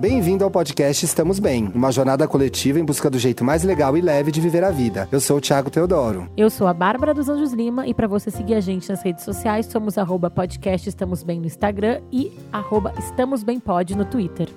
Bem-vindo 0.00 0.42
ao 0.42 0.50
podcast 0.50 1.04
Estamos 1.04 1.38
Bem, 1.38 1.70
uma 1.74 1.92
jornada 1.92 2.26
coletiva 2.26 2.80
em 2.80 2.84
busca 2.86 3.10
do 3.10 3.18
jeito 3.18 3.44
mais 3.44 3.62
legal 3.64 3.94
e 3.98 4.00
leve 4.00 4.32
de 4.32 4.40
viver 4.40 4.64
a 4.64 4.70
vida. 4.70 5.06
Eu 5.12 5.20
sou 5.20 5.36
o 5.36 5.40
Thiago 5.42 5.68
Teodoro. 5.68 6.26
Eu 6.38 6.48
sou 6.48 6.66
a 6.66 6.72
Bárbara 6.72 7.12
dos 7.12 7.28
Anjos 7.28 7.52
Lima 7.52 7.86
e 7.86 7.92
para 7.92 8.08
você 8.08 8.30
seguir 8.30 8.54
a 8.54 8.60
gente 8.60 8.88
nas 8.88 9.02
redes 9.02 9.22
sociais, 9.22 9.66
somos 9.66 9.98
arroba 9.98 10.30
podcast 10.30 10.88
Estamos 10.88 11.22
Bem 11.22 11.38
no 11.38 11.44
Instagram 11.44 12.00
e 12.10 12.32
arroba 12.50 12.94
Estamos 12.98 13.42
Bem 13.42 13.60
Pod 13.60 13.94
no 13.94 14.06
Twitter. 14.06 14.48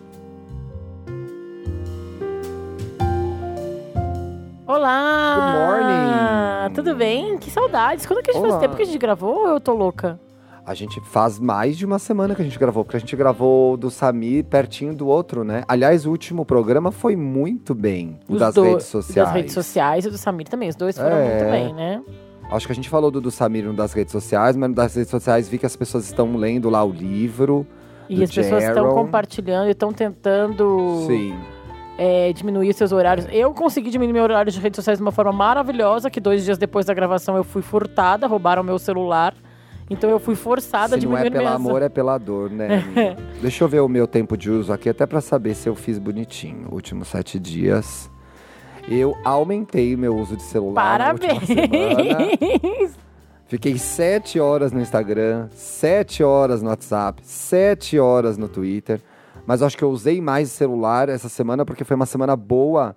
Olá! 4.66 5.36
Good 5.36 6.72
morning! 6.72 6.74
Tudo 6.74 6.96
bem? 6.96 7.38
Que 7.38 7.52
saudades! 7.52 8.06
Quando 8.06 8.24
que 8.24 8.32
a 8.32 8.34
gente 8.34 8.44
faz 8.44 8.54
Olá. 8.54 8.62
tempo 8.62 8.78
que 8.78 8.84
a 8.84 8.86
gente 8.86 8.98
gravou 8.98 9.40
ou 9.40 9.48
eu 9.50 9.60
tô 9.60 9.74
louca? 9.74 10.18
A 10.66 10.74
gente 10.74 11.02
faz 11.02 11.40
mais 11.40 11.78
de 11.78 11.86
uma 11.86 12.00
semana 12.00 12.34
que 12.34 12.42
a 12.42 12.46
gente 12.46 12.58
gravou, 12.58 12.86
porque 12.86 12.96
a 12.96 13.00
gente 13.00 13.16
gravou 13.18 13.76
do 13.76 13.92
Samir 13.92 14.46
pertinho 14.46 14.94
do 14.96 15.08
outro, 15.08 15.44
né? 15.44 15.64
Aliás, 15.68 16.06
o 16.06 16.10
último 16.10 16.46
programa 16.46 16.90
foi 16.90 17.18
muito 17.18 17.76
bem, 17.76 18.18
o 18.30 18.34
Os 18.34 18.40
das 18.40 18.56
do- 18.56 18.64
redes 18.64 18.86
sociais. 18.86 19.28
Das 19.28 19.36
redes 19.36 19.54
sociais 19.54 20.06
e 20.06 20.10
do 20.10 20.18
Samir 20.18 20.48
também. 20.48 20.70
Os 20.70 20.76
dois 20.76 20.98
foram 20.98 21.18
É. 21.18 21.30
muito 21.38 21.52
bem, 21.52 21.74
né? 21.74 22.02
Acho 22.50 22.66
que 22.66 22.72
a 22.72 22.76
gente 22.76 22.88
falou 22.90 23.12
do, 23.12 23.20
do 23.20 23.30
Samir 23.30 23.66
no 23.66 23.74
das 23.74 23.92
redes 23.94 24.12
sociais, 24.14 24.56
mas 24.56 24.70
no 24.70 24.76
das 24.76 24.96
redes 24.96 25.10
sociais 25.12 25.50
vi 25.50 25.58
que 25.58 25.66
as 25.66 25.76
pessoas 25.76 26.06
estão 26.06 26.34
lendo 26.38 26.70
lá 26.70 26.82
o 26.84 26.92
livro. 26.92 27.68
E 28.08 28.24
as 28.24 28.32
pessoas 28.32 28.64
estão 28.64 28.84
Jaron. 28.86 28.94
compartilhando 28.96 29.68
e 29.68 29.72
estão 29.72 29.92
tentando 29.92 31.04
Sim. 31.08 31.34
é, 31.98 32.32
diminuir 32.32 32.74
seus 32.74 32.92
horários. 32.94 33.28
Eu 33.32 33.54
consegui 33.54 33.90
diminuir 33.90 34.14
meu 34.14 34.24
horário 34.24 34.52
de 34.52 34.60
redes 34.62 34.78
sociais 34.78 34.98
de 35.00 35.02
uma 35.04 35.12
forma 35.12 35.32
maravilhosa, 35.34 36.10
que 36.10 36.22
dois 36.22 36.46
dias 36.46 36.58
depois 36.58 36.86
da 36.86 36.94
gravação 36.94 37.36
eu 37.36 37.44
fui 37.44 37.62
furtada, 37.62 38.28
roubaram 38.28 38.64
meu 38.64 38.78
celular. 38.80 39.34
Então 39.90 40.10
eu 40.10 40.20
fui 40.20 40.36
forçada 40.36 40.96
a 40.96 41.00
Se 41.00 41.06
não 41.06 41.18
é 41.18 41.24
diminuir 41.24 41.32
pelo 41.32 41.44
minhas... 41.44 41.56
amor, 41.56 41.82
é 41.82 41.90
pela 41.90 42.18
dor, 42.18 42.50
né? 42.50 42.84
amiga? 42.84 43.18
Deixa 43.42 43.64
eu 43.64 43.68
ver 43.68 43.82
o 43.82 43.88
meu 43.88 44.08
tempo 44.08 44.38
de 44.38 44.50
uso 44.50 44.72
aqui, 44.72 44.90
até 44.90 45.06
pra 45.06 45.22
saber 45.22 45.56
se 45.56 45.68
eu 45.68 45.76
fiz 45.76 46.00
bonitinho. 46.00 46.68
Últimos 46.72 47.08
sete 47.10 47.40
dias. 47.40 48.10
Eu 48.88 49.16
aumentei 49.24 49.96
meu 49.96 50.16
uso 50.16 50.36
de 50.36 50.44
celular. 50.44 51.00
Parabéns! 51.00 51.44
Fiquei 53.48 53.78
sete 53.78 54.40
horas 54.40 54.72
no 54.72 54.82
Instagram, 54.82 55.48
sete 55.52 56.24
horas 56.24 56.62
no 56.62 56.70
WhatsApp, 56.70 57.22
sete 57.24 58.00
horas 58.00 58.38
no 58.38 58.48
Twitter. 58.48 59.00
Mas 59.46 59.62
acho 59.62 59.78
que 59.78 59.84
eu 59.84 59.92
usei 59.92 60.20
mais 60.22 60.50
celular 60.50 61.10
essa 61.10 61.30
semana 61.30 61.66
porque 61.66 61.84
foi 61.84 61.96
uma 61.96 62.06
semana 62.06 62.36
boa 62.36 62.96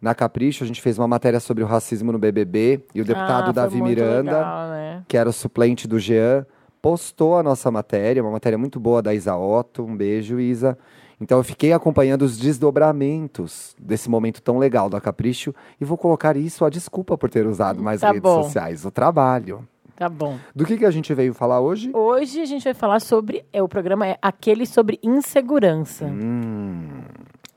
na 0.00 0.14
Capricho. 0.14 0.64
A 0.64 0.66
gente 0.66 0.80
fez 0.82 0.98
uma 0.98 1.08
matéria 1.08 1.40
sobre 1.40 1.62
o 1.62 1.66
racismo 1.66 2.12
no 2.12 2.18
BBB 2.18 2.84
e 2.94 3.00
o 3.00 3.04
deputado 3.04 3.50
Ah, 3.50 3.52
Davi 3.52 3.80
Miranda, 3.82 4.32
legal, 4.38 4.68
né? 4.70 5.02
que 5.08 5.16
era 5.16 5.28
o 5.28 5.32
suplente 5.32 5.86
do 5.88 5.98
Jean, 5.98 6.46
postou 6.80 7.36
a 7.36 7.42
nossa 7.42 7.70
matéria, 7.70 8.22
uma 8.22 8.30
matéria 8.32 8.56
muito 8.58 8.78
boa 8.78 9.02
da 9.02 9.12
Isa 9.14 9.36
Otto. 9.36 9.84
Um 9.84 9.96
beijo, 9.96 10.38
Isa. 10.40 10.78
Então 11.20 11.38
eu 11.38 11.42
fiquei 11.44 11.72
acompanhando 11.72 12.22
os 12.22 12.38
desdobramentos 12.38 13.74
desse 13.80 14.08
momento 14.08 14.40
tão 14.40 14.56
legal 14.58 14.88
da 14.88 15.00
Capricho 15.00 15.52
e 15.80 15.84
vou 15.84 15.98
colocar 15.98 16.36
isso 16.36 16.64
a 16.64 16.70
desculpa 16.70 17.18
por 17.18 17.28
ter 17.28 17.44
usado 17.46 17.82
mais 17.82 18.00
Tá 18.00 18.08
redes 18.08 18.22
bom. 18.22 18.42
sociais, 18.44 18.84
o 18.84 18.90
trabalho. 18.90 19.66
Tá 19.96 20.08
bom. 20.08 20.36
Do 20.54 20.64
que, 20.64 20.76
que 20.78 20.84
a 20.84 20.92
gente 20.92 21.12
veio 21.12 21.34
falar 21.34 21.58
hoje? 21.60 21.90
Hoje 21.92 22.40
a 22.40 22.44
gente 22.44 22.62
vai 22.62 22.72
falar 22.74 23.00
sobre. 23.00 23.44
É, 23.52 23.60
o 23.60 23.68
programa 23.68 24.06
é 24.06 24.16
aquele 24.22 24.64
sobre 24.64 24.96
insegurança. 25.02 26.04
Hum, 26.04 27.02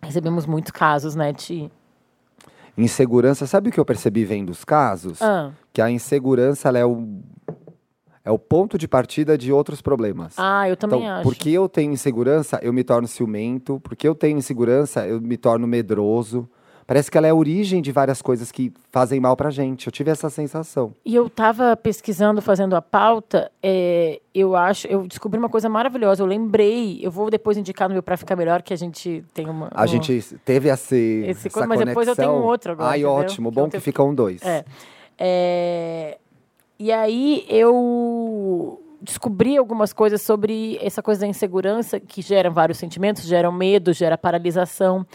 Recebemos 0.02 0.48
muitos 0.48 0.72
casos, 0.72 1.14
né, 1.16 1.32
Ti? 1.32 1.72
Insegurança, 2.78 3.46
sabe 3.46 3.70
o 3.70 3.72
que 3.72 3.80
eu 3.80 3.86
percebi 3.86 4.24
vendo 4.26 4.50
os 4.50 4.64
casos? 4.64 5.22
Ah, 5.22 5.52
Que 5.74 5.82
a 5.82 5.90
insegurança 5.90 6.70
é 6.70 6.86
o 6.86 7.08
é 8.24 8.30
o 8.30 8.38
ponto 8.38 8.78
de 8.78 8.88
partida 8.88 9.36
de 9.36 9.52
outros 9.52 9.82
problemas. 9.82 10.36
ah 10.38 10.70
eu 10.70 10.78
também 10.78 11.00
então, 11.00 11.12
acho. 11.16 11.24
porque 11.24 11.50
eu 11.50 11.68
tenho 11.68 11.92
insegurança, 11.92 12.60
eu 12.62 12.72
me 12.72 12.84
torno 12.84 13.08
ciumento. 13.08 13.80
Porque 13.80 14.08
eu 14.08 14.14
tenho 14.14 14.38
insegurança, 14.38 15.08
eu 15.08 15.20
me 15.20 15.38
torno 15.38 15.66
medroso. 15.68 16.48
Parece 16.92 17.10
que 17.10 17.18
ela 17.18 17.26
é 17.26 17.30
a 17.30 17.34
origem 17.34 17.82
de 17.82 17.90
várias 17.90 18.22
coisas 18.22 18.52
que 18.52 18.70
fazem 18.92 19.18
mal 19.18 19.34
pra 19.38 19.50
gente. 19.50 19.88
Eu 19.88 19.94
tive 19.94 20.12
essa 20.12 20.30
sensação. 20.30 20.94
E 21.06 21.16
eu 21.16 21.28
estava 21.28 21.78
pesquisando, 21.78 22.42
fazendo 22.42 22.76
a 22.76 22.82
pauta, 22.82 23.50
é, 23.64 24.20
eu 24.36 24.58
acho, 24.58 24.88
eu 24.88 25.08
descobri 25.08 25.40
uma 25.40 25.48
coisa 25.48 25.70
maravilhosa. 25.70 26.22
Eu 26.22 26.28
lembrei, 26.28 27.00
eu 27.02 27.10
vou 27.10 27.30
depois 27.30 27.56
indicar 27.56 27.88
no 27.88 27.94
meu 27.94 28.04
pra 28.04 28.18
ficar 28.18 28.36
melhor 28.36 28.62
que 28.62 28.74
a 28.74 28.76
gente 28.76 29.24
tem 29.34 29.48
uma. 29.50 29.70
A 29.74 29.86
um- 29.86 29.88
gente 29.88 30.36
teve 30.44 30.68
essa, 30.68 30.94
Esse 30.94 31.48
essa 31.48 31.50
coisa, 31.50 31.66
mas 31.66 31.80
depois 31.80 32.10
eu 32.10 32.16
tenho 32.18 32.32
um 32.32 32.44
outro 32.44 32.74
agora, 32.74 32.90
Ai, 32.90 32.98
entendeu? 32.98 33.12
ótimo. 33.14 33.50
Que 33.52 33.56
Bom 33.56 33.70
que 33.70 33.80
ficam 33.80 34.14
dois. 34.14 34.42
É. 34.42 34.66
É, 35.18 36.18
E 36.78 36.92
aí 36.92 37.46
eu 37.48 38.84
descobri 39.02 39.56
algumas 39.56 39.94
coisas 39.94 40.22
sobre 40.22 40.78
essa 40.82 41.02
coisa 41.02 41.22
da 41.22 41.28
insegurança 41.28 42.02
que 42.02 42.22
gera 42.22 42.50
vários 42.50 42.78
sentimentos, 42.78 43.24
gera 43.24 43.50
medo, 43.50 43.94
gera 43.94 44.18
paralisação. 44.18 45.06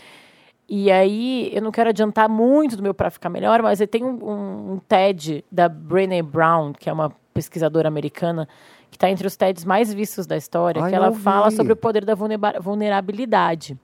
E 0.69 0.91
aí, 0.91 1.51
eu 1.55 1.63
não 1.63 1.71
quero 1.71 1.91
adiantar 1.91 2.29
muito 2.29 2.77
do 2.77 2.83
meu 2.83 2.93
para 2.93 3.09
ficar 3.11 3.29
melhor, 3.29 3.63
mas 3.63 3.79
tem 3.89 4.03
um, 4.03 4.19
um, 4.25 4.73
um 4.73 4.79
TED 4.89 5.45
da 5.51 5.69
Brené 5.69 6.23
Brown, 6.23 6.73
que 6.73 6.91
é 6.91 6.93
uma 6.93 7.13
pesquisadora 7.33 7.87
americana, 7.87 8.49
que 8.91 8.97
está 8.97 9.09
entre 9.09 9.27
os 9.27 9.37
TEDs 9.37 9.65
mais 9.65 9.93
vistos 9.95 10.27
da 10.27 10.37
história, 10.37 10.83
Ai, 10.83 10.91
que 10.91 10.97
ela 10.97 11.13
fala 11.13 11.51
vi. 11.51 11.57
sobre 11.57 11.73
o 11.73 11.77
poder 11.77 12.05
da 12.05 12.15
vulnera- 12.17 12.59
vulnerabilidade. 12.61 13.79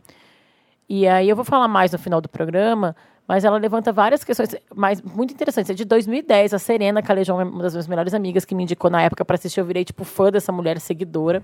E 0.88 1.06
aí 1.06 1.28
eu 1.28 1.36
vou 1.36 1.44
falar 1.44 1.68
mais 1.68 1.92
no 1.92 1.98
final 1.98 2.20
do 2.20 2.28
programa, 2.28 2.96
mas 3.28 3.44
ela 3.44 3.58
levanta 3.58 3.92
várias 3.92 4.24
questões 4.24 4.56
mais 4.74 5.00
muito 5.00 5.32
interessantes. 5.32 5.70
É 5.70 5.74
de 5.74 5.84
2010, 5.84 6.52
a 6.52 6.58
Serena 6.58 7.00
Calejão, 7.00 7.36
uma 7.40 7.62
das 7.62 7.74
minhas 7.74 7.86
melhores 7.86 8.12
amigas, 8.12 8.44
que 8.44 8.54
me 8.54 8.64
indicou 8.64 8.90
na 8.90 9.02
época 9.02 9.24
para 9.24 9.36
assistir, 9.36 9.60
eu 9.60 9.64
virei 9.64 9.84
tipo 9.84 10.02
fã 10.04 10.30
dessa 10.32 10.50
mulher 10.50 10.80
seguidora. 10.80 11.42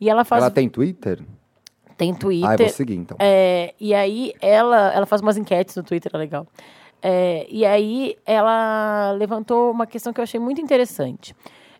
E 0.00 0.08
ela 0.08 0.24
faz 0.24 0.42
Ela 0.42 0.50
tem 0.50 0.68
Twitter? 0.68 1.20
Tem 2.02 2.14
Twitter. 2.14 2.50
Ah, 2.50 2.54
eu 2.54 2.58
vou 2.58 2.68
seguir 2.68 2.96
então. 2.96 3.16
É, 3.20 3.74
e 3.78 3.94
aí 3.94 4.34
ela, 4.40 4.92
ela 4.92 5.06
faz 5.06 5.22
umas 5.22 5.36
enquetes 5.36 5.76
no 5.76 5.84
Twitter, 5.84 6.10
é 6.12 6.18
legal. 6.18 6.46
É, 7.00 7.46
e 7.48 7.64
aí 7.64 8.16
ela 8.26 9.12
levantou 9.12 9.70
uma 9.70 9.86
questão 9.86 10.12
que 10.12 10.20
eu 10.20 10.24
achei 10.24 10.40
muito 10.40 10.60
interessante. 10.60 11.34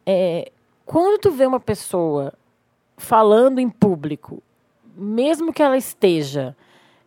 É, 0.06 0.50
quando 0.86 1.20
tu 1.20 1.30
vê 1.30 1.44
uma 1.44 1.60
pessoa 1.60 2.32
falando 2.96 3.58
em 3.58 3.68
público, 3.68 4.42
mesmo 4.96 5.52
que 5.52 5.62
ela 5.62 5.76
esteja 5.76 6.56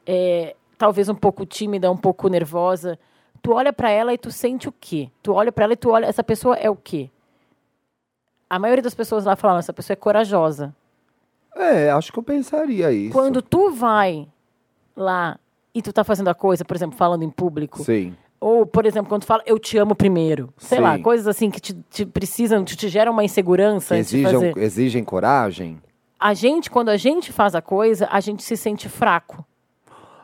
é, 0.05 0.55
talvez 0.77 1.07
um 1.07 1.15
pouco 1.15 1.45
tímida, 1.45 1.89
um 1.91 1.97
pouco 1.97 2.27
nervosa, 2.27 2.99
tu 3.41 3.53
olha 3.53 3.71
pra 3.71 3.89
ela 3.89 4.13
e 4.13 4.17
tu 4.17 4.31
sente 4.31 4.67
o 4.67 4.73
quê? 4.79 5.09
Tu 5.23 5.31
olha 5.31 5.51
pra 5.51 5.65
ela 5.65 5.73
e 5.73 5.77
tu 5.77 5.89
olha, 5.89 6.05
essa 6.05 6.23
pessoa 6.23 6.55
é 6.55 6.69
o 6.69 6.75
quê? 6.75 7.09
A 8.49 8.59
maioria 8.59 8.83
das 8.83 8.95
pessoas 8.95 9.25
lá 9.25 9.35
falam, 9.35 9.57
essa 9.57 9.73
pessoa 9.73 9.93
é 9.93 9.97
corajosa. 9.97 10.75
É, 11.55 11.89
acho 11.91 12.11
que 12.11 12.19
eu 12.19 12.23
pensaria 12.23 12.91
isso. 12.91 13.13
Quando 13.13 13.41
tu 13.41 13.71
vai 13.71 14.27
lá 14.95 15.39
e 15.73 15.81
tu 15.81 15.91
tá 15.93 16.03
fazendo 16.03 16.27
a 16.27 16.33
coisa, 16.35 16.65
por 16.65 16.75
exemplo, 16.75 16.97
falando 16.97 17.23
em 17.23 17.29
público, 17.29 17.83
Sim. 17.83 18.13
ou, 18.39 18.65
por 18.65 18.85
exemplo, 18.85 19.07
quando 19.09 19.21
tu 19.21 19.25
fala 19.27 19.41
eu 19.45 19.57
te 19.57 19.77
amo 19.77 19.95
primeiro, 19.95 20.53
sei 20.57 20.77
Sim. 20.77 20.83
lá, 20.83 20.99
coisas 20.99 21.27
assim 21.27 21.49
que 21.49 21.59
te, 21.59 21.73
te 21.89 22.05
precisam, 22.05 22.63
te, 22.63 22.75
te 22.75 22.89
geram 22.89 23.11
uma 23.13 23.23
insegurança 23.23 23.95
Que 24.03 24.23
fazer. 24.23 24.57
exigem 24.57 25.03
coragem. 25.03 25.81
A 26.19 26.33
gente, 26.33 26.69
quando 26.69 26.89
a 26.89 26.97
gente 26.97 27.31
faz 27.31 27.55
a 27.55 27.61
coisa, 27.61 28.07
a 28.11 28.19
gente 28.19 28.43
se 28.43 28.55
sente 28.57 28.87
fraco. 28.89 29.45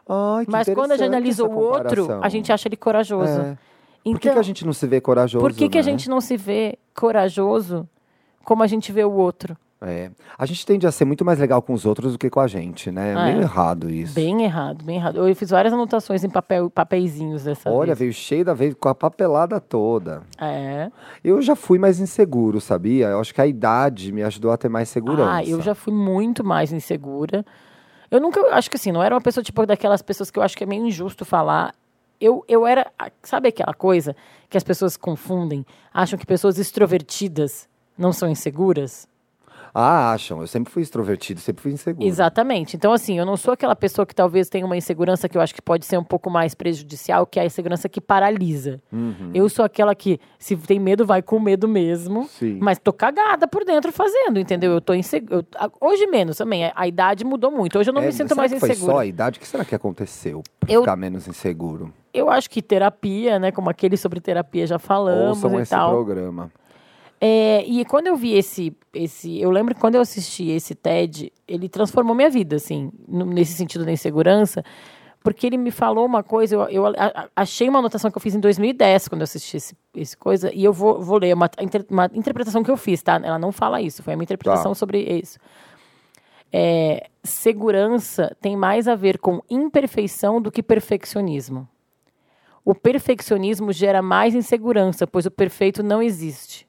Ai, 0.08 0.46
que 0.46 0.52
Mas 0.52 0.68
quando 0.74 0.92
a 0.92 0.98
gente 0.98 1.08
analisa 1.08 1.44
o 1.46 1.54
outro, 1.58 2.20
a 2.22 2.28
gente 2.28 2.52
acha 2.52 2.68
ele 2.68 2.76
corajoso. 2.76 3.40
É. 3.40 3.58
Então, 4.04 4.14
Por 4.14 4.20
que, 4.20 4.32
que 4.32 4.40
a 4.40 4.42
gente 4.42 4.66
não 4.66 4.74
se 4.74 4.88
vê 4.88 5.00
corajoso? 5.00 5.46
por 5.46 5.54
que, 5.54 5.70
que 5.70 5.78
a 5.78 5.82
né? 5.82 5.84
gente 5.90 6.10
não 6.10 6.20
se 6.20 6.36
vê 6.36 6.78
corajoso 6.96 7.88
como 8.44 8.64
a 8.64 8.68
gente 8.68 8.92
vê 8.92 9.04
o 9.04 9.12
outro? 9.12 9.56
É. 9.84 10.12
A 10.38 10.46
gente 10.46 10.64
tende 10.64 10.86
a 10.86 10.92
ser 10.92 11.06
muito 11.06 11.26
mais 11.26 11.40
legal 11.40 11.60
com 11.60 11.74
os 11.74 11.88
outros 11.88 12.12
do 12.14 12.20
que 12.20 12.30
com 12.30 12.40
a 12.40 12.48
gente, 12.48 12.92
né? 12.92 13.14
É 13.14 13.16
Ah, 13.16 13.26
meio 13.26 13.40
é. 13.40 13.42
errado 13.42 13.90
isso. 13.90 14.14
Bem 14.14 14.44
errado, 14.44 14.84
bem 14.86 14.98
errado. 14.98 15.28
Eu 15.28 15.36
fiz 15.36 15.50
várias 15.50 15.74
anotações 15.74 16.24
em 16.24 16.30
papel, 16.30 16.70
papeizinhos 16.70 17.44
dessa 17.46 17.68
Olha, 17.72 17.88
vez. 17.88 18.00
veio 18.00 18.14
cheio 18.14 18.46
da 18.46 18.54
vez 18.54 18.76
com 18.80 18.88
a 18.90 18.94
papelada 18.94 19.60
toda. 19.60 20.22
É. 20.40 20.92
Eu 21.24 21.42
já 21.42 21.56
fui 21.56 21.80
mais 21.80 22.00
inseguro, 22.00 22.62
sabia? 22.62 23.08
Eu 23.08 23.20
acho 23.20 23.34
que 23.34 23.42
a 23.42 23.48
idade 23.48 24.12
me 24.12 24.22
ajudou 24.22 24.52
a 24.52 24.58
ter 24.58 24.70
mais 24.70 24.88
segurança. 24.88 25.32
Ah, 25.38 25.44
eu 25.44 25.60
já 25.62 25.74
fui 25.74 25.92
muito 25.94 26.44
mais 26.44 26.72
insegura. 26.72 27.44
Eu 28.12 28.20
nunca, 28.22 28.40
acho 28.54 28.70
que 28.70 28.76
assim, 28.76 28.92
não 28.92 29.02
era 29.02 29.16
uma 29.16 29.22
pessoa 29.22 29.44
tipo 29.44 29.66
daquelas 29.66 30.02
pessoas 30.04 30.30
que 30.30 30.38
eu 30.38 30.44
acho 30.44 30.56
que 30.56 30.64
é 30.64 30.68
meio 30.68 30.86
injusto 30.86 31.26
falar. 31.26 31.74
Eu, 32.20 32.46
eu 32.48 32.68
era, 32.68 32.86
sabe 33.24 33.48
aquela 33.48 33.74
coisa 33.74 34.16
que 34.48 34.56
as 34.58 34.64
pessoas 34.64 34.96
confundem? 34.96 35.66
Acham 35.92 36.20
que 36.20 36.26
pessoas 36.26 36.60
extrovertidas 36.60 37.68
não 37.98 38.14
são 38.14 38.30
inseguras? 38.30 39.10
Ah, 39.74 40.12
acham. 40.12 40.42
Eu 40.42 40.48
sempre 40.48 40.72
fui 40.72 40.82
extrovertido, 40.82 41.40
sempre 41.40 41.62
fui 41.64 41.72
inseguro. 41.72 42.06
Exatamente. 42.08 42.76
Então, 42.76 42.92
assim, 42.92 43.18
eu 43.18 43.26
não 43.26 43.38
sou 43.38 43.54
aquela 43.54 43.76
pessoa 43.76 44.06
que 44.06 44.14
talvez 44.14 44.50
tenha 44.50 44.66
uma 44.66 44.76
insegurança 44.76 45.30
que 45.30 45.38
eu 45.38 45.42
acho 45.42 45.54
que 45.56 45.62
pode 45.62 45.86
ser 45.86 45.98
um 45.98 46.04
pouco 46.04 46.30
mais 46.30 46.54
prejudicial, 46.54 47.26
que 47.26 47.40
é 47.40 47.44
a 47.44 47.46
insegurança 47.46 47.88
que 47.88 48.02
paralisa. 48.02 48.82
Uhum. 48.92 49.32
Eu 49.34 49.48
sou 49.50 49.64
aquela 49.64 49.96
que, 49.96 50.20
se 50.38 50.56
tem 50.58 50.80
medo, 50.80 51.06
vai 51.06 51.22
com 51.22 51.40
medo 51.40 51.68
mesmo. 51.68 52.26
Sim. 52.28 52.60
Mas 52.62 52.80
tô 52.80 52.92
cagada 52.92 53.48
por 53.48 53.64
dentro 53.64 53.92
fazendo, 53.92 54.40
entendeu? 54.40 54.72
Eu 54.74 54.82
tô 54.82 54.94
insegura. 54.94 55.46
Hoje 55.80 56.06
menos 56.08 56.38
também. 56.38 56.66
A, 56.66 56.74
a 56.76 56.88
idade 56.88 57.24
mudou 57.24 57.50
muito. 57.52 57.80
Hoje 57.80 57.90
eu 57.90 57.94
não 57.94 58.02
É, 58.02 58.08
me 58.08 58.12
sinto 58.12 58.36
mais 58.36 58.52
que 58.52 58.60
foi 58.60 58.76
só 58.76 59.00
a 59.00 59.06
idade? 59.06 59.38
O 59.38 59.42
que 59.42 59.48
será 59.48 59.64
que 59.64 59.74
aconteceu 59.76 60.44
pra 60.60 60.72
Eu- 60.74 60.82
ficar 60.82 60.96
menos 60.96 61.28
inseguro? 61.28 61.94
Eu 62.14 62.30
acho 62.30 62.50
que 62.50 62.62
terapia, 62.62 63.40
né? 63.40 63.52
Como 63.54 63.70
aquele 63.70 63.96
sobre 63.96 64.20
terapia 64.20 64.68
já 64.68 64.78
falamos 64.78 65.42
Ouçam 65.42 65.58
e 65.58 65.62
esse 65.62 65.72
tal. 65.72 65.92
programa. 65.92 66.52
É, 67.24 67.64
e 67.68 67.86
quando 67.86 68.08
eu 68.08 68.16
vi 68.16 68.34
esse, 68.34 68.76
esse. 68.92 69.40
Eu 69.40 69.52
lembro 69.52 69.76
que 69.76 69.80
quando 69.82 69.94
eu 69.94 70.02
assisti 70.02 70.50
esse 70.50 70.74
TED, 70.74 71.32
ele 71.48 71.70
transformou 71.70 72.16
minha 72.16 72.32
vida, 72.32 72.56
assim, 72.56 72.92
nesse 73.08 73.54
sentido 73.54 73.86
da 73.86 73.92
insegurança, 73.92 74.64
porque 75.24 75.46
ele 75.46 75.56
me 75.58 75.70
falou 75.70 76.04
uma 76.04 76.24
coisa. 76.24 76.56
Eu, 76.56 76.62
eu 76.70 76.86
a- 76.88 77.30
achei 77.36 77.70
uma 77.70 77.78
anotação 77.78 78.10
que 78.10 78.18
eu 78.18 78.22
fiz 78.22 78.34
em 78.34 78.40
2010, 78.40 79.08
quando 79.08 79.22
eu 79.22 79.26
assisti 79.26 79.56
esse, 79.58 79.76
esse 79.96 80.18
coisa, 80.18 80.52
e 80.52 80.64
eu 80.64 80.74
vou, 80.74 81.00
vou 81.00 81.20
ler 81.20 81.36
uma, 81.36 81.48
uma 81.92 82.10
interpretação 82.16 82.64
que 82.64 82.72
eu 82.72 82.78
fiz, 82.78 83.04
tá? 83.04 83.22
Ela 83.24 83.38
não 83.38 83.52
fala 83.52 83.80
isso, 83.80 84.02
foi 84.02 84.14
a 84.14 84.18
minha 84.18 84.24
interpretação 84.24 84.72
Tá. 84.72 84.76
sobre 84.76 85.00
isso. 85.02 85.38
É, 86.52 87.08
segurança 87.24 88.36
tem 88.42 88.58
mais 88.58 88.88
a 88.88 88.96
ver 88.96 89.20
com 89.20 89.42
imperfeição 89.50 90.42
do 90.42 90.52
que 90.52 90.64
perfeccionismo. 90.64 91.68
O 92.66 92.74
perfeccionismo 92.76 93.72
gera 93.72 94.02
mais 94.02 94.34
insegurança, 94.36 95.06
pois 95.08 95.26
o 95.28 95.32
perfeito 95.32 95.82
não 95.84 96.02
existe. 96.02 96.68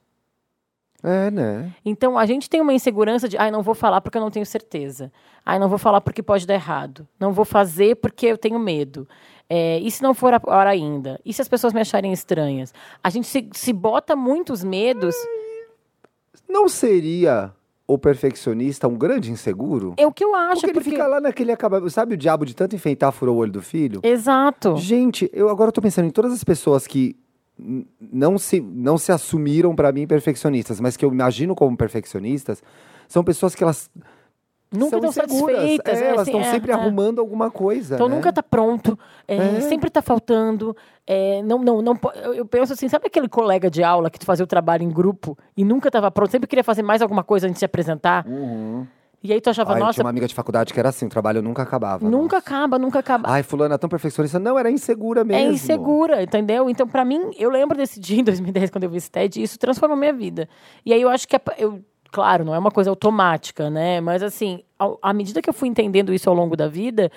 É, 1.02 1.30
né? 1.30 1.74
Então, 1.84 2.16
a 2.16 2.24
gente 2.24 2.48
tem 2.48 2.60
uma 2.60 2.72
insegurança 2.72 3.28
de, 3.28 3.36
ai, 3.36 3.50
não 3.50 3.62
vou 3.62 3.74
falar 3.74 4.00
porque 4.00 4.16
eu 4.16 4.22
não 4.22 4.30
tenho 4.30 4.46
certeza. 4.46 5.12
Ai, 5.44 5.58
não 5.58 5.68
vou 5.68 5.78
falar 5.78 6.00
porque 6.00 6.22
pode 6.22 6.46
dar 6.46 6.54
errado. 6.54 7.06
Não 7.18 7.32
vou 7.32 7.44
fazer 7.44 7.96
porque 7.96 8.26
eu 8.26 8.38
tenho 8.38 8.58
medo. 8.58 9.08
É, 9.50 9.78
e 9.80 9.90
se 9.90 10.02
não 10.02 10.14
for 10.14 10.32
a 10.32 10.40
hora 10.46 10.70
ainda? 10.70 11.20
E 11.24 11.32
se 11.32 11.42
as 11.42 11.48
pessoas 11.48 11.72
me 11.72 11.80
acharem 11.80 12.12
estranhas? 12.12 12.72
A 13.02 13.10
gente 13.10 13.26
se, 13.26 13.48
se 13.52 13.72
bota 13.72 14.14
muitos 14.14 14.62
medos. 14.62 15.14
Não 16.48 16.68
seria 16.68 17.52
o 17.86 17.98
perfeccionista 17.98 18.86
um 18.86 18.96
grande 18.96 19.30
inseguro? 19.30 19.94
É 19.96 20.06
o 20.06 20.12
que 20.12 20.24
eu 20.24 20.34
acho. 20.34 20.60
Porque 20.62 20.78
ele 20.78 20.84
fica 20.84 21.06
lá 21.06 21.20
naquele 21.20 21.50
acaba... 21.50 21.86
Sabe 21.90 22.14
o 22.14 22.16
diabo 22.16 22.46
de 22.46 22.54
tanto 22.54 22.76
enfeitar 22.76 23.12
furou 23.12 23.36
o 23.36 23.38
olho 23.40 23.52
do 23.52 23.60
filho? 23.60 24.00
Exato. 24.04 24.76
Gente, 24.76 25.28
eu 25.32 25.48
agora 25.48 25.72
tô 25.72 25.82
pensando 25.82 26.06
em 26.06 26.10
todas 26.10 26.32
as 26.32 26.44
pessoas 26.44 26.86
que 26.86 27.16
não 28.00 28.38
se, 28.38 28.60
não 28.60 28.98
se 28.98 29.12
assumiram 29.12 29.74
pra 29.74 29.92
mim 29.92 30.06
perfeccionistas, 30.06 30.80
mas 30.80 30.96
que 30.96 31.04
eu 31.04 31.12
imagino 31.12 31.54
como 31.54 31.76
perfeccionistas, 31.76 32.62
são 33.08 33.22
pessoas 33.22 33.54
que 33.54 33.62
elas 33.62 33.90
Nunca 34.72 34.96
estão 34.96 35.12
satisfeitas. 35.12 36.00
É, 36.00 36.04
é, 36.04 36.08
elas 36.08 36.22
assim, 36.22 36.30
estão 36.30 36.40
é, 36.40 36.50
sempre 36.50 36.72
é. 36.72 36.74
arrumando 36.74 37.20
alguma 37.20 37.50
coisa. 37.50 37.94
Então 37.94 38.08
né? 38.08 38.16
nunca 38.16 38.32
tá 38.32 38.42
pronto, 38.42 38.98
é, 39.28 39.36
É. 39.36 39.60
sempre 39.60 39.90
tá 39.90 40.00
faltando. 40.00 40.74
é, 41.06 41.42
não, 41.42 41.58
não, 41.58 41.82
não, 41.82 41.98
eu, 42.34 42.46
penso 42.46 42.72
assim, 42.72 42.88
sabe 42.88 43.06
aquele 43.06 43.28
colega 43.28 43.70
de 43.70 43.82
aula 43.82 44.08
que 44.08 44.18
tu 44.18 44.24
fazia 44.24 44.44
o 44.44 44.46
trabalho 44.46 44.82
em 44.82 44.90
grupo 44.90 45.36
e 45.56 45.64
nunca 45.64 45.90
tava 45.90 46.10
pronto, 46.10 46.30
sempre 46.30 46.48
queria 46.48 46.64
fazer 46.64 46.82
mais 46.82 47.02
alguma 47.02 47.22
coisa 47.22 47.46
antes 47.46 47.56
de 47.56 47.58
se 47.60 47.64
apresentar? 47.64 48.24
E 49.24 49.32
aí 49.32 49.40
tu 49.40 49.50
achava, 49.50 49.72
Ai, 49.72 49.76
eu 49.80 49.84
nossa, 49.84 49.94
tinha 49.94 50.04
uma 50.04 50.10
amiga 50.10 50.26
de 50.26 50.34
faculdade 50.34 50.72
que 50.74 50.80
era 50.80 50.88
assim, 50.88 51.06
o 51.06 51.08
trabalho 51.08 51.40
nunca 51.40 51.62
acabava. 51.62 52.04
nunca 52.08 52.36
nossa. 52.36 52.38
acaba, 52.38 52.78
nunca 52.78 52.98
acaba. 52.98 53.30
Ai, 53.30 53.42
fulana 53.44 53.76
é 53.76 53.78
tão 53.78 53.88
perfeccionista. 53.88 54.38
Não, 54.38 54.58
era 54.58 54.70
insegura 54.70 55.22
mesmo. 55.22 55.40
É 55.42 55.52
insegura, 55.52 56.22
entendeu? 56.22 56.68
Então, 56.68 56.88
pra 56.88 57.04
mim, 57.04 57.30
eu 57.38 57.48
lembro 57.48 57.76
desse 57.76 58.00
dia 58.00 58.18
em 58.20 58.24
2010, 58.24 58.70
quando 58.70 58.84
eu 58.84 58.90
vi 58.90 58.96
esse 58.96 59.10
TED, 59.10 59.38
e 59.40 59.44
isso 59.44 59.58
transformou 59.58 59.96
minha 59.96 60.12
vida. 60.12 60.48
E 60.84 60.92
aí 60.92 61.00
eu 61.00 61.08
acho 61.08 61.28
que, 61.28 61.36
é, 61.36 61.40
eu, 61.56 61.80
claro, 62.10 62.44
não 62.44 62.52
é 62.54 62.58
uma 62.58 62.70
coisa 62.72 62.90
automática, 62.90 63.70
né? 63.70 64.00
Mas, 64.00 64.22
assim, 64.24 64.62
ao- 64.76 64.98
à 65.00 65.12
medida 65.12 65.40
que 65.40 65.48
eu 65.48 65.54
fui 65.54 65.68
entendendo 65.68 66.12
isso 66.12 66.28
ao 66.28 66.34
longo 66.34 66.56
da 66.56 66.66
vida, 66.66 67.10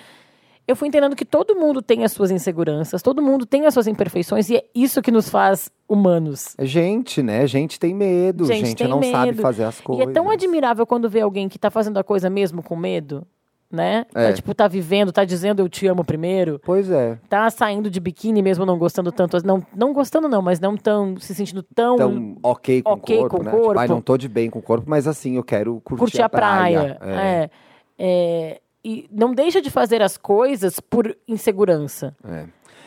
eu 0.66 0.74
fui 0.76 0.88
entendendo 0.88 1.14
que 1.14 1.24
todo 1.24 1.54
mundo 1.54 1.80
tem 1.80 2.04
as 2.04 2.12
suas 2.12 2.30
inseguranças, 2.30 3.02
todo 3.02 3.22
mundo 3.22 3.46
tem 3.46 3.66
as 3.66 3.74
suas 3.74 3.86
imperfeições, 3.86 4.48
e 4.50 4.56
é 4.56 4.64
isso 4.74 5.00
que 5.02 5.10
nos 5.10 5.28
faz 5.28 5.70
humanos. 5.88 6.54
É 6.58 6.64
Gente, 6.66 7.22
né? 7.22 7.46
Gente 7.46 7.78
tem 7.78 7.94
medo. 7.94 8.44
Gente, 8.46 8.74
tem 8.74 8.88
não 8.88 9.02
sabe 9.02 9.26
medo. 9.32 9.42
fazer 9.42 9.64
as 9.64 9.78
E 9.78 9.82
coisas. 9.82 10.08
é 10.08 10.12
tão 10.12 10.28
admirável 10.30 10.86
quando 10.86 11.08
vê 11.08 11.20
alguém 11.20 11.48
que 11.48 11.58
tá 11.58 11.70
fazendo 11.70 11.98
a 11.98 12.04
coisa 12.04 12.28
mesmo 12.28 12.62
com 12.62 12.74
medo, 12.74 13.24
né? 13.70 14.04
É. 14.14 14.26
Tá, 14.28 14.32
tipo, 14.32 14.54
tá 14.54 14.66
vivendo, 14.68 15.12
tá 15.12 15.24
dizendo 15.24 15.60
eu 15.60 15.68
te 15.68 15.86
amo 15.88 16.04
primeiro 16.04 16.60
Pois 16.64 16.88
é. 16.90 17.18
tá 17.28 17.50
saindo 17.50 17.90
de 17.90 17.98
biquíni 17.98 18.40
mesmo 18.40 18.64
não 18.64 18.78
gostando 18.78 19.10
tanto, 19.10 19.44
não, 19.44 19.64
não 19.74 19.92
gostando 19.92 20.28
não, 20.28 20.40
mas 20.40 20.60
não 20.60 20.76
tão 20.76 21.16
se 21.18 21.34
sentindo 21.34 21.62
tão, 21.62 21.94
Então, 21.96 22.36
ok 22.44 22.82
com 22.82 22.90
ok 22.92 23.16
o 23.16 23.20
corpo, 23.22 23.36
com 23.38 23.42
né? 23.42 23.50
Tipo, 23.50 23.68
ai, 23.70 23.74
corpo. 23.74 23.92
não 23.94 24.00
tô 24.00 24.16
de 24.16 24.28
bem 24.28 24.48
com 24.50 24.60
o 24.60 24.62
corpo, 24.62 24.88
mas 24.88 25.06
assim, 25.08 25.34
eu 25.36 25.42
quero 25.44 25.80
curtir, 25.84 26.00
curtir 26.00 26.22
a 26.22 26.28
praia. 26.28 26.96
É. 27.00 27.10
É. 27.14 27.50
É, 27.98 28.60
e 28.86 29.08
não 29.10 29.34
deixa 29.34 29.60
de 29.60 29.68
fazer 29.68 30.00
as 30.00 30.16
coisas 30.16 30.78
por 30.78 31.16
insegurança. 31.26 32.16
É. 32.22 32.46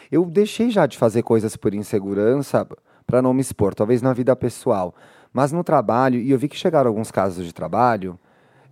Eu 0.10 0.24
deixei 0.24 0.70
já 0.70 0.86
de 0.86 0.98
fazer 0.98 1.24
coisas 1.24 1.58
por 1.58 1.74
insegurança 1.74 2.66
para 3.06 3.22
não 3.22 3.34
me 3.34 3.42
expor, 3.42 3.76
talvez 3.76 4.02
na 4.02 4.14
vida 4.14 4.34
pessoal. 4.34 4.96
Mas 5.34 5.52
no 5.52 5.62
trabalho, 5.62 6.18
e 6.18 6.32
eu 6.32 6.40
vi 6.40 6.48
que 6.48 6.56
chegaram 6.56 6.88
alguns 6.88 7.12
casos 7.12 7.46
de 7.46 7.54
trabalho, 7.54 8.18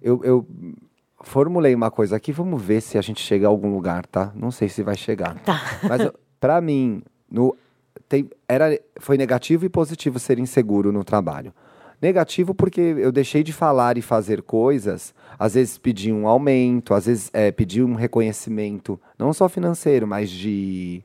eu, 0.02 0.24
eu 0.24 0.48
formulei 1.20 1.76
uma 1.76 1.92
coisa 1.92 2.16
aqui, 2.16 2.32
vamos 2.32 2.62
ver 2.62 2.80
se 2.80 2.98
a 2.98 3.02
gente 3.02 3.22
chega 3.22 3.46
a 3.46 3.50
algum 3.50 3.74
lugar, 3.74 4.06
tá? 4.06 4.32
Não 4.34 4.50
sei 4.50 4.70
se 4.70 4.82
vai 4.82 4.96
chegar. 4.96 5.38
Tá. 5.40 5.60
Mas 5.84 6.10
pra 6.40 6.62
mim, 6.62 7.04
no, 7.30 7.58
tem, 8.08 8.30
era, 8.48 8.80
foi 9.02 9.18
negativo 9.18 9.66
e 9.66 9.70
positivo 9.70 10.18
ser 10.18 10.40
inseguro 10.40 10.94
no 10.94 11.04
trabalho. 11.04 11.54
Negativo 12.02 12.54
porque 12.54 12.80
eu 12.80 13.12
deixei 13.12 13.42
de 13.44 13.52
falar 13.52 13.98
e 13.98 14.02
fazer 14.02 14.44
coisas, 14.44 15.16
às 15.38 15.56
vezes 15.56 15.78
pedir 15.78 16.14
um 16.14 16.28
aumento, 16.28 16.94
às 16.94 17.08
vezes 17.08 17.30
é, 17.34 17.52
pedir 17.52 17.84
um 17.84 17.96
reconhecimento, 17.96 19.00
não 19.18 19.34
só 19.34 19.50
financeiro, 19.50 20.06
mas 20.06 20.30
de, 20.30 21.04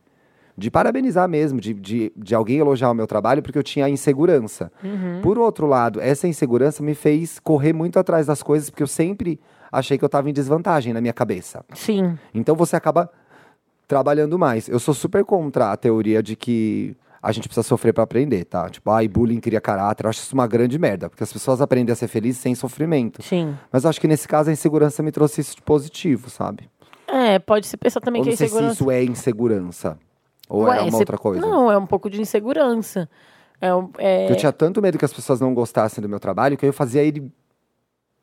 de 0.57 0.71
parabenizar 0.71 1.27
mesmo, 1.27 1.59
de, 1.59 1.73
de, 1.73 2.13
de 2.15 2.35
alguém 2.35 2.59
elogiar 2.59 2.91
o 2.91 2.95
meu 2.95 3.07
trabalho, 3.07 3.43
porque 3.43 3.59
eu 3.59 3.63
tinha 3.63 3.89
insegurança. 3.89 4.71
Por 5.23 5.39
outro 5.39 5.67
lado, 5.67 5.99
essa 5.99 6.29
insegurança 6.29 6.83
me 6.83 6.95
fez 6.95 7.39
correr 7.39 7.73
muito 7.73 7.99
atrás 7.99 8.27
das 8.27 8.43
coisas, 8.43 8.69
porque 8.69 8.83
eu 8.83 8.87
sempre 8.87 9.41
achei 9.71 9.97
que 9.97 10.05
eu 10.05 10.07
estava 10.07 10.29
em 10.29 10.33
desvantagem 10.35 10.93
na 10.93 11.01
minha 11.01 11.15
cabeça. 11.15 11.65
Sim. 11.73 12.19
Então 12.35 12.55
você 12.55 12.77
acaba 12.77 13.11
trabalhando 13.89 14.39
mais. 14.39 14.69
Eu 14.69 14.79
sou 14.79 14.93
super 14.93 15.25
contra 15.25 15.73
a 15.73 15.77
teoria 15.77 16.23
de 16.23 16.37
que 16.37 16.95
a 17.23 17.31
gente 17.33 17.47
precisa 17.49 17.63
sofrer 17.67 17.93
pra 17.95 18.03
aprender, 18.03 18.45
tá? 18.45 18.69
Tipo, 18.69 18.91
ai, 18.91 19.07
bullying 19.07 19.39
cria 19.39 19.61
caráter. 19.61 20.05
Eu 20.05 20.11
acho 20.11 20.21
isso 20.21 20.35
uma 20.35 20.47
grande 20.47 20.77
merda, 20.79 21.09
porque 21.09 21.23
as 21.23 21.33
pessoas 21.33 21.61
aprendem 21.61 21.93
a 21.93 21.97
ser 21.97 22.09
felizes 22.09 22.41
sem 22.41 22.55
sofrimento. 22.55 23.23
Sim. 23.23 23.57
Mas 23.71 23.85
eu 23.85 23.91
acho 23.91 24.01
que 24.01 24.09
nesse 24.09 24.27
caso 24.27 24.51
a 24.51 24.53
insegurança 24.53 25.03
me 25.03 25.13
trouxe 25.13 25.41
isso 25.41 25.55
de 25.57 25.63
positivo, 25.63 26.29
sabe? 26.29 26.69
É, 27.07 27.39
pode 27.39 27.67
se 27.67 27.77
pensar 27.77 28.01
também 28.01 28.21
Ou 28.21 28.25
que 28.25 28.31
não 28.31 28.37
sei 28.37 28.49
se 28.49 28.53
insegurança. 28.55 28.75
isso 28.83 28.91
é 28.91 29.05
insegurança. 29.05 29.99
Ou 30.49 30.63
Ué, 30.65 30.79
é 30.79 30.83
uma 30.83 30.99
outra 30.99 31.17
coisa. 31.17 31.41
Não, 31.41 31.71
é 31.71 31.79
um 31.79 31.87
pouco 31.87 32.11
de 32.11 32.21
insegurança. 32.21 33.09
É, 33.61 33.69
é- 33.99 34.31
Eu 34.33 34.37
tinha 34.37 34.53
tanto 34.53 34.83
medo 34.83 34.99
que 34.99 35.05
as 35.05 35.13
pessoas 35.13 35.41
não 35.41 35.55
gostassem 35.55 36.03
do 36.03 36.09
meu 36.09 36.19
trabalho 36.19 36.57
que 36.57 36.67
eu 36.67 36.73
fazia 36.73 37.03
ele. 37.03 37.31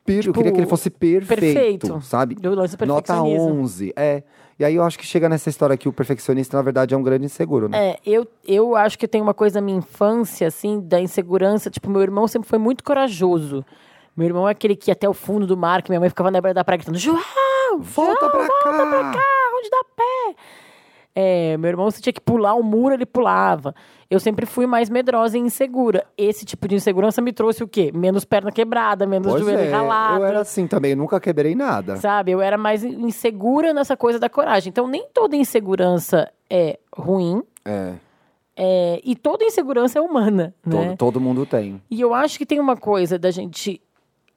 eu 0.08 0.22
Tipo, 0.22 0.34
queria 0.34 0.52
que 0.52 0.60
ele 0.60 0.68
fosse 0.68 0.90
perfeito, 0.90 1.40
perfeito. 1.40 2.02
sabe? 2.02 2.36
Nota 2.42 2.76
perfeccionismo. 2.78 3.62
11. 3.62 3.94
É. 3.96 4.24
E 4.60 4.66
aí 4.66 4.76
eu 4.76 4.84
acho 4.84 5.00
que 5.00 5.06
chega 5.06 5.30
nessa 5.30 5.50
história 5.50 5.78
que 5.78 5.88
o 5.88 5.94
perfeccionista, 5.94 6.58
na 6.58 6.62
verdade, 6.62 6.94
é 6.94 6.98
um 6.98 7.02
grande 7.02 7.24
inseguro, 7.24 7.70
né? 7.70 7.92
É, 7.92 8.00
eu, 8.06 8.28
eu 8.46 8.76
acho 8.76 9.00
que 9.00 9.08
tem 9.08 9.22
uma 9.22 9.34
coisa 9.34 9.56
da 9.56 9.62
minha 9.62 9.78
infância, 9.78 10.46
assim, 10.46 10.82
da 10.82 11.00
insegurança. 11.00 11.70
Tipo, 11.70 11.90
meu 11.90 12.02
irmão 12.02 12.28
sempre 12.28 12.50
foi 12.50 12.60
muito 12.60 12.84
corajoso. 12.84 13.66
Meu 14.18 14.28
irmão 14.28 14.50
é 14.50 14.52
aquele 14.52 14.76
que 14.76 14.90
ia 14.90 14.94
até 14.94 15.08
o 15.08 15.14
fundo 15.14 15.48
do 15.48 15.56
mar, 15.56 15.82
que 15.82 15.90
minha 15.90 16.00
mãe 16.02 16.10
ficava 16.10 16.30
na 16.30 16.42
beira 16.42 16.54
da 16.54 16.66
praia 16.66 16.78
gritando, 16.78 16.98
João, 16.98 17.18
Volta 17.80 18.20
João, 18.20 18.32
pra 18.32 18.40
volta 18.40 18.54
cá!" 18.64 18.90
pra 18.90 19.12
cá, 19.14 19.58
onde 19.58 19.70
dá 19.70 19.84
pé. 19.96 20.36
É, 21.22 21.58
meu 21.58 21.68
irmão, 21.68 21.92
se 21.92 22.02
tinha 22.02 22.14
que 22.14 22.22
pular 22.22 22.56
um 22.56 22.64
muro, 22.64 22.94
ele 22.94 23.06
pulava. 23.06 23.76
Eu 24.10 24.22
sempre 24.22 24.46
fui 24.46 24.66
mais 24.66 24.90
medrosa 24.90 25.38
e 25.38 25.42
insegura. 25.42 26.06
Esse 26.18 26.46
tipo 26.46 26.66
de 26.66 26.76
insegurança 26.76 27.22
me 27.22 27.34
trouxe 27.34 27.62
o 27.62 27.68
quê? 27.68 27.92
Menos 27.94 28.24
perna 28.24 28.54
quebrada, 28.54 29.06
menos 29.06 29.28
Pois 29.28 29.44
joelho 29.44 29.60
é, 29.60 29.70
ralado. 29.70 30.22
eu 30.22 30.26
era 30.26 30.40
assim 30.40 30.66
também, 30.66 30.96
nunca 30.96 31.20
quebrei 31.20 31.56
nada. 31.56 31.98
Sabe? 31.98 32.32
Eu 32.32 32.40
era 32.40 32.58
mais 32.58 32.86
insegura 32.86 33.74
nessa 33.74 33.98
coisa 33.98 34.18
da 34.18 34.30
coragem. 34.30 34.70
Então, 34.70 34.88
nem 34.88 35.10
toda 35.14 35.36
insegurança 35.36 36.32
é 36.50 36.80
ruim. 36.96 37.44
É, 37.66 37.96
é, 38.56 39.02
e 39.04 39.14
toda 39.14 39.44
insegurança 39.44 40.00
é 40.00 40.02
humana, 40.02 40.56
todo, 40.64 40.76
né? 40.76 40.96
todo 40.98 41.20
mundo 41.20 41.46
tem. 41.46 41.82
E 41.92 42.00
eu 42.00 42.14
acho 42.14 42.38
que 42.38 42.46
tem 42.46 42.62
uma 42.62 42.78
coisa 42.78 43.20
da 43.20 43.30
gente 43.30 43.82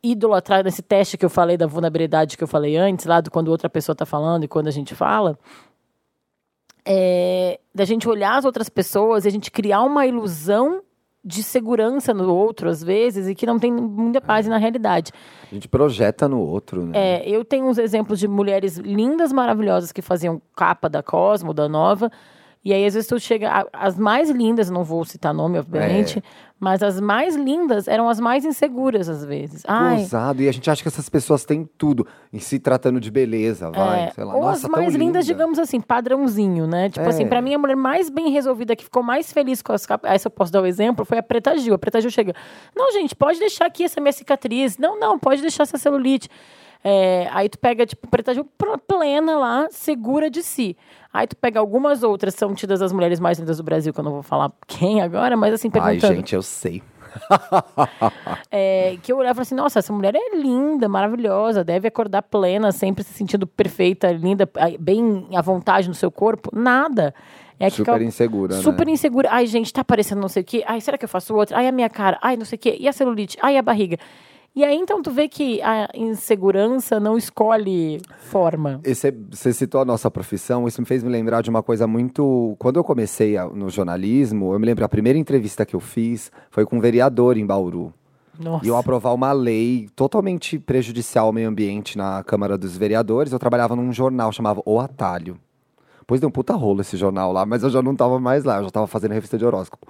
idolatrar 0.03 0.65
nesse 0.65 0.83
teste 0.83 1.17
que 1.17 1.25
eu 1.25 1.31
falei 1.31 1.57
da 1.57 1.67
vulnerabilidade 1.67 2.37
que 2.37 2.43
eu 2.43 2.49
falei 2.49 2.77
antes, 2.77 3.07
lá 3.07 3.21
do 3.21 3.31
quando 3.31 3.49
outra 3.49 3.71
pessoa 3.71 3.95
tá 3.95 4.05
falando 4.05 4.43
e 4.43 4.49
quando 4.49 4.67
a 4.67 4.73
gente 4.73 4.97
fala, 4.97 5.39
é, 6.87 7.59
da 7.75 7.85
gente 7.85 8.09
olhar 8.09 8.37
as 8.37 8.45
outras 8.45 8.69
pessoas 8.69 9.25
e 9.25 9.29
a 9.29 9.31
gente 9.31 9.51
criar 9.51 9.83
uma 9.83 10.07
ilusão 10.07 10.83
de 11.25 11.43
segurança 11.43 12.13
no 12.13 12.35
outro, 12.35 12.69
às 12.69 12.83
vezes, 12.83 13.29
e 13.29 13.35
que 13.35 13.47
não 13.47 13.59
tem 13.59 13.73
muita 13.73 14.21
base 14.21 14.51
na 14.51 14.57
realidade. 14.57 15.13
A 15.51 15.55
gente 15.55 15.69
projeta 15.69 16.29
no 16.29 16.41
outro, 16.41 16.85
né? 16.85 16.93
É, 16.95 17.29
eu 17.29 17.45
tenho 17.45 17.67
uns 17.67 17.79
exemplos 17.79 18.19
de 18.19 18.27
mulheres 18.27 18.77
lindas, 18.77 19.33
maravilhosas 19.33 19.93
que 19.93 20.03
faziam 20.03 20.43
capa 20.57 20.89
da 20.89 21.03
Cosmo, 21.03 21.55
da 21.55 21.69
Nova. 21.69 22.11
E 22.65 22.73
aí, 22.73 22.85
às 22.85 22.95
vezes, 22.95 23.09
tu 23.09 23.19
chega. 23.21 23.67
As 23.73 23.99
mais 23.99 24.31
lindas, 24.31 24.71
não 24.71 24.83
vou 24.83 25.05
citar 25.05 25.33
nome, 25.33 25.59
obviamente, 25.59 26.19
É. 26.19 26.23
mas 26.63 26.81
as 26.81 27.01
mais 27.01 27.35
lindas 27.35 27.89
eram 27.89 28.09
as 28.09 28.21
mais 28.21 28.45
inseguras, 28.45 29.09
às 29.09 29.25
vezes. 29.25 29.65
Ai, 29.67 29.99
Ousado. 30.03 30.41
E 30.43 30.49
a 30.49 30.53
gente 30.53 30.71
acha 30.71 30.81
que 30.81 30.87
essas 30.87 31.09
pessoas 31.09 31.45
têm 31.45 31.69
tudo. 31.77 32.07
Em 32.33 32.39
se 32.39 32.61
tratando 32.61 33.01
de 33.01 33.11
beleza, 33.11 33.69
vai. 33.73 34.05
é, 34.05 34.11
sei 34.13 34.23
lá. 34.23 34.35
ou 34.37 34.43
Nossa, 34.43 34.67
as 34.69 34.71
mais 34.71 34.95
lindas, 34.95 34.99
linda. 34.99 35.23
digamos 35.23 35.59
assim, 35.59 35.81
padrãozinho, 35.81 36.69
né? 36.69 36.89
Tipo 36.89 37.05
É. 37.05 37.09
assim, 37.09 37.27
pra 37.27 37.43
mim, 37.43 37.53
a 37.53 37.59
mulher 37.59 37.75
mais 37.75 38.09
bem 38.09 38.31
resolvida, 38.31 38.77
que 38.77 38.85
ficou 38.85 39.03
mais 39.03 39.33
feliz 39.33 39.61
com 39.61 39.73
as 39.73 39.85
capas. 39.85 40.09
Essa 40.13 40.29
eu 40.29 40.31
posso 40.31 40.53
dar 40.53 40.63
o 40.63 40.67
exemplo, 40.67 41.05
foi 41.05 41.19
a 41.19 41.23
Preta 41.23 41.59
Gil. 41.59 41.75
A 41.75 41.79
Preta 41.79 42.01
Gil 42.01 42.11
chega. 42.13 42.33
Não, 42.77 42.93
gente, 42.93 43.17
pode 43.17 43.41
deixar 43.41 43.67
aqui 43.67 43.83
essa 43.83 44.01
minha 44.01 44.13
cicatriz. 44.13 44.79
Não, 44.79 45.01
não, 45.01 45.19
pode 45.19 45.41
deixar 45.43 45.65
essa 45.65 45.77
celulite. 45.77 46.29
É, 46.85 47.29
aí 47.31 47.49
tu 47.49 47.59
pega, 47.59 47.87
tipo, 47.87 48.09
Preta 48.09 48.33
plena 48.87 49.39
lá, 49.39 49.69
segura 49.71 50.29
de 50.29 50.43
si. 50.43 50.77
Aí 51.13 51.27
tu 51.27 51.37
pega 51.37 51.61
algumas 51.61 52.03
outras, 52.03 52.35
são 52.35 52.55
tidas 52.55 52.83
as 52.83 52.93
mulheres 52.93 53.21
mais 53.21 53.39
lindas 53.39 53.59
do 53.59 53.63
Brasil, 53.63 53.93
que 53.93 54.01
eu 54.01 54.05
não 54.05 54.13
vou 54.13 54.23
falar 54.23 54.51
quem 54.67 55.01
agora, 55.01 55.37
mas 55.37 55.55
assim, 55.55 55.69
Ai, 55.75 55.81
perguntando. 55.81 56.15
gente, 56.15 56.35
eu 56.35 56.43
sei. 56.43 56.83
É, 58.51 58.97
que 59.03 59.13
eu 59.13 59.17
olhava 59.19 59.41
e 59.41 59.43
assim, 59.43 59.55
nossa, 59.55 59.79
essa 59.79 59.93
mulher 59.93 60.15
é 60.15 60.37
linda, 60.37 60.89
maravilhosa, 60.89 61.65
deve 61.65 61.89
acordar 61.89 62.23
plena, 62.23 62.73
sempre 62.73 63.03
se 63.05 63.13
sentindo 63.13 63.47
perfeita, 63.47 64.11
linda, 64.13 64.49
ai, 64.57 64.77
bem 64.79 65.27
à 65.35 65.41
vontade 65.41 65.89
no 65.89 65.95
seu 65.95 66.11
corpo. 66.11 66.51
Nada. 66.53 67.15
É 67.59 67.71
Super 67.71 67.93
cal- 67.93 68.03
insegura, 68.03 68.57
né? 68.57 68.63
Super 68.63 68.89
insegura. 68.89 69.29
Ai, 69.31 69.47
gente, 69.47 69.73
tá 69.73 69.85
parecendo 69.85 70.21
não 70.21 70.29
sei 70.29 70.43
o 70.43 70.45
quê. 70.45 70.65
Ai, 70.67 70.81
será 70.81 70.99
que 70.99 71.05
eu 71.05 71.09
faço 71.09 71.35
outra? 71.35 71.57
Ai, 71.57 71.69
a 71.69 71.73
minha 71.73 71.89
cara. 71.89 72.19
Ai, 72.21 72.37
não 72.37 72.45
sei 72.45 72.57
o 72.57 72.59
quê. 72.59 72.77
E 72.79 72.89
a 72.89 72.93
celulite? 72.93 73.39
Ai, 73.41 73.57
a 73.57 73.63
barriga. 73.63 73.99
E 74.55 74.63
aí, 74.65 74.77
então, 74.77 75.01
tu 75.01 75.11
vê 75.11 75.29
que 75.29 75.63
a 75.63 75.89
insegurança 75.95 77.01
não 77.01 77.17
escolhe 77.17 78.03
forma. 78.19 78.81
E 78.85 78.95
Você 78.95 79.53
citou 79.53 79.81
a 79.81 79.85
nossa 79.85 80.11
profissão, 80.11 80.69
isso 80.69 80.81
me 80.83 80.87
fez 80.87 81.03
me 81.03 81.09
lembrar 81.09 81.41
de 81.43 81.49
uma 81.49 81.63
coisa 81.63 81.87
muito. 81.87 82.55
Quando 82.59 82.77
eu 82.77 82.85
comecei 82.85 83.37
a- 83.37 83.47
no 83.47 83.71
jornalismo, 83.71 84.53
eu 84.53 84.59
me 84.59 84.67
lembro 84.67 84.85
a 84.85 84.89
primeira 84.89 85.19
entrevista 85.19 85.65
que 85.65 85.75
eu 85.75 85.81
fiz 85.81 86.31
foi 86.51 86.67
com 86.67 86.77
um 86.77 86.81
vereador 86.81 87.39
em 87.39 87.47
Bauru. 87.47 87.95
Nossa. 88.39 88.65
E 88.65 88.69
eu 88.69 88.77
aprovar 88.77 89.15
uma 89.15 89.33
lei 89.33 89.89
totalmente 89.97 90.59
prejudicial 90.59 91.27
ao 91.27 91.33
meio 91.33 91.49
ambiente 91.49 91.97
na 91.97 92.23
Câmara 92.23 92.59
dos 92.59 92.77
Vereadores. 92.77 93.33
Eu 93.33 93.39
trabalhava 93.39 93.75
num 93.77 93.93
jornal 93.93 94.33
chamado 94.33 94.63
O 94.67 94.79
Atalho. 94.81 95.39
Depois 96.01 96.21
deu 96.21 96.29
um 96.29 96.33
puta 96.33 96.53
rolo 96.55 96.81
esse 96.83 96.97
jornal 96.97 97.33
lá, 97.33 97.47
mas 97.47 97.63
eu 97.63 97.71
já 97.71 97.81
não 97.81 97.95
tava 97.95 98.19
mais 98.19 98.45
lá, 98.45 98.59
eu 98.59 98.65
já 98.65 98.71
tava 98.71 98.87
fazendo 98.87 99.13
revista 99.13 99.39
de 99.39 99.45
horóscopo. 99.47 99.87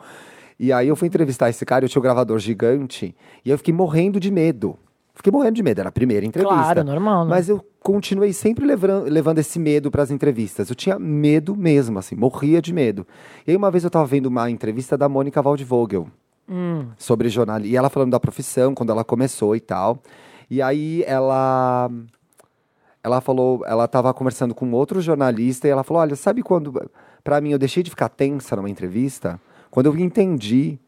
E 0.63 0.73
aí 0.73 0.87
eu 0.87 0.95
fui 0.95 1.09
entrevistar 1.09 1.51
esse 1.51 1.67
cara, 1.67 1.85
eu 1.85 1.89
tinha 1.89 1.99
um 1.99 2.05
gravador 2.05 2.39
gigante, 2.39 3.17
e 3.45 3.51
eu 3.51 3.59
fiquei 3.59 3.75
morrendo 3.75 4.21
de 4.21 4.31
medo. 4.31 4.79
Fiquei 5.13 5.33
morrendo 5.33 5.57
de 5.57 5.63
medo, 5.65 5.81
era 5.81 5.89
a 5.89 5.93
primeira 5.93 6.25
entrevista. 6.25 6.55
Claro, 6.57 6.85
normal, 6.85 7.25
né? 7.25 7.31
Mas 7.31 7.49
eu 7.49 7.67
continuei 7.81 8.33
sempre 8.33 8.65
levando, 8.65 9.11
levando 9.11 9.39
esse 9.41 9.59
medo 9.59 9.91
para 9.91 10.05
as 10.05 10.13
entrevistas. 10.13 10.71
Eu 10.71 10.77
tinha 10.77 11.01
medo 11.01 11.57
mesmo, 11.57 11.99
assim, 11.99 12.15
morria 12.15 12.63
de 12.63 12.73
medo. 12.73 13.05
E 13.45 13.51
aí 13.51 13.57
uma 13.57 13.73
vez 13.73 13.83
eu 13.83 13.91
tava 13.91 14.07
vendo 14.07 14.27
uma 14.27 14.49
entrevista 14.49 14.97
da 14.97 15.09
Mônica 15.09 15.43
Waldvogel 15.43 16.07
sobre 16.97 17.29
jornalismo. 17.29 17.75
E 17.75 17.77
ela 17.77 17.91
falando 17.91 18.13
da 18.13 18.21
profissão, 18.21 18.73
quando 18.73 18.91
ela 18.91 19.03
começou 19.03 19.57
e 19.57 19.61
tal. 19.61 19.99
E 20.49 20.63
aí 20.63 21.03
ela. 21.09 21.91
Ela 23.03 23.21
falou, 23.21 23.65
ela 23.67 23.87
estava 23.87 24.15
conversando 24.15 24.55
com 24.55 24.71
outro 24.71 25.01
jornalista 25.01 25.67
e 25.67 25.73
ela 25.73 25.83
falou: 25.83 26.03
Olha, 26.03 26.15
sabe 26.15 26.41
quando. 26.41 26.89
Para 27.25 27.41
mim, 27.41 27.51
eu 27.51 27.59
deixei 27.59 27.83
de 27.83 27.91
ficar 27.91 28.09
tensa 28.09 28.55
numa 28.55 28.71
entrevista? 28.71 29.41
Quando 29.73 29.87
eu 29.87 29.97
entendi 29.99 30.79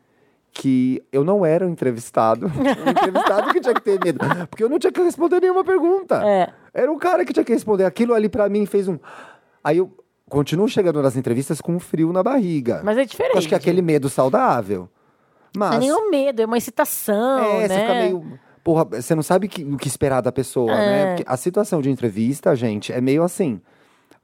que 0.53 1.03
eu 1.11 1.25
não 1.25 1.45
era 1.45 1.67
o 1.67 1.71
entrevistado. 1.71 2.47
o 2.47 2.49
entrevistado 2.91 3.53
que 3.53 3.61
tinha 3.61 3.75
que 3.75 3.81
ter 3.81 3.99
medo. 4.05 4.21
Porque 4.49 4.62
eu 4.62 4.69
não 4.69 4.79
tinha 4.79 4.93
que 4.93 5.00
responder 5.03 5.41
nenhuma 5.41 5.64
pergunta. 5.64 6.23
É. 6.25 6.53
Era 6.73 6.93
o 6.93 6.97
cara 6.99 7.25
que 7.25 7.33
tinha 7.33 7.43
que 7.45 7.53
responder. 7.53 7.85
Aquilo 7.85 8.14
ali 8.14 8.29
pra 8.29 8.49
mim 8.49 8.67
fez 8.67 8.87
um. 8.87 8.99
Aí 9.64 9.79
eu 9.79 9.91
continuo 10.29 10.69
chegando 10.69 11.03
nas 11.03 11.17
entrevistas 11.17 11.61
com 11.61 11.73
um 11.75 11.81
frio 11.81 12.12
na 12.12 12.23
barriga. 12.23 12.83
Mas 12.85 12.99
é 12.99 13.05
diferente. 13.07 13.38
Acho 13.38 13.49
que 13.49 13.55
é 13.55 13.57
aquele 13.57 13.81
medo 13.83 14.09
saudável. 14.11 14.88
Não 15.57 15.67
Mas. 15.67 15.76
é 15.76 15.79
nenhum 15.79 16.11
medo, 16.11 16.43
é 16.43 16.47
uma 16.47 16.59
excitação, 16.59 17.38
É, 17.43 17.67
né? 17.67 17.69
você 17.69 17.81
fica 17.81 17.95
meio. 17.95 18.38
Porra, 18.62 18.85
você 18.85 19.14
não 19.14 19.23
sabe 19.23 19.47
que- 19.49 19.64
o 19.64 19.76
que 19.76 19.88
esperar 19.88 20.21
da 20.21 20.31
pessoa, 20.33 20.71
É. 20.73 20.76
né? 20.76 21.07
Porque 21.17 21.25
a 21.26 21.37
situação 21.37 21.81
de 21.81 21.91
entrevista, 21.91 22.55
gente, 22.57 22.93
é 22.93 23.00
meio 23.00 23.23
assim. 23.23 23.61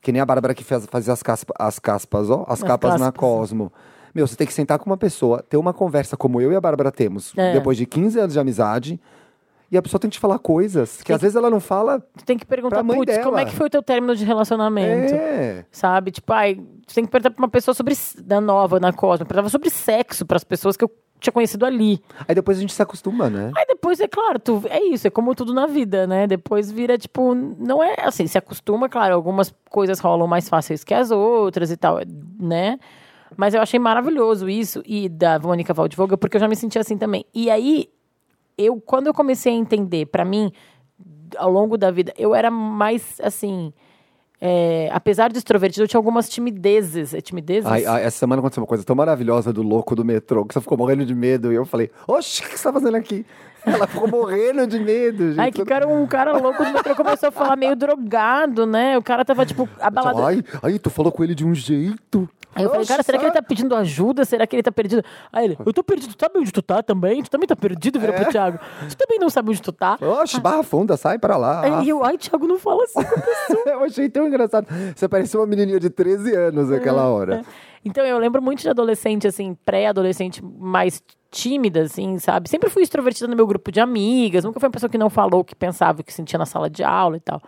Que 0.03 0.13
nem 0.13 0.21
a 0.21 0.27
Bárbara 0.27 0.55
que 0.55 0.65
faz, 0.65 0.87
fazia 0.87 1.13
as, 1.13 1.23
caspa- 1.23 1.55
as 1.59 1.79
caspas, 1.79 2.31
ó, 2.31 2.45
as, 2.49 2.63
As 2.63 2.63
capas 2.63 2.93
na 2.93 3.13
caspas. 3.13 3.21
Cosmo. 3.21 3.73
Meu, 4.15 4.27
você 4.27 4.37
tem 4.37 4.47
que 4.47 4.53
sentar 4.53 4.79
com 4.79 4.87
uma 4.91 4.97
pessoa, 4.97 5.43
ter 5.43 5.57
uma 5.57 5.73
conversa 5.73 6.17
como 6.17 6.41
eu 6.41 6.53
e 6.53 6.57
a 6.57 6.61
Bárbara 6.61 6.91
temos, 6.91 7.33
É. 7.37 7.53
depois 7.53 7.77
de 7.77 7.87
15 7.87 8.19
anos 8.19 8.33
de 8.33 8.39
amizade, 8.41 9.01
e 9.71 9.77
a 9.77 9.83
pessoa 9.83 10.01
tem 10.01 10.11
que 10.11 10.15
te 10.17 10.21
falar 10.21 10.39
coisas 10.41 10.97
que 10.99 11.05
Tem 11.05 11.15
às 11.17 11.23
vezes 11.23 11.37
ela 11.37 11.49
não 11.49 11.61
fala. 11.61 12.01
Tu 12.19 12.25
tem 12.25 12.37
que 12.37 12.45
perguntar, 12.45 12.83
putz, 12.83 13.19
como 13.19 13.39
é 13.39 13.45
que 13.45 13.55
foi 13.55 13.69
o 13.69 13.71
teu 13.71 13.83
término 13.83 14.17
de 14.17 14.25
relacionamento? 14.25 15.15
É. 15.15 15.65
Sabe? 15.71 16.11
Tipo, 16.11 16.33
ai, 16.33 16.57
tu 16.87 16.93
tem 16.95 17.05
que 17.05 17.11
perguntar 17.11 17.31
pra 17.31 17.41
uma 17.43 17.49
pessoa 17.49 17.73
sobre. 17.73 17.95
Da 18.21 18.41
nova, 18.41 18.81
na 18.81 18.93
Cosmo. 18.93 19.25
Perguntava 19.27 19.49
sobre 19.49 19.71
sexo 19.71 20.27
pras 20.27 20.43
pessoas 20.43 20.77
que 20.77 20.83
eu 20.85 20.91
tinha 21.21 21.33
conhecido 21.33 21.65
ali. 21.65 22.03
Aí 22.27 22.35
depois 22.35 22.59
a 22.59 22.61
gente 22.63 22.73
se 22.73 22.83
acostuma, 22.83 23.31
né? 23.31 23.53
Aí 23.57 23.65
depois, 23.69 24.01
é 24.01 24.09
claro, 24.09 24.39
tu, 24.41 24.63
é 24.69 24.83
isso, 24.83 25.07
é 25.07 25.11
como 25.11 25.35
tudo 25.37 25.55
na 25.55 25.67
vida, 25.67 26.05
né? 26.07 26.27
Depois 26.27 26.73
vira, 26.73 26.99
tipo, 26.99 27.33
não 27.35 27.81
é 27.81 27.95
assim, 28.01 28.27
se 28.27 28.39
acostuma, 28.39 28.89
claro, 28.89 29.15
algumas 29.15 29.55
coisas 29.69 30.01
rolam 30.01 30.27
mais 30.27 30.49
fáceis 30.49 30.83
que 30.83 30.95
as 30.95 31.11
outras 31.13 31.71
e 31.71 31.77
tal, 31.77 31.99
né? 32.41 32.79
Mas 33.37 33.55
eu 33.55 33.61
achei 33.61 33.79
maravilhoso 33.79 34.49
isso, 34.49 34.83
e 34.87 35.09
da 35.09 35.39
Mônica 35.39 35.73
Waldvogel, 35.73 36.19
porque 36.19 36.37
eu 36.37 36.41
já 36.41 36.49
me 36.49 36.57
senti 36.57 36.79
assim 36.79 36.99
também. 36.99 37.25
E 37.35 37.51
aí, 37.51 37.89
eu, 38.57 38.81
quando 38.81 39.07
eu 39.07 39.15
comecei 39.15 39.53
a 39.53 39.57
entender, 39.57 40.07
pra 40.07 40.25
mim, 40.25 40.53
ao 41.37 41.51
longo 41.51 41.79
da 41.79 41.91
vida, 41.91 42.13
eu 42.19 42.35
era 42.35 42.51
mais, 42.51 43.21
assim... 43.23 43.73
é, 44.41 44.89
apesar 44.93 45.31
de 45.31 45.39
extrovertido, 45.39 45.85
eu 45.85 45.89
tinha 45.89 45.99
algumas 45.99 46.29
timidezes. 46.29 47.13
É 47.15 47.21
timidezes? 47.21 47.71
Ai, 47.71 47.85
ai, 47.85 48.05
essa 48.05 48.19
semana 48.19 48.41
aconteceu 48.41 48.63
uma 48.63 48.67
coisa 48.67 48.83
tão 48.83 48.97
maravilhosa 48.97 49.53
do 49.53 49.63
louco 49.63 49.95
do 49.95 50.05
metrô, 50.05 50.45
que 50.45 50.55
você 50.55 50.61
ficou 50.61 50.79
morrendo 50.79 51.05
de 51.05 51.15
medo. 51.15 51.53
E 51.53 51.55
eu 51.55 51.65
falei, 51.67 51.91
oxe, 52.09 52.43
o 52.43 52.49
que 52.49 52.59
você 52.59 52.65
tá 52.65 52.73
fazendo 52.73 52.97
aqui? 52.97 53.25
Ela 53.67 53.87
ficou 53.87 54.09
morrendo 54.09 54.67
de 54.67 54.79
medo, 54.79 55.29
gente. 55.31 55.41
Ai, 55.41 55.53
que 55.53 55.65
cara, 55.65 55.87
um 55.87 56.07
cara 56.07 56.37
louco 56.37 56.65
do 56.65 56.73
metrô 56.73 56.95
começou 56.95 57.29
a 57.29 57.33
falar 57.33 57.57
meio 57.57 57.77
drogado, 57.77 58.67
né? 58.67 58.97
O 58.97 59.03
cara 59.03 59.25
tava, 59.25 59.45
tipo, 59.45 59.69
abalado. 59.81 60.23
Ai, 60.25 60.43
ai, 60.63 60.79
tu 60.79 60.91
falou 60.91 61.13
com 61.13 61.23
ele 61.23 61.35
de 61.35 61.45
um 61.45 61.55
jeito. 61.55 62.29
Aí 62.55 62.65
eu 62.65 62.71
falei, 62.71 62.85
cara, 62.85 63.03
será 63.03 63.17
que 63.17 63.25
ele 63.25 63.33
tá 63.33 63.43
pedindo 63.43 63.77
ajuda? 63.77 64.25
Será 64.25 64.45
que 64.45 64.57
ele 64.57 64.63
tá 64.63 64.73
perdido? 64.73 65.05
Aí 65.33 65.45
ele, 65.45 65.59
eu 65.65 65.73
tô 65.73 65.85
perdido, 65.85 66.15
tu 66.17 66.21
sabe 66.21 66.37
onde 66.39 66.51
tu 66.51 66.61
tá 66.61 66.83
também? 66.83 67.23
Tu 67.23 67.31
também 67.31 67.47
tá 67.47 67.55
perdido, 67.55 68.01
vira 68.01 68.13
É. 68.13 68.17
pro 68.23 68.31
Thiago. 68.33 68.59
Tu 68.89 68.97
também 68.97 69.21
não 69.21 69.31
sabe 69.31 69.51
onde 69.51 69.63
tu 69.63 69.71
tá? 69.71 69.97
Oxe, 70.01 70.41
barra 70.41 70.63
funda, 70.65 70.97
sai 70.97 71.17
pra 71.17 71.37
lá. 71.37 71.61
Aí 71.63 71.89
eu, 71.89 72.05
ai, 72.05 72.19
Thiago, 72.19 72.49
não 72.49 72.59
fala 72.59 72.83
assim 72.85 73.05
com 73.05 73.15
a 73.15 73.23
pessoa. 73.23 73.63
eu 73.71 73.85
achei 73.85 74.09
tão 74.09 74.27
engraçado. 74.27 74.67
Você 74.97 75.09
parecia 75.09 75.39
uma 75.39 75.47
menininha 75.47 75.79
de 75.79 75.91
13 75.91 76.35
anos 76.35 76.71
naquela 76.71 77.05
hora. 77.07 77.43
Então, 77.85 78.05
eu 78.05 78.19
lembro 78.19 78.43
muito 78.43 78.61
de 78.61 78.69
adolescente, 78.69 79.27
assim, 79.29 79.57
pré-adolescente 79.65 80.45
mais 80.45 81.01
tímida, 81.31 81.83
assim, 81.83 82.19
sabe? 82.19 82.49
Sempre 82.49 82.69
fui 82.71 82.83
extrovertida 82.83 83.29
no 83.29 83.37
meu 83.37 83.47
grupo 83.47 83.71
de 83.71 83.81
amigas, 83.81 84.45
nunca 84.45 84.59
fui 84.59 84.67
uma 84.67 84.73
pessoa 84.73 84.91
que 84.91 84.99
não 84.99 85.09
falou 85.11 85.41
o 85.41 85.45
que 85.45 85.55
pensava, 85.55 86.01
o 86.01 86.05
que 86.05 86.13
sentia 86.13 86.39
na 86.39 86.47
sala 86.47 86.69
de 86.69 86.83
aula 86.83 87.17
e 87.17 87.21
tal. 87.21 87.41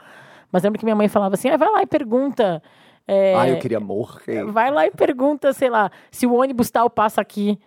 Mas 0.51 0.63
lembro 0.63 0.79
que 0.79 0.85
minha 0.85 0.97
mãe 0.97 1.09
falava 1.09 1.35
assim, 1.35 1.49
ah, 1.49 1.57
vai 1.57 1.71
lá 1.71 1.83
e 1.83 1.87
pergunta... 1.87 2.63
é, 3.09 3.35
Ai, 3.35 3.53
eu 3.53 3.59
queria 3.59 3.81
morrer. 3.81 4.45
Vai 4.45 4.71
lá 4.71 4.87
e 4.87 4.91
pergunta, 4.91 5.53
sei 5.53 5.71
lá, 5.71 5.91
se 6.11 6.27
o 6.27 6.35
ônibus 6.35 6.71
tal 6.71 6.89
passa 6.91 7.21
aqui. 7.21 7.59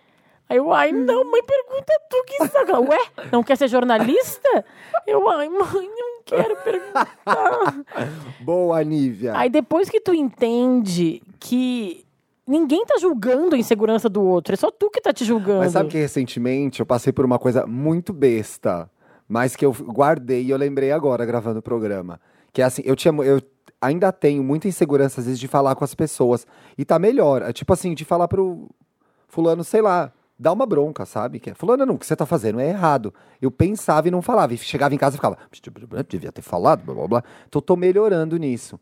Aí 0.48 0.58
eu, 0.58 0.72
ai, 0.72 0.92
não, 0.92 1.28
mãe, 1.28 1.42
pergunta 1.42 1.92
tu 2.08 2.24
que 2.24 2.46
sabe. 2.46 2.70
Ué, 2.72 2.98
não 3.32 3.42
quer 3.42 3.56
ser 3.56 3.66
jornalista? 3.66 4.64
Eu, 5.04 5.28
ai, 5.28 5.48
mãe, 5.48 5.88
não 5.98 6.22
quero 6.24 6.54
perguntar. 6.62 7.08
Boa, 8.40 8.82
Nívia. 8.84 9.36
Aí 9.36 9.50
depois 9.50 9.90
que 9.90 10.00
tu 10.00 10.14
entende 10.14 11.20
que 11.40 12.05
ninguém 12.46 12.84
tá 12.84 12.96
julgando 12.98 13.54
a 13.54 13.58
insegurança 13.58 14.08
do 14.08 14.22
outro, 14.22 14.54
é 14.54 14.56
só 14.56 14.70
tu 14.70 14.88
que 14.90 15.00
tá 15.00 15.12
te 15.12 15.24
julgando. 15.24 15.60
Mas 15.60 15.72
sabe 15.72 15.90
que 15.90 15.98
recentemente 15.98 16.80
eu 16.80 16.86
passei 16.86 17.12
por 17.12 17.24
uma 17.24 17.38
coisa 17.38 17.66
muito 17.66 18.12
besta, 18.12 18.90
mas 19.28 19.56
que 19.56 19.64
eu 19.64 19.72
guardei 19.72 20.44
e 20.44 20.50
eu 20.50 20.56
lembrei 20.56 20.92
agora 20.92 21.24
gravando 21.24 21.58
o 21.58 21.62
programa. 21.62 22.20
Que 22.52 22.62
é 22.62 22.64
assim, 22.64 22.82
eu 22.84 22.94
tinha. 22.94 23.12
Eu 23.22 23.42
ainda 23.80 24.12
tenho 24.12 24.42
muita 24.42 24.68
insegurança, 24.68 25.20
às 25.20 25.26
vezes, 25.26 25.40
de 25.40 25.48
falar 25.48 25.74
com 25.74 25.84
as 25.84 25.94
pessoas. 25.94 26.46
E 26.78 26.84
tá 26.84 26.98
melhor. 26.98 27.42
É 27.42 27.52
tipo 27.52 27.72
assim, 27.72 27.94
de 27.94 28.04
falar 28.04 28.28
pro 28.28 28.68
fulano, 29.28 29.62
sei 29.62 29.82
lá, 29.82 30.12
dá 30.38 30.52
uma 30.52 30.66
bronca, 30.66 31.04
sabe? 31.04 31.40
Que 31.40 31.50
é, 31.50 31.54
fulano, 31.54 31.84
não, 31.84 31.94
o 31.94 31.98
que 31.98 32.06
você 32.06 32.16
tá 32.16 32.26
fazendo 32.26 32.60
é 32.60 32.68
errado. 32.68 33.12
Eu 33.40 33.50
pensava 33.50 34.08
e 34.08 34.10
não 34.10 34.22
falava. 34.22 34.54
E 34.54 34.58
chegava 34.58 34.94
em 34.94 34.98
casa 34.98 35.16
e 35.16 35.18
ficava, 35.18 35.36
devia 36.08 36.32
ter 36.32 36.42
falado, 36.42 36.84
blá 36.84 36.94
blá 36.94 37.08
blá. 37.08 37.24
Então 37.48 37.60
tô 37.60 37.76
melhorando 37.76 38.36
nisso. 38.36 38.78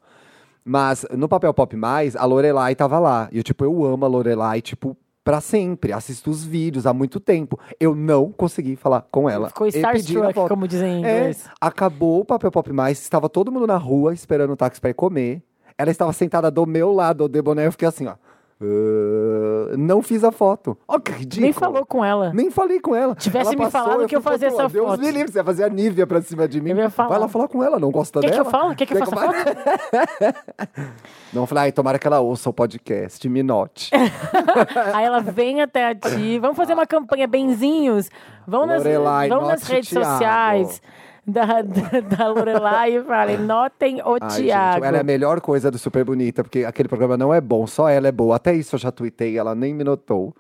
Mas 0.64 1.04
no 1.16 1.28
Papel 1.28 1.52
Pop 1.52 1.76
Mais, 1.76 2.16
a 2.16 2.25
Lorelai 2.25 2.75
tava 2.75 2.99
lá. 2.99 3.28
E 3.30 3.37
eu, 3.37 3.42
tipo, 3.42 3.64
eu 3.64 3.85
amo 3.85 4.04
a 4.04 4.09
Lorelai, 4.09 4.62
tipo, 4.62 4.97
pra 5.23 5.40
sempre. 5.40 5.92
Assisto 5.92 6.30
os 6.30 6.42
vídeos 6.44 6.87
há 6.87 6.94
muito 6.94 7.21
tempo. 7.21 7.59
Eu 7.78 7.94
não 7.94 8.33
consegui 8.33 8.75
falar 8.76 9.02
com 9.11 9.28
ela. 9.28 9.49
Ficou 9.49 9.66
starstruck, 9.66 10.33
como 10.49 10.66
dizem 10.66 11.00
em 11.00 11.04
É, 11.04 11.18
inglês. 11.18 11.44
acabou 11.61 12.21
o 12.21 12.25
Papel 12.25 12.50
Pop 12.50 12.73
Mais, 12.73 13.00
estava 13.00 13.28
todo 13.28 13.52
mundo 13.52 13.66
na 13.66 13.76
rua 13.76 14.14
esperando 14.14 14.52
o 14.52 14.56
táxi 14.56 14.80
pra 14.80 14.90
ir 14.90 14.94
comer. 14.94 15.42
Ela 15.76 15.90
estava 15.90 16.12
sentada 16.12 16.50
do 16.50 16.64
meu 16.66 16.92
lado, 16.92 17.25
o 17.25 17.28
deboné, 17.28 17.66
eu 17.66 17.73
fiquei 17.73 17.88
assim, 17.88 18.06
ó. 18.06 18.14
"Ah", 18.61 19.76
não 19.76 20.02
fiz 20.02 20.23
a 20.25 20.30
foto. 20.32 20.76
Ó, 20.88 20.99
que 20.99 21.12
ridículo. 21.12 21.42
Nem 21.42 21.52
falou 21.52 21.84
com 21.87 22.04
ela. 22.04 22.32
Nem 22.32 22.50
falei 22.50 22.80
com 22.80 22.94
ela. 22.94 23.14
Tivesse 23.14 23.54
Ela 23.54 23.64
me 23.64 23.70
passou, 23.70 23.90
falado 23.90 24.06
que 24.08 24.16
eu 24.16 24.20
fazia 24.23 24.50
foto- 24.50 24.61
essa 24.62 24.68
Deus 24.73 24.87
foto. 24.88 25.00
me 25.00 25.11
livre, 25.11 25.32
você 25.32 25.38
ia 25.38 25.44
fazer 25.44 25.64
a 25.64 25.68
Nívia 25.68 26.06
pra 26.06 26.20
cima 26.23 26.46
de 26.49 26.61
mim. 26.61 26.70
Eu 26.70 26.76
ia 26.78 26.90
falar. 26.90 27.08
Vai 27.11 27.18
lá 27.18 27.28
falar 27.28 27.49
com 27.49 27.62
ela, 27.62 27.78
não 27.78 27.90
gosta 27.90 28.20
Quer 28.20 28.26
que 28.30 28.32
dela? 28.37 28.46
eu 28.46 28.50
fale? 28.50 28.75
Quer 28.75 28.87
que 28.87 28.94
eu 28.94 28.99
faça 28.99 29.16
fa- 29.16 29.32
Não, 31.32 31.42
eu 31.42 31.46
falei, 31.46 31.64
ai, 31.64 31.73
tomara 31.73 31.99
que 31.99 32.06
ela 32.06 32.20
ouça 32.20 32.49
o 32.49 32.52
podcast, 32.52 33.28
me 33.28 33.42
note. 33.42 33.90
Aí 34.94 35.04
ela 35.04 35.20
vem 35.20 35.61
até 35.62 35.88
a 35.88 35.94
ti. 35.94 36.38
Vamos 36.38 36.56
fazer 36.56 36.75
uma 36.75 36.87
campanha, 36.87 37.26
benzinhos. 37.26 38.08
Vão 38.46 38.66
nas, 38.66 38.82
Lorelai, 38.84 39.28
vão 39.28 39.42
nas 39.46 39.62
redes 39.64 39.88
Thiago. 39.90 40.06
sociais 40.06 40.82
da, 41.26 41.62
da, 41.62 42.00
da 42.00 42.28
Lorelai 42.28 42.96
e 42.96 43.02
falem, 43.02 43.38
notem 43.38 44.00
o 44.02 44.16
Ai, 44.20 44.28
Tiago. 44.42 44.74
gente, 44.74 44.84
ela 44.86 44.96
é 44.98 45.00
a 45.00 45.04
melhor 45.04 45.40
coisa 45.40 45.70
do 45.70 45.78
Super 45.78 46.04
Bonita, 46.04 46.42
porque 46.44 46.64
aquele 46.64 46.88
programa 46.88 47.16
não 47.16 47.32
é 47.32 47.40
bom, 47.40 47.66
só 47.66 47.88
ela 47.88 48.08
é 48.08 48.12
boa. 48.12 48.36
Até 48.36 48.54
isso 48.54 48.74
eu 48.74 48.78
já 48.78 48.90
tuitei, 48.92 49.38
ela 49.38 49.54
nem 49.54 49.72
me 49.74 49.82
notou. 49.84 50.34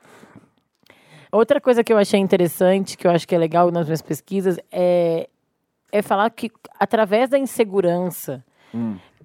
Outra 1.32 1.60
coisa 1.60 1.82
que 1.82 1.92
eu 1.92 1.98
achei 1.98 2.20
interessante, 2.20 2.96
que 2.96 3.06
eu 3.06 3.10
acho 3.10 3.26
que 3.26 3.34
é 3.34 3.38
legal 3.38 3.70
nas 3.70 3.86
minhas 3.86 4.02
pesquisas, 4.02 4.56
é, 4.70 5.28
é 5.90 6.00
falar 6.02 6.30
que 6.30 6.50
através 6.78 7.28
da 7.28 7.38
insegurança, 7.38 8.44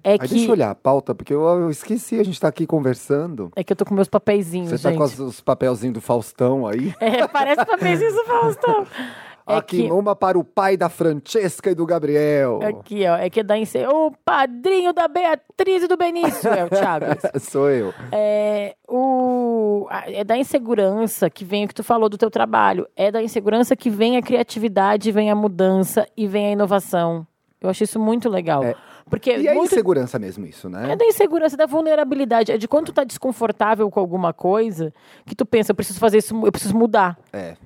é 0.02 0.12
Aí 0.12 0.18
que. 0.18 0.28
deixa 0.28 0.46
eu 0.46 0.50
olhar 0.52 0.70
a 0.70 0.74
pauta, 0.74 1.14
porque 1.14 1.32
eu, 1.32 1.40
eu 1.42 1.70
esqueci, 1.70 2.18
a 2.18 2.24
gente 2.24 2.40
tá 2.40 2.48
aqui 2.48 2.66
conversando. 2.66 3.52
É 3.54 3.62
que 3.62 3.72
eu 3.72 3.76
tô 3.76 3.84
com 3.84 3.94
meus 3.94 4.08
papeizinhos, 4.08 4.70
Você 4.70 4.76
gente. 4.78 4.92
tá 4.92 4.96
com 4.98 5.04
as- 5.04 5.18
os 5.20 5.40
papelzinhos 5.40 5.94
do 5.94 6.00
Faustão 6.00 6.66
aí? 6.66 6.92
É, 6.98 7.28
parece 7.28 7.64
papeizinho 7.64 8.12
do 8.12 8.24
Faustão. 8.24 8.86
É 9.52 9.56
aqui 9.56 9.82
que, 9.82 9.90
uma 9.90 10.14
para 10.14 10.38
o 10.38 10.44
pai 10.44 10.76
da 10.76 10.88
Francesca 10.88 11.70
e 11.70 11.74
do 11.74 11.86
Gabriel. 11.86 12.60
aqui, 12.62 13.06
ó, 13.06 13.16
é 13.16 13.28
que 13.28 13.42
dá 13.42 13.56
em 13.56 13.64
ser 13.64 13.88
o 13.88 14.12
padrinho 14.24 14.92
da 14.92 15.08
Beatriz 15.08 15.82
e 15.82 15.88
do 15.88 15.96
Benício, 15.96 16.48
é 16.48 16.64
o 16.64 16.68
Thiago. 16.68 17.06
Sou 17.40 17.70
eu. 17.70 17.92
É, 18.12 18.76
o, 18.88 19.86
é 20.06 20.24
da 20.24 20.36
insegurança 20.36 21.28
que 21.30 21.44
vem 21.44 21.64
o 21.64 21.68
que 21.68 21.74
tu 21.74 21.84
falou 21.84 22.08
do 22.08 22.18
teu 22.18 22.30
trabalho. 22.30 22.86
É 22.96 23.10
da 23.10 23.22
insegurança 23.22 23.76
que 23.76 23.90
vem 23.90 24.16
a 24.16 24.22
criatividade, 24.22 25.12
vem 25.12 25.30
a 25.30 25.34
mudança 25.34 26.06
e 26.16 26.26
vem 26.26 26.46
a 26.46 26.50
inovação. 26.52 27.26
Eu 27.60 27.68
acho 27.68 27.84
isso 27.84 28.00
muito 28.00 28.28
legal. 28.28 28.64
É. 28.64 28.74
Porque 29.10 29.36
E 29.36 29.48
é 29.48 29.54
muito 29.54 29.72
insegurança 29.72 30.18
mesmo 30.18 30.46
isso, 30.46 30.68
né? 30.68 30.92
é 30.92 30.96
da 30.96 31.04
insegurança, 31.04 31.56
da 31.56 31.66
vulnerabilidade. 31.66 32.52
É 32.52 32.56
de 32.56 32.68
quando 32.68 32.86
tu 32.86 32.92
tá 32.92 33.04
desconfortável 33.04 33.90
com 33.90 33.98
alguma 33.98 34.32
coisa, 34.32 34.94
que 35.26 35.34
tu 35.34 35.44
pensa, 35.44 35.72
eu 35.72 35.74
preciso 35.74 35.98
fazer 35.98 36.18
isso, 36.18 36.34
eu 36.46 36.52
preciso 36.52 36.76
mudar. 36.76 37.18
É. 37.32 37.56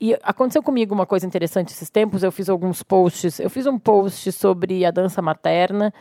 E 0.00 0.14
aconteceu 0.22 0.62
comigo 0.62 0.94
uma 0.94 1.06
coisa 1.06 1.26
interessante 1.26 1.72
esses 1.72 1.90
tempos. 1.90 2.22
Eu 2.22 2.30
fiz 2.30 2.48
alguns 2.48 2.82
posts. 2.82 3.40
Eu 3.40 3.50
fiz 3.50 3.66
um 3.66 3.78
post 3.78 4.30
sobre 4.32 4.84
a 4.84 4.90
dança 4.90 5.20
materna. 5.20 5.92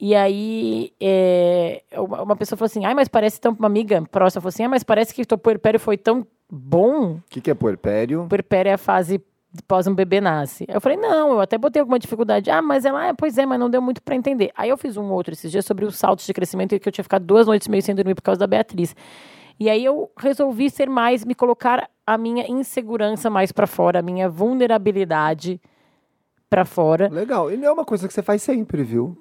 E 0.00 0.14
aí, 0.14 0.92
é, 1.00 1.82
uma 1.96 2.36
pessoa 2.36 2.56
falou 2.56 2.66
assim: 2.66 2.84
ai, 2.84 2.94
mas 2.94 3.08
parece 3.08 3.40
tão. 3.40 3.52
Uma 3.52 3.66
amiga 3.66 4.02
próxima 4.10 4.40
falou 4.42 4.50
assim: 4.50 4.62
ai, 4.62 4.68
mas 4.68 4.84
parece 4.84 5.14
que 5.14 5.24
teu 5.24 5.38
puerpério 5.38 5.80
foi 5.80 5.96
tão 5.96 6.26
bom. 6.50 7.14
O 7.14 7.22
que, 7.28 7.40
que 7.40 7.50
é 7.50 7.54
puerpério? 7.54 8.26
Puerpério 8.28 8.70
é 8.70 8.74
a 8.74 8.78
fase 8.78 9.20
pós 9.66 9.86
um 9.86 9.94
bebê 9.94 10.20
nasce. 10.20 10.66
Eu 10.68 10.80
falei: 10.80 10.98
não, 10.98 11.32
eu 11.32 11.40
até 11.40 11.58
botei 11.58 11.80
alguma 11.80 11.98
dificuldade. 11.98 12.50
Ah, 12.50 12.62
mas 12.62 12.84
ela, 12.84 13.08
ah, 13.08 13.14
pois 13.14 13.38
é, 13.38 13.46
mas 13.46 13.58
não 13.58 13.68
deu 13.70 13.82
muito 13.82 14.02
pra 14.02 14.14
entender. 14.14 14.52
Aí 14.56 14.68
eu 14.68 14.76
fiz 14.76 14.96
um 14.96 15.10
outro 15.10 15.32
esses 15.32 15.50
dias 15.50 15.64
sobre 15.64 15.84
os 15.84 15.96
saltos 15.96 16.26
de 16.26 16.32
crescimento 16.32 16.74
e 16.74 16.78
que 16.78 16.88
eu 16.88 16.92
tinha 16.92 17.02
ficado 17.02 17.24
duas 17.24 17.46
noites 17.46 17.66
meio 17.66 17.82
sem 17.82 17.94
dormir 17.94 18.14
por 18.14 18.22
causa 18.22 18.38
da 18.38 18.46
Beatriz. 18.46 18.94
E 19.58 19.68
aí 19.68 19.84
eu 19.84 20.08
resolvi 20.16 20.70
ser 20.70 20.88
mais, 20.88 21.24
me 21.24 21.34
colocar 21.34 21.90
a 22.14 22.18
minha 22.18 22.50
insegurança 22.50 23.28
mais 23.28 23.52
pra 23.52 23.66
fora, 23.66 23.98
a 23.98 24.02
minha 24.02 24.28
vulnerabilidade 24.28 25.60
pra 26.48 26.64
fora. 26.64 27.08
Legal. 27.08 27.50
E 27.52 27.56
não 27.56 27.68
é 27.68 27.72
uma 27.72 27.84
coisa 27.84 28.06
que 28.08 28.14
você 28.14 28.22
faz 28.22 28.42
sempre, 28.42 28.82
viu? 28.82 29.16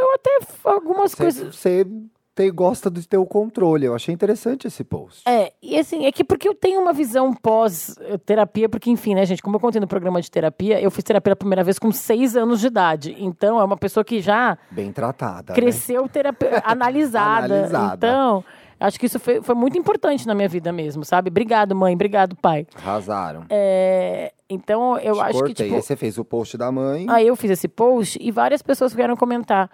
Eu 0.00 0.14
até 0.14 0.38
algumas 0.64 1.12
Você, 1.12 1.16
coisas. 1.16 1.54
você 1.56 1.86
tem, 2.34 2.52
gosta 2.52 2.90
de 2.90 3.06
ter 3.06 3.16
o 3.16 3.24
controle. 3.24 3.86
Eu 3.86 3.94
achei 3.94 4.12
interessante 4.12 4.66
esse 4.66 4.82
post. 4.82 5.22
É, 5.28 5.52
e 5.62 5.78
assim, 5.78 6.04
é 6.06 6.10
que 6.12 6.24
porque 6.24 6.48
eu 6.48 6.54
tenho 6.54 6.80
uma 6.80 6.92
visão 6.92 7.32
pós-terapia, 7.32 8.68
porque, 8.68 8.90
enfim, 8.90 9.14
né, 9.14 9.24
gente, 9.24 9.40
como 9.42 9.56
eu 9.56 9.60
contei 9.60 9.80
no 9.80 9.86
programa 9.86 10.20
de 10.20 10.30
terapia, 10.30 10.80
eu 10.80 10.90
fiz 10.90 11.04
terapia 11.04 11.22
pela 11.22 11.36
primeira 11.36 11.62
vez 11.62 11.78
com 11.78 11.92
seis 11.92 12.36
anos 12.36 12.60
de 12.60 12.66
idade. 12.66 13.14
Então, 13.18 13.60
é 13.60 13.64
uma 13.64 13.76
pessoa 13.76 14.04
que 14.04 14.20
já 14.20 14.58
Bem 14.70 14.92
tratada. 14.92 15.52
né? 15.52 15.54
cresceu 15.54 16.08
terapia, 16.08 16.60
analisada. 16.66 17.54
Analisada. 17.54 18.06
Então, 18.06 18.44
acho 18.86 18.98
que 19.00 19.06
isso 19.06 19.18
foi, 19.18 19.42
foi 19.42 19.54
muito 19.54 19.76
importante 19.78 20.26
na 20.26 20.34
minha 20.34 20.48
vida 20.48 20.72
mesmo, 20.72 21.04
sabe? 21.04 21.28
Obrigado, 21.30 21.74
mãe, 21.74 21.94
obrigado, 21.94 22.36
pai. 22.36 22.66
Arrasaram. 22.76 23.44
É, 23.50 24.32
então, 24.48 24.98
eu 24.98 25.14
Te 25.14 25.20
acho 25.20 25.32
cortei. 25.32 25.54
que, 25.54 25.62
tipo, 25.64 25.74
Aí 25.76 25.82
você 25.82 25.96
fez 25.96 26.18
o 26.18 26.24
post 26.24 26.56
da 26.56 26.70
mãe. 26.70 27.06
Aí 27.08 27.26
eu 27.26 27.36
fiz 27.36 27.50
esse 27.50 27.68
post 27.68 28.18
e 28.20 28.30
várias 28.30 28.62
pessoas 28.62 28.92
vieram 28.94 29.16
comentar. 29.16 29.70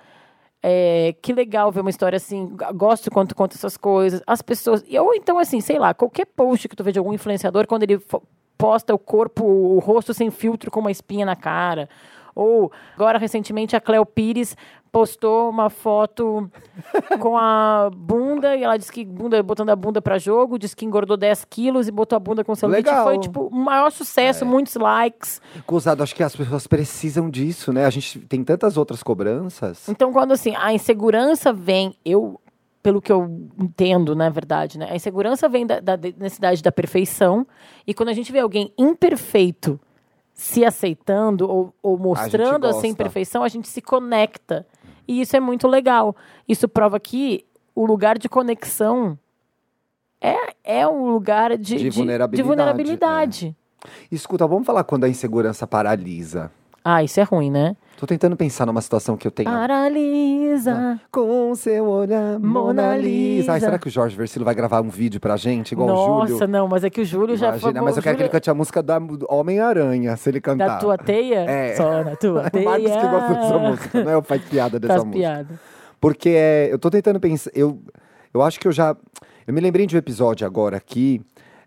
é, 0.62 1.14
que 1.22 1.32
legal 1.32 1.72
ver 1.72 1.80
uma 1.80 1.88
história 1.90 2.16
assim. 2.16 2.54
Gosto 2.74 3.10
quando 3.10 3.28
tu 3.30 3.34
conta 3.34 3.56
essas 3.56 3.76
coisas. 3.76 4.22
As 4.26 4.42
pessoas. 4.42 4.84
e 4.86 4.98
Ou 4.98 5.14
então, 5.14 5.38
assim, 5.38 5.60
sei 5.60 5.78
lá, 5.78 5.94
qualquer 5.94 6.26
post 6.26 6.68
que 6.68 6.76
tu 6.76 6.84
vê 6.84 6.92
de 6.92 6.98
algum 6.98 7.12
influenciador, 7.14 7.66
quando 7.66 7.82
ele 7.84 7.98
posta 8.58 8.94
o 8.94 8.98
corpo, 8.98 9.42
o 9.42 9.78
rosto 9.78 10.12
sem 10.12 10.30
filtro 10.30 10.70
com 10.70 10.80
uma 10.80 10.90
espinha 10.90 11.24
na 11.24 11.34
cara. 11.34 11.88
Ou, 12.34 12.70
agora, 12.94 13.18
recentemente, 13.18 13.76
a 13.76 13.80
Cleo 13.80 14.04
Pires 14.06 14.56
postou 14.92 15.48
uma 15.48 15.70
foto 15.70 16.50
com 17.20 17.36
a 17.36 17.90
bunda 17.94 18.56
e 18.56 18.64
ela 18.64 18.76
disse 18.76 18.90
que 18.90 19.04
bunda, 19.04 19.42
botando 19.42 19.70
a 19.70 19.76
bunda 19.76 20.02
pra 20.02 20.18
jogo, 20.18 20.58
disse 20.58 20.74
que 20.74 20.84
engordou 20.84 21.16
10 21.16 21.44
quilos 21.44 21.88
e 21.88 21.90
botou 21.92 22.16
a 22.16 22.20
bunda 22.20 22.44
com 22.44 22.54
celulite. 22.54 22.88
Legal. 22.88 23.04
Foi, 23.04 23.18
tipo, 23.18 23.46
o 23.46 23.54
maior 23.54 23.90
sucesso, 23.90 24.44
muitos 24.44 24.74
likes. 24.74 25.40
Gozado, 25.66 26.02
acho 26.02 26.14
que 26.14 26.22
as 26.22 26.34
pessoas 26.34 26.66
precisam 26.66 27.30
disso, 27.30 27.72
né? 27.72 27.84
A 27.84 27.90
gente 27.90 28.18
tem 28.20 28.42
tantas 28.42 28.76
outras 28.76 29.02
cobranças. 29.02 29.88
Então, 29.88 30.12
quando 30.12 30.32
assim, 30.32 30.54
a 30.56 30.72
insegurança 30.72 31.52
vem, 31.52 31.94
eu, 32.04 32.40
pelo 32.82 33.00
que 33.00 33.12
eu 33.12 33.48
entendo, 33.58 34.16
na 34.16 34.28
verdade, 34.28 34.78
né? 34.78 34.88
A 34.90 34.96
insegurança 34.96 35.48
vem 35.48 35.66
da, 35.66 35.78
da 35.80 35.96
necessidade 35.96 36.62
da 36.62 36.72
perfeição. 36.72 37.46
E 37.86 37.94
quando 37.94 38.08
a 38.08 38.14
gente 38.14 38.32
vê 38.32 38.40
alguém 38.40 38.72
imperfeito 38.76 39.78
se 40.40 40.64
aceitando 40.64 41.46
ou, 41.46 41.74
ou 41.82 41.98
mostrando 41.98 42.66
essa 42.66 42.86
imperfeição, 42.86 43.44
a 43.44 43.48
gente 43.48 43.68
se 43.68 43.82
conecta. 43.82 44.66
E 45.06 45.20
isso 45.20 45.36
é 45.36 45.40
muito 45.40 45.68
legal. 45.68 46.16
Isso 46.48 46.66
prova 46.66 46.98
que 46.98 47.44
o 47.74 47.84
lugar 47.84 48.16
de 48.16 48.26
conexão 48.26 49.18
é, 50.18 50.54
é 50.64 50.88
um 50.88 51.10
lugar 51.10 51.58
de, 51.58 51.76
De 51.76 51.90
vulnerabilidade, 51.90 52.36
de 52.36 52.42
vulnerabilidade. 52.42 53.56
Escuta, 54.10 54.46
vamos 54.46 54.64
falar 54.66 54.82
quando 54.84 55.04
a 55.04 55.10
insegurança 55.10 55.66
paralisa. 55.66 56.50
Ah, 56.84 57.02
isso 57.04 57.20
é 57.20 57.22
ruim, 57.22 57.50
né? 57.50 57.76
Tô 57.98 58.06
tentando 58.06 58.34
pensar 58.34 58.64
numa 58.64 58.80
situação 58.80 59.14
que 59.16 59.26
eu 59.26 59.30
tenho. 59.30 59.50
Paralisa. 59.50 60.98
Com 61.12 61.54
seu 61.54 61.84
olhar, 61.86 62.38
Mona, 62.38 62.96
Lisa. 62.96 63.52
Ai, 63.52 63.60
será 63.60 63.78
que 63.78 63.88
o 63.88 63.90
Jorge 63.90 64.16
Versilo 64.16 64.44
vai 64.44 64.54
gravar 64.54 64.80
um 64.80 64.88
vídeo 64.88 65.20
pra 65.20 65.36
gente, 65.36 65.72
igual 65.72 65.88
o 65.88 65.92
Nossa, 65.92 66.32
Júlio? 66.32 66.48
não, 66.48 66.66
mas 66.68 66.82
é 66.84 66.88
que 66.90 67.02
o 67.02 67.04
Júlio 67.04 67.36
já 67.36 67.48
foi. 67.52 67.70
Imagina, 67.70 67.82
mas 67.82 67.96
eu 67.96 68.02
quero 68.02 68.16
que 68.16 68.22
ele 68.22 68.28
cante 68.30 68.48
a 68.50 68.54
música 68.54 68.82
da 68.82 68.98
Homem-Aranha, 69.28 70.16
se 70.16 70.30
ele 70.30 70.40
cantar. 70.40 70.66
Da 70.66 70.76
tua 70.78 70.96
teia? 70.96 71.40
É. 71.40 71.74
Só 71.76 72.02
na 72.02 72.16
tua 72.16 72.46
O 72.48 72.50
teia. 72.50 72.64
Marcos 72.64 72.90
que 72.90 73.06
gosta 73.08 73.34
dessa 73.34 73.58
música, 73.58 74.04
não 74.04 74.18
é? 74.18 74.22
Faz 74.22 74.42
piada 74.44 74.80
dessa 74.80 74.94
Faz 74.94 75.04
música. 75.04 75.20
piada. 75.22 75.60
Porque 76.00 76.30
é, 76.30 76.68
eu 76.72 76.78
tô 76.78 76.88
tentando 76.90 77.20
pensar. 77.20 77.50
Eu, 77.54 77.78
eu 78.32 78.40
acho 78.42 78.58
que 78.58 78.66
eu 78.66 78.72
já. 78.72 78.96
Eu 79.46 79.52
me 79.52 79.60
lembrei 79.60 79.86
de 79.86 79.94
um 79.94 79.98
episódio 79.98 80.46
agora 80.46 80.78
aqui. 80.78 81.20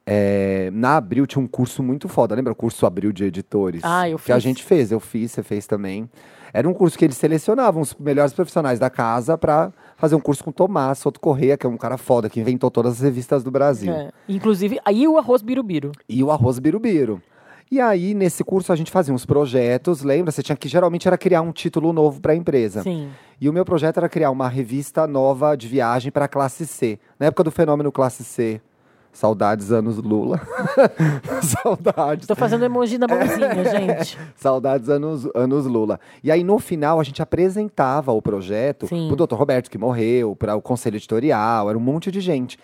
É, 0.05 0.69
na 0.73 0.97
Abril 0.97 1.25
tinha 1.25 1.41
um 1.43 1.47
curso 1.47 1.81
muito 1.81 2.07
foda. 2.09 2.35
Lembra 2.35 2.51
o 2.53 2.55
curso 2.55 2.85
Abril 2.85 3.11
de 3.11 3.23
Editores? 3.25 3.81
Ah, 3.83 4.09
eu 4.09 4.17
Que 4.17 4.31
a 4.31 4.35
fiz. 4.35 4.43
gente 4.43 4.63
fez, 4.63 4.91
eu 4.91 4.99
fiz, 4.99 5.31
você 5.31 5.43
fez 5.43 5.65
também. 5.65 6.09
Era 6.53 6.69
um 6.69 6.73
curso 6.73 6.97
que 6.97 7.03
eles 7.05 7.17
selecionavam 7.17 7.81
os 7.81 7.95
melhores 7.95 8.31
profissionais 8.33 8.77
da 8.77 8.89
casa 8.89 9.37
pra 9.37 9.71
fazer 9.97 10.13
um 10.15 10.19
curso 10.19 10.43
com 10.43 10.51
o 10.51 10.53
Tomás 10.53 10.99
Soto 10.99 11.19
Correia, 11.19 11.57
que 11.57 11.65
é 11.65 11.69
um 11.69 11.77
cara 11.77 11.97
foda, 11.97 12.29
que 12.29 12.39
inventou 12.39 12.69
todas 12.69 12.93
as 12.93 12.99
revistas 12.99 13.43
do 13.43 13.49
Brasil. 13.49 13.91
É. 13.91 14.11
Inclusive, 14.29 14.79
aí 14.85 15.07
o 15.07 15.17
arroz 15.17 15.41
birubiru. 15.41 15.91
E 16.07 16.23
o 16.23 16.29
arroz 16.29 16.59
birubiru. 16.59 17.21
E 17.71 17.81
aí, 17.81 18.13
nesse 18.13 18.43
curso, 18.43 18.71
a 18.71 18.75
gente 18.75 18.91
fazia 18.91 19.11
uns 19.11 19.25
projetos, 19.25 20.03
lembra? 20.03 20.31
Você 20.31 20.43
tinha 20.43 20.55
que 20.55 20.67
geralmente 20.67 21.07
era 21.07 21.17
criar 21.17 21.41
um 21.41 21.51
título 21.51 21.91
novo 21.91 22.21
para 22.21 22.33
a 22.33 22.35
empresa. 22.35 22.83
Sim. 22.83 23.09
E 23.41 23.49
o 23.49 23.53
meu 23.53 23.65
projeto 23.65 23.97
era 23.97 24.07
criar 24.07 24.29
uma 24.29 24.47
revista 24.47 25.07
nova 25.07 25.55
de 25.57 25.67
viagem 25.67 26.11
para 26.11 26.25
a 26.25 26.27
classe 26.27 26.67
C. 26.67 26.99
Na 27.19 27.25
época 27.27 27.43
do 27.43 27.49
fenômeno 27.49 27.91
classe 27.91 28.23
C. 28.23 28.61
Saudades 29.13 29.71
anos 29.71 29.97
Lula. 29.97 30.41
Saudades. 31.63 32.25
Tô 32.25 32.35
fazendo 32.35 32.65
emoji 32.65 32.97
na 32.97 33.07
mãozinha, 33.07 33.63
gente. 33.63 34.17
Saudades 34.35 34.89
anos, 34.89 35.29
anos 35.35 35.67
Lula. 35.67 35.99
E 36.23 36.31
aí, 36.31 36.43
no 36.43 36.57
final, 36.57 36.99
a 36.99 37.03
gente 37.03 37.21
apresentava 37.21 38.11
o 38.11 38.21
projeto 38.21 38.87
Sim. 38.87 39.07
pro 39.07 39.15
doutor 39.15 39.37
Roberto, 39.37 39.69
que 39.69 39.77
morreu, 39.77 40.35
para 40.35 40.55
o 40.55 40.61
conselho 40.61 40.95
editorial, 40.95 41.69
era 41.69 41.77
um 41.77 41.81
monte 41.81 42.11
de 42.11 42.19
gente. 42.19 42.57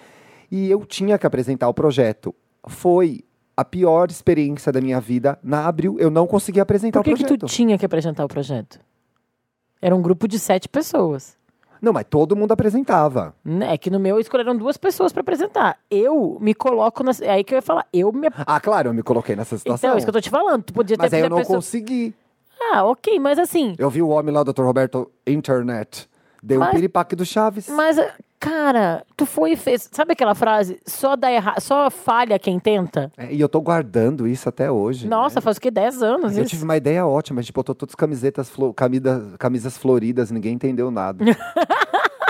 E 0.52 0.70
eu 0.72 0.84
tinha 0.86 1.20
que 1.20 1.28
apresentar 1.28 1.70
o 1.70 1.74
projeto. 1.74 2.34
Foi 2.68 3.24
a 3.56 3.64
pior 3.64 4.10
experiência 4.10 4.72
da 4.72 4.82
minha 4.82 5.00
vida 5.00 5.38
na 5.44 5.68
Abril. 5.68 5.98
Eu 6.00 6.10
não 6.10 6.26
consegui 6.26 6.60
apresentar 6.60 7.00
Por 7.00 7.04
que, 7.06 7.14
o 7.14 7.16
que 7.16 7.24
projeto. 7.26 7.42
tu 7.42 7.46
tinha 7.46 7.78
que 7.78 7.86
apresentar 7.86 8.26
o 8.26 8.28
projeto? 8.28 8.80
Era 9.80 9.96
um 9.96 10.02
grupo 10.02 10.28
de 10.28 10.40
sete 10.40 10.68
pessoas. 10.68 11.38
Não, 11.82 11.94
mas 11.94 12.06
todo 12.10 12.36
mundo 12.36 12.52
apresentava. 12.52 13.34
né? 13.44 13.74
É 13.74 13.78
que 13.78 13.90
no 13.90 14.00
meu 14.00 14.20
escolheram 14.20 14.56
duas 14.56 14.78
pessoas 14.78 15.12
pra 15.14 15.22
apresentar. 15.22 15.78
Eu 15.90 16.38
me 16.42 16.54
coloco 16.54 17.04
na. 17.04 17.12
É 17.22 17.32
aí 17.32 17.44
que 17.44 17.54
eu 17.54 17.58
ia 17.58 17.62
falar. 17.62 17.86
Eu 17.94 18.12
me. 18.12 18.30
Ah, 18.46 18.60
claro, 18.60 18.90
eu 18.90 18.94
me 18.94 19.02
coloquei 19.04 19.36
nessa 19.36 19.58
situação. 19.58 19.90
Então, 19.90 19.96
é 19.96 19.98
isso 19.98 20.06
que 20.06 20.10
eu 20.10 20.14
tô 20.14 20.22
te 20.22 20.30
falando. 20.30 20.64
Tu 20.64 20.74
podia 20.74 20.98
ter 20.98 21.04
Mas 21.04 21.14
aí 21.14 21.22
eu 21.22 21.30
não 21.30 21.38
pessoa... 21.38 21.58
consegui. 21.58 22.14
Ah, 22.74 22.84
ok, 22.84 23.18
mas 23.20 23.40
assim. 23.40 23.76
Eu 23.78 23.90
vi 23.90 24.02
o 24.02 24.10
homem 24.10 24.34
lá, 24.34 24.42
o 24.42 24.44
Dr. 24.44 24.64
Roberto 24.64 25.10
Internet. 25.26 26.10
Deu 26.44 26.58
um 26.58 26.64
Mas- 26.64 26.72
piripaque 26.76 27.16
do 27.16 27.26
Chaves. 27.26 27.68
Mas, 27.70 27.98
cara, 28.40 29.04
tu 29.18 29.26
foi 29.26 29.52
e 29.52 29.56
fez. 29.56 29.90
Sabe 29.92 30.14
aquela 30.14 30.34
frase? 30.34 30.80
Só 30.86 31.16
dá 31.16 31.32
errado, 31.32 31.60
só 31.62 31.90
falha 31.90 32.40
quem 32.40 32.60
tenta? 32.60 33.12
É, 33.18 33.34
e 33.34 33.40
eu 33.42 33.50
tô 33.50 33.60
guardando 33.62 34.28
isso 34.28 34.48
até 34.48 34.72
hoje. 34.72 35.08
Nossa, 35.08 35.36
né? 35.36 35.42
faz 35.42 35.58
o 35.58 35.62
quê? 35.62 35.70
10 35.70 36.02
anos 36.02 36.36
Eu 36.38 36.44
isso? 36.44 36.52
tive 36.52 36.64
uma 36.64 36.78
ideia 36.78 37.06
ótima, 37.06 37.40
a 37.40 37.44
gente 37.44 37.54
botou 37.54 37.76
todas 37.76 37.92
as 37.92 37.96
camisetas, 37.96 38.50
flo- 38.50 38.74
camida- 38.74 39.34
camisas 39.38 39.78
floridas, 39.78 40.32
ninguém 40.32 40.54
entendeu 40.54 40.90
nada. 40.90 41.24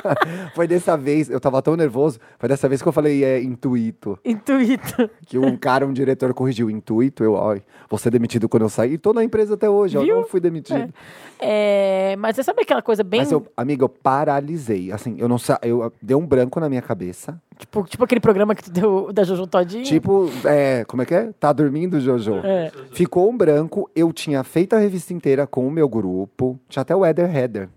foi 0.55 0.67
dessa 0.67 0.97
vez, 0.97 1.29
eu 1.29 1.39
tava 1.39 1.61
tão 1.61 1.75
nervoso, 1.75 2.19
foi 2.37 2.49
dessa 2.49 2.67
vez 2.67 2.81
que 2.81 2.87
eu 2.87 2.91
falei 2.91 3.23
é 3.23 3.41
intuito. 3.41 4.17
Intuito. 4.23 5.09
Que 5.25 5.37
um 5.37 5.55
cara, 5.55 5.85
um 5.85 5.93
diretor 5.93 6.33
corrigiu 6.33 6.71
intuito, 6.71 7.23
eu, 7.23 7.33
ó, 7.33 7.55
vou 7.87 7.99
ser 7.99 8.09
demitido 8.09 8.49
quando 8.49 8.63
eu 8.63 8.69
sair. 8.69 8.93
E 8.93 8.97
tô 8.97 9.13
na 9.13 9.23
empresa 9.23 9.53
até 9.53 9.69
hoje, 9.69 9.95
eu 9.95 10.01
Viu? 10.01 10.15
não 10.15 10.23
fui 10.23 10.39
demitido. 10.39 10.91
É, 11.39 12.15
mas 12.17 12.35
você 12.35 12.43
sabe 12.43 12.63
aquela 12.63 12.81
coisa 12.81 13.03
bem. 13.03 13.19
Mas 13.19 13.31
eu, 13.31 13.45
amiga, 13.55 13.83
eu 13.83 13.89
paralisei. 13.89 14.91
Assim, 14.91 15.15
eu 15.19 15.27
não 15.27 15.37
sa... 15.37 15.59
eu 15.61 15.93
deu 16.01 16.17
um 16.17 16.25
branco 16.25 16.59
na 16.59 16.67
minha 16.67 16.81
cabeça. 16.81 17.39
Tipo, 17.59 17.83
tipo 17.83 18.03
aquele 18.03 18.21
programa 18.21 18.55
que 18.55 18.63
tu 18.63 18.71
deu 18.71 19.11
da 19.11 19.23
Jojo 19.23 19.45
Todinho? 19.45 19.83
Tipo, 19.83 20.29
é, 20.45 20.85
como 20.85 21.01
é 21.01 21.05
que 21.05 21.13
é? 21.13 21.31
Tá 21.39 21.51
dormindo, 21.51 21.99
Jojo? 21.99 22.37
É. 22.43 22.71
Ficou 22.91 23.29
um 23.29 23.37
branco, 23.37 23.89
eu 23.95 24.11
tinha 24.13 24.43
feito 24.43 24.75
a 24.75 24.79
revista 24.79 25.13
inteira 25.13 25.45
com 25.45 25.67
o 25.67 25.71
meu 25.71 25.87
grupo, 25.87 26.57
tinha 26.69 26.81
até 26.81 26.95
o 26.95 27.05
Eder 27.05 27.35
Header. 27.35 27.69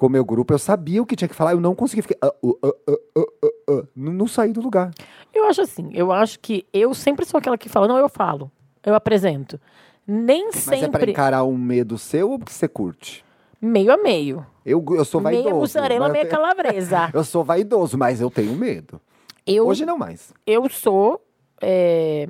Com 0.00 0.06
o 0.06 0.10
meu 0.10 0.24
grupo, 0.24 0.54
eu 0.54 0.58
sabia 0.58 1.02
o 1.02 1.04
que 1.04 1.14
tinha 1.14 1.28
que 1.28 1.34
falar, 1.34 1.52
eu 1.52 1.60
não 1.60 1.74
conseguia 1.74 2.02
ficar. 2.02 2.16
ah, 2.26 2.34
uh, 2.42 2.48
uh, 2.48 2.68
uh, 2.88 2.98
uh, 3.18 3.26
uh, 3.44 3.80
uh. 3.80 3.88
não, 3.94 4.14
não 4.14 4.26
saí 4.26 4.50
do 4.50 4.62
lugar. 4.62 4.92
Eu 5.32 5.44
acho 5.44 5.60
assim, 5.60 5.90
eu 5.92 6.10
acho 6.10 6.40
que 6.40 6.66
eu 6.72 6.94
sempre 6.94 7.26
sou 7.26 7.36
aquela 7.36 7.58
que 7.58 7.68
fala, 7.68 7.86
não, 7.86 7.98
eu 7.98 8.08
falo, 8.08 8.50
eu 8.82 8.94
apresento. 8.94 9.60
Nem 10.06 10.46
Mas 10.46 10.66
é 10.68 10.70
pra 10.70 10.78
sempre 10.78 11.10
encarar 11.10 11.44
um 11.44 11.56
medo 11.58 11.98
seu 11.98 12.30
ou 12.30 12.38
porque 12.38 12.52
você 12.54 12.66
curte? 12.66 13.22
meio 13.60 13.92
a 13.92 13.98
meio. 13.98 14.46
Eu, 14.64 14.82
eu 14.92 15.04
sou 15.04 15.20
vaidoso. 15.20 15.44
Meia 15.44 15.54
mussarela, 15.60 16.00
mas 16.06 16.12
meia 16.12 16.24
tenho- 16.24 16.34
calabresa. 16.34 17.10
eu 17.12 17.22
sou 17.22 17.44
vaidoso, 17.44 17.98
mas 17.98 18.22
eu 18.22 18.30
tenho 18.30 18.54
medo. 18.54 18.98
Eu, 19.46 19.66
Hoje 19.66 19.84
não 19.84 19.98
mais. 19.98 20.32
eu 20.46 20.66
sou. 20.70 21.20
É, 21.60 22.26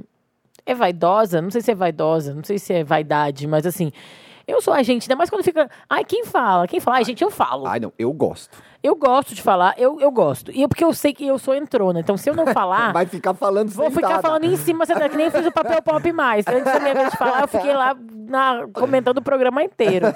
é 0.66 0.74
vaidosa? 0.74 1.40
Não 1.40 1.52
sei 1.52 1.61
se 1.61 1.70
é 1.70 1.74
vaidosa, 1.76 2.35
não 2.35 2.42
sei 2.42 2.59
se 2.59 2.72
é 2.72 2.83
vaidade, 2.83 3.46
mas 3.46 3.64
assim. 3.64 3.92
Eu 4.50 4.60
sou 4.60 4.74
a 4.74 4.82
gente, 4.82 5.04
ainda 5.04 5.16
mais 5.16 5.30
quando 5.30 5.44
fica. 5.44 5.70
Ai, 5.88 6.04
quem 6.04 6.24
fala? 6.24 6.66
Quem 6.66 6.80
fala? 6.80 6.96
Ai, 6.98 7.04
gente, 7.04 7.22
eu 7.22 7.30
falo. 7.30 7.66
Ai, 7.66 7.78
não, 7.80 7.92
eu 7.98 8.12
gosto. 8.12 8.58
Eu 8.82 8.96
gosto 8.96 9.34
de 9.34 9.42
falar, 9.42 9.74
eu, 9.76 10.00
eu 10.00 10.10
gosto. 10.10 10.50
E 10.50 10.62
é 10.62 10.68
porque 10.68 10.82
eu 10.82 10.92
sei 10.94 11.12
que 11.12 11.26
eu 11.26 11.38
sou 11.38 11.54
entrona. 11.54 12.00
Então, 12.00 12.16
se 12.16 12.28
eu 12.30 12.34
não 12.34 12.46
falar. 12.46 12.92
Vai 12.94 13.06
ficar 13.06 13.34
falando 13.34 13.68
Vou 13.70 13.90
ficar 13.90 14.20
falando 14.22 14.44
em 14.44 14.56
cima, 14.56 14.86
você 14.86 14.94
tá 14.94 15.08
que 15.08 15.16
nem 15.16 15.30
fiz 15.30 15.46
o 15.46 15.52
papel 15.52 15.82
pop 15.82 16.12
mais. 16.12 16.46
Antes 16.48 16.64
da 16.64 16.80
minha 16.80 16.94
vez 16.94 17.10
de 17.10 17.16
falar, 17.18 17.42
eu 17.42 17.48
fiquei 17.48 17.74
lá 17.74 17.94
na- 18.26 18.66
comentando 18.72 19.18
o 19.18 19.22
programa 19.22 19.62
inteiro. 19.62 20.06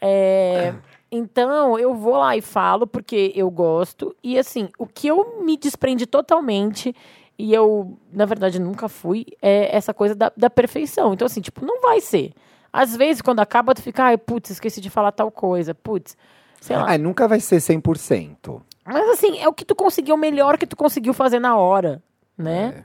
É, 0.00 0.74
então, 1.10 1.78
eu 1.78 1.94
vou 1.94 2.16
lá 2.16 2.36
e 2.36 2.40
falo 2.40 2.86
porque 2.86 3.32
eu 3.36 3.50
gosto. 3.50 4.14
E 4.22 4.38
assim, 4.38 4.68
o 4.78 4.86
que 4.86 5.06
eu 5.08 5.42
me 5.42 5.56
desprendi 5.56 6.06
totalmente, 6.06 6.94
e 7.38 7.52
eu, 7.52 7.98
na 8.12 8.24
verdade, 8.24 8.58
nunca 8.58 8.88
fui, 8.88 9.26
é 9.42 9.76
essa 9.76 9.92
coisa 9.92 10.14
da, 10.14 10.32
da 10.36 10.48
perfeição. 10.50 11.12
Então, 11.12 11.26
assim, 11.26 11.40
tipo, 11.40 11.64
não 11.64 11.80
vai 11.80 12.00
ser. 12.00 12.32
Às 12.76 12.96
vezes, 12.96 13.22
quando 13.22 13.38
acaba, 13.38 13.72
tu 13.72 13.80
fica, 13.80 14.02
ai, 14.02 14.18
putz, 14.18 14.50
esqueci 14.50 14.80
de 14.80 14.90
falar 14.90 15.12
tal 15.12 15.30
coisa. 15.30 15.72
Putz, 15.72 16.16
sei 16.60 16.74
lá. 16.74 16.86
Ai, 16.88 16.98
nunca 16.98 17.28
vai 17.28 17.38
ser 17.38 17.58
100%. 17.58 18.60
Mas 18.84 19.08
assim, 19.10 19.38
é 19.38 19.46
o 19.46 19.52
que 19.52 19.64
tu 19.64 19.76
conseguiu, 19.76 20.16
o 20.16 20.18
melhor 20.18 20.58
que 20.58 20.66
tu 20.66 20.74
conseguiu 20.74 21.14
fazer 21.14 21.38
na 21.38 21.56
hora, 21.56 22.02
né? 22.36 22.84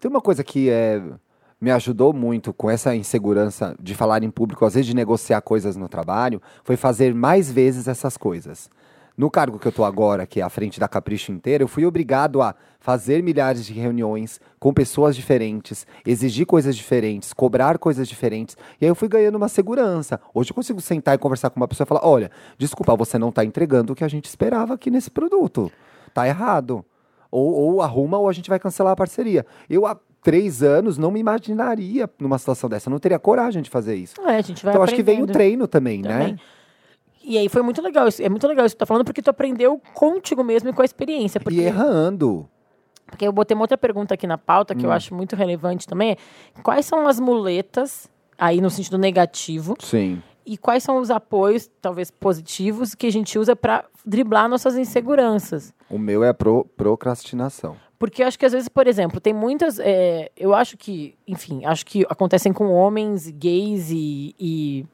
Tem 0.00 0.10
uma 0.10 0.20
coisa 0.20 0.42
que 0.42 0.68
é, 0.68 1.00
me 1.60 1.70
ajudou 1.70 2.12
muito 2.12 2.52
com 2.52 2.68
essa 2.68 2.92
insegurança 2.96 3.76
de 3.78 3.94
falar 3.94 4.24
em 4.24 4.30
público, 4.32 4.64
às 4.64 4.74
vezes 4.74 4.88
de 4.88 4.96
negociar 4.96 5.40
coisas 5.42 5.76
no 5.76 5.88
trabalho, 5.88 6.42
foi 6.64 6.76
fazer 6.76 7.14
mais 7.14 7.52
vezes 7.52 7.86
essas 7.86 8.16
coisas. 8.16 8.68
No 9.20 9.30
cargo 9.30 9.58
que 9.58 9.68
eu 9.68 9.72
tô 9.72 9.84
agora, 9.84 10.24
que 10.24 10.40
é 10.40 10.42
à 10.42 10.48
frente 10.48 10.80
da 10.80 10.88
Capricho 10.88 11.30
inteira, 11.30 11.62
eu 11.62 11.68
fui 11.68 11.84
obrigado 11.84 12.40
a 12.40 12.54
fazer 12.78 13.22
milhares 13.22 13.66
de 13.66 13.74
reuniões 13.74 14.40
com 14.58 14.72
pessoas 14.72 15.14
diferentes, 15.14 15.86
exigir 16.06 16.46
coisas 16.46 16.74
diferentes, 16.74 17.34
cobrar 17.34 17.76
coisas 17.76 18.08
diferentes. 18.08 18.56
E 18.80 18.86
aí 18.86 18.90
eu 18.90 18.94
fui 18.94 19.08
ganhando 19.08 19.34
uma 19.34 19.50
segurança. 19.50 20.18
Hoje 20.32 20.52
eu 20.52 20.54
consigo 20.54 20.80
sentar 20.80 21.16
e 21.16 21.18
conversar 21.18 21.50
com 21.50 21.60
uma 21.60 21.68
pessoa 21.68 21.84
e 21.84 21.86
falar: 21.86 22.00
olha, 22.02 22.30
desculpa, 22.56 22.96
você 22.96 23.18
não 23.18 23.28
está 23.28 23.44
entregando 23.44 23.92
o 23.92 23.94
que 23.94 24.04
a 24.04 24.08
gente 24.08 24.24
esperava 24.24 24.72
aqui 24.72 24.90
nesse 24.90 25.10
produto. 25.10 25.70
Tá 26.14 26.26
errado. 26.26 26.82
Ou, 27.30 27.52
ou 27.52 27.82
arruma 27.82 28.16
ou 28.16 28.26
a 28.26 28.32
gente 28.32 28.48
vai 28.48 28.58
cancelar 28.58 28.94
a 28.94 28.96
parceria. 28.96 29.44
Eu 29.68 29.84
há 29.84 29.98
três 30.22 30.62
anos 30.62 30.96
não 30.96 31.10
me 31.10 31.20
imaginaria 31.20 32.08
numa 32.18 32.38
situação 32.38 32.70
dessa. 32.70 32.88
Eu 32.88 32.92
não 32.92 32.98
teria 32.98 33.18
coragem 33.18 33.60
de 33.60 33.68
fazer 33.68 33.96
isso. 33.96 34.14
É, 34.22 34.36
a 34.36 34.40
gente 34.40 34.64
vai 34.64 34.72
então 34.72 34.82
acho 34.82 34.94
que 34.94 35.02
vem 35.02 35.22
o 35.22 35.26
treino 35.26 35.68
também, 35.68 36.00
também. 36.00 36.32
né? 36.32 36.38
E 37.22 37.36
aí 37.38 37.48
foi 37.48 37.62
muito 37.62 37.82
legal 37.82 38.08
isso. 38.08 38.22
É 38.22 38.28
muito 38.28 38.46
legal 38.48 38.64
isso 38.66 38.74
que 38.74 38.78
tu 38.78 38.80
tá 38.80 38.86
falando, 38.86 39.04
porque 39.04 39.20
tu 39.22 39.28
aprendeu 39.30 39.80
contigo 39.94 40.42
mesmo 40.42 40.70
e 40.70 40.72
com 40.72 40.82
a 40.82 40.84
experiência. 40.84 41.38
Porque, 41.40 41.60
E 41.60 41.64
errando. 41.64 42.48
porque 43.06 43.26
eu 43.26 43.32
botei 43.32 43.54
uma 43.54 43.64
outra 43.64 43.76
pergunta 43.78 44.14
aqui 44.14 44.26
na 44.26 44.38
pauta 44.38 44.74
Hum. 44.74 44.76
que 44.78 44.86
eu 44.86 44.92
acho 44.92 45.14
muito 45.14 45.36
relevante 45.36 45.86
também. 45.86 46.12
é, 46.12 46.16
Quais 46.62 46.86
são 46.86 47.06
as 47.06 47.20
muletas, 47.20 48.08
aí 48.38 48.60
no 48.60 48.70
sentido 48.70 48.96
negativo, 48.96 49.76
Sim. 49.80 50.22
e 50.46 50.56
quais 50.56 50.82
são 50.82 50.96
os 50.98 51.10
apoios, 51.10 51.68
talvez 51.82 52.10
positivos, 52.10 52.94
que 52.94 53.06
a 53.06 53.12
gente 53.12 53.38
usa 53.38 53.54
para 53.54 53.84
driblar 54.06 54.48
nossas 54.48 54.76
inseguranças? 54.76 55.74
O 55.90 55.98
meu 55.98 56.24
é 56.24 56.28
a 56.30 56.34
pro, 56.34 56.64
procrastinação. 56.76 57.76
Porque 57.98 58.22
eu 58.22 58.26
acho 58.26 58.38
que 58.38 58.46
às 58.46 58.52
vezes, 58.52 58.66
por 58.68 58.86
exemplo, 58.86 59.20
tem 59.20 59.34
muitas. 59.34 59.78
é, 59.78 60.30
eu 60.34 60.54
acho 60.54 60.78
que, 60.78 61.18
enfim, 61.28 61.66
acho 61.66 61.84
que 61.84 62.06
acontecem 62.08 62.50
com 62.50 62.72
homens 62.72 63.28
gays 63.28 63.90
e, 63.90 64.34
e 64.40 64.86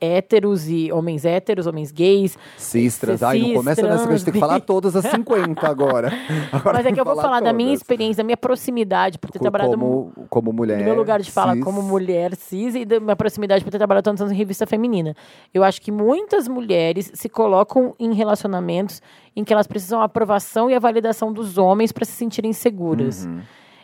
héteros 0.00 0.68
e 0.68 0.90
homens 0.92 1.24
héteros, 1.24 1.66
homens 1.66 1.90
gays. 1.92 2.36
Sistras. 2.56 3.20
Cis, 3.20 3.22
Ai, 3.22 3.38
não 3.40 3.54
começa 3.54 3.82
nessa 3.82 4.06
que 4.06 4.12
a 4.12 4.16
gente 4.16 4.24
tem 4.24 4.34
que 4.34 4.40
falar 4.40 4.60
todas 4.60 4.94
as 4.96 5.06
50 5.06 5.66
agora. 5.66 6.12
Agora 6.52 6.78
Mas 6.78 6.86
é 6.86 6.92
que 6.92 7.00
eu 7.00 7.04
vou 7.04 7.14
vamos 7.14 7.22
falar 7.28 7.40
da 7.40 7.52
minha 7.52 7.72
experiência, 7.74 8.22
da 8.22 8.24
minha 8.26 8.36
proximidade, 8.36 9.18
por 9.18 9.30
ter 9.30 9.38
Co- 9.38 9.44
trabalhado 9.44 9.70
como, 9.72 10.12
como 10.30 10.52
mulher. 10.52 10.78
do 10.78 10.84
meu 10.84 10.94
lugar 10.94 11.20
de 11.20 11.30
fala 11.30 11.54
cis. 11.54 11.64
como 11.64 11.82
mulher 11.82 12.34
cis 12.36 12.74
e 12.74 12.84
da 12.84 13.00
minha 13.00 13.16
proximidade 13.16 13.64
por 13.64 13.70
ter 13.70 13.78
trabalhado 13.78 14.04
tantos 14.04 14.20
anos 14.22 14.32
em 14.32 14.36
revista 14.36 14.66
feminina. 14.66 15.14
Eu 15.52 15.62
acho 15.64 15.80
que 15.80 15.90
muitas 15.92 16.48
mulheres 16.48 17.10
se 17.14 17.28
colocam 17.28 17.94
em 17.98 18.12
relacionamentos 18.12 19.02
em 19.36 19.44
que 19.44 19.52
elas 19.52 19.66
precisam 19.66 20.00
a 20.00 20.04
aprovação 20.04 20.70
e 20.70 20.74
a 20.74 20.78
validação 20.78 21.32
dos 21.32 21.58
homens 21.58 21.92
para 21.92 22.04
se 22.04 22.12
sentirem 22.12 22.52
seguras. 22.52 23.24
Uhum. 23.24 23.40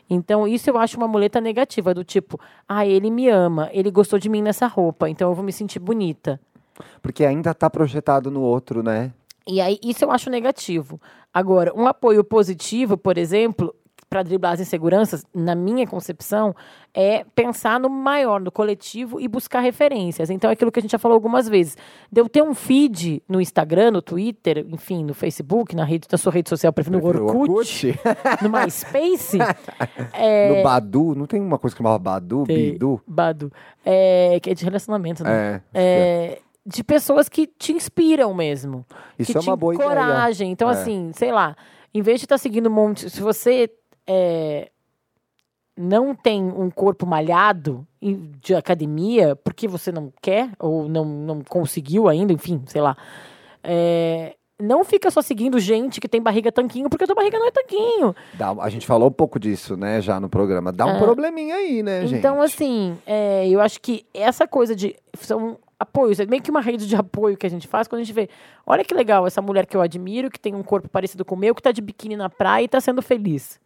Então, 0.09 0.47
isso 0.47 0.69
eu 0.69 0.77
acho 0.77 0.97
uma 0.97 1.09
muleta 1.09 1.41
negativa, 1.41 1.95
do 1.95 2.05
tipo, 2.05 2.39
ah, 2.69 2.87
ele 2.87 3.11
me 3.11 3.29
ama, 3.29 3.71
ele 3.73 3.91
gostou 3.91 4.19
de 4.19 4.29
mim 4.29 4.43
nessa 4.43 4.67
roupa, 4.67 5.09
então 5.09 5.31
eu 5.31 5.35
vou 5.35 5.45
me 5.45 5.53
sentir 5.53 5.79
bonita. 5.79 6.41
Porque 7.01 7.25
ainda 7.25 7.55
tá 7.55 7.71
projetado 7.71 8.31
no 8.31 8.41
outro, 8.41 8.83
né? 8.83 9.13
E 9.47 9.61
aí, 9.61 9.79
isso 9.83 10.05
eu 10.05 10.11
acho 10.11 10.31
negativo. 10.31 11.01
Agora, 11.33 11.73
um 11.75 11.87
apoio 11.87 12.25
positivo, 12.25 12.97
por 12.97 13.19
exemplo, 13.19 13.75
para 14.15 14.23
driblar 14.23 14.53
as 14.53 14.61
inseguranças, 14.61 15.27
na 15.35 15.57
minha 15.57 15.85
concepção, 15.89 16.55
é 16.95 17.25
pensar 17.35 17.81
no 17.81 17.91
maior, 17.91 18.41
no 18.41 18.53
coletivo 18.53 19.21
e 19.21 19.27
buscar 19.27 19.59
referências. 19.59 20.31
Então, 20.31 20.49
é 20.49 20.53
aquilo 20.53 20.71
que 20.71 20.79
a 20.79 20.83
gente 20.83 20.93
já 20.93 21.01
falou 21.01 21.17
algumas 21.17 21.49
vezes. 21.49 21.77
De 22.13 22.21
eu 22.21 22.29
ter 22.29 22.41
um 22.41 22.55
feed 22.55 23.21
no 23.29 23.41
Instagram, 23.41 23.91
no 23.91 24.01
Twitter, 24.01 24.65
enfim, 24.71 25.03
no 25.03 25.15
Facebook, 25.15 25.75
na, 25.75 25.83
rede, 25.85 26.07
na 26.13 26.17
sua 26.17 26.31
rede 26.31 26.49
social, 26.49 26.73
prefiro 26.73 26.97
no 26.97 27.03
Prefiro 27.03 27.25
o 27.25 27.29
Orkut, 27.41 27.99
no 28.41 28.49
MySpace. 28.51 29.39
é, 30.15 30.59
No 30.59 30.63
Badu, 30.63 31.17
não 31.17 31.27
tem 31.27 31.41
uma 31.41 31.59
coisa 31.59 31.75
que 31.75 31.83
chamava 31.83 31.99
Badu, 31.99 32.45
tem- 32.45 32.71
Bidu? 32.75 33.01
Badu. 33.05 33.51
É, 33.85 34.39
que 34.41 34.51
é 34.51 34.55
de 34.55 34.65
relacionamento, 34.65 35.25
né? 35.25 35.61
É. 35.75 35.83
É, 35.83 36.39
de 36.65 36.85
pessoas 36.85 37.29
que 37.29 37.49
te 37.49 37.73
inspiram 37.73 38.33
mesmo. 38.33 38.87
Isso 39.19 39.33
que 39.33 39.39
é 39.39 39.41
uma 39.41 39.57
te 39.57 39.61
boa 39.61 39.75
ideia. 39.75 39.89
coragem. 39.89 40.53
Então, 40.53 40.69
É. 40.71 40.73
assim, 40.73 41.11
sei 41.15 41.33
lá, 41.33 41.57
em 41.97 42.03
vez 42.03 42.19
de 42.19 42.25
estar 42.27 42.39
seguindo 42.39 42.69
um 42.69 42.73
monte. 42.73 43.09
Se 43.09 43.21
você 43.21 43.71
é, 44.07 44.71
não 45.77 46.15
tem 46.15 46.43
um 46.43 46.71
corpo 46.71 47.05
malhado 47.07 47.87
de 48.41 48.55
academia, 48.55 49.35
porque 49.37 49.67
você 49.67 49.91
não 49.91 50.13
quer, 50.23 50.51
ou 50.59 50.89
não, 50.89 51.05
não 51.05 51.43
conseguiu 51.43 52.09
ainda, 52.09 52.33
enfim, 52.33 52.63
sei 52.67 52.81
lá. 52.81 52.97
é, 53.63 54.37
não 54.61 54.85
fica 54.85 55.11
só 55.11 55.21
seguindo 55.21 55.59
gente 55.59 56.01
que 56.01 56.09
tem 56.09 56.23
barriga 56.23 56.53
tanquinho, 56.53 56.89
porque 56.89 57.03
a 57.05 57.07
tua 57.09 57.17
barriga 57.17 57.39
não 57.39 57.49
é 57.49 57.51
tanquinho. 57.51 58.15
Dá- 58.35 58.55
a 58.61 58.69
gente 58.71 58.87
falou 58.87 59.09
um 59.09 59.13
pouco 59.13 59.39
disso, 59.41 59.77
né, 59.77 60.01
já 60.01 60.21
no 60.21 60.29
programa. 60.29 60.71
Dá 60.71 60.87
um 60.87 60.91
É. 60.91 60.99
probleminha 60.99 61.57
aí, 61.57 61.83
né, 61.83 62.03
gente? 62.07 62.19
Então, 62.21 62.41
assim, 62.41 62.97
é, 63.05 63.49
eu 63.49 63.61
acho 63.61 63.81
que 63.81 64.07
essa 64.15 64.47
coisa 64.47 64.77
de. 64.77 64.95
São 65.19 65.59
apoios, 65.77 66.21
é 66.21 66.27
meio 66.27 66.41
que 66.41 66.51
uma 66.53 66.61
rede 66.61 66.87
de 66.87 66.95
apoio 66.95 67.37
que 67.37 67.47
a 67.47 67.51
gente 67.51 67.67
faz 67.67 67.89
quando 67.89 68.03
a 68.03 68.05
gente 68.05 68.15
vê. 68.15 68.29
Olha 68.65 68.85
que 68.85 68.95
legal 68.95 69.27
essa 69.27 69.43
mulher 69.43 69.67
que 69.67 69.77
eu 69.77 69.81
admiro, 69.81 70.31
que 70.31 70.39
tem 70.39 70.55
um 70.55 70.63
corpo 70.63 70.89
parecido 70.89 71.25
com 71.25 71.35
o 71.35 71.39
meu, 71.39 71.53
que 71.55 71.61
tá 71.63 71.73
de 71.73 71.83
biquíni 71.83 72.17
na 72.17 72.31
praia 72.31 72.65
e 72.65 72.69
tá 72.69 72.81
sendo 72.81 73.03
feliz. 73.03 73.59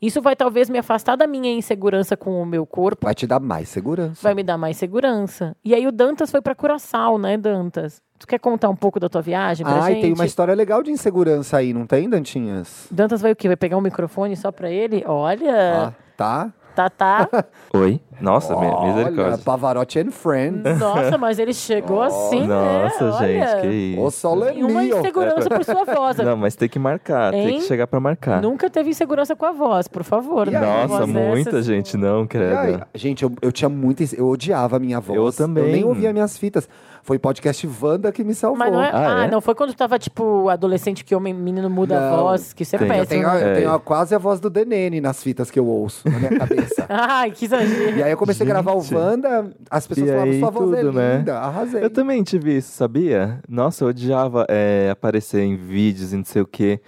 Isso 0.00 0.22
vai 0.22 0.34
talvez 0.34 0.70
me 0.70 0.78
afastar 0.78 1.16
da 1.16 1.26
minha 1.26 1.52
insegurança 1.52 2.16
com 2.16 2.40
o 2.40 2.46
meu 2.46 2.64
corpo, 2.64 3.06
Vai 3.06 3.14
te 3.14 3.26
dar 3.26 3.38
mais 3.40 3.68
segurança. 3.68 4.20
vai 4.22 4.34
me 4.34 4.42
dar 4.42 4.56
mais 4.56 4.76
segurança. 4.76 5.54
E 5.64 5.74
aí 5.74 5.86
o 5.86 5.92
Dantas 5.92 6.30
foi 6.30 6.40
pra 6.40 6.54
Curaçao, 6.54 7.18
né, 7.18 7.36
Dantas? 7.36 8.00
Tu 8.18 8.26
quer 8.26 8.38
contar 8.38 8.68
um 8.68 8.76
pouco 8.76 9.00
da 9.00 9.08
tua 9.08 9.22
viagem 9.22 9.64
pra 9.64 9.82
Ai, 9.82 9.94
gente? 9.94 10.02
tem 10.02 10.12
uma 10.12 10.26
história 10.26 10.54
legal 10.54 10.82
de 10.82 10.90
insegurança 10.90 11.56
aí, 11.56 11.72
não 11.72 11.86
tem, 11.86 12.08
Dantinhas? 12.08 12.86
Dantas 12.90 13.20
vai 13.22 13.32
o 13.32 13.36
quê? 13.36 13.48
Vai 13.48 13.56
pegar 13.56 13.76
um 13.76 13.80
microfone 13.80 14.36
só 14.36 14.50
pra 14.52 14.70
ele? 14.70 15.02
Olha, 15.06 15.88
Ah, 15.88 15.92
tá? 16.16 16.52
Tá, 16.74 16.88
tá. 16.90 17.28
Oi? 17.74 18.00
Nossa, 18.20 18.54
Olha, 18.54 18.92
misericórdia. 18.92 19.38
Pavarotti 19.38 19.98
and 19.98 20.10
Friends. 20.10 20.78
Nossa, 20.78 21.16
mas 21.16 21.38
ele 21.38 21.54
chegou 21.54 22.02
assim, 22.02 22.40
né? 22.46 22.82
Nossa, 22.84 23.04
Olha. 23.16 23.26
gente, 23.26 23.60
que 23.62 23.96
Ô, 23.98 24.08
isso. 24.08 24.28
E 24.54 24.62
uma 24.64 24.84
insegurança 24.84 25.48
por 25.48 25.64
sua 25.64 25.84
voz. 25.84 26.18
Não, 26.18 26.36
mas 26.36 26.54
tem 26.54 26.68
que 26.68 26.78
marcar, 26.78 27.30
tem 27.32 27.48
Hein? 27.48 27.58
que 27.60 27.64
chegar 27.64 27.86
pra 27.86 27.98
marcar. 27.98 28.42
Nunca 28.42 28.68
teve 28.68 28.90
insegurança 28.90 29.34
com 29.34 29.46
a 29.46 29.52
voz, 29.52 29.88
por 29.88 30.04
favor. 30.04 30.50
Né? 30.50 30.60
Nossa, 30.60 31.06
muita 31.06 31.50
dessas. 31.52 31.64
gente 31.64 31.96
não, 31.96 32.26
credo. 32.26 32.84
gente, 32.94 33.22
eu, 33.22 33.32
eu 33.40 33.50
tinha 33.50 33.68
muita. 33.70 34.04
Eu 34.14 34.28
odiava 34.28 34.76
a 34.76 34.78
minha 34.78 35.00
voz. 35.00 35.16
Eu 35.16 35.32
também. 35.32 35.64
Eu 35.64 35.72
nem 35.72 35.84
ouvia 35.84 36.12
minhas 36.12 36.36
fitas. 36.36 36.68
Foi 37.02 37.18
podcast 37.18 37.68
Wanda 37.82 38.12
que 38.12 38.22
me 38.22 38.34
salvou. 38.34 38.58
Mas 38.58 38.72
não 38.72 38.82
é. 38.82 38.90
Ah, 38.92 39.20
Ah, 39.20 39.24
é? 39.26 39.30
não 39.30 39.40
foi 39.40 39.54
quando 39.54 39.72
tava, 39.74 39.98
tipo, 39.98 40.48
adolescente 40.48 41.04
que 41.04 41.14
homem, 41.14 41.32
menino 41.32 41.68
muda 41.70 41.96
a 41.98 42.10
Não. 42.10 42.16
voz, 42.24 42.52
que 42.52 42.62
isso 42.62 42.76
é 42.76 42.78
Tem. 42.78 42.88
Eu 42.88 42.94
péssimo. 42.94 43.08
tenho, 43.08 43.28
a- 43.28 43.34
né? 43.34 43.42
eu 43.42 43.48
É. 43.48 43.54
tenho 43.54 43.72
a- 43.72 43.80
quase 43.80 44.14
a 44.14 44.18
voz 44.18 44.38
do 44.38 44.50
Denene 44.50 45.00
nas 45.00 45.22
fitas 45.22 45.50
que 45.50 45.58
eu 45.58 45.66
ouço 45.66 46.08
na 46.08 46.18
minha 46.18 46.38
cabeça. 46.38 46.86
Ai, 46.88 47.30
que 47.30 47.46
exagero. 47.46 47.96
E 47.98 48.02
aí 48.02 48.10
eu 48.10 48.16
comecei 48.16 48.44
a 48.44 48.48
gravar 48.48 48.72
o 48.74 48.80
Gente. 48.82 48.94
Wanda, 48.94 49.50
as 49.70 49.86
pessoas 49.86 50.08
E 50.08 50.12
falavam, 50.12 50.32
aí, 50.32 50.38
sua 50.40 50.50
voz 50.50 50.72
é 50.72 50.80
tudo, 50.82 50.92
né? 50.92 51.16
linda, 51.18 51.38
arrasei. 51.38 51.84
Eu 51.84 51.90
também 51.90 52.22
tive 52.22 52.56
isso, 52.56 52.72
sabia? 52.72 53.40
Nossa, 53.48 53.84
eu 53.84 53.88
odiava 53.88 54.44
é, 54.48 54.90
aparecer 54.90 55.40
em 55.42 55.56
vídeos 55.56 56.12
e 56.12 56.16
não 56.16 56.24
sei 56.24 56.42
o 56.42 56.46
quê. 56.46 56.80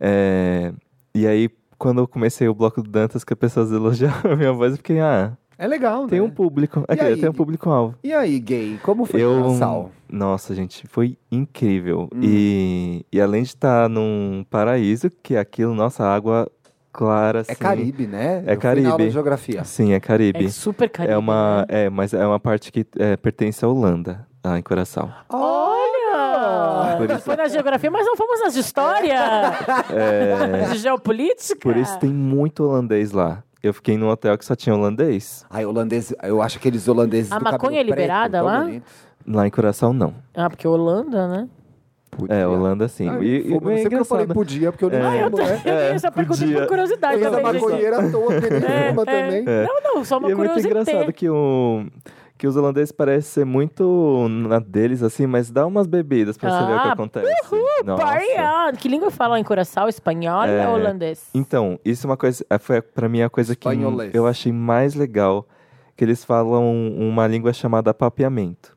É, 0.00 0.72
e 1.14 1.26
aí, 1.26 1.48
quando 1.78 2.00
eu 2.00 2.08
comecei 2.08 2.48
o 2.48 2.54
bloco 2.54 2.82
do 2.82 2.90
Dantas, 2.90 3.22
que 3.24 3.32
as 3.32 3.38
pessoas 3.38 3.70
elogiavam 3.70 4.32
a 4.32 4.36
minha 4.36 4.52
voz, 4.52 4.72
eu 4.72 4.76
fiquei, 4.78 4.98
ah, 5.00 5.32
É 5.60 5.66
legal, 5.66 6.04
né? 6.04 6.08
Tem 6.08 6.22
um 6.22 6.30
público. 6.30 6.82
Aqui, 6.88 7.02
aí? 7.04 7.20
tem 7.20 7.28
um 7.28 7.34
público-alvo. 7.34 7.94
E 8.02 8.14
aí, 8.14 8.40
gay, 8.40 8.80
como 8.82 9.04
foi 9.04 9.20
Eu. 9.20 9.32
o 9.32 9.50
Nassau? 9.50 9.90
Nossa, 10.08 10.54
gente, 10.54 10.86
foi 10.88 11.18
incrível. 11.30 12.08
Hum. 12.14 12.20
E, 12.22 13.04
e 13.12 13.20
além 13.20 13.42
de 13.42 13.50
estar 13.50 13.86
num 13.86 14.42
paraíso, 14.48 15.10
que 15.22 15.36
aquilo, 15.36 15.74
nossa, 15.74 16.02
água 16.02 16.50
clara, 16.90 17.40
assim. 17.40 17.52
É 17.52 17.54
Caribe, 17.54 18.06
né? 18.06 18.36
É 18.38 18.40
Eu 18.40 18.44
fui 18.46 18.56
Caribe. 18.56 18.96
de 18.96 19.10
geografia. 19.10 19.62
Sim, 19.64 19.92
é 19.92 20.00
Caribe. 20.00 20.46
É 20.46 20.48
super 20.48 20.88
carinho. 20.88 21.12
É 21.14 21.18
uma, 21.18 21.66
é, 21.68 21.90
mas 21.90 22.14
é 22.14 22.26
uma 22.26 22.40
parte 22.40 22.72
que 22.72 22.86
é, 22.98 23.18
pertence 23.18 23.62
à 23.62 23.68
Holanda, 23.68 24.26
lá 24.42 24.58
em 24.58 24.62
Coração. 24.62 25.12
Olha! 25.28 26.96
Por 26.96 27.10
isso- 27.10 27.20
Foi 27.20 27.36
na 27.36 27.48
geografia, 27.48 27.90
mas 27.90 28.06
não 28.06 28.16
fomos 28.16 28.40
nas 28.40 28.54
de 28.54 28.60
história. 28.60 29.14
De 30.72 30.78
geopolítica. 30.80 31.60
Por 31.60 31.76
isso 31.76 31.98
tem 31.98 32.10
muito 32.10 32.64
holandês 32.64 33.12
lá. 33.12 33.44
Eu 33.62 33.74
fiquei 33.74 33.96
num 33.98 34.08
hotel 34.08 34.36
que 34.38 34.44
só 34.44 34.56
tinha 34.56 34.74
holandês. 34.74 35.44
Ai, 35.50 35.66
holandês, 35.66 36.14
eu 36.22 36.40
acho 36.40 36.56
aqueles 36.58 36.88
holandeses 36.88 37.30
A 37.30 37.38
do 37.38 37.44
maconha 37.44 37.58
cabelo 37.60 37.78
é 37.78 37.82
liberada 37.82 38.38
preto, 38.38 38.44
lá? 38.44 38.60
bonitos. 38.64 38.92
Lá 39.26 39.46
em 39.46 39.50
Coração, 39.50 39.92
não. 39.92 40.14
Ah, 40.34 40.48
porque 40.48 40.66
Holanda, 40.66 41.28
né? 41.28 41.48
Podia. 42.10 42.34
É, 42.36 42.46
Holanda, 42.46 42.88
sim. 42.88 43.08
Ai, 43.08 43.22
e, 43.22 43.46
e 43.48 43.60
não 43.60 43.70
é 43.70 43.74
sei 43.76 43.82
porque 43.84 43.94
eu 43.96 44.04
falei 44.04 44.26
podia, 44.26 44.72
porque 44.72 44.84
eu 44.84 44.90
nem 44.90 44.98
É. 44.98 45.02
Ah, 45.06 45.16
eu, 45.18 45.30
né? 45.30 45.96
eu 46.04 46.12
pergunta 46.12 46.38
podia. 46.40 46.58
por 46.60 46.66
curiosidade 46.68 47.22
Eu 47.22 47.30
também, 47.30 47.52
maconheira 47.60 47.98
à 47.98 48.10
toa, 48.10 48.28
nem 48.30 48.42
É, 48.68 48.88
é. 48.88 48.94
também. 48.94 49.44
Não, 49.44 49.94
não, 49.94 50.04
só 50.04 50.18
uma 50.18 50.28
e 50.28 50.32
é 50.32 50.34
muito 50.34 50.48
curiosidade. 50.48 50.80
engraçado 50.90 51.12
que, 51.12 51.28
o, 51.28 51.84
que 52.40 52.46
os 52.46 52.56
holandeses 52.56 52.90
parecem 52.90 53.20
ser 53.30 53.44
muito 53.44 54.26
na 54.30 54.58
deles, 54.58 55.02
assim, 55.02 55.26
mas 55.26 55.50
dá 55.50 55.66
umas 55.66 55.86
bebidas 55.86 56.38
pra 56.38 56.48
você 56.50 56.66
ver 56.66 56.72
o 56.78 56.80
que 56.80 56.88
Ah, 56.88 56.92
acontece. 56.92 57.26
Nossa. 57.84 58.02
Party 58.02 58.24
on. 58.40 58.76
Que 58.78 58.88
língua 58.88 59.10
fala 59.10 59.38
em 59.38 59.44
Curaçao? 59.44 59.90
Espanhol 59.90 60.44
É. 60.44 60.66
ou 60.66 60.76
holandês? 60.76 61.28
Então, 61.34 61.78
isso 61.84 62.06
é 62.06 62.10
uma 62.10 62.16
coisa, 62.16 62.42
é, 62.48 62.58
foi 62.58 62.80
pra 62.80 63.10
mim 63.10 63.20
a 63.20 63.28
coisa 63.28 63.54
que 63.54 63.68
eu 64.14 64.26
achei 64.26 64.50
mais 64.52 64.94
legal, 64.94 65.46
que 65.94 66.02
eles 66.02 66.24
falam 66.24 66.64
uma 66.96 67.26
língua 67.26 67.52
chamada 67.52 67.92
papeamento, 67.92 68.74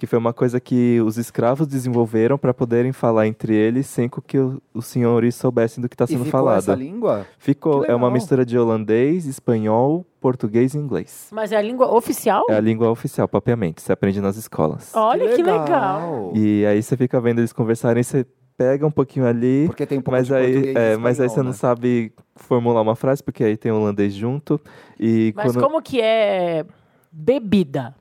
que 0.00 0.06
foi 0.06 0.18
uma 0.18 0.32
coisa 0.32 0.58
que 0.58 0.98
os 1.02 1.18
escravos 1.18 1.66
desenvolveram 1.66 2.38
para 2.38 2.54
poderem 2.54 2.90
falar 2.90 3.26
entre 3.26 3.54
eles 3.54 3.86
sem 3.86 4.08
que 4.08 4.38
o- 4.38 4.58
os 4.72 4.86
senhores 4.86 5.34
soubessem 5.34 5.82
do 5.82 5.90
que 5.90 5.94
está 5.94 6.06
sendo 6.06 6.24
ficou 6.24 6.40
falado. 6.40 6.56
essa 6.60 6.74
língua? 6.74 7.26
Ficou, 7.38 7.82
Que 7.82 7.90
é 7.90 7.94
uma 7.94 8.06
legal. 8.06 8.10
mistura 8.12 8.46
de 8.46 8.58
holandês, 8.58 9.26
espanhol, 9.26 10.06
português 10.18 10.72
e 10.72 10.78
inglês. 10.78 11.28
Mas 11.30 11.52
é 11.52 11.56
a 11.58 11.60
língua 11.60 11.92
oficial? 11.94 12.46
É 12.48 12.54
a 12.54 12.60
língua 12.60 12.88
oficial, 12.90 13.28
papeamento, 13.28 13.82
você 13.82 13.92
aprende 13.92 14.22
nas 14.22 14.38
escolas. 14.38 14.90
Olha 14.94 15.36
que 15.36 15.42
legal. 15.42 16.32
E 16.34 16.64
aí 16.64 16.82
você 16.82 16.96
fica 16.96 17.20
vendo 17.20 17.40
eles 17.40 17.52
conversarem, 17.52 18.02
você 18.02 18.24
pega 18.56 18.86
um 18.86 18.90
pouquinho 18.90 19.26
ali, 19.26 19.64
Porque 19.66 19.84
tem 19.84 19.98
um 19.98 20.00
pouco 20.00 20.16
mas 20.16 20.28
de 20.28 20.34
aí, 20.34 20.72
e 20.72 20.78
é, 20.78 20.96
mas 20.96 21.20
aí 21.20 21.28
você 21.28 21.32
espanhol, 21.34 21.44
não 21.44 21.50
né? 21.50 21.56
sabe 21.58 22.12
formular 22.36 22.80
uma 22.80 22.96
frase, 22.96 23.22
porque 23.22 23.44
aí 23.44 23.54
tem 23.58 23.70
holandês 23.70 24.14
junto. 24.14 24.58
E 24.98 25.34
Mas 25.36 25.52
quando. 25.52 25.60
como 25.62 25.82
que 25.82 26.00
é 26.00 26.64
bebida 27.12 27.94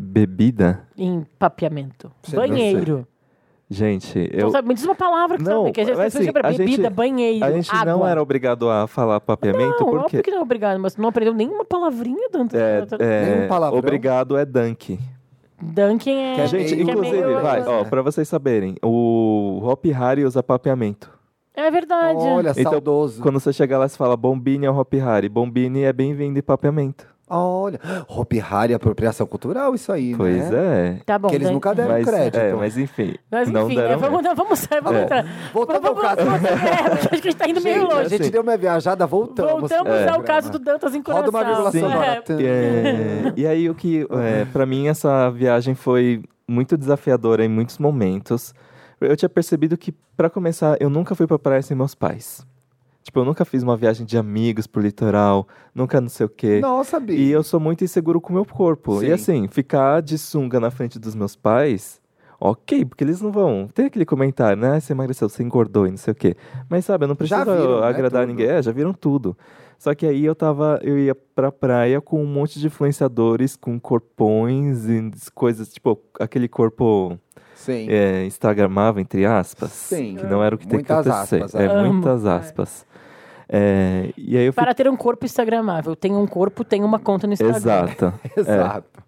Bebida? 0.00 0.84
em 0.96 1.26
papeamento? 1.38 2.10
Você 2.22 2.36
não 2.36 2.46
Banheiro. 2.46 3.06
Gente, 3.70 4.18
Então, 4.18 4.38
eu. 4.38 4.50
sabe, 4.50 4.68
me 4.68 4.74
diz 4.74 4.84
uma 4.84 4.94
palavra 4.94 5.36
que 5.36 5.42
Não, 5.42 5.64
sabe, 5.64 5.72
que 5.72 5.80
a 5.82 5.84
gente 5.84 6.00
assim, 6.00 6.28
a 6.28 6.32
bebida, 6.32 6.66
gente- 6.84 6.88
banheiro, 6.90 7.44
A 7.44 7.50
gente 7.52 7.70
não 7.84 7.96
água. 7.96 8.10
era 8.10 8.22
obrigado 8.22 8.70
a 8.70 8.86
falar 8.86 9.20
papeamento, 9.20 9.80
Não, 9.80 9.90
porque. 9.90 9.96
óbvio 10.06 10.22
que 10.22 10.30
não 10.30 10.38
é 10.38 10.42
obrigado, 10.42 10.78
mas 10.80 10.96
não 10.96 11.08
aprendeu 11.10 11.34
nenhuma 11.34 11.66
palavrinha, 11.66 12.28
Dante. 12.32 12.56
É, 12.56 12.86
é, 12.98 13.48
obrigado 13.72 14.38
é 14.38 14.46
dunk. 14.46 14.98
Dunkin 15.60 16.16
é... 16.16 16.34
Que 16.36 16.40
é 16.42 16.46
Gente, 16.46 16.74
é 16.74 16.82
inclusive, 16.82 17.26
meio- 17.26 17.42
vai, 17.42 17.62
ó, 17.66 17.80
É. 17.80 17.84
pra 17.84 18.00
vocês 18.00 18.26
saberem, 18.28 18.76
o 18.82 19.60
Hop 19.64 19.84
Harry 19.86 20.24
usa 20.24 20.42
papeamento. 20.42 21.10
É 21.54 21.68
verdade. 21.70 22.20
Olha, 22.20 22.52
Então, 22.56 22.70
saudoso. 22.72 23.20
Quando 23.20 23.40
você 23.40 23.52
chegar 23.52 23.78
lá, 23.78 23.88
você 23.88 23.96
fala 23.98 24.16
Bombini 24.16 24.64
é 24.64 24.70
o 24.70 24.78
Hop 24.78 24.94
Harry. 24.94 25.28
Bombini 25.28 25.82
é 25.82 25.92
bem-vindo 25.92 26.38
em 26.38 26.42
papeamento. 26.42 27.06
Olha, 27.30 27.78
Hopi 28.08 28.40
Hari, 28.40 28.74
apropriação 28.74 29.26
cultural, 29.26 29.74
isso 29.74 29.92
aí, 29.92 30.14
Pois 30.16 30.50
né? 30.50 30.98
é. 30.98 31.02
Tá 31.04 31.18
bom, 31.18 31.28
Que 31.28 31.34
eles 31.34 31.50
nunca 31.50 31.74
deram 31.74 31.90
Mas, 31.90 32.04
crédito. 32.08 32.36
é, 32.38 32.52
mas 32.54 32.76
enfim. 32.78 33.14
Mas 33.30 33.48
não 33.50 33.66
enfim, 33.66 33.76
deram 33.76 33.90
é, 33.92 33.96
vamos, 33.96 34.22
mesmo. 34.22 34.36
vamos, 34.36 34.66
vamos 34.82 35.00
É. 35.00 35.02
entrar. 35.04 35.26
Voltando 35.52 35.86
ao 35.86 35.94
vamos, 35.94 36.02
caso. 36.02 36.24
vamos, 36.30 36.44
é, 36.44 36.92
acho 36.94 37.08
que 37.08 37.14
a 37.14 37.18
gente 37.18 37.36
tá 37.36 37.48
indo 37.48 37.60
meio 37.60 37.80
Gente, 37.82 37.92
a 37.92 37.94
longe. 37.96 38.08
gente 38.10 38.22
assim. 38.22 38.30
deu 38.30 38.42
uma 38.42 38.56
viajada, 38.56 39.06
voltamos. 39.06 39.52
Voltamos 39.70 40.02
pro 40.02 40.14
ao 40.14 40.22
caso 40.22 40.50
do 40.50 40.58
Dantas 40.58 40.94
em 40.94 40.98
Roda 41.06 41.30
Coração. 41.30 41.30
uma 41.30 41.44
vírgula 41.44 41.70
sonora. 41.72 42.24
É. 42.28 42.42
É, 42.42 43.32
e 43.36 43.46
aí 43.46 43.68
o 43.68 43.74
que, 43.74 44.06
é, 44.10 44.44
para 44.46 44.64
mim 44.66 44.88
essa 44.88 45.30
viagem 45.30 45.74
foi 45.74 46.22
muito 46.46 46.76
desafiadora 46.76 47.44
em 47.44 47.48
muitos 47.48 47.78
momentos. 47.78 48.54
Eu 49.00 49.16
tinha 49.16 49.28
percebido 49.28 49.76
que 49.76 49.92
para 50.16 50.28
começar 50.30 50.76
eu 50.80 50.90
nunca 50.90 51.14
fui 51.14 51.26
para 51.26 51.38
praia 51.38 51.62
sem 51.62 51.76
meus 51.76 51.94
pais. 51.94 52.44
Tipo, 53.08 53.20
eu 53.20 53.24
nunca 53.24 53.42
fiz 53.46 53.62
uma 53.62 53.74
viagem 53.74 54.04
de 54.04 54.18
amigos 54.18 54.66
pro 54.66 54.82
litoral, 54.82 55.48
nunca 55.74 55.98
não 55.98 56.10
sei 56.10 56.26
o 56.26 56.28
quê. 56.28 56.60
Nossa, 56.60 57.00
Bi. 57.00 57.14
E 57.14 57.30
eu 57.30 57.42
sou 57.42 57.58
muito 57.58 57.82
inseguro 57.82 58.20
com 58.20 58.28
o 58.28 58.34
meu 58.34 58.44
corpo. 58.44 59.00
Sim. 59.00 59.06
E 59.06 59.12
assim, 59.12 59.48
ficar 59.48 60.02
de 60.02 60.18
sunga 60.18 60.60
na 60.60 60.70
frente 60.70 60.98
dos 60.98 61.14
meus 61.14 61.34
pais, 61.34 62.02
ok, 62.38 62.84
porque 62.84 63.02
eles 63.02 63.22
não 63.22 63.32
vão. 63.32 63.66
Tem 63.72 63.86
aquele 63.86 64.04
comentário, 64.04 64.60
né? 64.60 64.76
"Ah, 64.76 64.80
Você 64.80 64.92
emagreceu, 64.92 65.26
você 65.26 65.42
engordou 65.42 65.86
e 65.86 65.90
não 65.90 65.96
sei 65.96 66.12
o 66.12 66.14
quê. 66.14 66.36
Mas 66.68 66.84
sabe, 66.84 67.04
eu 67.04 67.08
não 67.08 67.16
preciso 67.16 67.40
viram, 67.46 67.80
né, 67.80 67.86
agradar 67.86 68.26
tudo. 68.26 68.28
ninguém. 68.30 68.46
É, 68.46 68.62
já 68.62 68.72
viram 68.72 68.92
tudo. 68.92 69.34
Só 69.78 69.94
que 69.94 70.04
aí 70.04 70.22
eu 70.26 70.34
tava, 70.34 70.78
eu 70.82 70.98
ia 70.98 71.14
pra 71.14 71.50
praia 71.50 72.02
com 72.02 72.22
um 72.22 72.26
monte 72.26 72.60
de 72.60 72.66
influenciadores, 72.66 73.56
com 73.56 73.80
corpões 73.80 74.86
e 74.86 75.10
coisas, 75.34 75.72
tipo, 75.72 75.98
aquele 76.20 76.46
corpo 76.48 77.18
Sim. 77.58 77.86
é, 77.90 78.24
instagramável, 78.24 79.00
entre 79.00 79.26
aspas. 79.26 79.70
Sim. 79.72 80.16
Que 80.16 80.26
não 80.26 80.42
era 80.42 80.54
o 80.54 80.58
que 80.58 80.66
tem 80.66 80.82
que 80.82 80.92
acontecer. 80.92 81.42
aspas, 81.42 81.54
é, 81.54 81.64
é. 81.64 81.66
Amo. 81.66 81.92
muitas 81.92 82.24
aspas. 82.24 82.86
É, 83.48 84.12
e 84.16 84.36
aí 84.36 84.46
eu 84.46 84.52
fui 84.52 84.62
Para 84.62 84.74
ter 84.74 84.88
um 84.88 84.96
corpo 84.96 85.24
instagramável, 85.24 85.96
tem 85.96 86.14
um 86.14 86.26
corpo, 86.26 86.64
tem 86.64 86.84
uma 86.84 86.98
conta 86.98 87.26
no 87.26 87.32
Instagram. 87.32 87.56
Exato. 87.56 88.14
É. 88.36 88.40
Exato. 88.40 89.02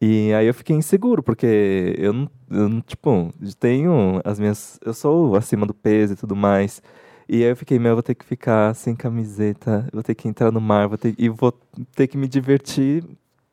E 0.00 0.32
aí 0.32 0.46
eu 0.46 0.54
fiquei 0.54 0.74
inseguro, 0.74 1.22
porque 1.22 1.94
eu 1.98 2.12
não, 2.12 2.30
eu 2.50 2.68
não, 2.68 2.80
tipo, 2.80 3.30
tenho 3.58 4.20
as 4.24 4.40
minhas. 4.40 4.78
Eu 4.84 4.94
sou 4.94 5.36
acima 5.36 5.66
do 5.66 5.74
peso 5.74 6.14
e 6.14 6.16
tudo 6.16 6.34
mais. 6.34 6.82
E 7.28 7.44
aí 7.44 7.50
eu 7.50 7.56
fiquei, 7.56 7.78
meu, 7.78 7.90
eu 7.90 7.96
vou 7.96 8.02
ter 8.02 8.14
que 8.14 8.24
ficar 8.24 8.74
sem 8.74 8.96
camiseta, 8.96 9.86
vou 9.92 10.02
ter 10.02 10.14
que 10.14 10.26
entrar 10.26 10.50
no 10.50 10.60
mar, 10.60 10.88
vou 10.88 10.98
ter, 10.98 11.14
e 11.18 11.28
vou 11.28 11.52
ter 11.94 12.06
que 12.08 12.16
me 12.16 12.26
divertir 12.26 13.04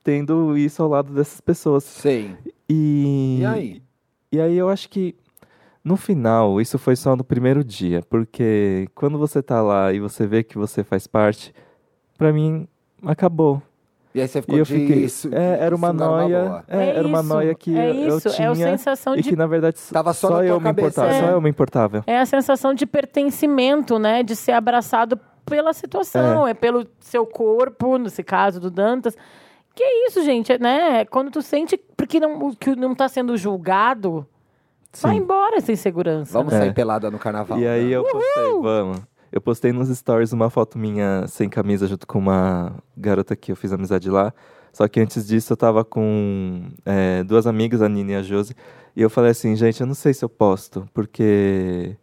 tendo 0.03 0.57
isso 0.57 0.81
ao 0.81 0.89
lado 0.89 1.13
dessas 1.13 1.41
pessoas. 1.41 1.83
Sim. 1.83 2.35
E, 2.69 3.39
E 3.41 3.45
aí? 3.45 3.81
E 4.31 4.39
aí 4.39 4.57
eu 4.57 4.69
acho 4.69 4.89
que 4.89 5.15
no 5.83 5.95
final, 5.95 6.59
isso 6.59 6.77
foi 6.77 6.95
só 6.95 7.15
no 7.15 7.23
primeiro 7.23 7.63
dia, 7.63 8.01
porque 8.09 8.87
quando 8.93 9.17
você 9.17 9.41
tá 9.41 9.61
lá 9.61 9.93
e 9.93 9.99
você 9.99 10.27
vê 10.27 10.43
que 10.43 10.57
você 10.57 10.83
faz 10.83 11.07
parte, 11.07 11.53
pra 12.17 12.33
mim 12.33 12.67
acabou. 13.05 13.61
E 14.13 14.19
aí 14.21 14.27
você 14.27 14.41
ficou 14.41 14.55
E 14.57 14.59
eu 14.59 14.65
de 14.65 14.73
fiquei. 14.73 15.07
su- 15.09 15.29
é, 15.33 15.59
era 15.63 15.75
uma 15.75 15.91
sungar 15.91 16.07
numa 16.09 16.21
noia. 16.23 16.43
boa. 16.45 16.63
é, 16.67 16.89
era 16.89 17.07
uma 17.07 17.19
isso, 17.19 17.29
noia 17.29 17.53
que 17.55 17.77
é 17.77 17.91
eu 17.91 18.17
isso, 18.17 18.29
tinha. 18.31 18.47
É 18.47 18.51
a 18.51 18.55
sensação 18.55 19.15
e 19.15 19.21
de 19.21 19.29
que 19.29 19.35
na 19.35 19.45
verdade 19.45 19.77
Tava 19.93 20.11
só 20.13 20.29
na 20.29 20.35
tua 20.37 20.45
eu 20.45 20.57
me 20.59 20.63
cabeça, 20.63 20.87
importava. 20.87 21.07
né? 21.13 21.19
Só 21.19 21.31
eu 21.33 21.41
me 21.41 21.49
importava. 21.49 22.03
É 22.07 22.19
a 22.19 22.25
sensação 22.25 22.73
de 22.73 22.85
pertencimento, 22.85 23.99
né? 23.99 24.23
De 24.23 24.35
ser 24.35 24.53
abraçado 24.53 25.19
pela 25.45 25.71
situação, 25.71 26.47
é, 26.47 26.53
pelo 26.53 26.85
seu 26.99 27.25
corpo, 27.25 27.97
nesse 27.97 28.23
caso 28.23 28.59
do 28.59 28.69
Dantas. 28.71 29.15
Que 29.77 29.83
é 29.83 30.07
isso, 30.07 30.23
gente, 30.23 30.51
é, 30.51 30.57
né? 30.57 31.05
Quando 31.05 31.29
tu 31.29 31.39
sente 31.39 31.77
porque 31.95 32.19
não, 32.19 32.51
que 32.55 32.75
não 32.75 32.95
tá 32.95 33.07
sendo 33.07 33.37
julgado, 33.37 34.25
vai 34.99 35.13
Sim. 35.13 35.21
embora 35.21 35.57
essa 35.57 35.71
insegurança. 35.71 36.33
Vamos 36.33 36.51
É. 36.51 36.57
sair 36.57 36.73
pelada 36.73 37.11
no 37.11 37.19
carnaval. 37.19 37.59
E 37.59 37.67
aí 37.67 37.89
né? 37.89 37.91
eu 37.91 38.03
postei, 38.03 38.59
vamos. 38.59 39.01
Eu 39.31 39.39
postei 39.39 39.71
nos 39.71 39.95
stories 39.95 40.33
uma 40.33 40.49
foto 40.49 40.79
minha 40.79 41.27
sem 41.27 41.47
camisa 41.47 41.85
junto 41.85 42.07
com 42.07 42.17
uma 42.17 42.73
garota 42.97 43.35
que 43.35 43.51
eu 43.51 43.55
fiz 43.55 43.71
amizade 43.71 44.09
lá. 44.09 44.33
Só 44.73 44.87
que 44.87 44.99
antes 44.99 45.27
disso 45.27 45.53
eu 45.53 45.57
tava 45.57 45.85
com 45.85 46.63
é, 46.83 47.23
duas 47.23 47.45
amigas, 47.45 47.79
a 47.83 47.87
Nina 47.87 48.13
e 48.13 48.15
a 48.15 48.23
Josi. 48.23 48.55
E 48.95 49.01
eu 49.03 49.11
falei 49.11 49.29
assim, 49.29 49.55
gente, 49.55 49.79
eu 49.79 49.85
não 49.85 49.93
sei 49.93 50.11
se 50.11 50.25
eu 50.25 50.29
posto, 50.29 50.89
porque 50.91 51.95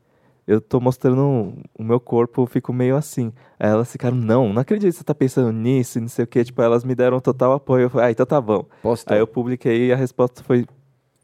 eu 0.46 0.60
tô 0.60 0.78
mostrando 0.80 1.54
o 1.78 1.82
meu 1.82 1.98
corpo, 1.98 2.42
eu 2.42 2.46
fico 2.46 2.72
meio 2.72 2.96
assim. 2.96 3.32
Aí 3.58 3.70
elas 3.70 3.90
ficaram, 3.90 4.16
não, 4.16 4.52
não 4.52 4.60
acredito 4.60 4.90
que 4.92 4.98
você 4.98 5.04
tá 5.04 5.14
pensando 5.14 5.50
nisso 5.52 5.98
e 5.98 6.00
não 6.00 6.08
sei 6.08 6.24
o 6.24 6.28
quê. 6.28 6.44
Tipo, 6.44 6.60
elas 6.62 6.84
me 6.84 6.94
deram 6.94 7.18
total 7.20 7.52
apoio. 7.52 7.84
Eu 7.84 7.90
falei, 7.90 8.08
ah, 8.08 8.10
então 8.10 8.26
tá 8.26 8.40
bom. 8.40 8.64
Postou. 8.82 9.14
Aí 9.14 9.20
eu 9.20 9.26
publiquei 9.26 9.86
e 9.88 9.92
a 9.92 9.96
resposta 9.96 10.42
foi 10.44 10.66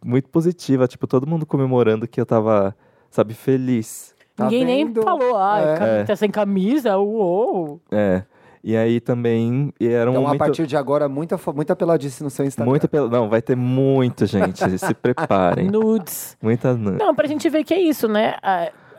muito 0.04 0.28
positiva. 0.30 0.88
Tipo, 0.88 1.06
todo 1.06 1.26
mundo 1.26 1.44
comemorando 1.44 2.08
que 2.08 2.20
eu 2.20 2.24
tava, 2.26 2.74
sabe, 3.10 3.34
feliz. 3.34 4.14
Tá 4.34 4.44
Ninguém 4.44 4.64
nem 4.64 4.86
vendo? 4.86 5.02
falou, 5.02 5.36
ah, 5.36 5.60
É. 5.60 5.76
cam- 5.76 6.04
tá 6.06 6.16
sem 6.16 6.30
camisa, 6.30 6.96
uou. 6.96 7.78
É. 7.90 8.22
E 8.64 8.76
aí 8.76 9.00
também 9.00 9.72
e 9.80 9.88
era 9.88 10.10
um 10.10 10.14
Então, 10.14 10.28
a 10.28 10.36
partir 10.36 10.66
de 10.66 10.76
agora, 10.76 11.08
muita, 11.08 11.38
muita 11.54 11.74
peladice 11.74 12.22
no 12.22 12.28
seu 12.28 12.44
Instagram. 12.44 12.70
muito 12.70 12.86
pela 12.88 13.08
não, 13.08 13.26
vai 13.28 13.40
ter 13.40 13.56
muito, 13.56 14.26
gente, 14.26 14.62
se 14.78 14.92
preparem. 15.00 15.70
Nudes. 15.70 16.36
Muita 16.42 16.74
nu- 16.74 16.92
Não, 16.92 17.14
pra 17.14 17.26
gente 17.26 17.48
ver 17.48 17.64
que 17.64 17.72
é 17.72 17.80
isso, 17.80 18.06
né? 18.06 18.36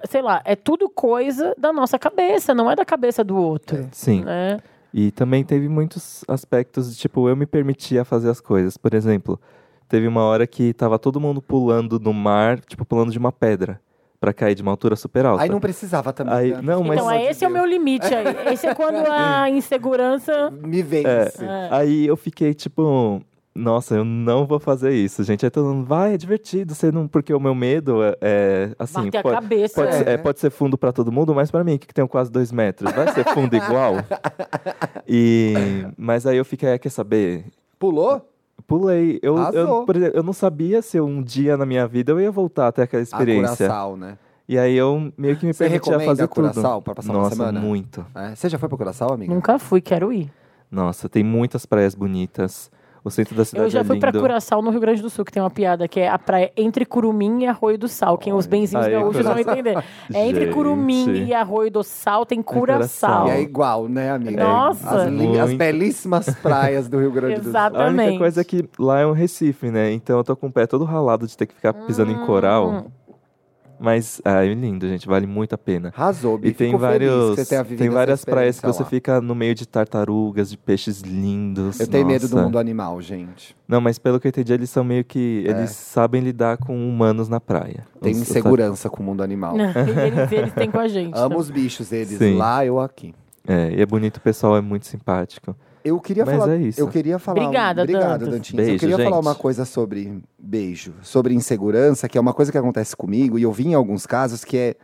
Sei 0.09 0.21
lá, 0.21 0.41
é 0.45 0.55
tudo 0.55 0.89
coisa 0.89 1.53
da 1.57 1.71
nossa 1.73 1.97
cabeça, 1.99 2.53
não 2.53 2.69
é 2.69 2.75
da 2.75 2.85
cabeça 2.85 3.23
do 3.23 3.35
outro. 3.37 3.87
Sim. 3.91 4.23
Né? 4.23 4.59
E 4.93 5.11
também 5.11 5.43
teve 5.43 5.69
muitos 5.69 6.23
aspectos 6.27 6.93
de 6.93 6.99
tipo 6.99 7.29
eu 7.29 7.35
me 7.35 7.45
permitia 7.45 8.03
fazer 8.03 8.29
as 8.29 8.41
coisas. 8.41 8.75
Por 8.77 8.93
exemplo, 8.93 9.39
teve 9.87 10.07
uma 10.07 10.23
hora 10.23 10.45
que 10.45 10.73
tava 10.73 10.99
todo 10.99 11.19
mundo 11.19 11.41
pulando 11.41 11.99
no 11.99 12.13
mar, 12.13 12.59
tipo 12.61 12.83
pulando 12.85 13.11
de 13.11 13.17
uma 13.17 13.31
pedra. 13.31 13.79
pra 14.19 14.31
cair 14.31 14.53
de 14.53 14.61
uma 14.61 14.69
altura 14.69 14.95
super 14.95 15.25
alta. 15.25 15.41
Aí 15.41 15.49
não 15.49 15.59
precisava 15.59 16.13
também. 16.13 16.31
Aí- 16.35 16.51
né? 16.53 16.61
não, 16.61 16.83
mas- 16.83 16.99
Então, 16.99 17.09
amor 17.09 17.21
esse 17.27 17.39
de 17.39 17.45
é 17.45 17.47
o 17.47 17.51
meu 17.51 17.65
limite 17.65 18.05
aí. 18.13 18.53
Esse 18.53 18.67
é 18.67 18.75
quando 18.75 18.97
a 19.09 19.49
insegurança. 19.49 20.51
Me 20.51 20.83
vence. 20.83 21.43
É. 21.43 21.69
Aí 21.71 22.05
eu 22.05 22.15
fiquei 22.15 22.53
tipo, 22.53 23.19
nossa, 23.53 23.95
eu 23.95 24.05
não 24.05 24.45
vou 24.45 24.59
fazer 24.59 24.91
isso, 24.93 25.23
gente. 25.23 25.45
Aí 25.45 25.49
todo 25.49 25.65
mundo, 25.73 25.85
vai, 25.85 26.13
é 26.13 26.17
divertido, 26.17 26.73
você 26.73 26.91
não. 26.91 27.07
Porque 27.07 27.33
o 27.33 27.39
meu 27.39 27.53
medo 27.53 28.01
é, 28.03 28.17
é, 28.21 28.75
assim. 28.79 29.05
bater 29.05 29.17
a 29.17 29.21
pode- 29.23 29.35
cabeça. 29.35 29.75
Pode, 29.75 29.87
É. 29.95 29.97
ser, 29.97 30.07
é, 30.07 30.17
pode 30.17 30.39
ser 30.39 30.49
fundo 30.49 30.77
pra 30.77 30.91
todo 30.91 31.11
mundo, 31.11 31.35
mas 31.35 31.51
pra 31.51 31.63
mim, 31.63 31.77
que 31.77 31.93
tenho 31.93 32.07
quase 32.07 32.31
dois 32.31 32.51
metros, 32.51 32.91
vai 32.93 33.11
ser 33.13 33.25
fundo 33.33 33.55
igual? 33.55 33.95
E, 35.07 35.85
mas 35.97 36.25
aí 36.25 36.37
eu 36.37 36.45
fiquei, 36.45 36.73
ah, 36.73 36.79
quer 36.79 36.89
saber? 36.89 37.45
Pulou? 37.77 38.27
Pulei. 38.67 39.19
Eu, 39.21 39.37
eu, 39.37 39.83
por 39.85 39.95
exemplo, 39.95 40.17
eu 40.17 40.23
não 40.23 40.33
sabia 40.33 40.81
se 40.81 40.99
um 41.01 41.21
dia 41.21 41.57
na 41.57 41.65
minha 41.65 41.87
vida 41.87 42.11
eu 42.11 42.19
ia 42.21 42.31
voltar 42.31 42.67
até 42.67 42.83
aquela 42.83 43.01
A 43.01 43.03
experiência. 43.03 43.65
Curaçao, 43.67 43.97
né? 43.97 44.17
E 44.47 44.57
aí 44.57 44.75
eu 44.75 45.11
meio 45.17 45.35
que 45.37 45.45
me 45.45 45.53
Você 45.53 45.65
permitia 45.65 45.99
fazer 45.99 46.23
a 46.23 46.27
tudo. 46.27 46.35
Curaçao 46.35 46.81
pra 46.81 46.93
passar 46.95 47.11
uma 47.11 47.19
Nossa, 47.23 47.35
semana? 47.35 47.59
muito. 47.59 48.05
É. 48.15 48.35
Você 48.35 48.47
já 48.49 48.57
foi 48.59 48.69
pra 48.69 48.77
Curaçao, 48.77 49.13
amiga? 49.13 49.33
Nunca 49.33 49.57
fui, 49.59 49.81
quero 49.81 50.11
ir. 50.13 50.31
Nossa, 50.69 51.09
tem 51.09 51.23
muitas 51.23 51.65
praias 51.65 51.95
bonitas. 51.95 52.71
O 53.03 53.09
centro 53.09 53.35
da 53.35 53.43
cidade 53.43 53.65
Eu 53.65 53.69
já 53.71 53.79
é 53.79 53.83
fui 53.83 53.97
pra 53.97 54.11
lindo. 54.11 54.21
Curaçao, 54.21 54.61
no 54.61 54.69
Rio 54.69 54.79
Grande 54.79 55.01
do 55.01 55.09
Sul, 55.09 55.25
que 55.25 55.31
tem 55.31 55.41
uma 55.41 55.49
piada 55.49 55.87
que 55.87 55.99
é 55.99 56.07
a 56.07 56.19
praia 56.19 56.51
entre 56.55 56.85
Curumim 56.85 57.41
e 57.41 57.47
Arroio 57.47 57.75
do 57.77 57.87
Sal. 57.87 58.15
Quem 58.15 58.31
os 58.31 58.45
benzinhos 58.45 58.85
Aí, 58.85 58.91
gaúchos 58.93 59.25
vão 59.25 59.39
entender. 59.39 59.83
É 60.13 60.27
entre 60.27 60.45
Gente. 60.45 60.53
Curumim 60.53 61.25
e 61.25 61.33
Arroio 61.33 61.71
do 61.71 61.81
Sal, 61.83 62.27
tem 62.27 62.43
Curaçao. 62.43 63.23
Curaçao. 63.23 63.27
E 63.27 63.31
é 63.31 63.41
igual, 63.41 63.87
né, 63.89 64.11
amiga? 64.11 64.43
Nossa. 64.43 65.03
As, 65.03 65.09
li- 65.11 65.39
as 65.39 65.53
belíssimas 65.53 66.29
praias 66.43 66.87
do 66.87 66.99
Rio 66.99 67.11
Grande 67.11 67.35
do 67.37 67.41
Sul. 67.43 67.49
Exato. 67.49 67.75
A 67.77 67.79
única 67.87 67.93
Exatamente. 67.93 68.17
coisa 68.19 68.41
é 68.41 68.43
que 68.43 68.69
lá 68.77 68.99
é 68.99 69.05
um 69.07 69.13
Recife, 69.13 69.71
né? 69.71 69.91
Então 69.91 70.17
eu 70.19 70.23
tô 70.23 70.35
com 70.35 70.47
o 70.47 70.51
pé 70.51 70.67
todo 70.67 70.85
ralado 70.85 71.25
de 71.25 71.35
ter 71.35 71.47
que 71.47 71.55
ficar 71.55 71.73
pisando 71.73 72.11
em 72.11 72.25
coral. 72.27 72.69
Hum. 72.69 72.83
Mas 73.81 74.21
ah, 74.23 74.45
é 74.45 74.53
lindo, 74.53 74.87
gente. 74.87 75.07
Vale 75.07 75.25
muito 75.25 75.55
a 75.55 75.57
pena. 75.57 75.91
Arrasou, 75.97 76.37
Bi. 76.37 76.49
E 76.49 76.53
tem 76.53 76.77
vários, 76.77 77.35
tem 77.77 77.89
várias 77.89 78.23
praias 78.23 78.59
que 78.59 78.67
você 78.67 78.83
lá. 78.83 78.89
fica 78.89 79.19
no 79.19 79.33
meio 79.33 79.55
de 79.55 79.67
tartarugas, 79.67 80.51
de 80.51 80.57
peixes 80.57 81.01
lindos. 81.01 81.79
Eu 81.79 81.87
tenho 81.87 82.05
medo 82.05 82.27
do 82.27 82.35
Nossa. 82.35 82.45
mundo 82.45 82.59
animal, 82.59 83.01
gente. 83.01 83.55
Não, 83.67 83.81
mas 83.81 83.97
pelo 83.97 84.19
que 84.19 84.27
eu 84.27 84.29
entendi, 84.29 84.53
eles 84.53 84.69
são 84.69 84.83
meio 84.83 85.03
que. 85.03 85.43
É. 85.47 85.49
Eles 85.49 85.71
sabem 85.71 86.21
lidar 86.21 86.57
com 86.57 86.75
humanos 86.75 87.27
na 87.27 87.39
praia. 87.39 87.83
Tenho 87.99 88.15
Os- 88.15 88.21
insegurança 88.21 88.87
com 88.87 89.01
o 89.01 89.05
mundo 89.05 89.23
animal. 89.23 89.55
eles, 89.57 90.31
eles 90.31 90.53
têm 90.53 90.69
com 90.69 90.79
a 90.79 90.87
gente. 90.87 91.13
Amo 91.17 91.39
os 91.39 91.49
bichos, 91.49 91.91
eles 91.91 92.19
Sim. 92.19 92.35
lá, 92.35 92.63
eu 92.63 92.79
aqui. 92.79 93.15
É, 93.47 93.73
e 93.73 93.81
é 93.81 93.85
bonito, 93.87 94.17
o 94.17 94.21
pessoal 94.21 94.55
é 94.55 94.61
muito 94.61 94.85
simpático. 94.85 95.55
Eu 95.83 95.99
queria 95.99 96.25
Mas 96.25 96.37
falar. 96.37 96.53
é 96.53 96.57
isso. 96.57 96.79
Eu 96.79 96.87
queria 96.87 97.17
falar. 97.19 97.41
Obrigada, 97.41 97.81
Obrigado, 97.81 98.19
Dantas. 98.19 98.29
Dantinhas. 98.29 98.59
eu 98.59 98.71
Beijo, 98.71 98.79
queria 98.79 98.97
falar 98.97 99.15
gente. 99.17 99.25
uma 99.27 99.35
coisa 99.35 99.65
sobre 99.65 100.23
beijo, 100.37 100.93
sobre 101.01 101.33
insegurança, 101.33 102.07
que 102.07 102.17
é 102.17 102.21
uma 102.21 102.33
coisa 102.33 102.51
que 102.51 102.57
acontece 102.57 102.95
comigo, 102.95 103.37
e 103.39 103.43
eu 103.43 103.51
vi 103.51 103.67
em 103.67 103.73
alguns 103.73 104.05
casos 104.05 104.43
que 104.43 104.57
é 104.57 104.75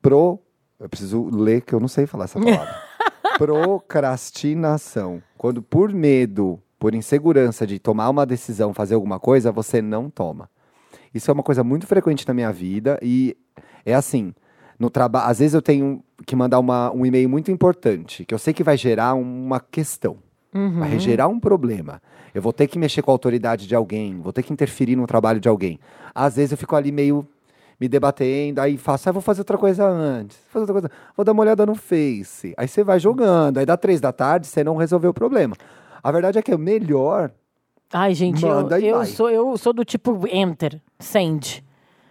pro. 0.00 0.38
Eu 0.78 0.88
preciso 0.88 1.28
ler, 1.30 1.62
que 1.62 1.74
eu 1.74 1.80
não 1.80 1.88
sei 1.88 2.06
falar 2.06 2.24
essa 2.24 2.38
palavra. 2.40 2.74
Procrastinação. 3.38 5.22
Quando 5.36 5.62
por 5.62 5.92
medo, 5.92 6.60
por 6.78 6.94
insegurança 6.94 7.66
de 7.66 7.78
tomar 7.78 8.10
uma 8.10 8.26
decisão, 8.26 8.74
fazer 8.74 8.94
alguma 8.94 9.18
coisa, 9.18 9.52
você 9.52 9.80
não 9.80 10.10
toma. 10.10 10.50
Isso 11.14 11.30
é 11.30 11.34
uma 11.34 11.42
coisa 11.42 11.62
muito 11.62 11.86
frequente 11.86 12.26
na 12.26 12.34
minha 12.34 12.52
vida 12.52 12.98
e 13.00 13.36
é 13.86 13.94
assim, 13.94 14.34
no 14.78 14.90
trabalho, 14.90 15.28
às 15.30 15.38
vezes 15.38 15.54
eu 15.54 15.62
tenho 15.62 16.02
que 16.26 16.34
mandar 16.36 16.58
uma- 16.58 16.90
um 16.92 17.04
e-mail 17.06 17.28
muito 17.28 17.50
importante, 17.50 18.24
que 18.24 18.34
eu 18.34 18.38
sei 18.38 18.52
que 18.54 18.62
vai 18.64 18.76
gerar 18.76 19.14
uma 19.14 19.60
questão, 19.60 20.16
Uhum. 20.54 20.80
vai 20.80 20.98
gerar 20.98 21.28
um 21.28 21.38
problema. 21.40 22.00
Eu 22.34 22.42
vou 22.42 22.52
ter 22.52 22.66
que 22.66 22.78
mexer 22.78 23.02
com 23.02 23.10
a 23.10 23.14
autoridade 23.14 23.66
de 23.66 23.74
alguém, 23.74 24.20
vou 24.20 24.32
ter 24.32 24.42
que 24.42 24.52
interferir 24.52 24.96
no 24.96 25.06
trabalho 25.06 25.38
de 25.40 25.48
alguém. 25.48 25.78
Às 26.14 26.36
vezes 26.36 26.52
eu 26.52 26.58
fico 26.58 26.74
ali 26.74 26.90
meio 26.90 27.26
me 27.80 27.88
debatendo, 27.88 28.60
aí 28.60 28.76
faço, 28.76 29.08
ah, 29.08 29.12
vou 29.12 29.20
fazer 29.22 29.40
outra 29.40 29.58
coisa 29.58 29.84
antes, 29.86 30.36
vou 30.36 30.62
fazer 30.64 30.72
outra 30.72 30.88
coisa, 30.88 30.90
vou 31.16 31.24
dar 31.24 31.32
uma 31.32 31.42
olhada 31.42 31.66
no 31.66 31.74
Face. 31.74 32.54
Aí 32.56 32.68
você 32.68 32.84
vai 32.84 32.98
jogando, 33.00 33.58
aí 33.58 33.66
dá 33.66 33.76
três 33.76 34.00
da 34.00 34.12
tarde, 34.12 34.46
você 34.46 34.62
não 34.62 34.76
resolveu 34.76 35.10
o 35.10 35.14
problema. 35.14 35.56
A 36.02 36.10
verdade 36.12 36.38
é 36.38 36.42
que 36.42 36.52
é 36.52 36.56
melhor 36.56 37.30
Ai, 37.92 38.12
gente, 38.14 38.42
eu, 38.44 38.48
Manda 38.48 38.80
e 38.80 38.86
eu, 38.88 38.96
vai. 38.96 39.06
sou, 39.06 39.30
eu 39.30 39.56
sou 39.56 39.72
do 39.72 39.84
tipo 39.84 40.20
enter, 40.28 40.80
send. 40.98 41.62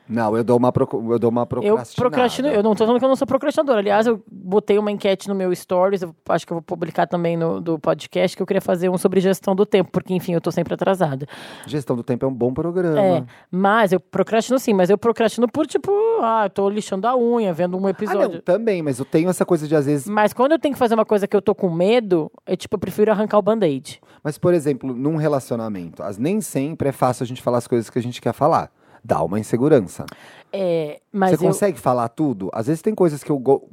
Não, 0.07 0.35
eu 0.35 0.43
dou 0.43 0.57
uma, 0.57 0.71
eu 1.09 1.17
dou 1.19 1.31
uma 1.31 1.41
Eu 1.41 1.47
procrastinada. 1.47 1.95
procrastino, 1.95 2.47
eu 2.49 2.61
não 2.61 2.75
tô 2.75 2.85
falando 2.85 2.99
que 2.99 3.05
eu 3.05 3.09
não 3.09 3.15
sou 3.15 3.25
procrastinadora. 3.25 3.79
Aliás, 3.79 4.05
eu 4.05 4.21
botei 4.29 4.77
uma 4.77 4.91
enquete 4.91 5.29
no 5.29 5.35
meu 5.35 5.53
stories, 5.55 6.01
eu 6.01 6.13
acho 6.29 6.45
que 6.45 6.51
eu 6.51 6.55
vou 6.55 6.61
publicar 6.61 7.07
também 7.07 7.37
no 7.37 7.61
do 7.61 7.79
podcast, 7.79 8.35
que 8.35 8.43
eu 8.43 8.45
queria 8.45 8.61
fazer 8.61 8.89
um 8.89 8.97
sobre 8.97 9.19
gestão 9.21 9.55
do 9.55 9.65
tempo, 9.65 9.89
porque, 9.91 10.13
enfim, 10.13 10.33
eu 10.33 10.41
tô 10.41 10.51
sempre 10.51 10.73
atrasada. 10.73 11.25
Gestão 11.65 11.95
do 11.95 12.03
tempo 12.03 12.25
é 12.25 12.27
um 12.27 12.33
bom 12.33 12.53
programa. 12.53 12.99
É, 12.99 13.23
mas 13.49 13.93
eu 13.93 13.99
procrastino 13.99 14.59
sim, 14.59 14.73
mas 14.73 14.89
eu 14.89 14.97
procrastino 14.97 15.47
por, 15.47 15.65
tipo, 15.65 15.91
ah, 16.21 16.43
eu 16.45 16.49
tô 16.49 16.69
lixando 16.69 17.07
a 17.07 17.15
unha, 17.17 17.53
vendo 17.53 17.75
um 17.75 17.79
Ah, 17.79 17.81
não, 17.83 17.89
episódio. 17.89 18.41
também, 18.41 18.81
mas 18.81 18.99
eu 18.99 19.05
tenho 19.05 19.29
essa 19.29 19.45
coisa 19.45 19.67
de 19.67 19.75
às 19.75 19.85
vezes. 19.85 20.07
Mas 20.07 20.33
quando 20.33 20.51
eu 20.51 20.59
tenho 20.59 20.73
que 20.73 20.79
fazer 20.79 20.95
uma 20.95 21.05
coisa 21.05 21.27
que 21.27 21.35
eu 21.35 21.41
tô 21.41 21.55
com 21.55 21.69
medo, 21.69 22.29
é 22.45 22.55
tipo, 22.55 22.75
eu 22.75 22.79
prefiro 22.79 23.09
arrancar 23.11 23.37
o 23.37 23.41
band-aid. 23.41 24.01
Mas, 24.23 24.37
por 24.37 24.53
exemplo, 24.53 24.93
num 24.93 25.15
relacionamento, 25.15 26.03
as, 26.03 26.17
nem 26.17 26.41
sempre 26.41 26.89
é 26.89 26.91
fácil 26.91 27.23
a 27.23 27.27
gente 27.27 27.41
falar 27.41 27.57
as 27.59 27.67
coisas 27.67 27.89
que 27.89 27.97
a 27.97 28.01
gente 28.01 28.21
quer 28.21 28.33
falar. 28.33 28.69
Dá 29.03 29.21
uma 29.21 29.39
insegurança. 29.39 30.05
É, 30.51 31.01
mas 31.11 31.31
Você 31.31 31.43
eu, 31.43 31.47
consegue 31.49 31.79
falar 31.79 32.07
tudo? 32.09 32.49
Às 32.53 32.67
vezes 32.67 32.81
tem 32.81 32.95
coisas 32.95 33.23
que 33.23 33.31
eu. 33.31 33.37
Go... 33.37 33.69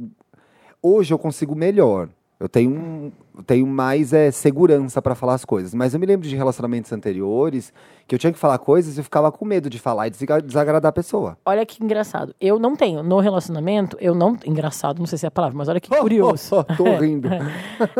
Hoje 0.83 1.13
eu 1.13 1.19
consigo 1.19 1.55
melhor. 1.55 2.09
Eu 2.41 2.49
tenho, 2.49 2.71
um- 2.71 3.13
tenho 3.47 3.67
mais 3.67 4.15
é, 4.15 4.31
segurança 4.31 5.03
pra 5.03 5.15
falar 5.15 5.35
as 5.35 5.45
coisas. 5.45 5.75
Mas 5.75 5.93
eu 5.93 6.01
me 6.01 6.07
lembro 6.07 6.27
de 6.27 6.35
relacionamentos 6.35 6.91
anteriores 6.91 7.71
que 8.09 8.15
eu 8.15 8.19
tinha 8.19 8.33
que 8.33 8.39
falar 8.39 8.57
coisas 8.59 8.97
e 8.97 9.01
eu 9.01 9.05
ficava 9.05 9.31
com 9.31 9.45
medo 9.45 9.69
de 9.69 9.79
falar 9.79 10.07
e 10.07 10.11
desagradar 10.11 10.89
a 10.89 10.93
pessoa. 10.93 11.37
Olha 11.45 11.67
que 11.67 11.85
engraçado. 11.85 12.35
Eu 12.41 12.59
não 12.59 12.75
tenho, 12.75 13.03
no 13.03 13.21
relacionamento, 13.21 13.95
eu 14.01 14.15
não. 14.15 14.39
Engraçado, 14.47 14.99
não 15.01 15.07
sei 15.07 15.19
se 15.19 15.27
é 15.27 15.29
a 15.29 15.31
palavra, 15.31 15.57
mas 15.59 15.69
olha 15.69 15.79
que 15.81 15.91
curioso. 15.95 16.65
Tô 16.79 16.85
rindo. 16.97 17.29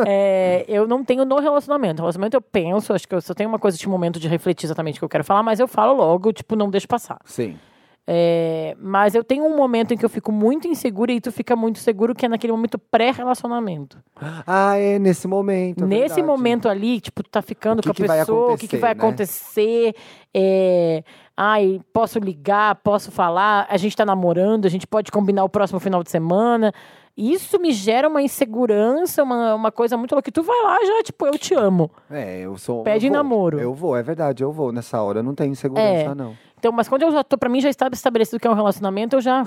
É, 0.07 0.65
eu 0.67 0.87
não 0.87 1.03
tenho 1.03 1.23
no 1.23 1.39
relacionamento. 1.39 1.97
No 1.97 2.03
relacionamento 2.03 2.35
eu 2.35 2.41
penso, 2.41 2.93
acho 2.93 3.07
que 3.07 3.13
eu 3.13 3.21
só 3.21 3.33
tenho 3.35 3.47
uma 3.49 3.59
coisa 3.59 3.77
de 3.77 3.87
momento 3.87 4.19
de 4.19 4.27
refletir 4.27 4.65
exatamente 4.65 4.97
o 4.97 4.99
que 4.99 5.05
eu 5.05 5.09
quero 5.09 5.23
falar, 5.23 5.43
mas 5.43 5.59
eu 5.59 5.67
falo 5.67 5.93
logo, 5.93 6.33
tipo, 6.33 6.55
não 6.55 6.69
deixo 6.69 6.87
passar. 6.87 7.19
Sim. 7.25 7.57
É, 8.07 8.75
mas 8.79 9.13
eu 9.15 9.23
tenho 9.23 9.45
um 9.45 9.55
momento 9.55 9.93
em 9.93 9.97
que 9.97 10.03
eu 10.03 10.09
fico 10.09 10.31
muito 10.31 10.67
insegura 10.67 11.11
e 11.11 11.21
tu 11.21 11.31
fica 11.31 11.55
muito 11.55 11.79
seguro, 11.79 12.15
que 12.15 12.25
é 12.25 12.29
naquele 12.29 12.51
momento 12.51 12.77
pré-relacionamento. 12.77 13.97
Ah, 14.45 14.75
é 14.77 14.97
nesse 14.99 15.27
momento. 15.27 15.83
é 15.83 15.87
Nesse 15.87 16.15
verdade. 16.15 16.23
momento 16.23 16.67
ali, 16.67 16.99
tipo, 16.99 17.23
tu 17.23 17.29
tá 17.29 17.41
ficando 17.41 17.79
O 17.79 17.81
que 17.83 17.87
com 17.89 17.91
a 17.91 17.95
que 17.95 18.07
vai 18.07 18.19
pessoa, 18.19 18.53
o 18.53 18.57
que, 18.57 18.67
que 18.67 18.77
vai 18.77 18.91
acontecer, 18.91 19.61
né? 19.61 19.89
acontecer. 19.89 19.95
é, 20.33 21.03
ai, 21.37 21.79
posso 21.93 22.19
ligar, 22.19 22.75
posso 22.83 23.11
falar, 23.11 23.67
a 23.69 23.77
gente 23.77 23.95
tá 23.95 24.05
namorando, 24.05 24.65
a 24.65 24.69
gente 24.69 24.87
pode 24.87 25.11
combinar 25.11 25.43
o 25.43 25.49
próximo 25.49 25.79
final 25.79 26.03
de 26.03 26.09
semana. 26.09 26.73
Isso 27.15 27.59
me 27.59 27.71
gera 27.73 28.07
uma 28.07 28.21
insegurança, 28.21 29.21
uma, 29.21 29.53
uma 29.53 29.71
coisa 29.71 29.97
muito 29.97 30.13
louca. 30.13 30.23
que 30.23 30.31
Tu 30.31 30.41
vai 30.41 30.59
lá 30.63 30.77
já, 30.83 31.03
tipo, 31.03 31.27
eu 31.27 31.37
te 31.37 31.53
amo. 31.53 31.91
É, 32.09 32.39
eu 32.39 32.57
sou. 32.57 32.83
Pede 32.83 33.07
eu 33.07 33.13
namoro. 33.13 33.59
Eu 33.59 33.73
vou, 33.73 33.95
é 33.97 34.01
verdade, 34.01 34.41
eu 34.43 34.51
vou. 34.51 34.71
Nessa 34.71 35.01
hora 35.01 35.21
não 35.21 35.35
tenho 35.35 35.51
insegurança, 35.51 36.11
É. 36.11 36.15
não. 36.15 36.35
Então, 36.61 36.71
mas 36.71 36.87
quando 36.87 37.01
eu 37.01 37.11
já 37.11 37.23
tô, 37.23 37.39
pra 37.39 37.49
mim 37.49 37.59
já 37.59 37.71
está 37.71 37.89
estabelecido 37.91 38.39
que 38.39 38.45
é 38.45 38.51
um 38.51 38.53
relacionamento, 38.53 39.15
eu 39.15 39.21
já 39.21 39.43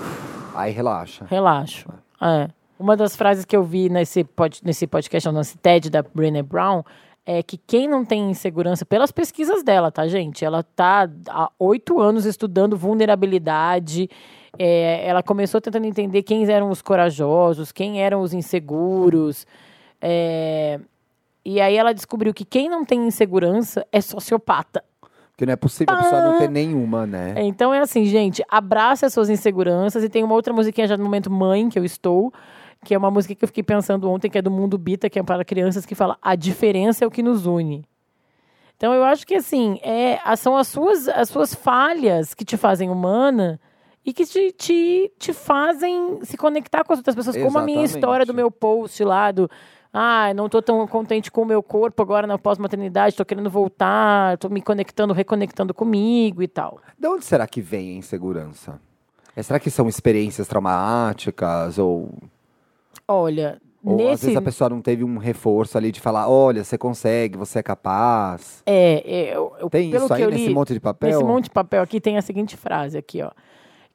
Aí 0.53 0.69
relaxa. 0.73 1.23
relaxo. 1.29 1.87
É. 2.21 2.49
Uma 2.77 2.97
das 2.97 3.15
frases 3.15 3.45
que 3.45 3.55
eu 3.55 3.63
vi 3.63 3.87
nesse, 3.87 4.25
pod, 4.25 4.59
nesse 4.65 4.85
podcast, 4.85 5.31
nesse 5.31 5.57
TED 5.57 5.89
da 5.89 6.03
Brené 6.03 6.43
Brown, 6.43 6.83
é 7.25 7.41
que 7.41 7.57
quem 7.57 7.87
não 7.87 8.03
tem 8.03 8.29
insegurança, 8.29 8.85
pelas 8.85 9.13
pesquisas 9.13 9.63
dela, 9.63 9.89
tá, 9.93 10.05
gente? 10.09 10.43
Ela 10.43 10.61
tá 10.61 11.09
há 11.29 11.49
oito 11.57 12.01
anos 12.01 12.25
estudando 12.25 12.75
vulnerabilidade. 12.75 14.09
é, 14.59 15.07
ela 15.07 15.23
começou 15.23 15.61
tentando 15.61 15.85
entender 15.85 16.21
quem 16.21 16.45
eram 16.51 16.69
os 16.69 16.81
corajosos, 16.81 17.71
quem 17.71 18.01
eram 18.03 18.19
os 18.19 18.33
inseguros. 18.33 19.47
é, 20.01 20.81
e 21.45 21.61
aí 21.61 21.77
ela 21.77 21.93
descobriu 21.93 22.33
que 22.33 22.43
quem 22.43 22.67
não 22.67 22.83
tem 22.83 23.07
insegurança 23.07 23.85
é 23.89 24.01
sociopata. 24.01 24.83
Porque 25.35 25.45
não 25.45 25.51
é 25.51 25.57
possível 25.57 25.93
a 25.93 25.97
pessoa 26.01 26.21
não 26.21 26.37
ter 26.39 26.49
nenhuma, 26.49 27.05
né? 27.05 27.33
Então 27.39 27.73
é 27.73 27.79
assim, 27.79 28.05
gente, 28.05 28.41
abrace 28.49 29.05
as 29.05 29.11
suas 29.11 29.29
inseguranças. 29.29 30.01
E 30.01 30.07
tem 30.07 30.23
uma 30.23 30.33
outra 30.33 30.53
musiquinha 30.53 30.87
já 30.87 30.95
no 30.95 31.03
momento 31.03 31.29
Mãe, 31.29 31.67
que 31.67 31.77
eu 31.77 31.83
estou, 31.83 32.31
que 32.85 32.95
é 32.95 32.97
uma 32.97 33.11
música 33.11 33.35
que 33.35 33.43
eu 33.43 33.47
fiquei 33.47 33.63
pensando 33.63 34.09
ontem, 34.09 34.29
que 34.29 34.37
é 34.37 34.41
do 34.41 34.49
Mundo 34.49 34.77
Bita, 34.77 35.09
que 35.09 35.19
é 35.19 35.23
para 35.23 35.43
crianças, 35.43 35.85
que 35.85 35.93
fala 35.93 36.17
A 36.21 36.35
diferença 36.35 37.03
é 37.03 37.07
o 37.07 37.11
que 37.11 37.21
nos 37.21 37.45
une. 37.45 37.83
Então 38.77 38.93
eu 38.93 39.03
acho 39.03 39.27
que 39.27 39.35
assim, 39.35 39.77
é, 39.83 40.17
são 40.37 40.55
as 40.55 40.69
suas, 40.69 41.09
as 41.09 41.27
suas 41.27 41.53
falhas 41.53 42.33
que 42.33 42.45
te 42.45 42.55
fazem 42.55 42.89
humana 42.89 43.59
e 44.05 44.13
que 44.13 44.25
te, 44.25 44.53
te, 44.53 45.11
te 45.19 45.33
fazem 45.33 46.19
se 46.23 46.37
conectar 46.37 46.85
com 46.85 46.93
as 46.93 46.99
outras 46.99 47.15
pessoas. 47.15 47.35
Como 47.35 47.57
a 47.57 47.61
minha 47.61 47.83
Exatamente. 47.83 47.95
história 47.97 48.25
do 48.25 48.33
meu 48.33 48.49
post 48.49 49.03
lá, 49.03 49.31
do 49.31 49.49
ah, 49.97 50.33
não 50.33 50.49
tô 50.49 50.61
tão 50.61 50.85
contente 50.87 51.31
com 51.31 51.43
o 51.43 51.45
meu 51.45 51.63
corpo 51.63 52.01
agora 52.03 52.27
na 52.27 52.37
pós-maternidade, 52.37 53.15
tô 53.15 53.23
querendo 53.23 53.49
voltar, 53.49 54.37
tô 54.37 54.49
me 54.49 54.61
conectando, 54.61 55.13
reconectando 55.13 55.73
comigo 55.73 56.43
e 56.43 56.47
tal. 56.49 56.79
De 56.99 57.07
onde 57.07 57.23
será 57.23 57.47
que 57.47 57.61
vem 57.61 57.91
a 57.91 57.97
insegurança? 57.99 58.79
É, 59.35 59.41
será 59.41 59.57
que 59.57 59.69
são 59.69 59.87
experiências 59.87 60.47
traumáticas? 60.47 61.77
Ou, 61.77 62.09
Olha, 63.07 63.61
ou 63.83 63.93
às 63.93 63.97
nesse. 63.97 64.25
vezes 64.25 64.37
a 64.37 64.41
pessoa 64.41 64.69
não 64.69 64.81
teve 64.81 65.03
um 65.03 65.17
reforço 65.17 65.77
ali 65.77 65.91
de 65.91 65.99
falar: 66.01 66.27
olha, 66.27 66.63
você 66.63 66.77
consegue, 66.77 67.37
você 67.37 67.59
é 67.59 67.63
capaz? 67.63 68.61
É, 68.65 69.33
eu, 69.35 69.53
eu- 69.59 69.69
Tem 69.69 69.89
isso 69.95 70.13
aí 70.13 70.27
nesse 70.27 70.47
li, 70.47 70.53
monte 70.53 70.73
de 70.73 70.79
papel? 70.79 71.09
Nesse 71.09 71.23
monte 71.23 71.43
de 71.45 71.51
papel 71.51 71.81
aqui 71.83 72.01
tem 72.01 72.17
a 72.17 72.21
seguinte 72.21 72.57
frase 72.57 72.97
aqui, 72.97 73.21
ó. 73.21 73.31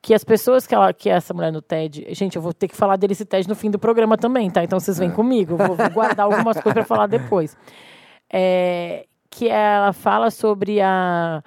Que 0.03 0.15
as 0.15 0.25
pessoas 0.25 0.67
que, 0.67 0.75
ela, 0.75 0.93
que 0.93 1.11
essa 1.11 1.35
mulher 1.35 1.53
no 1.53 1.61
TED. 1.61 2.07
Gente, 2.11 2.37
eu 2.37 2.43
vou 2.43 2.53
ter 2.53 2.69
que 2.69 2.77
falar 2.77 2.97
desse 2.97 3.25
TED 3.25 3.49
no 3.49 3.55
fim 3.55 3.71
do 3.71 3.79
programa 3.79 4.17
também, 4.17 4.51
tá? 4.51 4.65
Então 4.65 4.81
vocês 4.81 4.99
vêm 4.99 5.11
comigo. 5.11 5.55
Eu 5.55 5.59
vou, 5.59 5.77
vou 5.77 5.91
guardar 5.93 6.27
algumas 6.27 6.57
coisas 6.57 6.73
para 6.73 6.85
falar 6.85 7.07
depois. 7.07 7.57
É, 8.33 9.07
que 9.29 9.49
ela 9.49 9.93
fala 9.93 10.31
sobre 10.31 10.81
a 10.81 11.43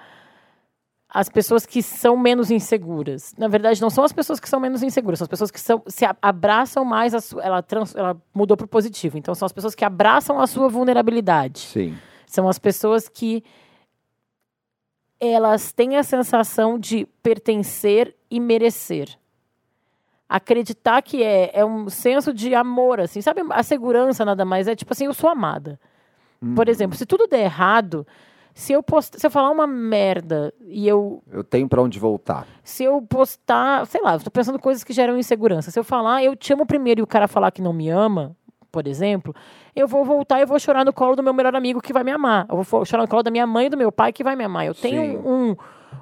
as 1.14 1.28
pessoas 1.28 1.64
que 1.64 1.80
são 1.80 2.16
menos 2.16 2.50
inseguras. 2.50 3.32
Na 3.38 3.46
verdade, 3.46 3.80
não 3.80 3.88
são 3.88 4.02
as 4.02 4.12
pessoas 4.12 4.40
que 4.40 4.48
são 4.48 4.58
menos 4.58 4.82
inseguras, 4.82 5.20
são 5.20 5.26
as 5.26 5.28
pessoas 5.28 5.50
que 5.52 5.60
são, 5.60 5.80
se 5.86 6.04
abraçam 6.20 6.84
mais 6.84 7.14
a 7.14 7.20
sua. 7.20 7.40
Ela, 7.40 7.62
trans, 7.62 7.94
ela 7.94 8.20
mudou 8.34 8.56
para 8.56 8.64
o 8.64 8.68
positivo. 8.68 9.16
Então, 9.16 9.32
são 9.32 9.46
as 9.46 9.52
pessoas 9.52 9.76
que 9.76 9.84
abraçam 9.84 10.40
a 10.40 10.46
sua 10.48 10.68
vulnerabilidade. 10.68 11.60
Sim. 11.60 11.96
São 12.26 12.48
as 12.48 12.58
pessoas 12.58 13.08
que 13.08 13.44
elas 15.20 15.72
têm 15.72 15.96
a 15.96 16.02
sensação 16.02 16.78
de 16.78 17.06
pertencer 17.22 18.14
e 18.30 18.38
merecer. 18.40 19.08
Acreditar 20.28 21.02
que 21.02 21.22
é, 21.22 21.50
é 21.54 21.64
um 21.64 21.88
senso 21.88 22.32
de 22.32 22.54
amor, 22.54 22.98
assim. 23.00 23.20
Sabe, 23.20 23.42
a 23.50 23.62
segurança 23.62 24.24
nada 24.24 24.44
mais 24.44 24.66
é 24.66 24.74
tipo 24.74 24.92
assim, 24.92 25.04
eu 25.06 25.14
sou 25.14 25.30
amada. 25.30 25.78
Por 26.54 26.68
exemplo, 26.68 26.96
se 26.96 27.06
tudo 27.06 27.26
der 27.26 27.44
errado, 27.44 28.06
se 28.52 28.72
eu 28.72 28.82
post... 28.82 29.18
se 29.18 29.26
eu 29.26 29.30
falar 29.30 29.50
uma 29.50 29.66
merda 29.66 30.52
e 30.66 30.86
eu 30.86 31.22
Eu 31.30 31.42
tenho 31.42 31.66
pra 31.68 31.80
onde 31.80 31.98
voltar. 31.98 32.46
se 32.62 32.84
eu 32.84 33.00
postar, 33.00 33.86
sei 33.86 34.02
lá, 34.02 34.16
estou 34.16 34.30
pensando 34.30 34.58
coisas 34.58 34.84
que 34.84 34.92
geram 34.92 35.16
insegurança. 35.18 35.70
Se 35.70 35.78
eu 35.78 35.84
falar, 35.84 36.22
eu 36.22 36.36
te 36.36 36.52
amo 36.52 36.66
primeiro 36.66 37.00
e 37.00 37.02
o 37.02 37.06
cara 37.06 37.26
falar 37.28 37.50
que 37.50 37.62
não 37.62 37.72
me 37.72 37.88
ama, 37.88 38.36
por 38.74 38.88
exemplo, 38.88 39.32
eu 39.76 39.86
vou 39.86 40.04
voltar 40.04 40.40
e 40.40 40.44
vou 40.44 40.58
chorar 40.58 40.84
no 40.84 40.92
colo 40.92 41.14
do 41.14 41.22
meu 41.22 41.32
melhor 41.32 41.54
amigo 41.54 41.80
que 41.80 41.92
vai 41.92 42.02
me 42.02 42.10
amar. 42.10 42.44
Eu 42.50 42.60
vou 42.60 42.84
chorar 42.84 43.04
no 43.04 43.08
colo 43.08 43.22
da 43.22 43.30
minha 43.30 43.46
mãe 43.46 43.66
e 43.66 43.70
do 43.70 43.76
meu 43.76 43.92
pai 43.92 44.12
que 44.12 44.24
vai 44.24 44.34
me 44.34 44.42
amar. 44.42 44.66
Eu 44.66 44.74
tenho 44.74 45.00
Sim. 45.00 45.16
um, 45.24 45.56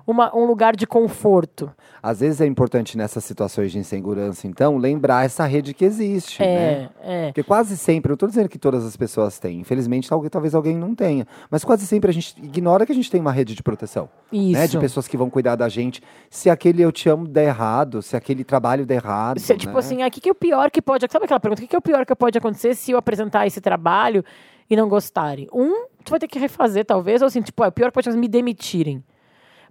uma- 0.07 0.35
um 0.37 0.45
lugar 0.47 0.75
de 0.77 0.87
conforto. 0.87 1.71
Às 2.03 2.21
vezes 2.21 2.41
é 2.41 2.47
importante 2.47 2.97
nessas 2.97 3.25
situações 3.25 3.71
de 3.73 3.79
insegurança, 3.79 4.47
então, 4.47 4.77
lembrar 4.77 5.25
essa 5.25 5.45
rede 5.47 5.73
que 5.73 5.85
existe, 5.85 6.41
né? 6.43 6.47
É, 6.49 6.89
é. 7.03 7.27
Porque 7.27 7.43
quase 7.43 7.77
sempre, 7.77 8.13
eu 8.13 8.17
tô 8.17 8.27
dizendo 8.27 8.49
que 8.49 8.59
todas 8.59 8.85
as 8.85 8.97
pessoas 8.97 9.39
têm, 9.39 9.61
infelizmente 9.61 10.09
talvez, 10.31 10.55
alguém 10.55 10.77
não 10.77 10.95
tenha, 10.95 11.27
mas 11.51 11.65
quase 11.65 11.87
sempre 11.87 12.11
a 12.11 12.13
gente 12.13 12.35
ignora 12.43 12.85
que 12.85 12.93
a 12.93 12.95
gente 12.95 13.11
tem 13.11 13.21
uma 13.21 13.33
rede 13.33 13.55
de 13.55 13.63
proteção, 13.63 14.09
Isso. 14.33 14.53
né? 14.53 14.67
De 14.67 14.79
pessoas 14.79 15.07
que 15.07 15.17
vão 15.17 15.31
cuidar 15.31 15.55
da 15.57 15.69
gente. 15.69 16.03
Se 16.29 16.51
aquele 16.51 16.83
eu 16.83 16.91
te 16.91 17.09
amo 17.09 17.27
der 17.29 17.45
errado, 17.49 18.03
se 18.03 18.17
aquele 18.17 18.43
trabalho 18.45 18.85
der 18.85 18.97
errado, 18.97 19.39
Se, 19.39 19.55
tipo 19.57 19.73
né? 19.73 19.79
assim, 19.79 20.05
o 20.05 20.11
que, 20.11 20.21
que 20.21 20.29
é 20.29 20.33
o 20.33 20.35
pior 20.35 20.71
que 20.71 20.83
pode. 20.83 21.07
Sabe 21.11 21.25
aquela 21.25 21.39
pergunta? 21.41 21.61
O 21.61 21.63
que, 21.63 21.69
que 21.69 21.77
é 21.77 21.79
o 21.79 21.83
pior 21.83 22.05
que 22.05 22.15
pode 22.15 22.37
acontecer 22.37 22.75
se 22.75 22.91
eu 22.91 22.99
apresentar 22.99 23.47
esse 23.47 23.61
trabalho 23.61 24.25
e 24.69 24.75
não 24.77 24.89
gostarem? 24.89 25.47
Um, 25.53 25.87
tu 26.05 26.11
vai 26.11 26.19
ter 26.19 26.27
que 26.29 26.39
refazer, 26.39 26.85
talvez, 26.85 27.23
ou 27.23 27.29
assim, 27.29 27.41
tipo, 27.43 27.63
ah, 27.63 27.69
o 27.69 27.73
pior 27.73 27.87
que 27.89 27.95
pode 27.95 28.09
acontecer 28.09 28.19
é 28.19 28.21
me 28.21 28.29
demitirem. 28.29 29.03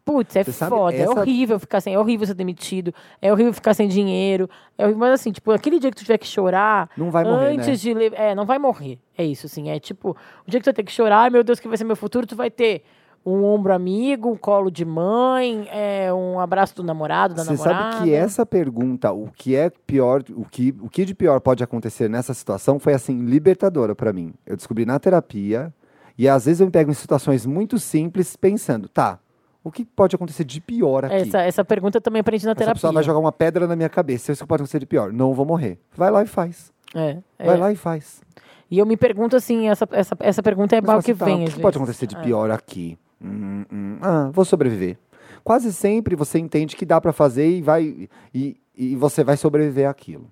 Putz, 0.03 0.35
é 0.35 0.43
Você 0.43 0.51
sabe, 0.51 0.75
foda, 0.75 0.95
é 0.95 1.01
essa- 1.01 1.19
horrível 1.19 1.59
ficar 1.59 1.79
sem, 1.79 1.93
é 1.93 1.99
horrível 1.99 2.25
ser 2.25 2.33
demitido, 2.33 2.93
é 3.21 3.31
horrível 3.31 3.53
ficar 3.53 3.73
sem 3.73 3.87
dinheiro, 3.87 4.49
é 4.77 4.83
horrível, 4.83 4.99
mas 4.99 5.13
assim, 5.13 5.31
tipo, 5.31 5.51
aquele 5.51 5.79
dia 5.79 5.91
que 5.91 5.97
tu 5.97 6.01
tiver 6.03 6.17
que 6.17 6.27
chorar, 6.27 6.89
Não 6.97 7.11
vai 7.11 7.23
morrer, 7.23 7.47
antes 7.53 7.67
né? 7.67 7.75
de, 7.75 8.15
é, 8.15 8.33
não 8.33 8.45
vai 8.45 8.57
morrer, 8.57 8.97
é 9.17 9.23
isso, 9.23 9.45
assim, 9.45 9.69
é 9.69 9.79
tipo, 9.79 10.17
o 10.47 10.49
dia 10.49 10.59
que 10.59 10.63
tu 10.63 10.67
vai 10.67 10.73
ter 10.73 10.83
que 10.83 10.91
chorar, 10.91 11.29
meu 11.29 11.43
Deus, 11.43 11.59
que 11.59 11.67
vai 11.67 11.77
ser 11.77 11.83
meu 11.83 11.95
futuro, 11.95 12.25
tu 12.25 12.35
vai 12.35 12.49
ter 12.49 12.83
um 13.23 13.43
ombro 13.43 13.71
amigo, 13.71 14.27
um 14.31 14.35
colo 14.35 14.71
de 14.71 14.83
mãe, 14.83 15.67
é, 15.71 16.11
um 16.11 16.39
abraço 16.39 16.75
do 16.75 16.83
namorado, 16.83 17.35
da 17.35 17.43
Você 17.43 17.51
namorada. 17.51 17.91
sabe 17.91 18.03
que 18.03 18.11
essa 18.15 18.43
pergunta, 18.43 19.11
o 19.11 19.29
que 19.31 19.55
é 19.55 19.69
pior, 19.69 20.23
o 20.35 20.43
que, 20.43 20.73
o 20.81 20.89
que 20.89 21.05
de 21.05 21.13
pior 21.13 21.39
pode 21.39 21.63
acontecer 21.63 22.09
nessa 22.09 22.33
situação, 22.33 22.79
foi 22.79 22.93
assim, 22.95 23.19
libertadora 23.23 23.93
pra 23.93 24.11
mim. 24.11 24.33
Eu 24.47 24.55
descobri 24.57 24.83
na 24.87 24.97
terapia, 24.99 25.71
e 26.17 26.27
às 26.27 26.45
vezes 26.45 26.59
eu 26.61 26.65
me 26.65 26.71
pego 26.71 26.89
em 26.89 26.95
situações 26.95 27.45
muito 27.45 27.77
simples 27.77 28.35
pensando, 28.35 28.89
tá, 28.89 29.19
o 29.63 29.71
que 29.71 29.85
pode 29.85 30.15
acontecer 30.15 30.43
de 30.43 30.59
pior 30.59 31.05
aqui? 31.05 31.15
Essa, 31.15 31.41
essa 31.41 31.65
pergunta 31.65 31.97
eu 31.97 32.01
também 32.01 32.19
aprendi 32.21 32.45
na 32.45 32.51
Essa 32.51 32.57
terapia. 32.59 32.75
pessoa 32.75 32.93
vai 32.93 33.03
jogar 33.03 33.19
uma 33.19 33.31
pedra 33.31 33.67
na 33.67 33.75
minha 33.75 33.89
cabeça, 33.89 34.31
isso 34.31 34.45
pode 34.47 34.61
acontecer 34.61 34.79
de 34.79 34.85
pior. 34.85 35.11
Não 35.13 35.33
vou 35.33 35.45
morrer. 35.45 35.77
Vai 35.95 36.09
lá 36.09 36.23
e 36.23 36.27
faz. 36.27 36.71
É, 36.95 37.17
é. 37.37 37.45
Vai 37.45 37.57
lá 37.57 37.71
e 37.71 37.75
faz. 37.75 38.21
E 38.69 38.79
eu 38.79 38.85
me 38.85 38.95
pergunto 38.97 39.35
assim, 39.35 39.67
essa, 39.69 39.87
essa, 39.91 40.15
essa 40.19 40.41
pergunta 40.41 40.75
é 40.75 40.81
mal 40.81 41.01
que 41.01 41.11
assim, 41.11 41.19
tá, 41.19 41.25
vem. 41.25 41.45
O 41.45 41.51
que 41.51 41.59
pode 41.59 41.77
acontecer 41.77 42.07
de 42.07 42.15
É. 42.15 42.21
pior 42.21 42.49
aqui? 42.49 42.97
Hum, 43.21 43.65
hum, 43.71 43.97
ah, 44.01 44.29
vou 44.31 44.45
sobreviver. 44.45 44.97
Quase 45.43 45.73
sempre 45.73 46.15
você 46.15 46.39
entende 46.39 46.75
que 46.75 46.85
dá 46.85 46.99
pra 47.01 47.11
fazer 47.11 47.49
e 47.49 47.61
vai 47.61 48.09
e, 48.33 48.57
e 48.75 48.95
você 48.95 49.23
vai 49.23 49.37
sobreviver 49.37 49.89
àquilo. 49.89 50.29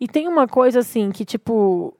E 0.00 0.08
tem 0.08 0.26
uma 0.26 0.48
coisa 0.48 0.80
assim 0.80 1.10
que, 1.10 1.24
tipo, 1.24 1.96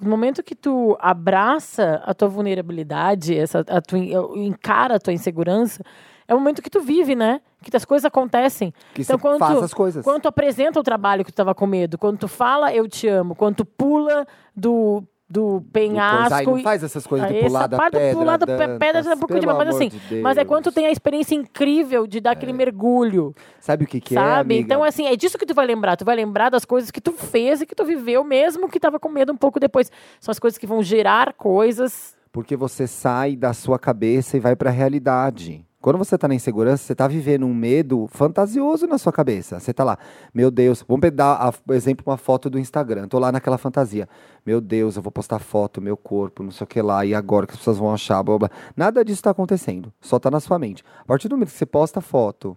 no 0.00 0.08
momento 0.08 0.42
que 0.42 0.54
tu 0.54 0.96
abraça 1.00 2.02
a 2.04 2.14
tua 2.14 2.28
vulnerabilidade, 2.28 3.36
essa, 3.36 3.60
a 3.68 3.80
tua, 3.80 3.98
encara 3.98 4.96
a 4.96 4.98
tua 4.98 5.12
insegurança, 5.12 5.82
é 6.28 6.34
o 6.34 6.38
momento 6.38 6.62
que 6.62 6.70
tu 6.70 6.80
vive, 6.80 7.14
né? 7.14 7.40
Que 7.62 7.76
as 7.76 7.84
coisas 7.84 8.04
acontecem. 8.04 8.72
Que 8.94 9.02
Então, 9.02 9.18
quando 9.18 9.38
faz 9.38 9.58
tu- 9.58 9.64
as 9.64 9.74
coisas. 9.74 10.04
Quando 10.04 10.22
tu 10.22 10.28
apresenta 10.28 10.80
o 10.80 10.82
trabalho 10.82 11.24
que 11.24 11.32
tu 11.32 11.36
tava 11.36 11.54
com 11.54 11.66
medo, 11.66 11.96
quando 11.98 12.18
tu 12.18 12.28
fala 12.28 12.72
eu 12.74 12.88
te 12.88 13.06
amo, 13.08 13.34
quando 13.36 13.56
tu 13.56 13.64
pula 13.64 14.26
do, 14.54 15.04
do 15.30 15.62
penhasco. 15.72 16.34
Ai, 16.34 16.44
não 16.44 16.58
faz 16.62 16.82
essas 16.82 17.06
coisas 17.06 17.28
de 17.28 17.36
Aí, 17.36 17.42
pular 17.44 17.66
da 17.68 17.76
parte 17.76 17.92
do 17.94 17.98
pedra. 18.00 18.16
pular 18.18 18.36
da 18.36 18.46
pe- 18.46 18.56
Dantas, 18.56 18.78
pedra 18.78 18.98
é 19.00 19.14
um 19.14 19.18
pouco 19.18 19.34
mas 19.34 19.44
amor 19.44 19.68
assim, 19.68 19.88
de 19.88 20.20
mas 20.20 20.36
é 20.36 20.44
quando 20.44 20.64
tu 20.64 20.72
tem 20.72 20.86
a 20.86 20.90
experiência 20.90 21.34
incrível 21.36 22.06
de 22.06 22.20
dar 22.20 22.32
aquele 22.32 22.52
mergulho, 22.52 23.32
Sabe 23.60 23.84
o 23.84 23.86
que, 23.86 24.00
que 24.00 24.14
é, 24.16 24.20
sabe? 24.20 24.58
então, 24.58 24.82
assim, 24.84 25.06
é 25.06 25.14
disso 25.16 25.38
que 25.38 25.46
tu 25.46 25.54
vai 25.54 25.64
lembrar. 25.66 25.96
Tu 25.96 26.04
vai 26.04 26.16
lembrar 26.16 26.50
das 26.50 26.64
coisas 26.64 26.90
que 26.90 27.00
tu 27.00 27.12
fez 27.12 27.60
e 27.60 27.66
que 27.66 27.74
tu 27.74 27.84
viveu, 27.84 28.24
mesmo 28.24 28.68
que 28.68 28.80
tava 28.80 28.98
com 28.98 29.08
medo 29.08 29.32
um 29.32 29.36
pouco 29.36 29.58
depois. 29.60 29.90
São 30.20 30.32
as 30.32 30.38
coisas 30.38 30.58
que 30.58 30.66
vão 30.66 30.82
gerar 30.82 31.32
coisas. 31.34 32.14
Porque 32.32 32.56
você 32.56 32.86
sai 32.86 33.36
da 33.36 33.52
sua 33.52 33.78
cabeça 33.78 34.36
e 34.36 34.40
vai 34.40 34.56
pra 34.56 34.70
realidade. 34.70 35.64
Quando 35.82 35.98
você 35.98 36.16
tá 36.16 36.28
na 36.28 36.34
insegurança, 36.36 36.84
você 36.84 36.94
tá 36.94 37.08
vivendo 37.08 37.44
um 37.44 37.52
medo 37.52 38.06
fantasioso 38.06 38.86
na 38.86 38.98
sua 38.98 39.12
cabeça. 39.12 39.58
Você 39.58 39.74
tá 39.74 39.82
lá, 39.82 39.98
meu 40.32 40.48
Deus, 40.48 40.84
vamos 40.86 41.10
dar, 41.10 41.52
por 41.52 41.74
exemplo, 41.74 42.04
uma 42.06 42.16
foto 42.16 42.48
do 42.48 42.56
Instagram. 42.56 43.08
Tô 43.08 43.18
lá 43.18 43.32
naquela 43.32 43.58
fantasia. 43.58 44.08
Meu 44.46 44.60
Deus, 44.60 44.94
eu 44.94 45.02
vou 45.02 45.10
postar 45.10 45.40
foto, 45.40 45.82
meu 45.82 45.96
corpo, 45.96 46.44
não 46.44 46.52
sei 46.52 46.64
o 46.64 46.68
que 46.68 46.80
lá, 46.80 47.04
e 47.04 47.12
agora 47.12 47.48
que 47.48 47.54
as 47.54 47.58
pessoas 47.58 47.78
vão 47.78 47.92
achar, 47.92 48.22
blá, 48.22 48.38
blá. 48.38 48.50
Nada 48.76 49.04
disso 49.04 49.24
tá 49.24 49.30
acontecendo. 49.30 49.92
Só 50.00 50.20
tá 50.20 50.30
na 50.30 50.38
sua 50.38 50.56
mente. 50.56 50.84
A 51.00 51.04
partir 51.04 51.26
do 51.26 51.34
momento 51.34 51.50
que 51.50 51.58
você 51.58 51.66
posta 51.66 52.00
foto 52.00 52.56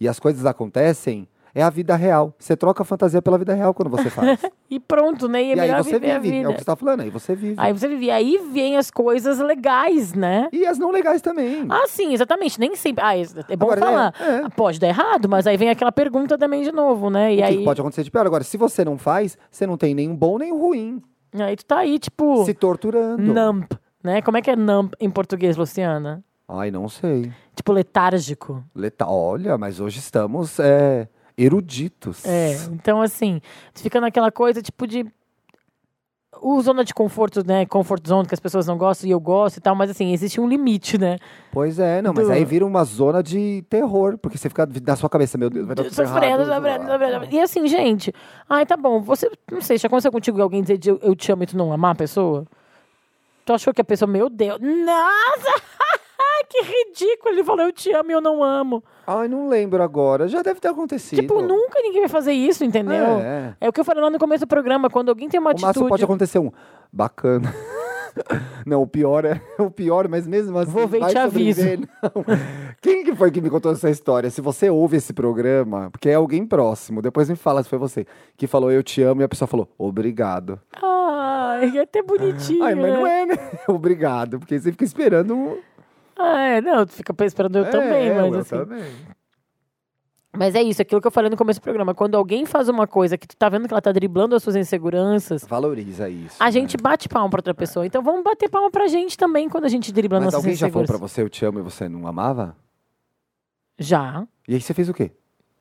e 0.00 0.08
as 0.08 0.18
coisas 0.18 0.44
acontecem, 0.44 1.28
é 1.54 1.62
a 1.62 1.70
vida 1.70 1.94
real. 1.96 2.34
Você 2.38 2.56
troca 2.56 2.82
a 2.82 2.84
fantasia 2.84 3.20
pela 3.20 3.38
vida 3.38 3.54
real 3.54 3.74
quando 3.74 3.90
você 3.90 4.08
faz. 4.10 4.40
E 4.72 4.80
pronto, 4.80 5.28
né? 5.28 5.42
E, 5.42 5.52
é 5.52 5.56
e 5.56 5.60
aí 5.60 5.82
você 5.82 5.98
vive. 5.98 6.38
É 6.38 6.48
o 6.48 6.52
que 6.54 6.60
você 6.60 6.64
tá 6.64 6.74
falando, 6.74 7.02
aí 7.02 7.10
você 7.10 7.34
vive. 7.34 7.56
Aí 7.58 7.74
você 7.74 7.86
vive. 7.86 8.10
Aí 8.10 8.38
vem 8.54 8.78
as 8.78 8.90
coisas 8.90 9.38
legais, 9.38 10.14
né? 10.14 10.48
E 10.50 10.64
as 10.64 10.78
não 10.78 10.90
legais 10.90 11.20
também. 11.20 11.66
Ah, 11.68 11.84
sim, 11.86 12.14
exatamente. 12.14 12.58
Nem 12.58 12.74
sempre. 12.74 13.04
Ah, 13.04 13.14
é 13.14 13.26
bom 13.54 13.66
Agora, 13.66 13.80
falar. 13.82 14.14
é, 14.18 14.24
é. 14.24 14.42
Ah, 14.46 14.50
Pode 14.50 14.80
dar 14.80 14.88
errado, 14.88 15.28
mas 15.28 15.46
aí 15.46 15.58
vem 15.58 15.68
aquela 15.68 15.92
pergunta 15.92 16.38
também 16.38 16.62
de 16.62 16.72
novo, 16.72 17.10
né? 17.10 17.32
E 17.32 17.34
o 17.34 17.36
que 17.36 17.42
aí, 17.42 17.58
que 17.58 17.64
pode 17.64 17.80
acontecer 17.82 18.02
de 18.02 18.10
pior? 18.10 18.24
Agora, 18.24 18.42
se 18.44 18.56
você 18.56 18.82
não 18.82 18.96
faz, 18.96 19.36
você 19.50 19.66
não 19.66 19.76
tem 19.76 19.94
nenhum 19.94 20.16
bom 20.16 20.38
nem 20.38 20.52
ruim. 20.52 21.02
aí 21.34 21.54
tu 21.54 21.66
tá 21.66 21.80
aí, 21.80 21.98
tipo, 21.98 22.42
Se 22.46 22.54
torturando. 22.54 23.22
nump, 23.22 23.74
né? 24.02 24.22
Como 24.22 24.38
é 24.38 24.40
que 24.40 24.50
é 24.50 24.56
nump 24.56 24.94
em 24.98 25.10
português, 25.10 25.54
Luciana? 25.58 26.24
Ai, 26.48 26.70
não 26.70 26.88
sei. 26.88 27.30
Tipo, 27.54 27.72
letárgico. 27.72 28.64
Leta... 28.74 29.06
Olha, 29.06 29.58
mas 29.58 29.80
hoje 29.80 29.98
estamos 29.98 30.58
é, 30.58 31.08
eruditos. 31.36 32.24
É, 32.24 32.56
então 32.72 33.00
assim, 33.00 33.40
fica 33.74 34.00
naquela 34.00 34.30
coisa, 34.30 34.60
tipo, 34.62 34.86
de. 34.86 35.04
O 36.40 36.60
zona 36.62 36.82
de 36.82 36.94
conforto, 36.94 37.46
né? 37.46 37.66
Comfort 37.66 38.08
zone, 38.08 38.26
que 38.26 38.34
as 38.34 38.40
pessoas 38.40 38.66
não 38.66 38.76
gostam 38.78 39.06
e 39.06 39.12
eu 39.12 39.20
gosto 39.20 39.58
e 39.58 39.60
tal, 39.60 39.76
mas 39.76 39.90
assim, 39.90 40.12
existe 40.14 40.40
um 40.40 40.48
limite, 40.48 40.96
né? 40.96 41.18
Pois 41.52 41.78
é, 41.78 42.00
não, 42.00 42.12
mas 42.14 42.26
Do- 42.26 42.32
aí 42.32 42.42
vira 42.44 42.64
uma 42.66 42.82
zona 42.84 43.22
de 43.22 43.62
terror, 43.68 44.16
porque 44.16 44.38
você 44.38 44.48
fica 44.48 44.66
na 44.84 44.96
sua 44.96 45.10
cabeça, 45.10 45.36
meu 45.36 45.50
Deus, 45.50 45.66
vai 45.66 45.76
dar 45.76 45.84
tudo 45.84 45.94
Sofrendo, 45.94 46.42
errado. 46.42 46.54
sofrendo, 46.56 46.86
sofrendo. 46.90 47.34
E 47.34 47.38
assim, 47.38 47.68
gente, 47.68 48.12
ai, 48.48 48.64
tá 48.64 48.78
bom, 48.78 49.00
você, 49.02 49.30
não 49.50 49.60
sei, 49.60 49.76
já 49.76 49.86
aconteceu 49.88 50.10
contigo 50.10 50.40
alguém 50.40 50.62
dizer 50.62 50.80
eu, 50.86 50.98
eu 51.02 51.14
te 51.14 51.30
amo 51.30 51.42
e 51.42 51.46
tu 51.46 51.56
não 51.56 51.70
amar 51.70 51.92
a 51.92 51.96
pessoa? 51.96 52.46
Tu 53.44 53.52
achou 53.52 53.74
que 53.74 53.82
a 53.82 53.84
pessoa, 53.84 54.10
meu 54.10 54.30
Deus, 54.30 54.58
nossa, 54.58 55.62
que 56.48 56.62
ridículo, 56.62 57.34
ele 57.34 57.44
falou 57.44 57.66
eu 57.66 57.72
te 57.72 57.92
amo 57.92 58.10
e 58.10 58.14
eu 58.14 58.20
não 58.22 58.42
amo. 58.42 58.82
Ai, 59.06 59.28
não 59.28 59.48
lembro 59.48 59.82
agora, 59.82 60.28
já 60.28 60.42
deve 60.42 60.60
ter 60.60 60.68
acontecido. 60.68 61.20
Tipo, 61.20 61.42
nunca 61.42 61.80
ninguém 61.80 62.00
vai 62.00 62.08
fazer 62.08 62.32
isso, 62.32 62.64
entendeu? 62.64 63.18
É. 63.18 63.54
É 63.60 63.68
o 63.68 63.72
que 63.72 63.80
eu 63.80 63.84
falei 63.84 64.02
lá 64.02 64.10
no 64.10 64.18
começo 64.18 64.44
do 64.44 64.48
programa, 64.48 64.88
quando 64.88 65.08
alguém 65.08 65.28
tem 65.28 65.40
uma 65.40 65.50
O 65.50 65.52
máximo 65.52 65.68
atitude... 65.68 65.88
pode 65.88 66.04
acontecer 66.04 66.38
um 66.38 66.50
bacana. 66.92 67.52
Não, 68.66 68.82
o 68.82 68.86
pior 68.86 69.24
é 69.24 69.40
o 69.58 69.70
pior, 69.70 70.08
mas 70.08 70.26
mesmo 70.26 70.56
assim. 70.58 70.70
Vou 70.70 70.86
ver 70.86 70.98
e 70.98 71.00
vai 71.00 71.12
te 71.12 71.18
aviso. 71.18 71.62
Não. 72.02 72.24
Quem 72.80 73.04
que 73.04 73.14
foi 73.14 73.30
que 73.30 73.40
me 73.40 73.50
contou 73.50 73.72
essa 73.72 73.90
história? 73.90 74.30
Se 74.30 74.40
você 74.40 74.68
ouve 74.70 74.96
esse 74.98 75.12
programa, 75.12 75.90
porque 75.90 76.08
é 76.08 76.14
alguém 76.14 76.46
próximo, 76.46 77.00
depois 77.00 77.28
me 77.28 77.36
fala 77.36 77.62
se 77.62 77.68
foi 77.68 77.78
você 77.78 78.06
que 78.36 78.46
falou 78.46 78.70
eu 78.70 78.82
te 78.82 79.02
amo 79.02 79.22
e 79.22 79.24
a 79.24 79.28
pessoa 79.28 79.48
falou 79.48 79.68
obrigado. 79.78 80.60
Ai, 80.80 81.78
é 81.78 81.82
até 81.82 82.02
bonitinho, 82.02 82.64
Ai, 82.64 82.74
mas 82.74 82.84
né? 82.84 82.96
não 82.96 83.06
é, 83.06 83.26
né? 83.26 83.34
Obrigado, 83.68 84.38
porque 84.38 84.58
você 84.58 84.70
fica 84.70 84.84
esperando 84.84 85.34
um. 85.34 85.58
Ah, 86.16 86.40
é, 86.40 86.60
não, 86.60 86.84
tu 86.86 86.92
fica 86.92 87.14
esperando 87.24 87.58
eu 87.58 87.70
também, 87.70 88.08
É, 88.08 88.14
mas 88.22 88.32
eu 88.32 88.40
assim... 88.40 88.56
também. 88.56 88.92
Mas 90.34 90.54
é 90.54 90.62
isso, 90.62 90.80
aquilo 90.80 90.98
que 91.00 91.06
eu 91.06 91.10
falei 91.10 91.28
no 91.28 91.36
começo 91.36 91.60
do 91.60 91.62
programa. 91.62 91.94
Quando 91.94 92.14
alguém 92.14 92.46
faz 92.46 92.66
uma 92.68 92.86
coisa 92.86 93.18
que 93.18 93.28
tu 93.28 93.36
tá 93.36 93.50
vendo 93.50 93.68
que 93.68 93.74
ela 93.74 93.82
tá 93.82 93.92
driblando 93.92 94.34
as 94.34 94.42
suas 94.42 94.56
inseguranças, 94.56 95.44
Valoriza 95.44 96.08
isso. 96.08 96.36
a 96.40 96.46
né? 96.46 96.50
gente 96.52 96.76
bate 96.78 97.06
palma 97.06 97.28
pra 97.28 97.38
outra 97.40 97.52
pessoa. 97.54 97.84
Então 97.84 98.02
vamos 98.02 98.24
bater 98.24 98.48
palma 98.48 98.70
pra 98.70 98.86
gente 98.88 99.18
também 99.18 99.46
quando 99.50 99.66
a 99.66 99.68
gente 99.68 99.92
dribla 99.92 100.18
Mas 100.20 100.26
nossas 100.26 100.38
alguém 100.38 100.54
já 100.54 100.68
falou 100.70 100.84
inseguranças. 100.84 100.98
pra 101.00 101.08
você 101.08 101.22
eu 101.22 101.28
te 101.28 101.44
amo 101.44 101.58
e 101.58 101.62
você 101.62 101.86
não 101.86 102.06
amava? 102.06 102.56
Já. 103.78 104.26
E 104.48 104.54
aí 104.54 104.60
você 104.60 104.72
fez 104.72 104.88
o 104.88 104.94
quê? 104.94 105.10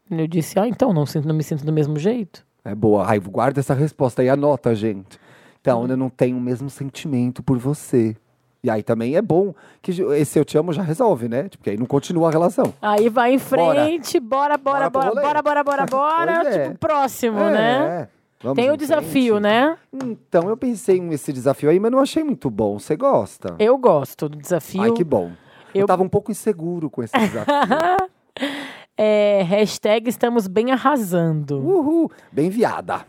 Eu 0.09 0.27
disse, 0.27 0.57
ah, 0.59 0.67
então, 0.67 0.93
não, 0.93 1.05
sinto, 1.05 1.27
não 1.27 1.35
me 1.35 1.43
sinto 1.43 1.65
do 1.65 1.71
mesmo 1.71 1.97
jeito. 1.99 2.45
É 2.63 2.75
boa. 2.75 3.05
Ai, 3.07 3.19
guarda 3.19 3.59
essa 3.59 3.73
resposta 3.73 4.21
aí, 4.21 4.29
anota, 4.29 4.73
gente. 4.75 5.19
Então, 5.59 5.85
eu 5.87 5.97
não 5.97 6.09
tenho 6.09 6.37
o 6.37 6.41
mesmo 6.41 6.69
sentimento 6.69 7.41
por 7.43 7.57
você. 7.57 8.15
E 8.63 8.69
aí 8.69 8.83
também 8.83 9.15
é 9.15 9.21
bom 9.21 9.55
que 9.81 9.91
esse 9.91 10.37
eu 10.37 10.45
te 10.45 10.57
amo 10.57 10.71
já 10.71 10.83
resolve, 10.83 11.27
né? 11.27 11.43
Tipo, 11.43 11.57
porque 11.57 11.69
aí 11.71 11.77
não 11.77 11.85
continua 11.87 12.27
a 12.27 12.31
relação. 12.31 12.73
Aí 12.81 13.09
vai 13.09 13.33
em 13.33 13.39
frente, 13.39 14.19
bora, 14.19 14.55
bora, 14.57 14.89
Bora 14.89 15.11
bora, 15.11 15.41
bora, 15.41 15.63
bora, 15.63 15.85
bora, 15.89 16.31
é. 16.47 16.63
Tipo, 16.65 16.77
próximo, 16.77 17.39
né? 17.39 18.01
É. 18.03 18.07
Vamos 18.43 18.55
Tem 18.55 18.71
o 18.71 18.77
desafio, 18.77 19.35
frente. 19.35 19.43
né? 19.43 19.77
Então, 19.93 20.49
eu 20.49 20.57
pensei 20.57 20.99
nesse 20.99 21.31
desafio 21.31 21.69
aí, 21.69 21.79
mas 21.79 21.91
não 21.91 21.99
achei 21.99 22.23
muito 22.23 22.49
bom. 22.49 22.77
Você 22.79 22.95
gosta? 22.95 23.55
Eu 23.59 23.77
gosto 23.77 24.27
do 24.29 24.37
desafio. 24.37 24.81
Ai, 24.81 24.91
que 24.91 25.03
bom. 25.03 25.31
Eu... 25.73 25.81
Eu- 25.81 25.87
tava 25.87 26.03
um 26.03 26.09
pouco 26.09 26.31
inseguro 26.31 26.89
com 26.89 27.01
esse 27.03 27.13
desafio. 27.17 27.45
É, 28.97 29.41
hashtag 29.43 30.09
estamos 30.09 30.47
bem 30.47 30.71
arrasando. 30.71 31.57
Uhul. 31.57 32.11
Bem 32.31 32.49
viada. 32.51 33.01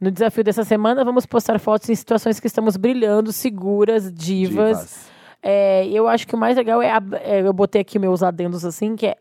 No 0.00 0.10
desafio 0.10 0.44
dessa 0.44 0.62
semana, 0.64 1.04
vamos 1.04 1.24
postar 1.26 1.58
fotos 1.58 1.88
em 1.88 1.94
situações 1.94 2.38
que 2.38 2.46
estamos 2.46 2.76
brilhando, 2.76 3.32
seguras, 3.32 4.12
divas. 4.12 5.08
É, 5.42 5.86
eu 5.88 6.06
acho 6.08 6.26
que 6.26 6.34
o 6.34 6.38
mais 6.38 6.56
legal 6.56 6.82
é, 6.82 6.90
ab- 6.90 7.14
é, 7.14 7.40
eu 7.40 7.52
botei 7.52 7.80
aqui 7.80 7.98
meus 7.98 8.22
adendos 8.22 8.64
assim, 8.64 8.94
que 8.96 9.06
é 9.06 9.16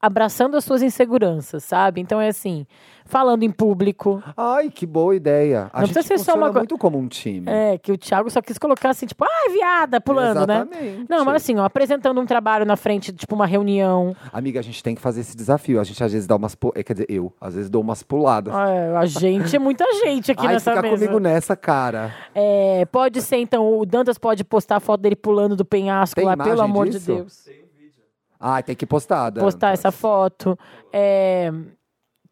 abraçando 0.00 0.56
as 0.56 0.64
suas 0.64 0.82
inseguranças, 0.82 1.62
sabe? 1.64 2.00
Então 2.00 2.20
é 2.20 2.28
assim, 2.28 2.66
falando 3.04 3.42
em 3.42 3.50
público. 3.50 4.22
Ai, 4.36 4.70
que 4.70 4.86
boa 4.86 5.14
ideia. 5.14 5.68
A 5.72 5.80
Não 5.80 5.86
gente 5.86 5.94
precisa 5.94 6.16
ser 6.18 6.24
só 6.24 6.36
uma 6.36 6.50
muito 6.50 6.78
como 6.78 6.98
um 6.98 7.06
time. 7.06 7.44
É, 7.50 7.76
que 7.76 7.92
o 7.92 7.98
Thiago 7.98 8.30
só 8.30 8.40
quis 8.40 8.56
colocar 8.56 8.90
assim, 8.90 9.06
tipo, 9.06 9.24
ai, 9.24 9.52
viada, 9.52 10.00
pulando, 10.00 10.46
né? 10.46 10.66
Exatamente. 10.70 11.06
Não, 11.08 11.24
mas 11.24 11.36
assim, 11.42 11.56
ó, 11.58 11.64
apresentando 11.64 12.20
um 12.20 12.24
trabalho 12.24 12.64
na 12.64 12.76
frente, 12.76 13.12
tipo 13.12 13.34
uma 13.34 13.46
reunião. 13.46 14.16
Amiga, 14.32 14.60
a 14.60 14.62
gente 14.62 14.82
tem 14.82 14.94
que 14.94 15.00
fazer 15.00 15.20
esse 15.20 15.36
desafio. 15.36 15.80
A 15.80 15.84
gente 15.84 16.02
às 16.02 16.12
vezes 16.12 16.26
dá 16.26 16.36
umas... 16.36 16.56
é, 16.74 16.82
Quer 16.82 16.92
dizer, 16.94 17.06
eu. 17.10 17.32
Às 17.40 17.54
vezes 17.54 17.68
dou 17.68 17.82
umas 17.82 18.02
puladas. 18.02 18.54
Ah, 18.54 18.98
a 19.00 19.06
gente 19.06 19.54
é 19.54 19.58
muita 19.58 19.84
gente 20.04 20.32
aqui 20.32 20.44
Ai, 20.46 20.54
nessa 20.54 20.70
fica 20.70 20.82
mesa. 20.82 20.94
comigo 20.94 21.18
nessa, 21.18 21.54
cara. 21.56 22.14
É, 22.34 22.86
pode 22.86 23.20
ser, 23.20 23.36
então, 23.36 23.78
o 23.78 23.84
Dantas 23.84 24.16
pode 24.16 24.44
postar 24.44 24.76
a 24.76 24.80
foto 24.80 25.00
dele 25.02 25.16
pulando 25.16 25.54
do 25.56 25.64
penhasco 25.64 26.14
Tem 26.14 26.24
lá, 26.24 26.36
pelo 26.36 26.62
amor 26.62 26.88
disso? 26.88 27.00
de 27.00 27.18
Deus. 27.18 27.48
Ai, 28.40 28.62
tem 28.62 28.74
que 28.74 28.86
postar, 28.86 29.28
Dantas. 29.30 29.42
Postar 29.44 29.72
essa 29.74 29.92
foto. 29.92 30.58
É, 30.92 31.52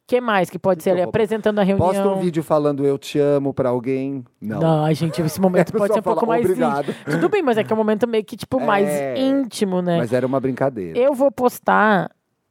que 0.07 0.23
mais 0.23 0.49
que 0.49 0.59
pode 0.59 0.83
ser 0.83 0.99
Apresentando 1.03 1.59
a 1.59 1.63
reunião. 1.63 1.87
Posta 1.87 2.09
um 2.09 2.19
vídeo 2.19 2.43
falando 2.43 2.87
eu 2.87 2.97
te 2.97 3.19
amo 3.19 3.53
pra 3.53 3.69
alguém. 3.69 4.25
Não. 4.41 4.59
Não, 4.59 4.85
ai, 4.87 4.95
gente, 4.95 5.21
esse 5.21 5.39
momento 5.39 5.71
pode 5.77 5.93
ser 5.93 6.01
um 6.01 6.03
pouco 6.03 6.27
mais 6.27 6.43
"Obrigado". 6.47 6.91
íntimo. 6.93 7.05
Tudo 7.13 7.29
bem, 7.29 7.43
mas 7.43 7.59
é 7.59 7.65
que 7.65 7.71
é 7.71 7.75
um 7.75 7.77
momento 7.77 8.09
meio 8.09 8.25
que, 8.25 8.37
tipo, 8.37 8.59
mais 8.59 8.89
É. 8.89 9.19
íntimo, 9.19 9.83
né? 9.83 9.99
Mas 9.99 10.13
era 10.15 10.27
uma 10.27 10.41
brincadeira. 10.41 10.99
Eu 10.99 11.13
vou 11.13 11.31
postar. 11.31 12.11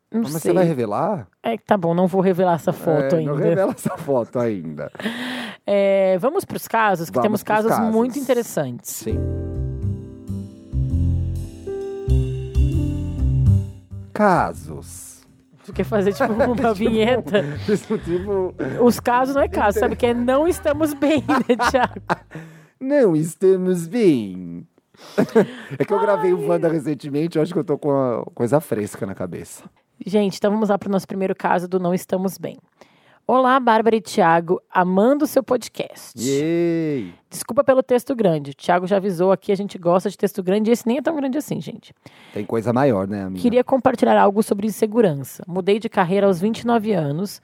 Não 0.09 0.21
Mas 0.21 0.33
sei. 0.33 0.39
você 0.39 0.53
vai 0.53 0.63
revelar? 0.63 1.27
É, 1.43 1.57
tá 1.57 1.75
bom, 1.75 1.93
não 1.93 2.07
vou 2.07 2.21
revelar 2.21 2.53
essa 2.55 2.71
foto 2.71 3.15
É, 3.15 3.19
ainda. 3.19 3.31
Não 3.31 3.37
revela 3.37 3.71
essa 3.73 3.97
foto 3.97 4.39
ainda. 4.39 4.91
É, 5.69 6.17
vamos 6.19 6.45
para 6.45 6.55
os 6.55 6.65
casos, 6.65 7.09
que 7.09 7.15
Vamos 7.15 7.25
temos 7.25 7.43
casos, 7.43 7.71
casos. 7.71 7.93
muito 7.93 8.17
interessantes. 8.17 8.89
Sim. 8.89 9.17
Casos. 14.17 15.21
Tu 15.65 15.73
quer 15.73 15.83
fazer, 15.83 16.13
tipo, 16.13 16.31
uma 16.31 16.73
vinheta? 16.73 17.43
tipo, 18.03 18.55
Os 18.83 18.99
casos 18.99 19.35
não 19.35 19.41
é 19.43 19.47
caso, 19.47 19.79
sabe? 19.79 19.95
Que 19.95 20.07
é 20.07 20.13
não 20.13 20.47
estamos 20.47 20.93
bem, 20.93 21.23
né, 21.27 21.55
Thiago? 21.69 22.01
não 22.79 23.15
estamos 23.15 23.87
bem. 23.87 24.65
é 25.77 25.85
que 25.85 25.93
eu 25.93 25.99
gravei 25.99 26.33
o 26.33 26.47
Wanda 26.47 26.67
recentemente, 26.67 27.37
eu 27.37 27.43
acho 27.43 27.53
que 27.53 27.59
eu 27.59 27.63
tô 27.63 27.77
com 27.77 27.91
a 27.91 28.23
coisa 28.33 28.59
fresca 28.59 29.05
na 29.05 29.13
cabeça. 29.13 29.63
Gente, 30.05 30.37
então 30.37 30.51
vamos 30.51 30.69
lá 30.69 30.77
para 30.77 30.87
o 30.89 30.91
nosso 30.91 31.07
primeiro 31.07 31.35
caso 31.35 31.67
do 31.67 31.79
Não 31.79 31.93
Estamos 31.93 32.37
Bem. 32.37 32.57
Olá, 33.29 33.59
Bárbara 33.59 33.93
e 33.93 33.99
Thiago, 33.99 34.61
amando 34.73 35.25
o 35.25 35.27
seu 35.27 35.43
podcast. 35.43 36.17
Yay! 36.17 37.13
Desculpa 37.29 37.61
pelo 37.61 37.83
texto 37.83 38.15
grande. 38.15 38.51
O 38.51 38.55
Thiago 38.55 38.87
já 38.87 38.95
avisou 38.95 39.33
aqui, 39.33 39.51
a 39.51 39.55
gente 39.55 39.77
gosta 39.77 40.09
de 40.09 40.17
texto 40.17 40.41
grande 40.41 40.69
e 40.69 40.71
esse 40.71 40.87
nem 40.87 40.99
é 40.99 41.01
tão 41.01 41.13
grande 41.13 41.37
assim, 41.37 41.59
gente. 41.59 41.93
Tem 42.33 42.45
coisa 42.45 42.71
maior, 42.71 43.05
né, 43.05 43.23
amiga? 43.23 43.41
Queria 43.41 43.65
compartilhar 43.65 44.17
algo 44.17 44.41
sobre 44.41 44.65
insegurança. 44.65 45.43
Mudei 45.45 45.77
de 45.77 45.89
carreira 45.89 46.25
aos 46.25 46.39
29 46.39 46.93
anos 46.93 47.41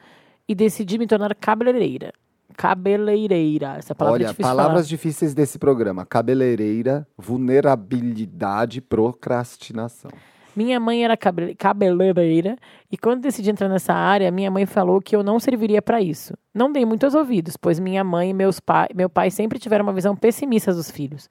e 0.48 0.56
decidi 0.56 0.98
me 0.98 1.06
tornar 1.06 1.36
cabeleireira. 1.36 2.14
Cabeleireira. 2.56 3.76
Essa 3.78 3.94
palavra 3.94 4.20
é 4.20 4.24
Olha, 4.24 4.32
difícil 4.32 4.50
de 4.50 4.56
palavras 4.56 4.88
difíceis 4.88 5.34
desse 5.34 5.60
programa: 5.60 6.06
cabeleireira, 6.06 7.06
vulnerabilidade, 7.18 8.80
procrastinação. 8.80 10.12
Minha 10.56 10.80
mãe 10.80 11.04
era 11.04 11.18
cabe- 11.18 11.56
cabeleireira 11.56 12.58
e 12.92 12.98
quando 12.98 13.22
decidi 13.22 13.50
entrar 13.50 13.68
nessa 13.68 13.94
área, 13.94 14.32
minha 14.32 14.52
mãe 14.52 14.66
falou 14.66 15.02
que 15.02 15.16
eu 15.16 15.24
não 15.24 15.40
serviria 15.40 15.82
para 15.82 16.02
isso. 16.02 16.36
Não 16.54 16.72
dei 16.72 16.86
muitos 16.86 17.16
ouvidos, 17.16 17.58
pois 17.58 17.80
minha 17.80 18.04
mãe 18.04 18.30
e 18.30 18.34
meus 18.34 18.60
pai, 18.60 18.88
meu 18.96 19.10
pai 19.10 19.32
sempre 19.32 19.58
tiveram 19.58 19.84
uma 19.84 19.94
visão 19.94 20.16
pessimista 20.16 20.74
dos 20.74 20.92
filhos. 20.92 21.30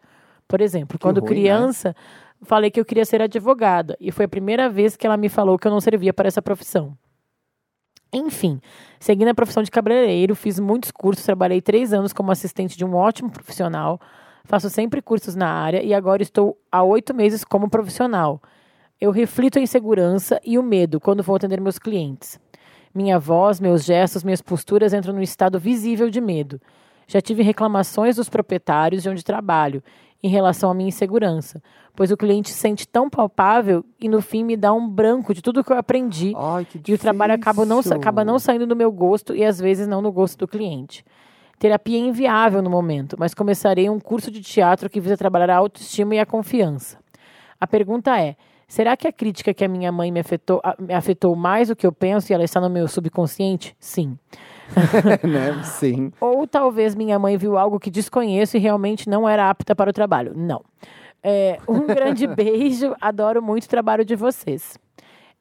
Por 0.48 0.60
exemplo, 0.60 0.98
quando 0.98 1.20
ruim, 1.20 1.28
né? 1.28 1.34
criança, 1.34 1.96
falei 2.42 2.70
que 2.70 2.80
eu 2.80 2.84
queria 2.84 3.04
ser 3.04 3.22
advogada 3.22 3.96
e 4.00 4.10
foi 4.10 4.24
a 4.24 4.28
primeira 4.28 4.68
vez 4.68 4.96
que 4.96 5.06
ela 5.06 5.16
me 5.16 5.28
falou 5.28 5.58
que 5.58 5.66
eu 5.66 5.70
não 5.70 5.80
servia 5.80 6.12
para 6.12 6.26
essa 6.26 6.42
profissão. 6.42 6.96
Enfim, 8.12 8.60
segui 9.00 9.24
na 9.24 9.34
profissão 9.34 9.62
de 9.62 9.70
cabeleireiro, 9.70 10.34
fiz 10.34 10.60
muitos 10.60 10.90
cursos, 10.90 11.24
trabalhei 11.24 11.62
três 11.62 11.94
anos 11.94 12.12
como 12.12 12.30
assistente 12.30 12.76
de 12.76 12.84
um 12.84 12.94
ótimo 12.94 13.30
profissional, 13.30 13.98
faço 14.44 14.68
sempre 14.68 15.00
cursos 15.00 15.34
na 15.34 15.48
área 15.48 15.82
e 15.82 15.94
agora 15.94 16.22
estou 16.22 16.58
há 16.70 16.82
oito 16.82 17.14
meses 17.14 17.42
como 17.44 17.70
profissional. 17.70 18.42
Eu 19.00 19.10
reflito 19.10 19.58
a 19.58 19.62
insegurança 19.62 20.40
e 20.44 20.58
o 20.58 20.62
medo 20.62 21.00
quando 21.00 21.22
vou 21.22 21.36
atender 21.36 21.60
meus 21.60 21.78
clientes. 21.78 22.38
Minha 22.94 23.18
voz, 23.18 23.58
meus 23.58 23.84
gestos, 23.84 24.22
minhas 24.22 24.42
posturas 24.42 24.92
entram 24.92 25.14
num 25.14 25.22
estado 25.22 25.58
visível 25.58 26.10
de 26.10 26.20
medo. 26.20 26.60
Já 27.06 27.20
tive 27.20 27.42
reclamações 27.42 28.16
dos 28.16 28.28
proprietários 28.28 29.02
de 29.02 29.08
onde 29.08 29.24
trabalho 29.24 29.82
em 30.22 30.28
relação 30.28 30.70
à 30.70 30.74
minha 30.74 30.88
insegurança, 30.88 31.60
pois 31.96 32.12
o 32.12 32.16
cliente 32.16 32.50
se 32.50 32.58
sente 32.58 32.86
tão 32.86 33.10
palpável 33.10 33.84
e 34.00 34.08
no 34.08 34.22
fim 34.22 34.44
me 34.44 34.56
dá 34.56 34.72
um 34.72 34.88
branco 34.88 35.34
de 35.34 35.42
tudo 35.42 35.64
que 35.64 35.72
eu 35.72 35.76
aprendi 35.76 36.32
Ai, 36.36 36.64
que 36.64 36.80
e 36.86 36.94
o 36.94 36.98
trabalho 36.98 37.34
acaba 37.34 37.66
não, 37.66 37.80
acaba 37.80 38.24
não 38.24 38.38
saindo 38.38 38.66
do 38.66 38.76
meu 38.76 38.92
gosto 38.92 39.34
e 39.34 39.44
às 39.44 39.58
vezes 39.58 39.88
não 39.88 40.00
no 40.00 40.12
gosto 40.12 40.38
do 40.38 40.46
cliente. 40.46 41.04
Terapia 41.58 41.96
é 41.98 42.00
inviável 42.00 42.62
no 42.62 42.70
momento, 42.70 43.16
mas 43.18 43.34
começarei 43.34 43.88
um 43.90 43.98
curso 43.98 44.30
de 44.30 44.40
teatro 44.40 44.88
que 44.88 45.00
visa 45.00 45.16
trabalhar 45.16 45.50
a 45.50 45.56
autoestima 45.56 46.14
e 46.14 46.20
a 46.20 46.26
confiança. 46.26 46.98
A 47.60 47.66
pergunta 47.66 48.18
é: 48.20 48.36
será 48.72 48.96
que 48.96 49.06
a 49.06 49.12
crítica 49.12 49.52
que 49.52 49.62
a 49.64 49.68
minha 49.68 49.92
mãe 49.92 50.10
me 50.10 50.20
afetou, 50.20 50.60
a- 50.64 50.74
me 50.78 50.94
afetou 50.94 51.36
mais 51.36 51.68
do 51.68 51.76
que 51.76 51.86
eu 51.86 51.92
penso 51.92 52.32
e 52.32 52.34
ela 52.34 52.42
está 52.44 52.58
no 52.60 52.70
meu 52.70 52.88
subconsciente? 52.88 53.76
Sim. 53.78 54.16
né? 55.22 55.62
Sim. 55.64 56.10
Ou 56.20 56.46
talvez 56.46 56.94
minha 56.94 57.18
mãe 57.18 57.36
viu 57.36 57.58
algo 57.58 57.78
que 57.78 57.90
desconheço 57.90 58.56
e 58.56 58.60
realmente 58.60 59.08
não 59.10 59.28
era 59.28 59.50
apta 59.50 59.74
para 59.76 59.90
o 59.90 59.92
trabalho. 59.92 60.32
Não. 60.34 60.62
É, 61.22 61.58
um 61.68 61.86
grande 61.86 62.26
beijo, 62.34 62.94
adoro 63.00 63.42
muito 63.42 63.64
o 63.64 63.68
trabalho 63.68 64.04
de 64.04 64.16
vocês. 64.16 64.78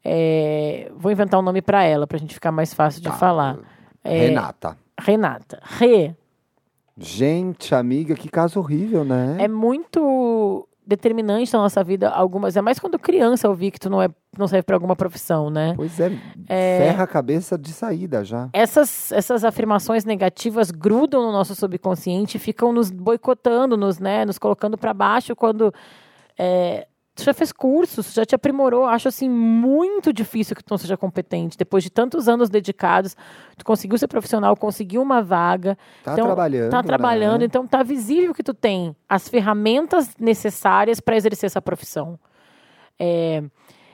É, 0.03 0.91
vou 0.95 1.11
inventar 1.11 1.39
um 1.39 1.43
nome 1.43 1.61
para 1.61 1.83
ela, 1.83 2.05
para 2.05 2.17
a 2.17 2.19
gente 2.19 2.33
ficar 2.33 2.51
mais 2.51 2.73
fácil 2.73 3.01
de 3.01 3.07
Tá. 3.09 3.15
falar. 3.15 3.57
É, 4.03 4.27
Renata. 4.27 4.77
Renata. 4.99 5.59
Rê. 5.63 6.13
Gente, 6.97 7.73
amiga, 7.73 8.13
que 8.15 8.27
caso 8.29 8.59
horrível, 8.59 9.03
né? 9.05 9.37
É 9.39 9.47
muito 9.47 10.67
determinante 10.91 11.53
na 11.53 11.59
nossa 11.59 11.83
vida 11.83 12.09
algumas. 12.09 12.55
É 12.55 12.61
mais 12.61 12.79
quando 12.79 12.99
criança 12.99 13.47
eu 13.47 13.53
vi 13.53 13.71
que 13.71 13.79
tu 13.79 13.89
não, 13.89 14.01
é, 14.01 14.09
não 14.37 14.47
serve 14.47 14.63
para 14.63 14.75
alguma 14.75 14.95
profissão, 14.95 15.49
né? 15.49 15.73
Pois 15.75 15.99
é, 15.99 16.09
ferra 16.47 17.03
a 17.03 17.07
cabeça 17.07 17.57
de 17.57 17.71
saída 17.71 18.23
já. 18.23 18.49
essas, 18.53 19.11
essas 19.11 19.43
afirmações 19.43 20.05
negativas 20.05 20.69
grudam 20.69 21.23
no 21.23 21.31
nosso 21.31 21.55
subconsciente 21.55 22.37
e 22.37 22.39
ficam 22.39 22.73
nos 22.73 22.91
boicotando, 22.91 23.77
nos, 23.77 23.99
né, 23.99 24.25
nos 24.25 24.37
colocando 24.37 24.77
para 24.77 24.93
baixo 24.93 25.35
quando 25.35 25.73
é, 26.37 26.87
tu 27.21 27.25
já 27.25 27.33
fez 27.33 27.51
cursos, 27.51 28.13
já 28.13 28.25
te 28.25 28.35
aprimorou. 28.35 28.85
Acho 28.85 29.07
assim 29.07 29.29
muito 29.29 30.11
difícil 30.11 30.55
que 30.55 30.63
tu 30.63 30.71
não 30.71 30.77
seja 30.77 30.97
competente. 30.97 31.57
Depois 31.57 31.83
de 31.83 31.89
tantos 31.89 32.27
anos 32.27 32.49
dedicados, 32.49 33.15
tu 33.57 33.63
conseguiu 33.63 33.97
ser 33.97 34.07
profissional, 34.07 34.55
conseguiu 34.55 35.01
uma 35.01 35.21
vaga. 35.21 35.77
Tá 36.03 36.13
então, 36.13 36.25
trabalhando. 36.25 36.71
Tá 36.71 36.83
trabalhando, 36.83 37.39
né? 37.41 37.45
então 37.45 37.65
tá 37.67 37.83
visível 37.83 38.33
que 38.33 38.43
tu 38.43 38.53
tem 38.53 38.95
as 39.07 39.29
ferramentas 39.29 40.15
necessárias 40.19 40.99
para 40.99 41.15
exercer 41.15 41.47
essa 41.47 41.61
profissão. 41.61 42.19
É, 42.99 43.43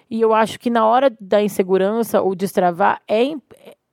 e 0.09 0.21
eu 0.21 0.33
acho 0.33 0.59
que 0.59 0.69
na 0.69 0.85
hora 0.85 1.11
da 1.19 1.41
insegurança 1.41 2.21
ou 2.21 2.33
destravar, 2.33 3.01
é, 3.07 3.33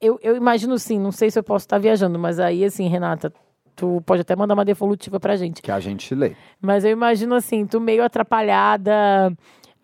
eu, 0.01 0.19
eu 0.23 0.37
imagino 0.37 0.79
sim, 0.79 0.99
não 0.99 1.13
sei 1.13 1.31
se 1.31 1.39
eu 1.39 1.43
posso 1.43 1.65
estar 1.65 1.79
viajando, 1.79 2.19
mas 2.19 2.39
aí 2.39 2.65
assim, 2.65 2.89
Renata, 2.89 3.33
tu 3.75 4.03
pode 4.07 4.23
até 4.23 4.35
mandar 4.37 4.55
uma 4.55 4.65
devolutiva 4.65 5.19
pra 5.19 5.37
gente. 5.37 5.63
Que 5.63 5.71
a 5.71 5.81
gente 5.81 6.15
lê. 6.15 6.33
Mas 6.61 6.85
eu 6.85 6.91
imagino 6.91 7.35
assim, 7.35 7.67
tu 7.67 7.81
meio 7.81 8.05
atrapalhada, 8.05 9.33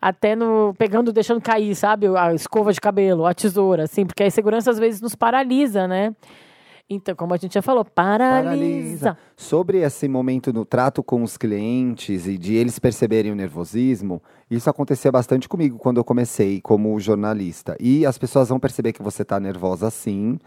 até 0.01 0.35
no. 0.35 0.73
pegando, 0.77 1.13
deixando 1.13 1.41
cair, 1.41 1.75
sabe? 1.75 2.07
A 2.15 2.33
escova 2.33 2.73
de 2.73 2.81
cabelo, 2.81 3.25
a 3.25 3.33
tesoura, 3.33 3.83
assim, 3.83 4.05
porque 4.05 4.23
a 4.23 4.27
insegurança 4.27 4.71
às 4.71 4.79
vezes 4.79 5.01
nos 5.01 5.15
paralisa, 5.15 5.87
né? 5.87 6.15
Então, 6.93 7.15
como 7.15 7.33
a 7.33 7.37
gente 7.37 7.53
já 7.53 7.61
falou, 7.61 7.85
paralisa. 7.85 9.17
Sobre 9.37 9.77
esse 9.77 10.09
momento 10.09 10.51
no 10.51 10.65
trato 10.65 11.01
com 11.01 11.23
os 11.23 11.37
clientes 11.37 12.27
e 12.27 12.37
de 12.37 12.55
eles 12.55 12.79
perceberem 12.79 13.31
o 13.31 13.35
nervosismo, 13.35 14.21
isso 14.51 14.69
acontecia 14.69 15.09
bastante 15.09 15.47
comigo 15.47 15.77
quando 15.77 15.97
eu 15.97 16.03
comecei 16.03 16.59
como 16.59 16.99
jornalista. 16.99 17.77
E 17.79 18.05
as 18.05 18.17
pessoas 18.17 18.49
vão 18.49 18.59
perceber 18.59 18.91
que 18.91 19.01
você 19.01 19.21
está 19.21 19.39
nervosa 19.39 19.89
sim, 19.89 20.37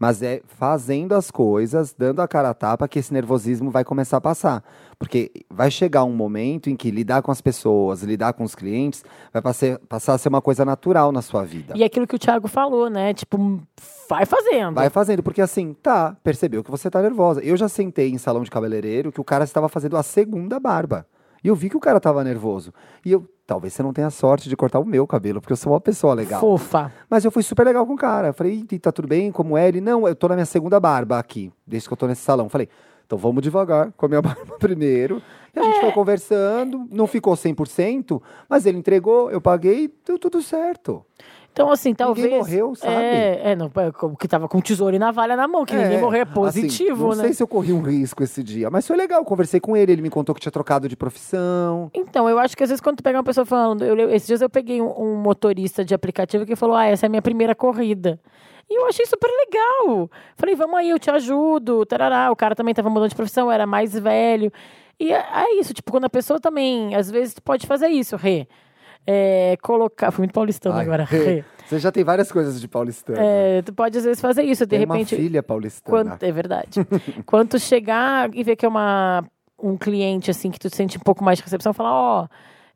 mas 0.00 0.20
é 0.20 0.42
fazendo 0.44 1.14
as 1.14 1.30
coisas, 1.30 1.94
dando 1.96 2.20
a 2.20 2.26
cara 2.26 2.50
a 2.50 2.54
tapa, 2.54 2.88
que 2.88 2.98
esse 2.98 3.12
nervosismo 3.12 3.70
vai 3.70 3.84
começar 3.84 4.16
a 4.16 4.20
passar. 4.20 4.64
Porque 4.98 5.30
vai 5.48 5.70
chegar 5.70 6.02
um 6.02 6.12
momento 6.12 6.68
em 6.68 6.74
que 6.74 6.90
lidar 6.90 7.22
com 7.22 7.30
as 7.30 7.40
pessoas, 7.40 8.02
lidar 8.02 8.32
com 8.32 8.42
os 8.42 8.56
clientes, 8.56 9.04
vai 9.32 9.40
passar, 9.40 9.78
passar 9.88 10.14
a 10.14 10.18
ser 10.18 10.28
uma 10.28 10.42
coisa 10.42 10.64
natural 10.64 11.12
na 11.12 11.22
sua 11.22 11.44
vida. 11.44 11.74
E 11.76 11.84
aquilo 11.84 12.06
que 12.06 12.16
o 12.16 12.18
Thiago 12.18 12.48
falou, 12.48 12.90
né? 12.90 13.14
Tipo, 13.14 13.62
vai 14.08 14.26
fazendo. 14.26 14.74
Vai 14.74 14.90
fazendo, 14.90 15.22
porque 15.22 15.40
assim, 15.40 15.72
tá, 15.80 16.16
percebeu 16.24 16.64
que 16.64 16.70
você 16.70 16.90
tá 16.90 17.00
nervosa. 17.00 17.40
Eu 17.40 17.56
já 17.56 17.68
sentei 17.68 18.10
em 18.10 18.18
salão 18.18 18.42
de 18.42 18.50
cabeleireiro 18.50 19.12
que 19.12 19.20
o 19.20 19.24
cara 19.24 19.44
estava 19.44 19.68
fazendo 19.68 19.96
a 19.96 20.02
segunda 20.02 20.58
barba. 20.58 21.06
E 21.42 21.48
eu 21.48 21.54
vi 21.54 21.68
que 21.68 21.76
o 21.76 21.80
cara 21.80 21.98
tava 22.00 22.22
nervoso. 22.22 22.72
E 23.04 23.12
eu, 23.12 23.28
talvez 23.46 23.72
você 23.72 23.82
não 23.82 23.92
tenha 23.92 24.10
sorte 24.10 24.48
de 24.48 24.56
cortar 24.56 24.78
o 24.78 24.84
meu 24.84 25.06
cabelo, 25.06 25.40
porque 25.40 25.52
eu 25.52 25.56
sou 25.56 25.72
uma 25.72 25.80
pessoa 25.80 26.14
legal. 26.14 26.40
Fofa. 26.40 26.92
Mas 27.10 27.24
eu 27.24 27.30
fui 27.30 27.42
super 27.42 27.64
legal 27.64 27.86
com 27.86 27.94
o 27.94 27.96
cara. 27.96 28.28
Eu 28.28 28.34
falei, 28.34 28.64
"Ih, 28.70 28.78
tá 28.78 28.92
tudo 28.92 29.08
bem? 29.08 29.32
Como 29.32 29.56
é? 29.56 29.68
Ele, 29.68 29.80
não, 29.80 30.06
eu 30.06 30.14
tô 30.14 30.28
na 30.28 30.34
minha 30.34 30.46
segunda 30.46 30.78
barba 30.78 31.18
aqui, 31.18 31.52
desde 31.66 31.88
que 31.88 31.92
eu 31.92 31.96
tô 31.96 32.06
nesse 32.06 32.22
salão. 32.22 32.46
Eu 32.46 32.50
falei, 32.50 32.68
então 33.06 33.18
vamos 33.18 33.42
devagar 33.42 33.92
com 33.92 34.06
a 34.06 34.08
minha 34.08 34.22
barba 34.22 34.56
primeiro. 34.58 35.20
E 35.54 35.58
a 35.58 35.62
gente 35.62 35.80
foi 35.80 35.92
conversando, 35.92 36.86
não 36.90 37.06
ficou 37.06 37.34
100%, 37.34 38.22
mas 38.48 38.64
ele 38.64 38.78
entregou, 38.78 39.30
eu 39.30 39.40
paguei, 39.40 39.92
deu 40.06 40.18
tudo 40.18 40.40
certo. 40.40 41.04
Então, 41.52 41.70
assim, 41.70 41.94
talvez. 41.94 42.30
morreu, 42.30 42.74
sabe? 42.74 42.94
É, 42.94 43.52
é 43.52 43.56
não, 43.56 43.66
é, 43.66 44.16
que 44.18 44.26
tava 44.26 44.48
com 44.48 44.58
tesouro 44.58 44.96
e 44.96 44.98
navalha 44.98 45.36
na 45.36 45.46
mão, 45.46 45.66
que 45.66 45.76
ninguém 45.76 46.00
morreu 46.00 46.20
é 46.20 46.22
assim, 46.22 46.32
positivo, 46.32 47.08
não 47.08 47.16
né? 47.16 47.24
sei 47.24 47.34
se 47.34 47.42
eu 47.42 47.46
corri 47.46 47.74
um 47.74 47.82
risco 47.82 48.22
esse 48.22 48.42
dia, 48.42 48.70
mas 48.70 48.86
foi 48.86 48.96
legal. 48.96 49.22
Conversei 49.22 49.60
com 49.60 49.76
ele, 49.76 49.92
ele 49.92 50.02
me 50.02 50.08
contou 50.08 50.34
que 50.34 50.40
tinha 50.40 50.50
trocado 50.50 50.88
de 50.88 50.96
profissão. 50.96 51.90
Então, 51.92 52.28
eu 52.28 52.38
acho 52.38 52.56
que 52.56 52.62
às 52.62 52.70
vezes 52.70 52.80
quando 52.80 52.96
tu 52.96 53.02
pega 53.02 53.18
uma 53.18 53.24
pessoa 53.24 53.44
falando, 53.44 53.84
eu, 53.84 54.10
esses 54.10 54.26
dias 54.26 54.40
eu 54.40 54.48
peguei 54.48 54.80
um, 54.80 54.98
um 54.98 55.16
motorista 55.16 55.84
de 55.84 55.94
aplicativo 55.94 56.46
que 56.46 56.56
falou: 56.56 56.74
Ah, 56.74 56.86
essa 56.86 57.04
é 57.04 57.08
a 57.08 57.10
minha 57.10 57.22
primeira 57.22 57.54
corrida. 57.54 58.18
E 58.70 58.78
eu 58.78 58.86
achei 58.86 59.04
super 59.04 59.28
legal. 59.28 60.10
Falei, 60.34 60.54
vamos 60.54 60.76
aí, 60.76 60.88
eu 60.88 60.98
te 60.98 61.10
ajudo. 61.10 61.84
Tarará. 61.84 62.30
O 62.30 62.36
cara 62.36 62.54
também 62.54 62.72
tava 62.72 62.88
mudando 62.88 63.10
de 63.10 63.14
profissão, 63.14 63.52
era 63.52 63.66
mais 63.66 63.92
velho. 63.92 64.50
E 64.98 65.12
é, 65.12 65.18
é 65.18 65.54
isso, 65.58 65.74
tipo, 65.74 65.90
quando 65.90 66.04
a 66.04 66.10
pessoa 66.10 66.40
também, 66.40 66.94
às 66.94 67.10
vezes, 67.10 67.34
tu 67.34 67.42
pode 67.42 67.66
fazer 67.66 67.88
isso, 67.88 68.16
Rê. 68.16 68.46
É, 69.06 69.56
colocar. 69.62 70.10
Fui 70.10 70.22
muito 70.22 70.32
paulistano 70.32 70.76
Ai, 70.76 70.82
agora. 70.82 71.08
Você 71.66 71.78
já 71.78 71.90
tem 71.90 72.04
várias 72.04 72.30
coisas 72.30 72.60
de 72.60 72.68
paulistano. 72.68 73.18
É, 73.20 73.62
tu 73.62 73.72
pode 73.72 73.96
às 73.96 74.04
vezes 74.04 74.20
fazer 74.20 74.42
isso, 74.42 74.64
de 74.64 74.70
tem 74.70 74.80
repente. 74.80 75.14
uma 75.14 75.22
filha 75.22 75.42
paulistana. 75.42 76.10
Quando, 76.10 76.22
é 76.22 76.32
verdade. 76.32 76.86
Quando 77.24 77.58
chegar 77.58 78.30
e 78.34 78.44
ver 78.44 78.56
que 78.56 78.66
é 78.66 78.68
uma, 78.68 79.24
um 79.58 79.76
cliente 79.76 80.30
assim 80.30 80.50
que 80.50 80.58
tu 80.58 80.68
sente 80.74 80.98
um 80.98 81.00
pouco 81.00 81.24
mais 81.24 81.38
de 81.38 81.44
recepção, 81.44 81.72
falar, 81.72 81.92
ó, 81.94 82.28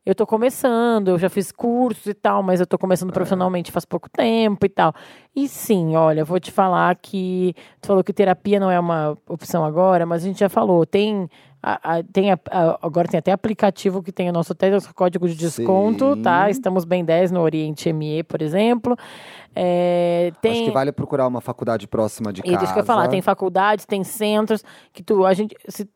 eu 0.07 0.15
tô 0.15 0.25
começando, 0.25 1.09
eu 1.09 1.19
já 1.19 1.29
fiz 1.29 1.51
cursos 1.51 2.05
e 2.07 2.13
tal, 2.13 2.41
mas 2.41 2.59
eu 2.61 2.65
tô 2.65 2.77
começando 2.77 3.11
profissionalmente 3.11 3.71
faz 3.73 3.83
pouco 3.83 4.09
tempo 4.09 4.65
e 4.65 4.69
tal. 4.69 4.93
E 5.35 5.47
sim, 5.49 5.95
olha, 5.97 6.23
vou 6.23 6.39
te 6.39 6.49
falar 6.51 6.95
que 6.95 7.53
tu 7.81 7.87
falou 7.87 8.03
que 8.03 8.13
terapia 8.13 8.59
não 8.59 8.71
é 8.71 8.79
uma 8.79 9.17
opção 9.27 9.65
agora, 9.65 10.05
mas 10.05 10.23
a 10.23 10.27
gente 10.27 10.39
já 10.39 10.47
falou, 10.49 10.85
tem 10.85 11.29
a- 11.61 11.97
a- 11.97 12.03
tem 12.03 12.31
a- 12.31 12.39
agora 12.81 13.07
tem 13.07 13.17
até 13.17 13.31
aplicativo 13.31 14.01
que 14.01 14.11
tem 14.11 14.29
o 14.29 14.31
nosso 14.31 14.53
até 14.53 14.69
nosso 14.69 14.93
código 14.95 15.27
de 15.27 15.35
desconto, 15.35 16.13
Sim. 16.15 16.21
tá? 16.21 16.49
Estamos 16.49 16.85
bem 16.85 17.03
10 17.03 17.29
no 17.31 17.41
Oriente 17.41 17.89
ME, 17.91 18.23
por 18.23 18.41
exemplo. 18.41 18.95
É, 19.55 20.31
tem 20.41 20.51
Acho 20.51 20.63
que 20.65 20.71
vale 20.71 20.91
procurar 20.91 21.27
uma 21.27 21.41
faculdade 21.41 21.87
próxima 21.87 22.31
de 22.31 22.41
e 22.41 22.43
casa. 22.45 22.57
deixa 22.59 22.73
que 22.73 22.79
eu 22.79 22.85
falar, 22.85 23.07
tem 23.07 23.21
faculdades, 23.21 23.85
tem 23.85 24.03
centros 24.03 24.63
que 24.93 25.01
tu, 25.03 25.25
a 25.25 25.33
gente, 25.33 25.55
se- 25.67 25.89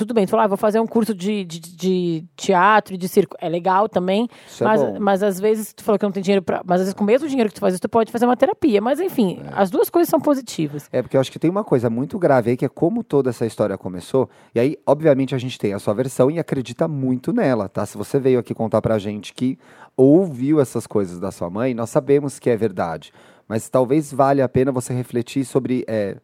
tudo 0.00 0.14
bem, 0.14 0.26
tu 0.26 0.30
fala, 0.30 0.44
ah, 0.44 0.48
vou 0.48 0.56
fazer 0.56 0.80
um 0.80 0.86
curso 0.86 1.14
de, 1.14 1.44
de, 1.44 1.60
de 1.60 2.24
teatro 2.36 2.94
e 2.94 2.96
de 2.98 3.08
circo, 3.08 3.36
é 3.40 3.48
legal 3.48 3.88
também, 3.88 4.28
Isso 4.48 4.64
é 4.64 4.66
mas, 4.66 4.82
bom. 4.82 4.96
mas 4.98 5.22
às 5.22 5.38
vezes 5.38 5.72
tu 5.72 5.84
falou 5.84 5.98
que 5.98 6.04
não 6.04 6.12
tem 6.12 6.22
dinheiro 6.22 6.42
pra, 6.42 6.62
mas 6.64 6.80
às 6.80 6.86
vezes 6.86 6.94
com 6.94 7.04
o 7.04 7.06
mesmo 7.06 7.28
dinheiro 7.28 7.48
que 7.48 7.54
tu 7.54 7.60
faz 7.60 7.74
isso, 7.74 7.82
tu 7.82 7.88
pode 7.88 8.10
fazer 8.10 8.24
uma 8.24 8.36
terapia, 8.36 8.80
mas 8.80 9.00
enfim, 9.00 9.40
as 9.52 9.70
duas 9.70 9.90
coisas 9.90 10.08
são 10.08 10.20
positivas. 10.20 10.88
É, 10.92 11.02
porque 11.02 11.16
eu 11.16 11.20
acho 11.20 11.30
que 11.30 11.38
tem 11.38 11.50
uma 11.50 11.64
coisa 11.64 11.90
muito 11.90 12.18
grave 12.18 12.50
aí, 12.50 12.56
que 12.56 12.64
é 12.64 12.68
como 12.68 13.04
toda 13.04 13.30
essa 13.30 13.44
história 13.46 13.76
começou. 13.76 14.28
E 14.54 14.60
aí, 14.60 14.76
obviamente, 14.86 15.34
a 15.34 15.38
gente 15.38 15.58
tem 15.58 15.74
a 15.74 15.78
sua 15.78 15.94
versão 15.94 16.30
e 16.30 16.38
acredita 16.38 16.88
muito 16.88 17.32
nela, 17.32 17.68
tá? 17.68 17.84
Se 17.84 17.96
você 17.96 18.18
veio 18.18 18.38
aqui 18.38 18.54
contar 18.54 18.80
pra 18.80 18.98
gente 18.98 19.34
que 19.34 19.58
ouviu 19.96 20.60
essas 20.60 20.86
coisas 20.86 21.18
da 21.20 21.30
sua 21.30 21.50
mãe, 21.50 21.74
nós 21.74 21.90
sabemos 21.90 22.38
que 22.38 22.48
é 22.48 22.56
verdade. 22.56 23.12
Mas 23.46 23.68
talvez 23.68 24.12
valha 24.12 24.44
a 24.44 24.48
pena 24.48 24.70
você 24.70 24.94
refletir 24.94 25.44
sobre 25.44 25.84
é, 25.88 26.16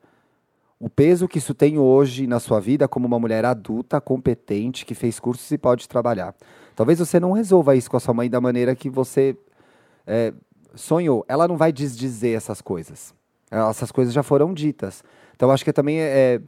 o 0.79 0.91
peso 0.91 1.27
que 1.27 1.39
isso 1.39 1.55
tem 1.55 1.79
hoje 1.79 2.27
na 2.27 2.39
sua 2.39 2.61
vida 2.61 2.87
como 2.87 3.07
uma 3.07 3.19
mulher 3.19 3.45
adulta, 3.45 4.01
competente, 4.01 4.85
que 4.85 4.95
fez 4.95 5.19
cursos 5.19 5.51
e 5.51 5.57
pode 5.57 5.89
trabalhar. 5.89 6.35
Talvez 6.75 6.99
você 6.99 7.19
não 7.19 7.33
resolva 7.33 7.75
isso 7.75 7.91
com 7.91 7.97
a 7.97 8.01
sua 8.01 8.13
mãe 8.13 8.29
da 8.29 8.41
maneira 8.41 8.77
que 8.77 8.91
você 8.91 9.37
é, 10.07 10.35
sonhou. 10.75 11.25
Ela 11.27 11.49
não 11.49 11.57
vai 11.57 11.73
desdizer 11.73 12.37
essas 12.37 12.61
coisas. 12.61 13.15
Essas 13.51 13.91
coisas 13.91 14.13
já 14.13 14.23
foram 14.23 14.53
ditas. 14.53 15.03
Então, 15.35 15.51
acho 15.51 15.65
que 15.65 15.73
também 15.73 16.01
é, 16.01 16.05
é 16.05 16.41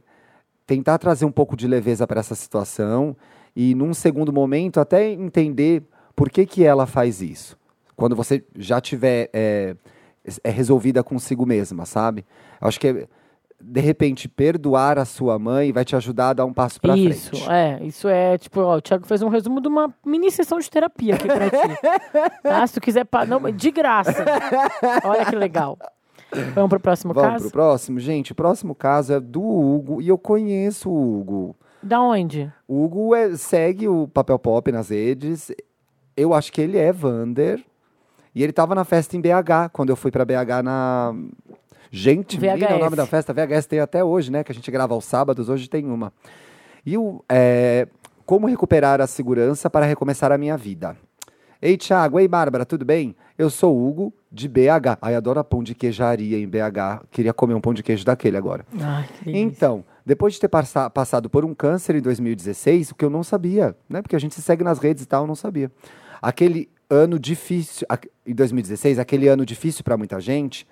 tentar 0.67 0.99
trazer 0.99 1.25
um 1.25 1.31
pouco 1.31 1.57
de 1.57 1.67
leveza 1.67 2.05
para 2.05 2.19
essa 2.19 2.35
situação 2.35 3.17
e, 3.55 3.73
num 3.73 3.93
segundo 3.93 4.31
momento, 4.31 4.79
até 4.79 5.09
entender 5.09 5.83
por 6.15 6.29
que, 6.29 6.45
que 6.45 6.63
ela 6.63 6.85
faz 6.85 7.21
isso. 7.21 7.57
Quando 7.95 8.15
você 8.15 8.43
já 8.55 8.79
tiver 8.79 9.29
é, 9.33 9.75
é 10.43 10.49
resolvida 10.51 11.03
consigo 11.03 11.45
mesma, 11.45 11.85
sabe? 11.85 12.25
Acho 12.61 12.79
que, 12.79 12.87
é, 12.87 13.07
de 13.61 13.81
repente, 13.81 14.27
perdoar 14.29 14.97
a 14.97 15.05
sua 15.05 15.37
mãe 15.37 15.71
vai 15.71 15.83
te 15.83 15.95
ajudar 15.95 16.29
a 16.29 16.33
dar 16.33 16.45
um 16.45 16.53
passo 16.53 16.79
para 16.79 16.95
Isso, 16.97 17.29
frente. 17.31 17.49
é, 17.51 17.79
isso 17.83 18.07
é, 18.07 18.37
tipo, 18.37 18.61
ó, 18.61 18.77
o 18.77 18.81
Thiago 18.81 19.05
fez 19.05 19.21
um 19.21 19.27
resumo 19.29 19.59
de 19.61 19.67
uma 19.67 19.93
mini 20.05 20.31
sessão 20.31 20.59
de 20.59 20.69
terapia 20.69 21.15
aqui 21.15 21.27
pra 21.27 21.49
ti. 21.49 21.79
tá? 22.43 22.65
Se 22.67 22.73
tu 22.75 22.81
quiser, 22.81 23.05
pa- 23.05 23.25
não, 23.25 23.39
de 23.51 23.71
graça. 23.71 24.25
Olha 25.03 25.25
que 25.25 25.35
legal. 25.35 25.77
Vamos 26.53 26.69
pro 26.69 26.79
próximo 26.79 27.13
Vamos 27.13 27.29
caso? 27.31 27.43
pro 27.45 27.51
próximo? 27.51 27.99
Gente, 27.99 28.31
o 28.31 28.35
próximo 28.35 28.73
caso 28.75 29.13
é 29.13 29.19
do 29.19 29.41
Hugo, 29.41 30.01
e 30.01 30.07
eu 30.07 30.17
conheço 30.17 30.89
o 30.89 31.19
Hugo. 31.19 31.55
Da 31.81 31.99
onde? 32.01 32.51
O 32.67 32.83
Hugo 32.85 33.15
é- 33.15 33.35
segue 33.35 33.87
o 33.87 34.07
Papel 34.07 34.37
Pop 34.37 34.71
nas 34.71 34.89
redes. 34.89 35.51
Eu 36.15 36.33
acho 36.33 36.51
que 36.51 36.61
ele 36.61 36.77
é 36.77 36.91
Vander. 36.91 37.63
E 38.35 38.43
ele 38.43 38.53
tava 38.53 38.75
na 38.75 38.83
festa 38.85 39.17
em 39.17 39.21
BH, 39.21 39.69
quando 39.73 39.89
eu 39.89 39.95
fui 39.95 40.11
pra 40.11 40.23
BH 40.23 40.61
na. 40.63 41.13
Gente, 41.91 42.39
menina, 42.39 42.67
o 42.67 42.69
VHS. 42.69 42.79
nome 42.79 42.95
da 42.95 43.05
festa, 43.05 43.33
VHS 43.33 43.65
tem 43.65 43.79
até 43.79 44.03
hoje, 44.03 44.31
né? 44.31 44.43
Que 44.43 44.51
a 44.51 44.55
gente 44.55 44.69
grava 44.69 44.93
aos 44.93 45.05
sábados, 45.05 45.49
hoje 45.49 45.69
tem 45.69 45.85
uma. 45.85 46.13
E 46.85 46.97
o. 46.97 47.23
é, 47.29 47.87
como 48.25 48.45
recuperar 48.47 49.01
a 49.01 49.07
segurança 49.07 49.69
para 49.69 49.85
recomeçar 49.85 50.31
a 50.31 50.37
minha 50.37 50.55
vida? 50.55 50.95
Ei, 51.61 51.75
Thiago, 51.75 52.19
ei, 52.19 52.27
Bárbara, 52.27 52.65
tudo 52.65 52.85
bem? 52.85 53.13
Eu 53.37 53.49
sou 53.49 53.75
o 53.75 53.85
Hugo, 53.89 54.13
de 54.31 54.47
BH. 54.47 54.97
Ai, 55.01 55.15
adoro 55.15 55.43
pão 55.43 55.61
de 55.61 55.75
queijaria 55.75 56.37
em 56.37 56.47
BH. 56.47 57.03
Queria 57.11 57.33
comer 57.33 57.53
um 57.53 57.59
pão 57.59 57.73
de 57.73 57.83
queijo 57.83 58.05
daquele 58.05 58.37
agora. 58.37 58.65
Ai, 58.79 59.09
que. 59.23 59.37
Então, 59.37 59.83
depois 60.05 60.35
de 60.35 60.39
ter 60.39 60.47
passa- 60.47 60.89
passado 60.89 61.29
por 61.29 61.43
um 61.43 61.53
câncer 61.53 61.95
em 61.95 62.01
2016, 62.01 62.91
o 62.91 62.95
que 62.95 63.03
eu 63.03 63.09
não 63.09 63.23
sabia, 63.23 63.75
né? 63.89 64.01
Porque 64.01 64.15
a 64.15 64.19
gente 64.19 64.35
se 64.35 64.41
segue 64.41 64.63
nas 64.63 64.79
redes 64.79 65.03
e 65.03 65.05
tal, 65.07 65.23
eu 65.23 65.27
não 65.27 65.35
sabia. 65.35 65.69
Aquele 66.21 66.69
ano 66.89 67.19
difícil, 67.19 67.85
em 68.25 68.33
2016, 68.33 68.97
aquele 68.97 69.27
ano 69.27 69.45
difícil 69.45 69.83
para 69.83 69.97
muita 69.97 70.19
gente, 70.21 70.65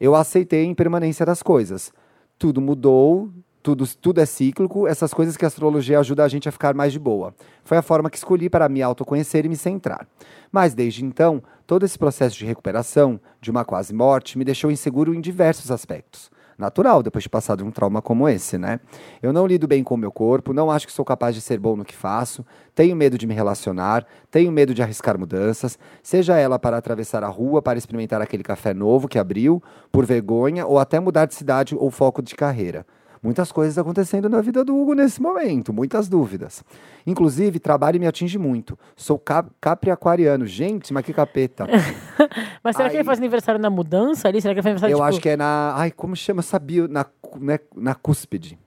eu 0.00 0.14
aceitei 0.14 0.62
a 0.62 0.66
impermanência 0.66 1.24
das 1.24 1.42
coisas. 1.42 1.92
Tudo 2.38 2.60
mudou, 2.60 3.30
tudo, 3.62 3.86
tudo 3.96 4.20
é 4.20 4.26
cíclico, 4.26 4.86
essas 4.86 5.12
coisas 5.12 5.36
que 5.36 5.44
a 5.44 5.48
astrologia 5.48 5.98
ajuda 5.98 6.24
a 6.24 6.28
gente 6.28 6.48
a 6.48 6.52
ficar 6.52 6.74
mais 6.74 6.92
de 6.92 6.98
boa. 6.98 7.34
Foi 7.64 7.76
a 7.76 7.82
forma 7.82 8.08
que 8.08 8.16
escolhi 8.16 8.48
para 8.48 8.68
me 8.68 8.80
autoconhecer 8.80 9.44
e 9.44 9.48
me 9.48 9.56
centrar. 9.56 10.06
Mas 10.50 10.74
desde 10.74 11.04
então, 11.04 11.42
todo 11.66 11.84
esse 11.84 11.98
processo 11.98 12.38
de 12.38 12.46
recuperação, 12.46 13.20
de 13.40 13.50
uma 13.50 13.64
quase 13.64 13.92
morte, 13.92 14.38
me 14.38 14.44
deixou 14.44 14.70
inseguro 14.70 15.14
em 15.14 15.20
diversos 15.20 15.70
aspectos. 15.70 16.30
Natural, 16.58 17.04
depois 17.04 17.22
de 17.22 17.28
passar 17.28 17.56
de 17.56 17.62
um 17.62 17.70
trauma 17.70 18.02
como 18.02 18.28
esse, 18.28 18.58
né? 18.58 18.80
Eu 19.22 19.32
não 19.32 19.46
lido 19.46 19.68
bem 19.68 19.84
com 19.84 19.94
o 19.94 19.96
meu 19.96 20.10
corpo, 20.10 20.52
não 20.52 20.72
acho 20.72 20.88
que 20.88 20.92
sou 20.92 21.04
capaz 21.04 21.32
de 21.36 21.40
ser 21.40 21.60
bom 21.60 21.76
no 21.76 21.84
que 21.84 21.94
faço, 21.94 22.44
tenho 22.74 22.96
medo 22.96 23.16
de 23.16 23.28
me 23.28 23.34
relacionar, 23.34 24.04
tenho 24.28 24.50
medo 24.50 24.74
de 24.74 24.82
arriscar 24.82 25.16
mudanças, 25.16 25.78
seja 26.02 26.36
ela 26.36 26.58
para 26.58 26.76
atravessar 26.76 27.22
a 27.22 27.28
rua 27.28 27.62
para 27.62 27.78
experimentar 27.78 28.20
aquele 28.20 28.42
café 28.42 28.74
novo 28.74 29.06
que 29.06 29.20
abriu, 29.20 29.62
por 29.92 30.04
vergonha, 30.04 30.66
ou 30.66 30.80
até 30.80 30.98
mudar 30.98 31.26
de 31.26 31.34
cidade 31.36 31.76
ou 31.78 31.92
foco 31.92 32.20
de 32.20 32.34
carreira. 32.34 32.84
Muitas 33.22 33.50
coisas 33.50 33.76
acontecendo 33.76 34.28
na 34.28 34.40
vida 34.40 34.64
do 34.64 34.76
Hugo 34.76 34.94
nesse 34.94 35.20
momento, 35.20 35.72
muitas 35.72 36.08
dúvidas. 36.08 36.62
Inclusive, 37.06 37.58
trabalho 37.58 37.98
me 37.98 38.06
atinge 38.06 38.38
muito. 38.38 38.78
Sou 38.96 39.18
cap 39.18 39.50
capri 39.60 39.90
aquariano. 39.90 40.46
Gente, 40.46 40.92
mas 40.92 41.04
que 41.04 41.12
capeta. 41.12 41.66
Mas 42.62 42.76
será 42.76 42.88
que 42.88 42.96
Aí- 42.96 43.00
ele 43.00 43.04
faz 43.06 43.18
aniversário 43.18 43.60
na 43.60 43.70
mudança 43.70 44.28
ali? 44.28 44.40
Será 44.40 44.52
que 44.52 44.58
ele 44.58 44.62
faz 44.62 44.72
aniversário 44.82 44.92
Eu 44.92 44.98
tipo, 44.98 45.08
acho 45.08 45.20
que 45.20 45.28
é 45.28 45.36
na. 45.36 45.74
Ai, 45.76 45.90
como 45.90 46.14
chama? 46.14 46.42
Sabia. 46.42 46.86
Na, 46.88 47.06
né, 47.40 47.58
na 47.74 47.94
cúspide. 47.94 48.58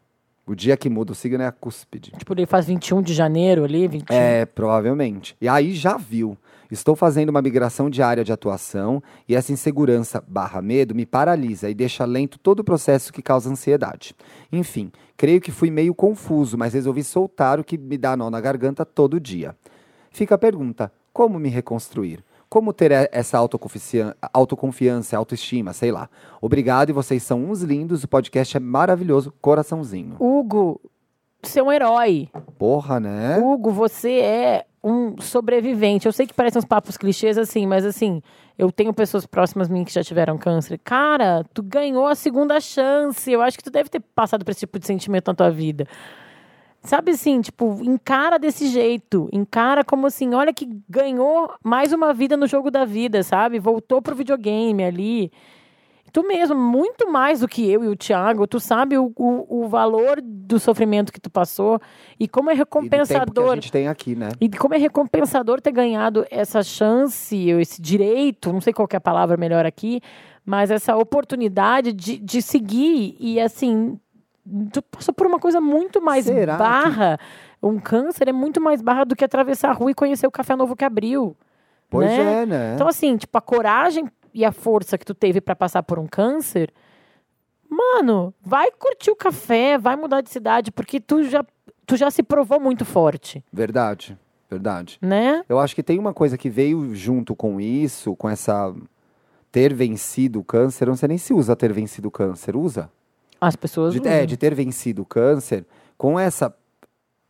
O 0.45 0.55
dia 0.55 0.75
que 0.75 0.89
muda 0.89 1.11
o 1.11 1.15
signo 1.15 1.41
é 1.43 1.45
a 1.47 1.51
cúspide. 1.51 2.11
tipo, 2.17 2.33
ele 2.33 2.45
faz 2.45 2.65
21 2.65 3.01
de 3.01 3.13
janeiro 3.13 3.63
ali? 3.63 3.87
21. 3.87 4.15
É, 4.15 4.45
provavelmente. 4.45 5.35
E 5.39 5.47
aí 5.47 5.73
já 5.73 5.97
viu. 5.97 6.37
Estou 6.71 6.95
fazendo 6.95 7.29
uma 7.29 7.41
migração 7.41 7.89
de 7.89 8.01
área 8.01 8.23
de 8.23 8.31
atuação 8.31 9.03
e 9.27 9.35
essa 9.35 9.51
insegurança 9.51 10.23
barra 10.25 10.61
medo 10.61 10.95
me 10.95 11.05
paralisa 11.05 11.69
e 11.69 11.73
deixa 11.73 12.05
lento 12.05 12.39
todo 12.39 12.61
o 12.61 12.63
processo 12.63 13.11
que 13.11 13.21
causa 13.21 13.49
ansiedade. 13.49 14.15
Enfim, 14.49 14.89
creio 15.17 15.41
que 15.41 15.51
fui 15.51 15.69
meio 15.69 15.93
confuso, 15.93 16.57
mas 16.57 16.73
resolvi 16.73 17.03
soltar 17.03 17.59
o 17.59 17.63
que 17.63 17.77
me 17.77 17.97
dá 17.97 18.15
nó 18.15 18.29
na 18.29 18.39
garganta 18.39 18.85
todo 18.85 19.19
dia. 19.19 19.53
Fica 20.09 20.35
a 20.35 20.37
pergunta: 20.37 20.89
como 21.11 21.37
me 21.37 21.49
reconstruir? 21.49 22.23
Como 22.47 22.73
ter 22.73 22.91
essa 23.11 23.37
autoconfiança, 23.37 25.17
autoestima, 25.17 25.73
sei 25.73 25.91
lá. 25.91 26.09
Obrigado 26.41 26.89
e 26.89 26.93
vocês 26.93 27.23
são 27.23 27.49
uns 27.49 27.61
lindos, 27.61 28.03
o 28.03 28.07
podcast 28.07 28.55
é 28.57 28.59
maravilhoso, 28.59 29.33
coraçãozinho. 29.41 30.15
Hugo, 30.19 30.79
é 31.55 31.63
um 31.63 31.71
herói. 31.71 32.29
Porra, 32.57 32.99
né? 32.99 33.37
Hugo, 33.39 33.71
você 33.71 34.19
é 34.19 34.65
um 34.83 35.19
sobrevivente. 35.19 36.05
Eu 36.05 36.11
sei 36.11 36.25
que 36.25 36.33
parecem 36.33 36.59
uns 36.59 36.65
papos 36.65 36.97
clichês 36.97 37.37
assim, 37.37 37.67
mas 37.67 37.85
assim, 37.85 38.21
eu 38.57 38.71
tenho 38.71 38.93
pessoas 38.93 39.25
próximas 39.25 39.69
a 39.69 39.73
mim 39.73 39.83
que 39.83 39.93
já 39.93 40.03
tiveram 40.03 40.37
câncer. 40.37 40.79
Cara, 40.83 41.45
tu 41.53 41.61
ganhou 41.61 42.07
a 42.07 42.15
segunda 42.15 42.59
chance. 42.59 43.31
Eu 43.31 43.41
acho 43.41 43.57
que 43.57 43.63
tu 43.63 43.71
deve 43.71 43.89
ter 43.89 43.99
passado 43.99 44.43
por 44.43 44.51
esse 44.51 44.61
tipo 44.61 44.79
de 44.79 44.85
sentimento 44.87 45.27
na 45.27 45.35
tua 45.35 45.51
vida. 45.51 45.87
Sabe 46.83 47.11
assim, 47.11 47.41
tipo, 47.41 47.79
encara 47.83 48.39
desse 48.39 48.67
jeito. 48.67 49.29
Encara 49.31 49.83
como 49.83 50.07
assim, 50.07 50.33
olha 50.33 50.51
que 50.51 50.67
ganhou 50.89 51.53
mais 51.63 51.93
uma 51.93 52.11
vida 52.11 52.35
no 52.35 52.47
jogo 52.47 52.71
da 52.71 52.85
vida, 52.85 53.21
sabe? 53.21 53.59
Voltou 53.59 54.01
pro 54.01 54.15
videogame 54.15 54.83
ali. 54.83 55.31
Tu 56.11 56.27
mesmo, 56.27 56.55
muito 56.55 57.09
mais 57.09 57.39
do 57.39 57.47
que 57.47 57.69
eu 57.71 57.83
e 57.83 57.87
o 57.87 57.95
Thiago, 57.95 58.45
tu 58.45 58.59
sabe 58.59 58.97
o, 58.97 59.13
o, 59.15 59.63
o 59.63 59.67
valor 59.69 60.19
do 60.21 60.59
sofrimento 60.59 61.11
que 61.13 61.21
tu 61.21 61.29
passou 61.29 61.79
e 62.19 62.27
como 62.27 62.49
é 62.49 62.53
E 62.53 62.57
do 62.57 62.65
tempo 62.65 62.69
que 62.83 62.87
recompensador. 62.89 63.51
a 63.51 63.55
gente 63.55 63.71
tem 63.71 63.87
aqui, 63.87 64.15
né? 64.15 64.29
E 64.41 64.49
como 64.49 64.73
é 64.73 64.77
recompensador 64.77 65.61
ter 65.61 65.71
ganhado 65.71 66.25
essa 66.29 66.61
chance, 66.61 67.53
ou 67.53 67.59
esse 67.61 67.81
direito, 67.81 68.51
não 68.51 68.59
sei 68.59 68.73
qual 68.73 68.87
que 68.87 68.95
é 68.95 68.97
a 68.97 69.01
palavra 69.01 69.37
melhor 69.37 69.65
aqui, 69.65 70.01
mas 70.45 70.69
essa 70.69 70.97
oportunidade 70.97 71.93
de, 71.93 72.17
de 72.17 72.41
seguir 72.41 73.15
e 73.19 73.39
assim, 73.39 73.97
tu 74.73 74.81
passou 74.81 75.13
por 75.13 75.25
uma 75.27 75.39
coisa 75.39 75.61
muito 75.61 76.01
mais 76.01 76.25
Será 76.25 76.53
que- 76.53 76.59
barra. 76.59 77.19
Um 77.63 77.79
câncer 77.79 78.27
é 78.27 78.31
muito 78.33 78.59
mais 78.59 78.81
barra 78.81 79.03
do 79.05 79.15
que 79.15 79.23
atravessar 79.23 79.69
a 79.69 79.73
rua 79.73 79.91
e 79.91 79.93
conhecer 79.93 80.25
o 80.25 80.31
café 80.31 80.55
novo 80.55 80.75
que 80.75 80.83
abriu. 80.83 81.37
Pois 81.89 82.09
né? 82.09 82.41
é, 82.41 82.45
né? 82.45 82.71
Então, 82.73 82.87
assim, 82.87 83.15
tipo, 83.17 83.37
a 83.37 83.41
coragem 83.41 84.05
e 84.33 84.43
a 84.45 84.51
força 84.51 84.97
que 84.97 85.05
tu 85.05 85.13
teve 85.13 85.41
pra 85.41 85.55
passar 85.55 85.83
por 85.83 85.99
um 85.99 86.07
câncer, 86.07 86.71
mano, 87.69 88.33
vai 88.41 88.71
curtir 88.71 89.11
o 89.11 89.15
café, 89.15 89.77
vai 89.77 89.95
mudar 89.95 90.21
de 90.21 90.29
cidade, 90.29 90.71
porque 90.71 90.99
tu 90.99 91.23
já, 91.23 91.45
tu 91.85 91.95
já 91.95 92.09
se 92.11 92.23
provou 92.23 92.59
muito 92.59 92.85
forte, 92.85 93.43
Verdade, 93.51 94.17
verdade. 94.49 94.97
né? 95.01 95.43
Eu 95.47 95.59
acho 95.59 95.75
que 95.75 95.83
tem 95.83 95.97
uma 95.99 96.13
coisa 96.13 96.37
que 96.37 96.49
veio 96.49 96.93
junto 96.93 97.35
com 97.35 97.59
isso, 97.59 98.15
com 98.15 98.29
essa 98.29 98.73
ter 99.51 99.73
vencido 99.73 100.39
o 100.39 100.43
câncer. 100.43 100.87
Não 100.87 100.95
sei 100.95 101.09
nem 101.09 101.17
se 101.17 101.33
usa 101.33 101.55
ter 101.55 101.73
vencido 101.73 102.07
o 102.07 102.11
câncer. 102.11 102.55
Usa? 102.55 102.89
As 103.39 103.55
pessoas. 103.55 103.93
De, 103.93 103.99
usam. 103.99 104.11
é, 104.11 104.25
de 104.25 104.37
ter 104.37 104.53
vencido 104.55 105.01
o 105.01 105.05
câncer. 105.05 105.65
Com 105.97 106.17
essa 106.17 106.55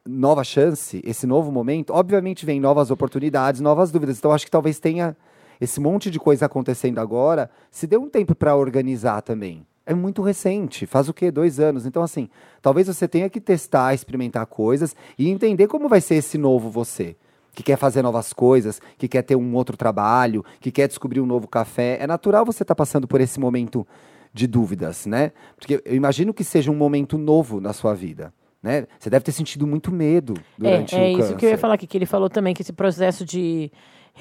nova 0.06 0.44
chance, 0.44 1.02
esse 1.04 1.26
novo 1.26 1.52
momento, 1.52 1.92
obviamente 1.94 2.46
vem 2.46 2.60
novas 2.60 2.92
oportunidades, 2.92 3.60
novas 3.62 3.92
dúvidas. 3.92 4.18
Então 4.20 4.32
acho 4.32 4.46
que 4.46 4.52
talvez 4.52 4.80
tenha 4.80 5.16
esse 5.62 5.80
monte 5.80 6.10
de 6.10 6.20
coisa 6.20 6.48
acontecendo 6.48 6.98
agora. 6.98 7.50
Se 7.70 7.86
dê 7.86 7.96
um 7.96 8.10
tempo 8.10 8.34
para 8.34 8.56
organizar 8.56 9.22
também. 9.22 9.66
É 9.86 9.94
muito 9.94 10.22
recente, 10.22 10.86
faz 10.86 11.08
o 11.08 11.14
quê? 11.14 11.30
Dois 11.30 11.60
anos. 11.60 11.86
Então, 11.86 12.02
assim, 12.02 12.30
talvez 12.62 12.88
você 12.88 13.08
tenha 13.08 13.30
que 13.30 13.40
testar, 13.40 13.94
experimentar 13.94 14.46
coisas 14.48 14.96
e 15.18 15.30
entender 15.30 15.68
como 15.68 15.88
vai 15.88 16.02
ser 16.02 16.16
esse 16.16 16.38
novo 16.38 16.70
você. 16.70 17.16
Que 17.54 17.62
quer 17.62 17.78
fazer 17.78 18.02
novas 18.02 18.32
coisas, 18.34 18.82
que 18.98 19.08
quer 19.08 19.22
ter 19.22 19.36
um 19.36 19.54
outro 19.56 19.78
trabalho, 19.78 20.44
que 20.60 20.72
quer 20.72 20.88
descobrir 20.88 21.20
um 21.20 21.26
novo 21.26 21.48
café. 21.48 21.98
É 22.00 22.08
natural 22.08 22.46
você 22.46 22.64
estar 22.64 22.76
passando 22.76 23.08
por 23.08 23.22
esse 23.22 23.40
momento 23.40 23.86
de 24.34 24.48
dúvidas, 24.48 25.06
né? 25.06 25.32
Porque 25.58 25.82
eu 25.84 25.96
imagino 25.96 26.34
que 26.34 26.44
seja 26.44 26.72
um 26.72 26.76
momento 26.76 27.18
novo 27.18 27.60
na 27.60 27.74
sua 27.74 27.94
vida, 27.94 28.34
né? 28.64 28.88
Você 28.98 29.10
deve 29.10 29.26
ter 29.26 29.34
sentido 29.34 29.68
muito 29.68 29.92
medo 29.92 30.36
durante 30.58 30.96
é, 30.96 31.00
o 31.00 31.02
é 31.02 31.12
isso 31.12 31.36
que 31.36 31.46
eu 31.46 31.50
ia 31.50 31.58
falar 31.58 31.74
aqui, 31.74 31.86
que 31.86 31.98
ele 31.98 32.06
falou 32.06 32.30
também, 32.30 32.54
que 32.54 32.62
esse 32.62 32.72
processo 32.72 33.26
de 33.26 33.70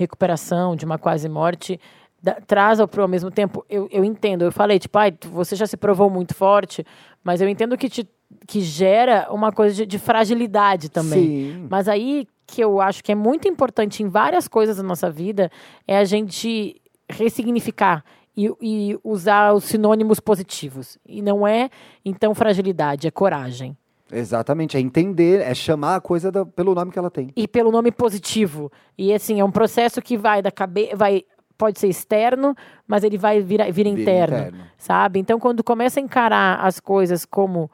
recuperação, 0.01 0.75
de 0.75 0.85
uma 0.85 0.99
quase 0.99 1.29
morte, 1.29 1.79
da- 2.23 2.35
traz 2.47 2.81
ao, 2.81 2.89
pro- 2.89 3.03
ao 3.03 3.09
mesmo 3.09 3.31
tempo, 3.31 3.65
eu, 3.69 3.89
eu 3.91 4.05
entendo, 4.05 4.43
eu 4.43 4.53
falei, 4.53 4.79
tipo, 4.79 4.99
ai, 4.99 5.13
tu- 5.13 5.29
você 5.29 5.55
já 5.57 5.67
se 5.67 5.77
provou 5.77 6.11
muito 6.11 6.35
forte, 6.35 6.85
mas 7.23 7.41
eu 7.41 7.49
entendo 7.49 7.77
que, 7.79 7.89
te, 7.89 8.09
que 8.47 8.61
gera 8.61 9.29
uma 9.31 9.53
coisa 9.53 9.75
de, 9.75 9.87
de 9.87 9.99
fragilidade 9.99 10.89
também. 10.89 11.21
Sim. 11.53 11.67
Mas 11.71 11.89
aí 11.89 12.27
que 12.47 12.61
eu 12.63 12.81
acho 12.81 13.05
que 13.05 13.13
é 13.13 13.15
muito 13.15 13.47
importante 13.47 14.03
em 14.03 14.09
várias 14.09 14.49
coisas 14.49 14.77
da 14.79 14.83
nossa 14.83 15.09
vida 15.09 15.51
é 15.87 15.97
a 15.99 16.05
gente 16.05 16.81
ressignificar 17.09 18.05
e, 18.37 18.51
e 18.61 18.99
usar 19.05 19.53
os 19.53 19.65
sinônimos 19.65 20.19
positivos. 20.21 20.99
E 21.07 21.23
não 21.23 21.47
é, 21.47 21.71
então, 22.05 22.35
fragilidade, 22.35 23.07
é 23.07 23.11
coragem. 23.11 23.77
Exatamente, 24.13 24.77
é 24.77 24.81
entender, 24.81 25.41
é 25.41 25.55
chamar 25.55 25.97
a 25.97 26.01
coisa 26.01 26.31
da- 26.33 26.45
pelo 26.47 26.75
nome 26.75 26.91
que 26.93 26.99
ela 26.99 27.11
tem. 27.11 27.31
e 27.37 27.47
pelo 27.49 27.71
nome 27.71 27.91
positivo. 27.93 28.71
E 28.97 29.13
assim, 29.13 29.41
é 29.41 29.45
um 29.45 29.51
processo 29.51 30.01
que 30.03 30.17
vai 30.17 30.43
da 30.43 30.51
cabeça, 30.51 30.97
vai 30.97 31.25
pode 31.57 31.79
ser 31.79 31.89
externo, 31.89 32.55
mas 32.89 33.05
ele 33.05 33.19
vai 33.19 33.43
vir, 33.43 33.61
vir 33.71 33.87
interno, 33.87 34.39
interno. 34.39 34.65
sabe? 34.79 35.19
Então, 35.19 35.39
quando 35.39 35.63
começa 35.63 36.01
a 36.01 36.03
encarar 36.03 36.59
as 36.65 36.81
coisas 36.81 37.27
como 37.27 37.71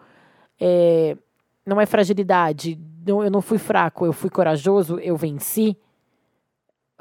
é, 0.61 1.17
não 1.65 1.81
é 1.81 1.87
fragilidade, 1.87 2.77
não, 3.07 3.23
eu 3.23 3.31
não 3.31 3.41
fui 3.41 3.59
fraco, 3.59 4.05
eu 4.05 4.13
fui 4.13 4.29
corajoso, 4.29 4.99
eu 4.99 5.17
venci. 5.17 5.77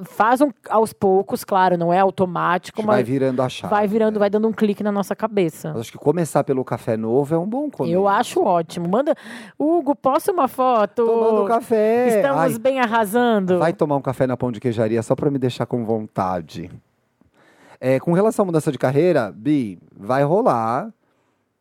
Faz 0.03 0.41
um, 0.41 0.49
aos 0.69 0.91
poucos, 0.91 1.45
claro, 1.45 1.77
não 1.77 1.93
é 1.93 1.99
automático, 1.99 2.83
vai 2.83 2.97
mas 2.97 3.07
virando 3.07 3.41
a 3.41 3.47
chave. 3.47 3.73
vai 3.73 3.87
virando, 3.87 4.15
né? 4.15 4.19
vai 4.19 4.29
dando 4.29 4.45
um 4.45 4.51
clique 4.51 4.83
na 4.83 4.91
nossa 4.91 5.15
cabeça. 5.15 5.69
Mas 5.69 5.81
acho 5.81 5.91
que 5.93 5.97
começar 5.97 6.43
pelo 6.43 6.65
café 6.65 6.97
novo 6.97 7.33
é 7.33 7.37
um 7.37 7.47
bom 7.47 7.71
começo. 7.71 7.95
Eu 7.95 8.05
acho 8.05 8.43
ótimo. 8.43 8.89
Manda, 8.89 9.15
Hugo, 9.57 9.95
posta 9.95 10.33
uma 10.33 10.49
foto. 10.49 11.05
Tomando 11.05 11.47
café. 11.47 12.17
Estamos 12.17 12.41
Ai, 12.41 12.57
bem 12.59 12.81
arrasando. 12.81 13.57
Vai 13.57 13.71
tomar 13.71 13.95
um 13.95 14.01
café 14.01 14.27
na 14.27 14.35
pão 14.35 14.51
de 14.51 14.59
queijaria 14.59 15.01
só 15.01 15.15
pra 15.15 15.31
me 15.31 15.39
deixar 15.39 15.65
com 15.65 15.85
vontade. 15.85 16.69
É, 17.79 17.97
com 17.97 18.11
relação 18.11 18.43
à 18.43 18.45
mudança 18.47 18.73
de 18.73 18.77
carreira, 18.77 19.31
Bi, 19.33 19.79
vai 19.95 20.23
rolar. 20.23 20.93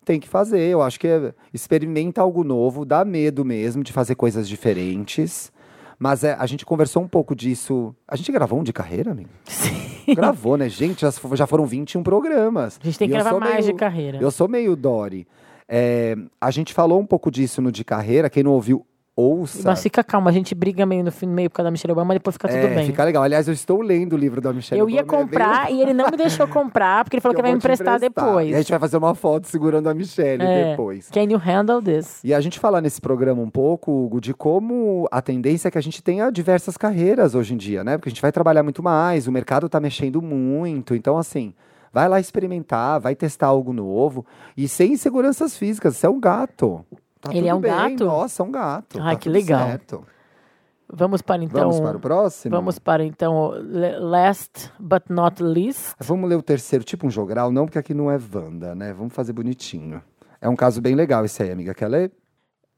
Tem 0.04 0.18
que 0.18 0.28
fazer. 0.28 0.60
Eu 0.60 0.82
acho 0.82 0.98
que 0.98 1.06
é, 1.06 1.32
experimenta 1.52 2.20
algo 2.20 2.42
novo, 2.42 2.84
dá 2.84 3.04
medo 3.04 3.44
mesmo 3.44 3.84
de 3.84 3.92
fazer 3.92 4.16
coisas 4.16 4.48
diferentes. 4.48 5.52
Mas 5.98 6.24
é, 6.24 6.34
a 6.38 6.46
gente 6.46 6.64
conversou 6.66 7.02
um 7.02 7.08
pouco 7.08 7.34
disso. 7.34 7.94
A 8.08 8.16
gente 8.16 8.30
gravou 8.32 8.58
um 8.58 8.62
de 8.64 8.72
carreira, 8.72 9.10
amigo? 9.12 9.30
Sim. 9.44 10.14
Gravou, 10.14 10.56
né? 10.56 10.68
Gente, 10.68 11.00
já, 11.02 11.10
já 11.34 11.46
foram 11.46 11.64
21 11.66 12.02
programas. 12.02 12.78
A 12.82 12.86
gente 12.86 12.98
tem 12.98 13.08
que 13.08 13.14
gravar 13.14 13.38
mais 13.38 13.64
meio- 13.64 13.72
de 13.72 13.74
carreira. 13.74 14.18
Eu 14.20 14.30
sou 14.30 14.48
meio 14.48 14.76
Dory. 14.76 15.26
É, 15.68 16.14
a 16.40 16.50
gente 16.50 16.74
falou 16.74 17.00
um 17.00 17.06
pouco 17.06 17.30
disso 17.30 17.62
no 17.62 17.72
de 17.72 17.84
carreira. 17.84 18.28
Quem 18.28 18.42
não 18.42 18.52
ouviu, 18.52 18.84
ouça. 19.16 19.62
Mas 19.64 19.82
fica 19.82 20.02
calma, 20.02 20.30
a 20.30 20.32
gente 20.32 20.54
briga 20.54 20.84
meio 20.84 21.04
no 21.04 21.12
fim, 21.12 21.26
meio 21.26 21.48
por 21.48 21.56
causa 21.56 21.66
da 21.68 21.70
Michelle 21.70 21.92
Obama, 21.92 22.08
mas 22.08 22.16
depois 22.16 22.34
fica 22.34 22.48
tudo 22.48 22.58
É, 22.58 22.74
bem. 22.74 22.86
Fica 22.86 23.04
legal. 23.04 23.22
Aliás, 23.22 23.46
eu 23.48 23.54
estou 23.54 23.80
lendo 23.80 24.14
o 24.14 24.16
livro 24.16 24.40
da 24.40 24.52
Michelle 24.52 24.80
Eu 24.80 24.88
ia 24.90 25.02
Obama, 25.02 25.18
é 25.18 25.24
bem 25.24 25.28
comprar 25.30 25.72
e 25.72 25.80
ele 25.80 25.92
não 25.94 26.10
me 26.10 26.16
deixou 26.16 26.46
comprar, 26.48 27.04
porque 27.04 27.16
ele 27.16 27.20
falou 27.20 27.34
que, 27.34 27.40
eu 27.40 27.44
vai 27.44 27.52
me 27.52 27.58
te 27.58 27.64
emprestar, 27.64 27.94
E 27.94 27.96
a 27.96 27.98
depois. 27.98 28.56
gente 28.56 28.70
vai 28.70 28.78
fazer 28.80 28.96
uma 28.96 29.14
foto 29.14 29.46
segurando 29.46 29.88
a 29.88 29.94
Michelle 29.94 30.42
É. 30.42 30.70
depois. 30.70 31.08
Can 31.10 31.22
you 31.30 31.38
handle 31.38 31.80
this? 31.82 32.20
E 32.24 32.34
a 32.34 32.40
gente 32.40 32.58
fala 32.58 32.80
nesse 32.80 33.00
programa 33.00 33.40
um 33.42 33.50
pouco, 33.50 33.90
Hugo, 33.92 34.20
de 34.20 34.34
como 34.34 35.08
a 35.12 35.22
tendência 35.22 35.68
é 35.68 35.70
que 35.70 35.78
a 35.78 35.82
gente 35.82 36.02
tenha 36.02 36.30
diversas 36.30 36.76
carreiras 36.76 37.34
hoje 37.34 37.54
em 37.54 37.56
dia, 37.56 37.84
né? 37.84 37.96
Porque 37.96 38.08
a 38.08 38.12
gente 38.12 38.22
vai 38.22 38.32
trabalhar 38.32 38.62
muito 38.62 38.82
mais, 38.82 39.26
o 39.26 39.32
mercado 39.32 39.68
tá 39.68 39.78
mexendo 39.80 40.20
muito. 40.20 40.94
Então, 40.94 41.16
assim, 41.18 41.54
vai 41.92 42.08
lá 42.08 42.18
experimentar, 42.18 42.98
vai 43.00 43.14
testar 43.14 43.46
algo 43.46 43.72
novo. 43.72 44.26
E 44.56 44.66
sem 44.66 44.94
inseguranças 44.94 45.56
físicas, 45.56 45.96
você 45.96 46.06
é 46.06 46.10
um 46.10 46.18
gato. 46.20 46.84
Tá 47.24 47.34
Ele 47.34 47.48
é 47.48 47.54
um 47.54 47.60
bem. 47.60 47.70
gato? 47.72 48.04
Nossa, 48.04 48.42
é 48.42 48.46
um 48.46 48.50
gato. 48.50 48.98
Ai, 49.00 49.14
Tá 49.14 49.20
que 49.20 49.28
legal. 49.28 49.66
certo. 49.66 50.04
Vamos 50.92 51.22
para 51.22 51.42
então. 51.42 51.60
Vamos 51.62 51.80
para 51.80 51.96
o 51.96 52.00
próximo? 52.00 52.54
Vamos 52.54 52.78
para 52.78 53.04
então. 53.04 53.52
Last 53.98 54.70
but 54.78 55.04
not 55.08 55.42
least. 55.42 55.94
Vamos 55.98 56.28
ler 56.28 56.36
o 56.36 56.42
terceiro, 56.42 56.84
tipo 56.84 57.06
um 57.06 57.10
jogral, 57.10 57.50
não, 57.50 57.64
porque 57.64 57.78
aqui 57.78 57.94
não 57.94 58.10
é 58.10 58.18
Wanda, 58.32 58.74
né? 58.74 58.92
Vamos 58.92 59.14
fazer 59.14 59.32
bonitinho. 59.32 60.02
É 60.40 60.48
um 60.48 60.54
caso 60.54 60.80
bem 60.82 60.94
legal 60.94 61.24
esse 61.24 61.42
aí, 61.42 61.50
amiga. 61.50 61.72
Quer 61.74 61.88
ler? 61.88 62.12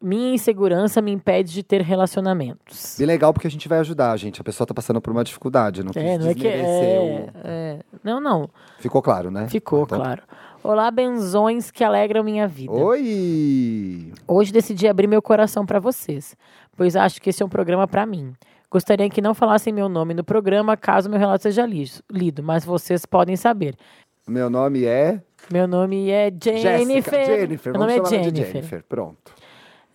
Minha 0.01 0.35
insegurança 0.35 1.01
me 1.03 1.11
impede 1.11 1.53
de 1.53 1.63
ter 1.63 1.81
relacionamentos. 1.81 2.95
Bem 2.99 3.07
legal 3.07 3.33
porque 3.33 3.47
a 3.49 3.51
gente 3.51 3.67
vai 3.67 3.79
ajudar, 3.81 4.17
gente. 4.19 4.41
A 4.41 4.45
pessoa 4.45 4.67
tá 4.67 4.75
passando 4.75 5.01
por 5.01 5.11
uma 5.11 5.25
dificuldade, 5.25 5.83
não 5.83 5.91
É, 5.97 6.19
não 6.19 6.29
é 6.29 6.35
que. 6.35 6.47
É, 6.47 7.01
o- 7.35 7.49
é. 7.49 7.79
Não, 8.05 8.21
não. 8.21 8.49
Ficou 8.79 9.03
claro, 9.03 9.31
né? 9.31 9.49
Ficou, 9.49 9.83
Então- 9.85 9.99
claro. 9.99 10.23
Olá, 10.67 10.91
benzões 10.91 11.71
que 11.71 11.85
alegram 11.85 12.25
minha 12.25 12.49
vida. 12.49 12.73
Oi! 12.73 14.13
Hoje 14.27 14.53
decidi 14.53 14.89
abrir 14.89 15.07
meu 15.07 15.23
coração 15.23 15.65
para 15.65 15.79
vocês, 15.79 16.35
pois 16.77 16.97
acho 16.97 17.23
que 17.23 17.31
esse 17.31 17.41
é 17.41 17.47
um 17.47 17.49
programa 17.49 17.87
para 17.87 18.05
mim. 18.05 18.35
Gostaria 18.69 19.09
que 19.09 19.23
não 19.23 19.33
falassem 19.33 19.73
meu 19.73 19.89
nome 19.89 20.13
no 20.13 20.25
programa 20.25 20.77
caso 20.77 21.09
meu 21.09 21.21
relato 21.21 21.45
seja 21.45 21.65
lido, 21.65 22.43
mas 22.43 22.65
vocês 22.65 23.07
podem 23.07 23.37
saber. 23.37 23.77
Meu 24.27 24.51
nome 24.51 24.85
é 24.85 25.23
Meu 25.53 25.69
nome 25.69 26.11
é 26.11 26.33
Jennifer. 26.33 27.15
Jéssica. 27.15 27.25
Jennifer, 27.25 27.73
Meu 27.73 27.81
nome 27.81 27.93
é 27.93 28.05
Jennifer. 28.05 28.33
de 28.33 28.45
Jennifer. 28.45 28.85
Pronto. 28.89 29.33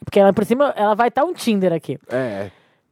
Porque 0.06 0.22
ela 0.22 0.32
por 0.32 0.46
cima, 0.46 0.74
ela 0.78 0.96
vai 0.96 1.10
estar 1.10 1.26
um 1.26 1.34
Tinder 1.34 1.74
aqui. 1.74 2.00
É. 2.08 2.50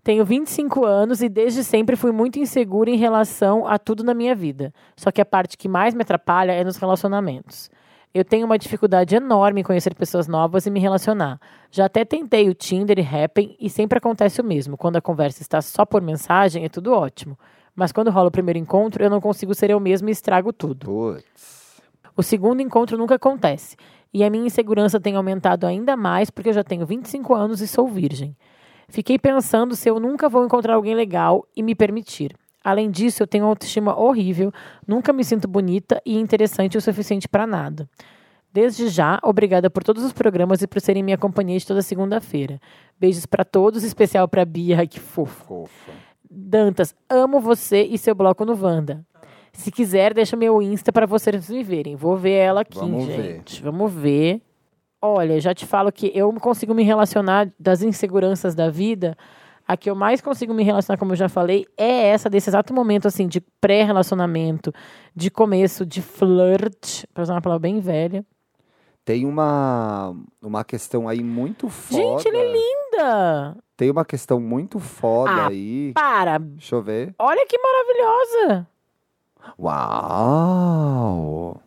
Tenho 0.10 0.26
25 0.26 0.86
anos 0.86 1.22
e 1.22 1.30
desde 1.30 1.64
sempre 1.64 1.96
fui 1.96 2.12
muito 2.12 2.40
insegura 2.40 2.90
em 2.90 2.96
relação 2.96 3.68
a 3.68 3.78
tudo 3.78 4.04
na 4.04 4.16
minha 4.16 4.34
vida. 4.34 4.74
Só 4.96 5.12
que 5.12 5.22
a 5.22 5.26
parte 5.26 5.56
que 5.56 5.70
mais 5.70 5.94
me 5.94 6.02
atrapalha 6.02 6.52
é 6.52 6.64
nos 6.64 6.78
relacionamentos. 6.78 7.70
Eu 8.12 8.26
tenho 8.26 8.48
uma 8.48 8.58
dificuldade 8.58 9.16
enorme 9.16 9.62
em 9.62 9.64
conhecer 9.64 9.94
pessoas 9.94 10.28
novas 10.28 10.66
e 10.66 10.72
me 10.72 10.80
relacionar. 10.80 11.40
Já 11.70 11.86
até 11.86 12.04
tentei 12.04 12.50
o 12.50 12.56
Tinder 12.56 12.98
e 12.98 13.04
Happn 13.04 13.56
e 13.60 13.70
sempre 13.70 14.00
acontece 14.00 14.42
o 14.42 14.44
mesmo. 14.44 14.76
Quando 14.76 14.96
a 14.96 15.02
conversa 15.02 15.44
está 15.44 15.62
só 15.62 15.86
por 15.86 16.02
mensagem, 16.02 16.66
é 16.66 16.70
tudo 16.70 16.92
ótimo. 16.92 17.38
Mas 17.76 17.92
quando 17.92 18.10
rola 18.10 18.30
o 18.30 18.32
primeiro 18.32 18.58
encontro, 18.58 19.04
eu 19.04 19.12
não 19.12 19.22
consigo 19.22 19.54
ser 19.54 19.70
eu 19.70 19.80
mesmo 19.80 20.10
e 20.10 20.12
estrago 20.12 20.52
tudo. 20.52 20.92
O 22.18 22.24
segundo 22.24 22.64
encontro 22.64 22.98
nunca 22.98 23.14
acontece. 23.14 23.78
E 24.12 24.24
a 24.24 24.30
minha 24.32 24.48
insegurança 24.48 25.00
tem 25.00 25.16
aumentado 25.16 25.68
ainda 25.68 25.96
mais 25.96 26.32
porque 26.32 26.50
eu 26.50 26.54
já 26.54 26.64
tenho 26.64 26.84
25 26.84 27.36
anos 27.36 27.62
e 27.62 27.68
sou 27.68 27.88
virgem. 27.88 28.36
Fiquei 28.90 29.18
pensando 29.18 29.76
se 29.76 29.90
eu 29.90 30.00
nunca 30.00 30.28
vou 30.28 30.44
encontrar 30.44 30.76
alguém 30.76 30.96
legal 30.96 31.48
e 31.56 31.62
me 31.64 31.76
permitir. 31.76 32.36
Além 32.64 32.92
disso, 32.92 33.24
eu 33.24 33.28
tenho 33.28 33.46
uma 33.46 33.52
autoestima 33.52 33.98
horrível, 33.98 34.52
nunca 34.86 35.14
me 35.14 35.24
sinto 35.24 35.48
bonita 35.48 36.02
e 36.06 36.18
interessante 36.18 36.78
o 36.78 36.82
suficiente 36.82 37.28
para 37.28 37.48
nada. 37.48 37.90
Desde 38.52 38.90
já, 38.90 39.20
obrigada 39.24 39.70
por 39.70 39.84
todos 39.84 40.04
os 40.04 40.12
programas 40.12 40.62
e 40.62 40.68
por 40.68 40.82
serem 40.82 41.04
minha 41.04 41.18
companhia 41.18 41.58
de 41.58 41.66
toda 41.66 41.82
segunda-feira. 41.82 42.60
Beijos 43.00 43.26
para 43.26 43.46
todos, 43.46 43.84
especial 43.84 44.28
para 44.28 44.44
Bia, 44.44 44.86
que 44.88 45.00
fofo. 45.00 45.46
Fofa. 45.46 45.92
Dantas, 46.30 46.96
amo 47.10 47.40
você 47.40 47.84
e 47.84 47.98
seu 47.98 48.14
bloco 48.16 48.44
no 48.44 48.60
Wanda. 48.60 49.06
Se 49.54 49.72
quiser, 49.72 50.14
deixa 50.14 50.36
meu 50.36 50.62
Insta 50.62 50.92
para 50.92 51.06
vocês 51.06 51.50
me 51.50 51.64
verem. 51.64 51.96
Vou 51.96 52.18
ver 52.18 52.32
ela 52.34 52.62
aqui, 52.62 52.78
Vamos 52.78 53.06
ver. 53.06 53.24
gente. 53.24 53.62
Vamos 53.64 53.92
ver. 53.92 54.42
Olha, 55.02 55.40
já 55.40 55.54
te 55.54 55.66
falo 55.66 55.92
que 55.92 56.12
eu 56.14 56.32
consigo 56.34 56.74
me 56.74 56.84
relacionar 56.84 57.50
das 57.58 57.82
inseguranças 57.82 58.54
da 58.54 58.70
vida. 58.70 59.18
A 59.68 59.78
que 59.78 59.90
eu 59.90 59.96
mais 59.96 60.20
consigo 60.20 60.54
me 60.54 60.64
relacionar, 60.64 60.98
como 60.98 61.12
eu 61.12 61.16
já 61.16 61.30
falei, 61.30 61.66
é 61.78 62.08
essa 62.08 62.28
desse 62.30 62.50
exato 62.50 62.74
momento 62.74 63.08
assim 63.08 63.28
de 63.28 63.40
pré-relacionamento, 63.62 64.74
de 65.16 65.30
começo, 65.30 65.86
de 65.86 66.02
flirt, 66.02 67.06
para 67.14 67.22
usar 67.24 67.36
uma 67.36 67.42
palavra 67.42 67.62
bem 67.62 67.80
velha. 67.80 68.26
Tem 69.06 69.26
uma, 69.26 70.16
uma 70.42 70.64
questão 70.64 71.08
aí 71.08 71.24
muito 71.24 71.70
foda. 71.70 72.02
Gente, 72.02 72.28
ela 72.28 72.38
é 72.38 72.52
linda! 72.52 73.58
Tem 73.78 73.90
uma 73.92 74.04
questão 74.04 74.40
muito 74.40 74.80
foda 74.80 75.32
Ah, 75.32 75.48
aí. 75.48 75.94
Para! 75.94 76.40
Deixa 76.40 76.76
eu 76.76 76.82
ver. 76.82 77.14
Olha 77.20 77.46
que 77.48 77.58
maravilhosa! 77.58 78.68
Uau! 79.60 81.58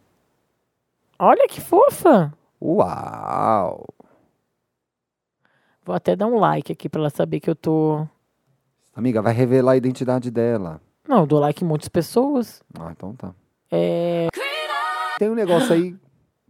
Olha 1.19 1.47
que 1.49 1.61
fofa! 1.61 2.33
Uau! 2.65 3.85
Vou 5.85 5.97
até 5.97 6.15
dar 6.15 6.29
um 6.29 6.39
like 6.39 6.71
aqui 6.71 6.89
pra 6.89 7.01
ela 7.01 7.11
saber 7.11 7.41
que 7.41 7.51
eu 7.51 7.57
tô. 7.57 8.07
Amiga, 8.95 9.21
vai 9.21 9.33
revelar 9.33 9.73
a 9.73 9.77
identidade 9.77 10.31
dela. 10.31 10.81
Não, 11.09 11.21
eu 11.21 11.27
dou 11.27 11.41
like 11.41 11.65
em 11.65 11.67
muitas 11.67 11.89
pessoas. 11.89 12.63
Ah, 12.79 12.93
então 12.93 13.17
tá. 13.17 13.35
É. 13.69 14.29
Tem 15.19 15.29
um 15.29 15.35
negócio 15.35 15.75
aí. 15.75 15.97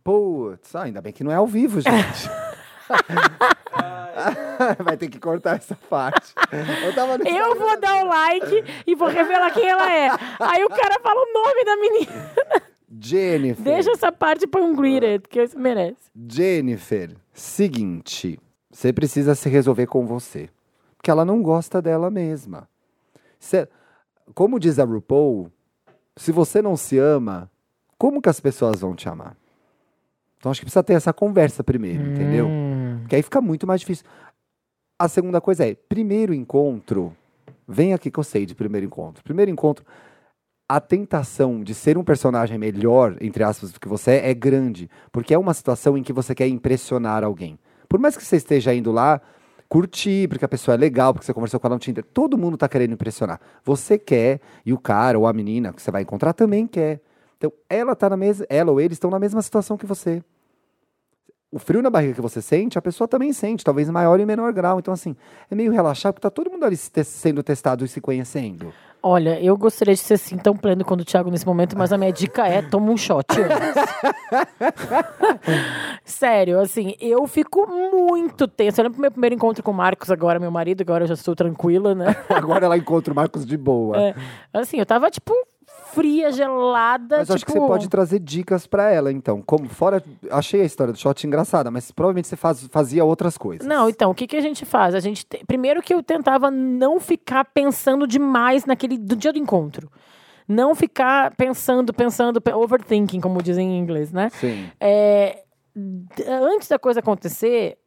Putz, 0.04 0.74
ah, 0.74 0.82
ainda 0.82 1.00
bem 1.00 1.14
que 1.14 1.24
não 1.24 1.32
é 1.32 1.36
ao 1.36 1.46
vivo, 1.46 1.80
gente. 1.80 2.28
vai 4.84 4.98
ter 4.98 5.08
que 5.08 5.18
cortar 5.18 5.56
essa 5.56 5.78
parte. 5.88 6.34
Eu 6.84 6.94
tava 6.94 7.16
no 7.16 7.26
Eu 7.26 7.58
vou 7.58 7.80
dar 7.80 8.04
um 8.04 8.08
like 8.08 8.64
e 8.86 8.94
vou 8.94 9.08
revelar 9.08 9.50
quem 9.50 9.66
ela 9.66 9.90
é. 9.90 10.10
Aí 10.40 10.62
o 10.62 10.68
cara 10.68 11.00
fala 11.00 11.22
o 11.22 11.32
nome 11.32 11.64
da 11.64 11.76
menina. 11.76 12.71
Jennifer. 13.00 13.64
Deixa 13.64 13.90
essa 13.92 14.12
parte 14.12 14.46
pra 14.46 14.60
um 14.62 14.74
greeted, 14.74 15.28
que 15.28 15.42
isso 15.42 15.58
merece. 15.58 15.96
Jennifer, 16.30 17.16
seguinte. 17.32 18.38
Você 18.70 18.92
precisa 18.92 19.34
se 19.34 19.48
resolver 19.48 19.86
com 19.86 20.06
você. 20.06 20.48
Porque 20.96 21.10
ela 21.10 21.24
não 21.24 21.42
gosta 21.42 21.80
dela 21.82 22.10
mesma. 22.10 22.68
Cê- 23.38 23.68
como 24.34 24.58
diz 24.60 24.78
a 24.78 24.84
RuPaul, 24.84 25.50
se 26.16 26.30
você 26.32 26.62
não 26.62 26.76
se 26.76 26.98
ama, 26.98 27.50
como 27.98 28.20
que 28.22 28.28
as 28.28 28.40
pessoas 28.40 28.80
vão 28.80 28.94
te 28.94 29.08
amar? 29.08 29.36
Então 30.38 30.50
acho 30.50 30.60
que 30.60 30.66
precisa 30.66 30.82
ter 30.82 30.94
essa 30.94 31.12
conversa 31.12 31.62
primeiro, 31.64 32.02
entendeu? 32.12 32.46
Hum. 32.46 32.98
Porque 33.00 33.16
aí 33.16 33.22
fica 33.22 33.40
muito 33.40 33.66
mais 33.66 33.80
difícil. 33.80 34.04
A 34.98 35.08
segunda 35.08 35.40
coisa 35.40 35.66
é, 35.68 35.74
primeiro 35.74 36.32
encontro, 36.34 37.16
vem 37.66 37.92
aqui 37.94 38.10
que 38.10 38.18
eu 38.18 38.24
sei 38.24 38.44
de 38.46 38.54
primeiro 38.54 38.86
encontro. 38.86 39.22
Primeiro 39.24 39.50
encontro, 39.50 39.84
a 40.76 40.80
tentação 40.80 41.62
de 41.62 41.74
ser 41.74 41.98
um 41.98 42.02
personagem 42.02 42.56
melhor, 42.56 43.18
entre 43.20 43.44
aspas, 43.44 43.72
do 43.72 43.78
que 43.78 43.86
você 43.86 44.12
é, 44.12 44.30
é 44.30 44.34
grande. 44.34 44.88
Porque 45.10 45.34
é 45.34 45.38
uma 45.38 45.52
situação 45.52 45.98
em 45.98 46.02
que 46.02 46.14
você 46.14 46.34
quer 46.34 46.48
impressionar 46.48 47.22
alguém. 47.22 47.58
Por 47.86 48.00
mais 48.00 48.16
que 48.16 48.24
você 48.24 48.36
esteja 48.36 48.72
indo 48.74 48.90
lá 48.90 49.20
curtir, 49.68 50.28
porque 50.28 50.46
a 50.46 50.48
pessoa 50.48 50.74
é 50.74 50.78
legal, 50.78 51.12
porque 51.12 51.26
você 51.26 51.34
conversou 51.34 51.60
com 51.60 51.66
ela 51.66 51.76
no 51.76 51.78
Tinder, 51.78 52.02
todo 52.02 52.38
mundo 52.38 52.56
tá 52.56 52.70
querendo 52.70 52.94
impressionar. 52.94 53.38
Você 53.62 53.98
quer, 53.98 54.40
e 54.64 54.72
o 54.72 54.78
cara 54.78 55.18
ou 55.18 55.26
a 55.26 55.32
menina 55.34 55.74
que 55.74 55.82
você 55.82 55.90
vai 55.90 56.02
encontrar 56.02 56.32
também 56.32 56.66
quer. 56.66 57.02
Então, 57.36 57.52
ela 57.68 57.94
tá 57.94 58.08
na 58.08 58.16
mesma, 58.16 58.46
ela 58.48 58.72
ou 58.72 58.80
ele 58.80 58.94
estão 58.94 59.10
na 59.10 59.18
mesma 59.18 59.42
situação 59.42 59.76
que 59.76 59.84
você 59.84 60.22
o 61.50 61.58
frio 61.58 61.82
na 61.82 61.90
barriga 61.90 62.14
que 62.14 62.20
você 62.22 62.40
sente, 62.40 62.78
a 62.78 62.82
pessoa 62.82 63.06
também 63.06 63.30
sente, 63.30 63.62
talvez 63.62 63.86
em 63.86 63.92
maior 63.92 64.18
e 64.18 64.24
menor 64.24 64.50
grau. 64.54 64.78
Então, 64.78 64.94
assim, 64.94 65.14
é 65.50 65.54
meio 65.54 65.70
relaxado, 65.70 66.14
porque 66.14 66.22
tá 66.22 66.30
todo 66.30 66.50
mundo 66.50 66.64
ali 66.64 66.78
sendo 66.78 67.42
testado 67.42 67.84
e 67.84 67.88
se 67.88 68.00
conhecendo. 68.00 68.72
Olha, 69.02 69.42
eu 69.42 69.56
gostaria 69.56 69.94
de 69.94 70.00
ser 70.00 70.14
assim 70.14 70.38
tão 70.38 70.56
pleno 70.56 70.84
quanto 70.84 71.00
o 71.00 71.04
Thiago 71.04 71.28
nesse 71.28 71.44
momento, 71.44 71.76
mas 71.76 71.92
a 71.92 71.98
minha 71.98 72.12
dica 72.12 72.46
é 72.46 72.62
toma 72.62 72.92
um 72.92 72.96
shot. 72.96 73.26
Sério, 76.04 76.60
assim, 76.60 76.94
eu 77.00 77.26
fico 77.26 77.66
muito 77.66 78.46
tensa. 78.46 78.80
Eu 78.80 78.84
lembro 78.84 78.98
do 78.98 79.02
meu 79.02 79.10
primeiro 79.10 79.34
encontro 79.34 79.60
com 79.60 79.72
o 79.72 79.74
Marcos, 79.74 80.08
agora 80.08 80.38
meu 80.38 80.52
marido, 80.52 80.82
agora 80.82 81.02
eu 81.02 81.08
já 81.08 81.14
estou 81.14 81.34
tranquila, 81.34 81.96
né? 81.96 82.14
Agora 82.30 82.64
ela 82.64 82.76
encontra 82.76 83.12
o 83.12 83.16
Marcos 83.16 83.44
de 83.44 83.56
boa. 83.56 84.00
É, 84.00 84.14
assim, 84.52 84.78
eu 84.78 84.86
tava, 84.86 85.10
tipo, 85.10 85.34
fria, 85.94 86.32
gelada. 86.32 87.18
Mas 87.18 87.28
eu 87.28 87.34
acho 87.34 87.44
que 87.46 87.52
tipo, 87.52 87.64
você 87.64 87.68
pode 87.72 87.88
trazer 87.88 88.18
dicas 88.18 88.66
pra 88.66 88.90
ela, 88.90 89.12
então. 89.12 89.40
Como 89.42 89.68
fora. 89.68 90.02
Achei 90.30 90.60
a 90.60 90.64
história 90.64 90.92
do 90.92 90.98
shot 90.98 91.26
engraçada, 91.26 91.70
mas 91.70 91.90
provavelmente 91.90 92.28
você 92.28 92.36
faz- 92.36 92.66
fazia 92.68 93.04
outras 93.04 93.36
coisas. 93.38 93.66
Não, 93.66 93.88
então, 93.88 94.10
o 94.10 94.14
que, 94.14 94.26
que 94.26 94.36
a 94.36 94.40
gente 94.40 94.64
faz? 94.64 94.94
A 94.94 95.00
gente 95.00 95.24
te- 95.26 95.44
Primeiro 95.46 95.82
que 95.82 95.94
eu 95.94 96.02
tentava 96.02 96.50
não 96.50 96.98
ficar 97.00 97.44
pensando 97.44 98.06
demais 98.06 98.64
naquele 98.66 98.96
do 98.98 99.14
dia 99.16 99.32
do 99.32 99.38
encontro. 99.38 99.90
Não 100.48 100.74
ficar 100.74 101.34
pensando, 101.36 101.92
pensando, 101.94 102.40
pe- 102.40 102.52
overthinking, 102.52 103.20
como 103.20 103.42
dizem 103.42 103.76
em 103.76 103.78
inglês, 103.78 104.12
né? 104.12 104.28
Sim. 104.30 104.66
É, 104.80 105.44
antes 106.28 106.68
da 106.68 106.78
coisa 106.78 107.00
acontecer, 107.00 107.78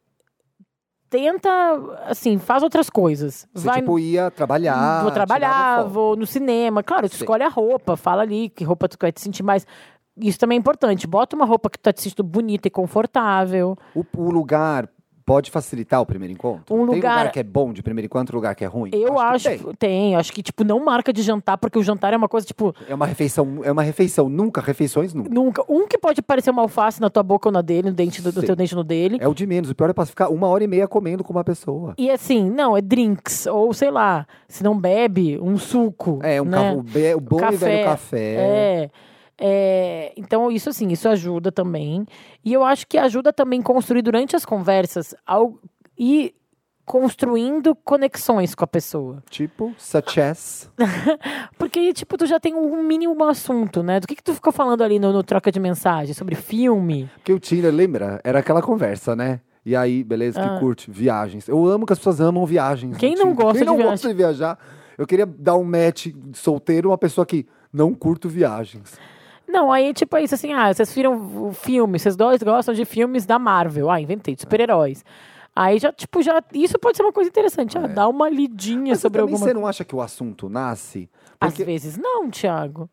tenta, 1.08 1.48
assim, 2.06 2.38
faz 2.38 2.62
outras 2.62 2.90
coisas. 2.90 3.46
Você, 3.54 3.66
Vai, 3.66 3.80
tipo, 3.80 3.98
ia 3.98 4.30
trabalhar. 4.30 5.02
vou 5.02 5.10
trabalhar, 5.10 5.82
vou 5.84 6.16
no 6.16 6.26
cinema. 6.26 6.82
Claro, 6.82 7.08
tu 7.08 7.16
Sim. 7.16 7.24
escolhe 7.24 7.42
a 7.42 7.48
roupa, 7.48 7.96
fala 7.96 8.22
ali 8.22 8.48
que 8.48 8.64
roupa 8.64 8.88
tu 8.88 8.98
quer 8.98 9.12
te 9.12 9.20
sentir 9.20 9.42
mais. 9.42 9.66
Isso 10.16 10.38
também 10.38 10.56
é 10.56 10.58
importante. 10.60 11.06
Bota 11.06 11.36
uma 11.36 11.44
roupa 11.44 11.68
que 11.68 11.78
tu 11.78 11.82
tá 11.82 11.92
te 11.92 12.02
sentindo 12.02 12.24
bonita 12.24 12.68
e 12.68 12.70
confortável. 12.70 13.76
O, 13.94 14.04
o 14.16 14.30
lugar 14.30 14.88
pode 15.26 15.50
facilitar 15.50 16.00
o 16.00 16.06
primeiro 16.06 16.32
encontro? 16.32 16.72
Um 16.72 16.86
Tem 16.86 16.94
lugar- 16.94 17.18
lugar 17.18 17.32
que 17.32 17.40
é 17.40 17.42
bom 17.42 17.72
de 17.72 17.82
primeiro 17.82 18.06
encontro 18.06 18.34
e 18.34 18.36
lugar 18.36 18.54
que 18.54 18.64
é 18.64 18.68
ruim? 18.68 18.90
Eu 18.92 19.18
acho, 19.18 19.50
que 19.50 19.58
que 19.58 19.76
tem. 19.76 20.14
Acho 20.14 20.32
que, 20.32 20.40
tipo, 20.40 20.62
não 20.62 20.82
marca 20.84 21.12
de 21.12 21.20
jantar, 21.20 21.58
porque 21.58 21.76
o 21.76 21.82
jantar 21.82 22.12
é 22.12 22.16
uma 22.16 22.28
coisa, 22.28 22.46
tipo, 22.46 22.72
tem. 22.72 22.92
É 22.92 22.94
uma 22.94 23.06
refeição, 23.06 23.60
é 23.64 23.72
uma 23.72 23.82
refeição, 23.82 24.28
nunca, 24.28 24.60
refeições 24.60 25.12
nunca. 25.12 25.28
nunca. 25.28 25.64
Um 25.68 25.88
que 25.88 25.98
pode 25.98 26.22
parecer 26.22 26.50
uma 26.50 26.62
alface 26.62 27.00
na 27.00 27.10
tua 27.10 27.24
boca 27.24 27.48
ou 27.48 27.52
na 27.52 27.60
dele, 27.60 27.90
no 27.90 27.94
dente 27.94 28.22
do, 28.22 28.30
do 28.30 28.40
teu 28.40 28.54
dente 28.54 28.74
no 28.74 28.84
dele. 28.84 29.18
É 29.20 29.26
o 29.26 29.34
de 29.34 29.46
menos. 29.46 29.68
O 29.68 29.74
pior 29.74 29.90
é 29.90 29.92
pra 29.92 30.06
ficar 30.06 30.28
uma 30.28 30.46
hora 30.46 30.62
e 30.62 30.68
meia 30.68 30.86
comendo 30.86 31.24
com 31.24 31.32
uma 31.32 31.42
pessoa. 31.42 31.94
E 31.98 32.08
assim, 32.08 32.48
não, 32.48 32.76
é 32.76 32.80
drinks, 32.80 33.46
ou 33.46 33.72
sei 33.74 33.90
lá, 33.90 34.26
se 34.46 34.62
não 34.62 34.78
bebe, 34.78 35.38
um 35.42 35.58
suco. 35.58 36.20
É, 36.22 36.40
um 36.40 36.44
né? 36.44 36.72
o, 36.72 37.20
bom 37.20 37.40
e 37.52 37.56
velho 37.56 37.84
café. 37.84 38.34
É. 38.36 38.90
É, 39.38 40.12
então, 40.16 40.50
isso 40.50 40.68
assim, 40.70 40.88
isso 40.88 41.08
ajuda 41.08 41.52
também. 41.52 42.06
E 42.44 42.52
eu 42.52 42.64
acho 42.64 42.86
que 42.86 42.96
ajuda 42.96 43.32
também 43.32 43.60
construir 43.60 44.02
durante 44.02 44.34
as 44.34 44.44
conversas 44.44 45.14
ao, 45.26 45.58
e 45.98 46.34
construindo 46.84 47.74
conexões 47.74 48.54
com 48.54 48.64
a 48.64 48.66
pessoa. 48.66 49.22
Tipo, 49.28 49.74
such 49.76 50.20
as. 50.20 50.70
Porque, 51.58 51.92
tipo, 51.92 52.16
tu 52.16 52.26
já 52.26 52.38
tem 52.38 52.54
um 52.54 52.82
mínimo 52.82 53.22
assunto, 53.24 53.82
né? 53.82 53.98
Do 53.98 54.06
que, 54.06 54.14
que 54.14 54.22
tu 54.22 54.32
ficou 54.32 54.52
falando 54.52 54.82
ali 54.82 54.98
no, 54.98 55.12
no 55.12 55.22
troca 55.22 55.50
de 55.50 55.58
mensagem? 55.58 56.14
Sobre 56.14 56.36
filme? 56.36 57.10
Porque 57.16 57.32
o 57.32 57.40
Tinder, 57.40 57.74
lembra? 57.74 58.20
Era 58.22 58.38
aquela 58.38 58.62
conversa, 58.62 59.16
né? 59.16 59.40
E 59.64 59.74
aí, 59.74 60.04
beleza, 60.04 60.40
que 60.40 60.46
Ah. 60.46 60.60
curte 60.60 60.88
viagens. 60.88 61.48
Eu 61.48 61.66
amo 61.66 61.84
que 61.84 61.92
as 61.92 61.98
pessoas 61.98 62.20
amam 62.20 62.46
viagens. 62.46 62.96
Quem 62.96 63.16
não 63.16 63.34
gosta 63.34 63.58
Quem 63.58 63.66
não 63.66 63.76
de 63.76 63.82
gosta 63.82 64.08
de 64.08 64.14
viajar? 64.14 64.56
Eu 64.96 65.06
queria 65.08 65.26
dar 65.26 65.56
um 65.56 65.64
match 65.64 66.06
solteiro, 66.32 66.90
uma 66.90 66.96
pessoa 66.96 67.26
que 67.26 67.44
não 67.72 67.92
curto 67.92 68.28
viagens. 68.28 68.96
Não, 69.48 69.70
aí 69.72 69.92
tipo 69.94 70.16
é 70.16 70.22
isso 70.24 70.34
assim, 70.34 70.52
ah, 70.52 70.72
vocês 70.72 70.92
viram 70.92 71.14
o 71.48 71.52
filme, 71.52 71.98
vocês 71.98 72.16
dois 72.16 72.42
gostam 72.42 72.74
de 72.74 72.84
filmes 72.84 73.24
da 73.26 73.38
Marvel. 73.38 73.90
Ah, 73.90 74.00
inventei, 74.00 74.34
de 74.34 74.40
super-heróis. 74.42 75.04
Aí 75.54 75.78
já, 75.78 75.90
tipo, 75.90 76.22
já. 76.22 76.42
Isso 76.52 76.78
pode 76.78 76.96
ser 76.98 77.02
uma 77.02 77.12
coisa 77.12 77.30
interessante. 77.30 77.78
Ah, 77.78 77.86
dá 77.86 78.06
uma 78.08 78.28
lidinha 78.28 78.88
É. 78.88 78.90
Mas 78.90 79.00
sobre 79.00 79.20
alguma 79.22 79.38
você 79.38 79.54
não 79.54 79.66
acha 79.66 79.84
que 79.84 79.96
o 79.96 80.02
assunto 80.02 80.48
nasce? 80.50 81.08
Às 81.40 81.50
Porque 81.54 81.64
vezes 81.64 81.96
não, 81.96 82.28
Thiago. 82.28 82.90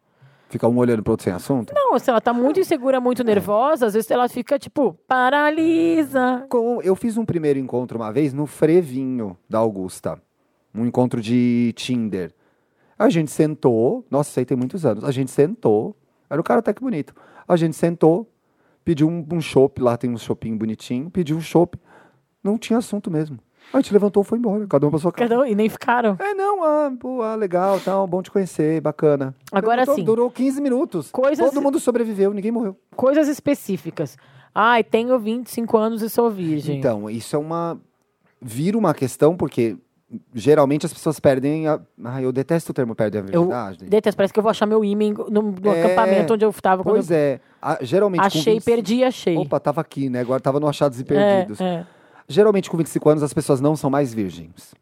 fica 0.47 0.65
um 0.69 0.77
olhando 0.77 1.03
pro 1.03 1.11
outro 1.11 1.25
sem 1.25 1.33
assunto? 1.33 1.73
Não, 1.75 1.99
se 1.99 2.09
ela 2.09 2.21
tá 2.21 2.31
muito 2.31 2.61
insegura, 2.61 3.01
muito 3.01 3.21
nervosa, 3.23 3.87
às 3.87 3.93
vezes 3.95 4.09
ela 4.09 4.29
fica, 4.29 4.57
tipo, 4.57 4.93
paralisa. 5.07 6.45
Com- 6.49 6.81
eu 6.81 6.95
fiz 6.95 7.17
um 7.17 7.25
primeiro 7.25 7.59
encontro 7.59 7.97
uma 7.97 8.11
vez 8.13 8.33
no 8.33 8.45
Frevinho 8.45 9.37
da 9.49 9.57
Augusta. 9.59 10.21
um 10.75 10.85
encontro 10.87 11.21
de 11.21 11.71
Tinder. 11.75 12.33
A 12.97 13.07
gente 13.09 13.29
sentou, 13.29 14.03
nossa, 14.09 14.29
isso 14.31 14.39
aí 14.39 14.45
tem 14.45 14.57
muitos 14.57 14.85
anos. 14.85 15.03
A 15.03 15.11
gente 15.11 15.29
sentou, 15.29 15.95
era 16.33 16.41
um 16.41 16.43
cara 16.43 16.59
até 16.59 16.73
que 16.73 16.81
bonito. 16.81 17.13
A 17.47 17.55
gente 17.55 17.75
sentou, 17.75 18.29
pediu 18.83 19.07
um, 19.07 19.25
um 19.31 19.39
chopp, 19.41 19.81
lá 19.81 19.95
tem 19.97 20.09
um 20.09 20.17
shopping 20.17 20.57
bonitinho, 20.57 21.09
pediu 21.09 21.37
um 21.37 21.41
chopp. 21.41 21.77
Não 22.43 22.57
tinha 22.57 22.79
assunto 22.79 23.09
mesmo. 23.09 23.39
A 23.71 23.77
gente 23.77 23.93
levantou 23.93 24.23
e 24.23 24.25
foi 24.25 24.37
embora, 24.37 24.67
cada 24.67 24.85
um 24.85 24.89
pra 24.89 24.99
sua 24.99 25.11
casa. 25.11 25.29
Cada 25.29 25.41
um- 25.41 25.45
E 25.45 25.55
nem 25.55 25.69
ficaram. 25.69 26.17
É, 26.19 26.33
não, 26.33 26.61
ah, 26.63 26.91
pô, 26.99 27.21
ah, 27.21 27.35
legal, 27.35 27.79
tal, 27.79 28.05
bom 28.05 28.21
te 28.21 28.29
conhecer, 28.29 28.81
bacana. 28.81 29.33
Agora 29.51 29.85
sim. 29.85 30.03
Durou 30.03 30.29
15 30.29 30.59
minutos. 30.59 31.09
Coisas- 31.11 31.45
Todo 31.49 31.61
mundo 31.61 31.79
sobreviveu, 31.79 32.33
ninguém 32.33 32.51
morreu. 32.51 32.77
Coisas 32.95 33.29
específicas. 33.29 34.17
Ai, 34.53 34.83
tenho 34.83 35.17
25 35.17 35.77
anos 35.77 36.01
e 36.01 36.09
sou 36.09 36.29
virgem. 36.29 36.77
Então, 36.77 37.09
isso 37.09 37.35
é 37.35 37.39
uma. 37.39 37.79
Vira 38.41 38.77
uma 38.77 38.93
questão, 38.93 39.37
porque 39.37 39.77
geralmente 40.33 40.85
as 40.85 40.93
pessoas 40.93 41.19
perdem 41.19 41.67
a. 41.67 41.79
Ah, 42.03 42.21
eu 42.21 42.31
detesto 42.31 42.71
o 42.71 42.73
termo 42.73 42.95
perdem 42.95 43.21
a 43.21 43.23
eu 43.25 43.31
virgindade. 43.43 43.85
detesto, 43.85 44.17
parece 44.17 44.33
que 44.33 44.39
eu 44.39 44.43
vou 44.43 44.49
achar 44.49 44.65
meu 44.65 44.83
ímã 44.83 45.05
no, 45.29 45.41
no 45.51 45.69
É, 45.69 45.83
acampamento 45.83 46.33
onde 46.33 46.45
eu 46.45 46.53
tava. 46.53 46.83
Quando 46.83 46.95
Pois 46.95 47.11
é. 47.11 47.39
Ah, 47.61 47.77
geralmente. 47.81 48.21
eu 48.21 48.27
achei, 48.27 48.53
25 48.55 48.65
perdi, 48.65 49.03
achei. 49.03 49.37
Opa, 49.37 49.59
tava 49.59 49.81
aqui, 49.81 50.09
né? 50.09 50.19
Agora 50.19 50.39
tava 50.39 50.59
no 50.59 50.67
Achados 50.67 50.99
e 50.99 51.03
É, 51.03 51.05
Perdidos. 51.05 51.61
é. 51.61 51.85
Geralmente, 52.27 52.69
com 52.69 52.77
25 52.77 53.09
anos, 53.09 53.23
as 53.23 53.33
pessoas 53.33 53.59
não 53.59 53.75
são 53.75 53.89
mais 53.89 54.13
virgens. 54.13 54.73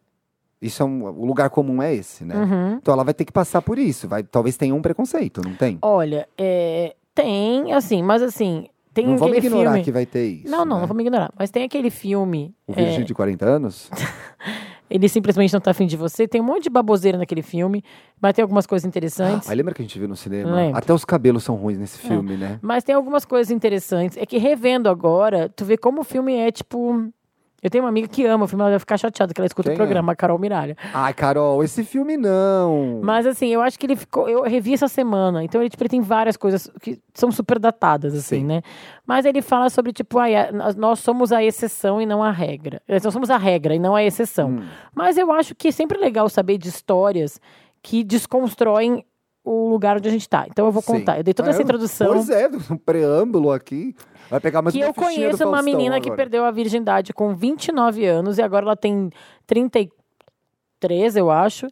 Isso 0.62 0.84
é 0.84 0.86
um, 0.86 1.04
o 1.06 1.26
lugar 1.26 1.50
comum 1.50 1.82
é 1.82 1.94
esse, 1.94 2.24
né? 2.24 2.36
Uhum. 2.36 2.74
Então 2.74 2.94
ela 2.94 3.04
vai 3.04 3.14
ter 3.16 3.26
que 3.26 3.32
passar 3.32 3.64
por 3.64 3.80
isso. 3.80 4.08
Vai, 4.08 4.22
talvez 4.22 4.56
tenha 4.58 4.76
um 4.76 4.82
preconceito, 4.82 5.42
não 5.44 5.56
tem? 5.56 5.80
Olha, 5.82 6.28
é, 6.38 6.96
tem, 7.16 7.74
assim, 7.74 8.04
mas 8.04 8.22
assim, 8.22 8.68
tem 8.94 9.08
não 9.08 9.18
vamos 9.18 9.38
ignorar 9.38 9.72
filme. 9.72 9.84
que 9.84 9.92
vai 9.92 10.06
ter 10.06 10.24
isso. 10.28 10.52
Não, 10.52 10.60
não, 10.60 10.76
né? 10.76 10.82
não 10.82 10.88
vamos 10.88 11.02
ignorar. 11.02 11.32
Mas 11.36 11.50
tem 11.50 11.64
aquele 11.64 11.90
filme. 11.90 12.54
O 12.68 12.74
é, 12.74 12.76
Virgem 12.76 13.04
de 13.04 13.14
40 13.14 13.44
anos? 13.44 13.90
ele 14.92 15.08
simplesmente 15.08 15.54
não 15.54 15.62
tá 15.62 15.72
afim 15.72 15.88
de 15.88 15.96
você. 15.96 16.28
Tem 16.28 16.42
um 16.42 16.44
monte 16.44 16.64
de 16.64 16.70
baboseira 16.70 17.18
naquele 17.18 17.42
filme, 17.42 17.84
mas 18.22 18.34
tem 18.34 18.44
algumas 18.44 18.68
coisas 18.68 18.86
interessantes. 18.86 19.50
Aí 19.50 19.56
lembra 19.56 19.74
que 19.74 19.82
a 19.82 19.86
gente 19.86 19.98
viu 19.98 20.08
no 20.08 20.16
cinema? 20.16 20.78
Até 20.78 20.94
os 20.94 21.06
cabelos 21.06 21.44
são 21.44 21.56
ruins 21.56 21.78
nesse 21.80 21.98
filme, 21.98 22.36
né? 22.36 22.60
Mas 22.62 22.84
tem 22.84 22.94
algumas 22.94 23.24
coisas 23.26 23.50
interessantes. 23.52 24.18
É 24.18 24.26
que 24.26 24.38
revendo 24.38 24.89
agora, 24.89 25.50
tu 25.50 25.64
vê 25.64 25.78
como 25.78 26.02
o 26.02 26.04
filme 26.04 26.36
é 26.36 26.52
tipo. 26.52 27.10
Eu 27.64 27.70
tenho 27.70 27.84
uma 27.84 27.89
amiga 27.89 28.07
que 28.07 28.26
ama 28.26 28.45
o 28.45 28.47
filme, 28.47 28.62
ela 28.64 28.72
vai 28.72 28.80
ficar 28.80 28.97
chateada 28.97 29.34
que 29.34 29.39
ela 29.39 29.45
escuta 29.45 29.70
Quem 29.70 29.76
o 29.76 29.78
programa, 29.78 30.14
a 30.14 30.16
Carol 30.16 30.39
Miralha. 30.39 30.76
Ai, 30.93 31.14
Carol, 31.14 31.64
esse 31.64 31.84
filme 31.84 32.18
não. 32.18 32.99
Mas 33.03 33.28
assim, 33.28 33.49
eu 33.49 33.62
acho 33.62 33.78
que 33.78 33.86
ele 33.86 33.95
ficou. 33.95 34.28
Eu 34.28 34.41
revi 34.43 34.74
essa 34.74 34.88
semana, 34.88 35.43
então 35.43 35.62
ele, 35.62 35.70
tipo, 35.70 35.84
ele 35.84 35.89
tem 35.89 36.01
várias 36.01 36.36
coisas 36.36 36.72
que 36.82 36.99
são 37.14 37.32
super 37.32 37.59
datadas, 37.59 38.16
assim, 38.16 38.39
Sim. 38.39 38.45
né? 38.45 38.62
Mas 39.05 39.26
ele 39.26 39.41
fala 39.43 39.70
sobre, 39.70 39.93
tipo, 39.93 40.18
ai, 40.18 40.36
a- 40.36 40.51
nós- 40.76 40.99
somos 40.99 41.32
a 41.32 41.43
exceção 41.43 42.01
e 42.01 42.05
não 42.05 42.24
a 42.24 42.32
regra. 42.32 42.82
Nós 42.88 43.03
somos 43.14 43.30
a 43.30 43.38
regra 43.38 43.76
e 43.76 43.80
não 43.80 43.95
a 43.95 44.03
exceção. 44.03 44.49
Hum. 44.49 44.64
Mas 44.95 45.18
eu 45.18 45.32
acho 45.32 45.53
que 45.53 45.68
é 45.68 45.72
sempre 45.72 45.99
legal 45.99 46.28
saber 46.30 46.57
de 46.57 46.68
histórias 46.68 47.39
que 47.84 48.03
desconstroem 48.03 49.05
o 49.43 49.70
lugar 49.70 49.97
onde 49.97 50.07
a 50.07 50.12
gente 50.12 50.28
tá. 50.30 50.45
Então 50.47 50.66
eu 50.66 50.72
vou 50.72 50.82
Sim. 50.82 50.93
contar. 50.99 51.18
Eu 51.18 51.24
dei 51.24 51.34
toda 51.34 51.49
essa 51.49 51.62
É, 51.62 51.64
introdução. 51.64 52.07
Pois 52.14 52.30
é, 52.30 52.47
um 52.72 52.78
preâmbulo 52.78 53.51
aqui. 53.51 53.95
Vai 54.32 54.40
pegar 54.40 54.62
mais 54.62 54.74
que 54.74 54.80
eu 54.80 54.94
conheço 54.94 55.46
uma 55.46 55.62
menina 55.62 56.00
que 56.00 56.08
agora. 56.08 56.16
perdeu 56.16 56.46
a 56.46 56.52
virgindade 56.52 57.12
com 57.12 57.36
29 57.36 58.06
anos 58.06 58.38
e 58.38 58.42
agora 58.42 58.66
ela 58.66 58.78
tem 58.78 59.10
33, 59.46 61.18
eu 61.18 61.30
acho. 61.30 61.68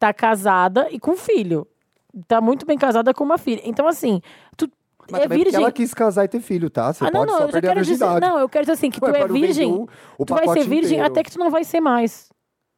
Tá 0.00 0.12
casada 0.12 0.88
e 0.90 0.98
com 0.98 1.16
filho. 1.16 1.64
Tá 2.26 2.40
muito 2.40 2.66
bem 2.66 2.76
casada 2.76 3.14
com 3.14 3.22
uma 3.22 3.38
filha. 3.38 3.62
Então, 3.64 3.86
assim, 3.86 4.20
tu 4.56 4.68
Mas 5.08 5.22
é 5.22 5.28
virgem. 5.28 5.54
ela 5.54 5.70
quis 5.70 5.94
casar 5.94 6.24
e 6.24 6.28
ter 6.28 6.40
filho, 6.40 6.68
tá? 6.68 6.92
Você 6.92 7.04
ah, 7.04 7.10
não, 7.12 7.20
pode 7.20 7.30
não, 7.30 7.38
só 7.38 7.44
eu 7.44 7.52
perder 7.52 7.68
a 7.68 7.70
quero 7.70 7.84
dizer. 7.84 8.04
virgindade. 8.04 8.26
Não, 8.26 8.38
eu 8.40 8.48
quero 8.48 8.64
dizer 8.64 8.72
assim, 8.72 8.90
que 8.90 9.04
Ué, 9.04 9.12
tu 9.12 9.16
é 9.16 9.28
virgem. 9.28 9.86
tu 10.26 10.34
vai 10.34 10.48
ser 10.48 10.64
virgem 10.68 10.98
inteiro. 10.98 11.06
até 11.06 11.22
que 11.22 11.30
tu 11.30 11.38
não 11.38 11.50
vai 11.52 11.62
ser 11.62 11.80
mais. 11.80 12.32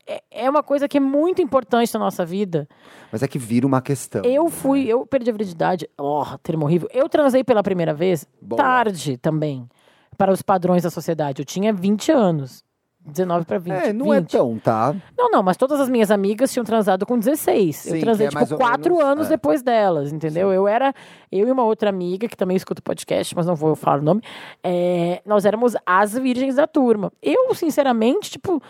É, 0.07 0.23
é 0.31 0.51
uma 0.51 0.63
coisa 0.63 0.87
que 0.89 0.99
é 0.99 1.01
muito 1.01 1.41
importante 1.41 1.93
na 1.95 2.01
nossa 2.01 2.25
vida. 2.25 2.69
Mas 3.11 3.23
é 3.23 3.29
que 3.29 3.39
vira 3.39 3.67
uma 3.67 3.81
questão. 3.81 4.23
Eu 4.23 4.49
fui, 4.51 4.87
eu 4.87 5.07
perdi 5.07 5.31
a 5.31 5.33
virgindade. 5.33 5.89
Oh, 5.99 6.25
termo 6.43 6.65
horrível. 6.65 6.89
Eu 6.93 7.09
transei 7.09 7.43
pela 7.43 7.63
primeira 7.63 7.95
vez 7.95 8.27
Boa. 8.41 8.61
tarde 8.61 9.17
também. 9.17 9.69
Para 10.17 10.33
os 10.33 10.43
padrões 10.43 10.83
da 10.83 10.91
sociedade. 10.91 11.43
Eu 11.43 11.47
tinha 11.47 11.73
20 11.73 12.13
anos. 12.13 12.65
19 13.07 13.45
para 13.45 13.59
20. 13.59 13.73
É, 13.73 13.93
não 13.93 14.15
é 14.15 14.21
20. 14.21 14.31
tão, 14.31 14.59
tá? 14.59 14.95
Não, 15.17 15.31
não, 15.31 15.43
mas 15.43 15.59
todas 15.59 15.79
as 15.79 15.91
minhas 15.91 16.11
amigas 16.11 16.51
tinham 16.51 16.65
transado 16.65 17.05
com 17.05 17.19
16. 17.19 17.77
Sim, 17.77 17.95
eu 17.95 18.01
transei, 18.01 18.27
é 18.27 18.31
tipo, 18.31 18.57
quatro 18.57 18.95
menos, 18.95 19.11
anos 19.11 19.27
é. 19.27 19.31
depois 19.31 19.63
delas, 19.63 20.11
entendeu? 20.11 20.51
Eu 20.51 20.67
era. 20.67 20.95
Eu 21.31 21.47
e 21.47 21.51
uma 21.51 21.65
outra 21.65 21.91
amiga, 21.91 22.27
que 22.27 22.37
também 22.37 22.57
escuta 22.57 22.81
podcast, 22.81 23.35
mas 23.37 23.45
não 23.47 23.55
vou 23.55 23.77
falar 23.77 24.01
o 24.01 24.03
nome. 24.03 24.23
é, 24.63 25.21
nós 25.27 25.45
éramos 25.45 25.77
as 25.85 26.15
virgens 26.15 26.55
da 26.55 26.67
turma. 26.67 27.13
Eu, 27.23 27.55
sinceramente, 27.55 28.31
tipo. 28.31 28.63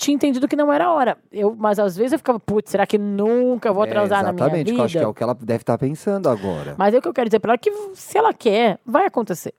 Tinha 0.00 0.14
entendido 0.14 0.46
que 0.46 0.54
não 0.54 0.72
era 0.72 0.86
a 0.86 0.92
hora. 0.92 1.18
Eu, 1.32 1.56
mas 1.58 1.76
às 1.80 1.96
vezes 1.96 2.12
eu 2.12 2.18
ficava, 2.18 2.38
putz, 2.38 2.70
será 2.70 2.86
que 2.86 2.96
nunca 2.96 3.72
vou 3.72 3.82
É, 3.84 3.88
transar 3.88 4.22
na 4.22 4.32
minha 4.32 4.44
exatamente, 4.44 4.66
que 4.66 4.70
vida? 4.70 4.80
eu 4.80 4.84
acho 4.84 4.98
que 4.98 5.04
é 5.04 5.08
o 5.08 5.12
que 5.12 5.22
ela 5.24 5.34
deve 5.34 5.62
estar 5.62 5.76
pensando 5.76 6.28
agora. 6.28 6.76
Mas 6.78 6.94
é 6.94 6.98
o 6.98 7.02
que 7.02 7.08
eu 7.08 7.12
quero 7.12 7.28
dizer 7.28 7.40
pra 7.40 7.50
ela 7.50 7.54
é 7.56 7.58
que 7.58 7.70
se 7.94 8.16
ela 8.16 8.32
quer, 8.32 8.78
vai 8.86 9.04
acontecer. 9.06 9.52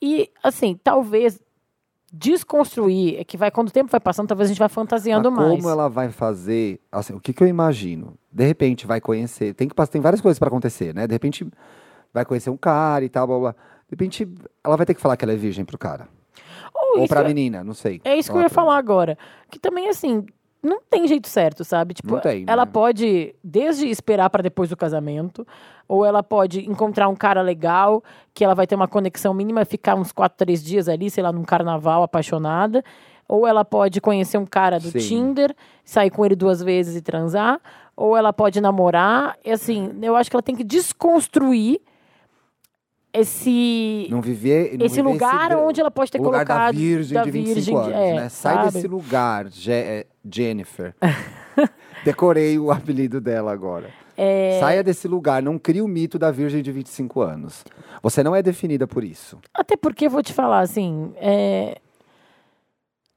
E, 0.00 0.28
assim, 0.44 0.78
talvez 0.84 1.40
desconstruir, 2.12 3.18
é 3.18 3.24
que 3.24 3.38
vai, 3.38 3.50
quando 3.50 3.68
o 3.68 3.72
tempo 3.72 3.90
vai 3.90 3.98
passando, 4.00 4.28
talvez 4.28 4.48
a 4.48 4.52
gente 4.52 4.58
vai 4.58 4.68
fantasiando 4.68 5.30
Mas 5.30 5.40
mais. 5.40 5.56
como 5.56 5.70
ela 5.70 5.88
vai 5.88 6.10
fazer? 6.10 6.78
Assim, 6.90 7.14
o 7.14 7.20
que, 7.20 7.32
que 7.32 7.42
eu 7.42 7.46
imagino? 7.48 8.14
De 8.30 8.44
repente 8.44 8.86
vai 8.86 9.00
conhecer. 9.00 9.54
Tem 9.54 9.66
que 9.66 9.74
passar, 9.74 9.92
tem 9.92 10.00
várias 10.02 10.20
coisas 10.20 10.38
para 10.38 10.48
acontecer, 10.48 10.94
né? 10.94 11.06
De 11.06 11.14
repente 11.14 11.46
vai 12.12 12.24
conhecer 12.26 12.50
um 12.50 12.56
cara 12.58 13.04
e 13.04 13.08
tal, 13.08 13.26
blá, 13.26 13.38
blá. 13.38 13.52
De 13.52 13.92
repente 13.92 14.28
ela 14.62 14.76
vai 14.76 14.84
ter 14.84 14.92
que 14.94 15.00
falar 15.00 15.16
que 15.16 15.24
ela 15.24 15.32
é 15.32 15.36
virgem 15.36 15.64
pro 15.64 15.78
cara. 15.78 16.06
Ou 17.00 17.08
pra 17.08 17.20
é- 17.22 17.24
menina, 17.28 17.62
não 17.64 17.74
sei. 17.74 18.00
É 18.04 18.16
isso 18.16 18.30
que 18.30 18.36
eu 18.36 18.42
ia 18.42 18.48
pra- 18.48 18.54
falar 18.54 18.76
agora. 18.76 19.16
Que 19.50 19.58
também, 19.58 19.88
assim, 19.88 20.24
não 20.62 20.80
tem 20.88 21.06
jeito 21.08 21.28
certo, 21.28 21.64
sabe? 21.64 21.94
Tipo, 21.94 22.12
Não 22.14 22.20
tem, 22.20 22.44
ela 22.46 22.64
né? 22.64 22.70
pode, 22.72 23.34
desde 23.42 23.88
esperar 23.88 24.30
pra 24.30 24.42
depois 24.42 24.68
do 24.70 24.76
casamento, 24.76 25.46
ou 25.88 26.04
ela 26.04 26.22
pode 26.22 26.68
encontrar 26.70 27.08
um 27.08 27.16
cara 27.16 27.42
legal, 27.42 28.02
que 28.32 28.44
ela 28.44 28.54
vai 28.54 28.66
ter 28.66 28.74
uma 28.74 28.86
conexão 28.88 29.34
mínima, 29.34 29.64
ficar 29.64 29.94
uns 29.96 30.12
quatro, 30.12 30.38
três 30.38 30.62
dias 30.62 30.88
ali, 30.88 31.10
sei 31.10 31.22
lá, 31.22 31.32
num 31.32 31.42
carnaval, 31.44 32.02
apaixonada. 32.02 32.84
Ou 33.28 33.46
ela 33.46 33.64
pode 33.64 34.00
conhecer 34.00 34.36
um 34.38 34.44
cara 34.46 34.78
do 34.78 34.90
Sim. 34.90 34.98
Tinder, 34.98 35.54
sair 35.84 36.10
com 36.10 36.24
ele 36.24 36.36
duas 36.36 36.62
vezes 36.62 36.94
e 36.96 37.00
transar. 37.00 37.60
Ou 37.96 38.16
ela 38.16 38.32
pode 38.32 38.60
namorar. 38.60 39.36
E, 39.44 39.50
assim, 39.50 39.90
eu 40.02 40.14
acho 40.16 40.28
que 40.30 40.36
ela 40.36 40.42
tem 40.42 40.54
que 40.54 40.64
desconstruir 40.64 41.80
esse 43.12 44.06
Não 44.10 44.20
viver. 44.20 44.76
não 44.78 44.86
esse 44.86 44.96
viver 44.96 45.08
lugar 45.08 45.48
dra- 45.50 45.58
onde 45.60 45.80
ela 45.80 45.90
pode 45.90 46.10
ter 46.10 46.18
lugar 46.18 46.44
colocado 46.46 46.72
da 46.74 46.78
virgem 46.78 47.14
da 47.14 47.22
de 47.24 47.30
25 47.30 47.54
virgem, 47.54 47.74
anos, 47.76 47.94
é, 47.94 48.14
né? 48.22 48.28
Sai 48.28 48.54
sabe? 48.54 48.72
desse 48.72 48.88
lugar, 48.88 49.48
Je- 49.50 49.72
é, 49.72 50.06
Jennifer. 50.30 50.94
Decorei 52.04 52.58
o 52.58 52.70
apelido 52.70 53.20
dela 53.20 53.52
agora. 53.52 53.90
É. 54.16 54.58
Saia 54.60 54.82
desse 54.82 55.08
lugar, 55.08 55.42
não 55.42 55.58
crie 55.58 55.80
o 55.80 55.88
mito 55.88 56.18
da 56.18 56.30
virgem 56.30 56.62
de 56.62 56.70
25 56.70 57.20
anos. 57.22 57.64
Você 58.02 58.22
não 58.22 58.36
é 58.36 58.42
definida 58.42 58.86
por 58.86 59.02
isso. 59.02 59.38
Até 59.54 59.76
porque, 59.76 60.08
vou 60.08 60.22
te 60.22 60.32
falar, 60.32 60.60
assim, 60.60 61.12
é, 61.16 61.78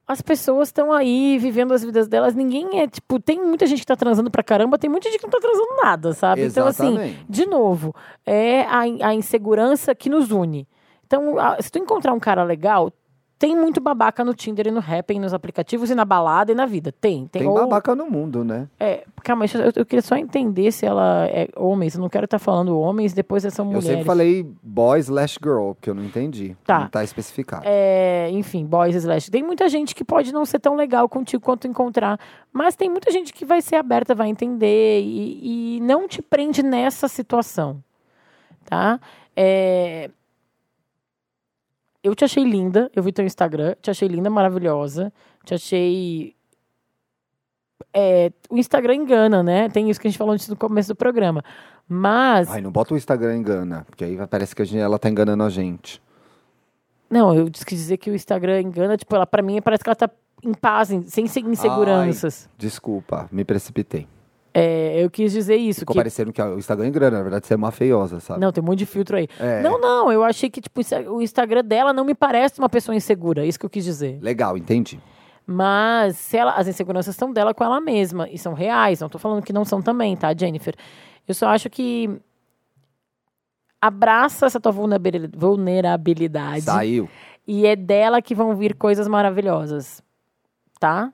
as 0.06 0.22
pessoas 0.22 0.68
estão 0.68 0.92
aí 0.92 1.36
vivendo 1.38 1.72
as 1.74 1.82
vidas 1.82 2.06
delas. 2.06 2.34
Ninguém 2.34 2.80
é, 2.80 2.86
tipo, 2.86 3.18
tem 3.18 3.42
muita 3.44 3.66
gente 3.66 3.80
que 3.80 3.86
tá 3.86 3.96
transando 3.96 4.30
pra 4.30 4.42
caramba, 4.42 4.78
tem 4.78 4.88
muita 4.88 5.08
gente 5.10 5.18
que 5.18 5.24
não 5.24 5.30
tá 5.30 5.40
transando 5.40 5.76
nada, 5.82 6.12
sabe? 6.12 6.44
Então, 6.44 6.66
assim, 6.66 6.88
Exatamente. 6.90 7.26
de 7.28 7.46
novo, 7.46 7.94
é 8.24 8.62
a, 8.62 8.80
a 9.08 9.14
insegurança 9.14 9.94
que 9.94 10.08
nos 10.08 10.30
une. 10.30 10.68
Então, 11.06 11.38
a- 11.38 11.60
se 11.60 11.70
tu 11.70 11.78
encontrar 11.78 12.12
um 12.12 12.20
cara 12.20 12.44
legal, 12.44 12.92
tem 13.38 13.54
muito 13.54 13.80
babaca 13.82 14.24
no 14.24 14.32
Tinder 14.32 14.66
e 14.66 14.70
no 14.70 14.80
Happn, 14.80 15.18
nos 15.20 15.34
aplicativos 15.34 15.90
e 15.90 15.94
na 15.94 16.04
balada 16.06 16.52
e 16.52 16.54
na 16.54 16.64
vida. 16.64 16.90
Tem. 16.90 17.26
Tem, 17.26 17.42
Tem 17.42 17.48
ou- 17.48 17.54
babaca 17.54 17.94
no 17.94 18.08
mundo, 18.10 18.42
né? 18.42 18.66
É, 18.80 19.04
calma, 19.22 19.40
deixa 19.44 19.58
eu, 19.58 19.72
eu 19.76 19.84
queria 19.84 20.00
só 20.02 20.16
entender 20.16 20.72
se 20.72 20.86
ela 20.86 21.26
é 21.26 21.48
homens. 21.54 21.94
Eu 21.94 22.00
não 22.00 22.08
quero 22.08 22.24
estar 22.24 22.38
falando 22.38 22.78
homens, 22.80 23.12
depois 23.12 23.42
são 23.52 23.66
Eu 23.66 23.72
mulheres. 23.72 23.88
sempre 23.88 24.04
falei 24.04 24.42
boy 24.62 24.98
slash 25.00 25.38
girl, 25.42 25.72
porque 25.72 25.90
eu 25.90 25.94
não 25.94 26.02
entendi. 26.04 26.56
Tá. 26.64 26.80
Não 26.80 26.88
tá 26.88 27.04
especificado. 27.04 27.62
É, 27.66 28.30
enfim, 28.32 28.64
boys 28.64 28.94
slash. 28.96 29.30
Tem 29.30 29.42
muita 29.42 29.68
gente 29.68 29.94
que 29.94 30.02
pode 30.04 30.32
não 30.32 30.46
ser 30.46 30.58
tão 30.58 30.74
legal 30.74 31.06
contigo 31.08 31.42
quanto 31.42 31.66
encontrar, 31.68 32.18
mas 32.52 32.74
tem 32.74 32.88
muita 32.88 33.10
gente 33.10 33.32
que 33.34 33.44
vai 33.44 33.60
ser 33.60 33.76
aberta, 33.76 34.14
vai 34.14 34.28
entender 34.28 35.00
e, 35.02 35.76
e 35.76 35.80
não 35.80 36.08
te 36.08 36.22
prende 36.22 36.62
nessa 36.62 37.06
situação, 37.06 37.82
tá? 38.64 38.98
É, 39.36 40.10
eu 42.06 42.14
te 42.14 42.24
achei 42.24 42.44
linda, 42.44 42.90
eu 42.94 43.02
vi 43.02 43.12
teu 43.12 43.24
Instagram, 43.24 43.74
te 43.82 43.90
achei 43.90 44.08
linda, 44.08 44.30
maravilhosa, 44.30 45.12
te 45.44 45.54
achei 45.54 46.34
é, 47.92 48.30
o 48.50 48.56
Instagram 48.58 48.94
engana, 48.94 49.42
né? 49.42 49.68
Tem 49.68 49.90
isso 49.90 50.00
que 50.00 50.06
a 50.06 50.10
gente 50.10 50.18
falou 50.18 50.32
antes 50.34 50.48
no 50.48 50.56
começo 50.56 50.88
do 50.88 50.96
programa. 50.96 51.42
Mas 51.88 52.50
Ai, 52.50 52.60
não 52.60 52.70
bota 52.70 52.94
o 52.94 52.96
Instagram 52.96 53.36
engana, 53.36 53.84
porque 53.88 54.04
aí 54.04 54.16
parece 54.26 54.54
que 54.54 54.62
a 54.62 54.64
gente- 54.64 54.80
ela 54.80 54.98
tá 54.98 55.08
enganando 55.08 55.42
a 55.42 55.50
gente. 55.50 56.02
Não, 57.08 57.34
eu 57.34 57.46
quis 57.50 57.64
dizer 57.78 57.96
que 57.96 58.10
o 58.10 58.14
Instagram 58.14 58.60
engana, 58.62 58.96
tipo, 58.96 59.14
ela 59.14 59.26
pra 59.26 59.42
mim 59.42 59.60
parece 59.62 59.82
que 59.84 59.88
ela 59.88 59.94
tá 59.96 60.10
em 60.42 60.52
paz, 60.52 60.90
em- 60.90 61.06
sem 61.06 61.26
se- 61.26 61.40
inseguranças. 61.40 62.48
Desculpa, 62.58 63.28
me 63.32 63.44
precipitei. 63.44 64.06
É, 64.58 65.04
eu 65.04 65.10
quis 65.10 65.32
dizer 65.32 65.56
isso. 65.56 65.80
Ficou 65.80 65.92
Que... 65.92 65.98
parecendo 66.00 66.32
que 66.32 66.40
o 66.40 66.58
Instagram 66.58 66.88
engana, 66.88 67.18
na 67.18 67.22
verdade 67.22 67.46
você 67.46 67.52
é 67.52 67.56
uma 67.56 67.70
feiosa, 67.70 68.20
sabe? 68.20 68.40
Não, 68.40 68.50
tem 68.50 68.62
um 68.62 68.66
monte 68.66 68.78
de 68.78 68.86
filtro 68.86 69.16
aí. 69.16 69.28
É. 69.38 69.60
Não, 69.60 69.78
não, 69.78 70.10
eu 70.10 70.24
achei 70.24 70.48
que 70.48 70.60
tipo, 70.60 70.80
o 71.10 71.20
Instagram 71.20 71.62
dela 71.62 71.92
não 71.92 72.04
me 72.04 72.14
parece 72.14 72.58
uma 72.58 72.68
pessoa 72.68 72.94
insegura, 72.94 73.44
é 73.44 73.46
isso 73.46 73.58
que 73.58 73.66
eu 73.66 73.70
quis 73.70 73.84
dizer. 73.84 74.18
Legal, 74.22 74.56
entendi. 74.56 74.98
Mas 75.46 76.16
se 76.16 76.36
ela, 76.36 76.52
as 76.54 76.66
inseguranças 76.66 77.14
são 77.14 77.32
dela 77.32 77.52
com 77.54 77.62
ela 77.62 77.80
mesma 77.80 78.28
e 78.30 78.36
são 78.38 78.52
reais. 78.54 79.00
Não 79.00 79.08
tô 79.08 79.18
falando 79.18 79.42
que 79.44 79.52
não 79.52 79.64
são 79.64 79.80
também, 79.82 80.16
tá, 80.16 80.34
Jennifer? 80.36 80.74
Eu 81.28 81.34
só 81.34 81.48
acho 81.48 81.68
que 81.70 82.18
abraça 83.80 84.46
essa 84.46 84.58
tua 84.58 84.72
vulnerabili- 84.72 85.30
vulnerabilidade 85.36 86.62
Saiu. 86.62 87.08
e 87.46 87.66
é 87.66 87.76
dela 87.76 88.20
que 88.22 88.34
vão 88.34 88.56
vir 88.56 88.74
coisas 88.74 89.06
maravilhosas, 89.06 90.02
tá? 90.80 91.12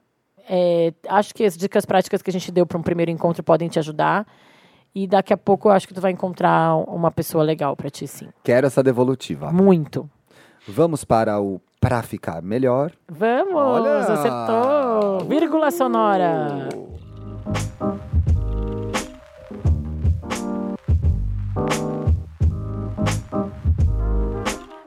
É, 0.48 0.92
acho 1.08 1.34
que 1.34 1.44
as 1.44 1.56
dicas 1.56 1.84
práticas 1.86 2.20
que 2.22 2.30
a 2.30 2.32
gente 2.32 2.50
deu 2.50 2.66
para 2.66 2.78
um 2.78 2.82
primeiro 2.82 3.10
encontro 3.10 3.42
podem 3.42 3.68
te 3.68 3.78
ajudar. 3.78 4.26
E 4.94 5.06
daqui 5.06 5.32
a 5.32 5.36
pouco 5.38 5.68
eu 5.68 5.72
acho 5.72 5.88
que 5.88 5.94
tu 5.94 6.00
vai 6.00 6.10
encontrar 6.12 6.76
uma 6.88 7.10
pessoa 7.10 7.42
legal 7.42 7.74
para 7.76 7.88
ti, 7.88 8.06
sim. 8.06 8.28
Quero 8.44 8.66
essa 8.66 8.82
devolutiva. 8.82 9.50
Muito. 9.50 10.08
Vamos 10.68 11.04
para 11.04 11.40
o 11.40 11.60
Pra 11.80 12.02
Ficar 12.02 12.42
Melhor. 12.42 12.92
Vamos! 13.08 13.54
Olha! 13.56 13.98
Acertou! 13.98 15.26
Vírgula 15.28 15.70
sonora! 15.70 16.68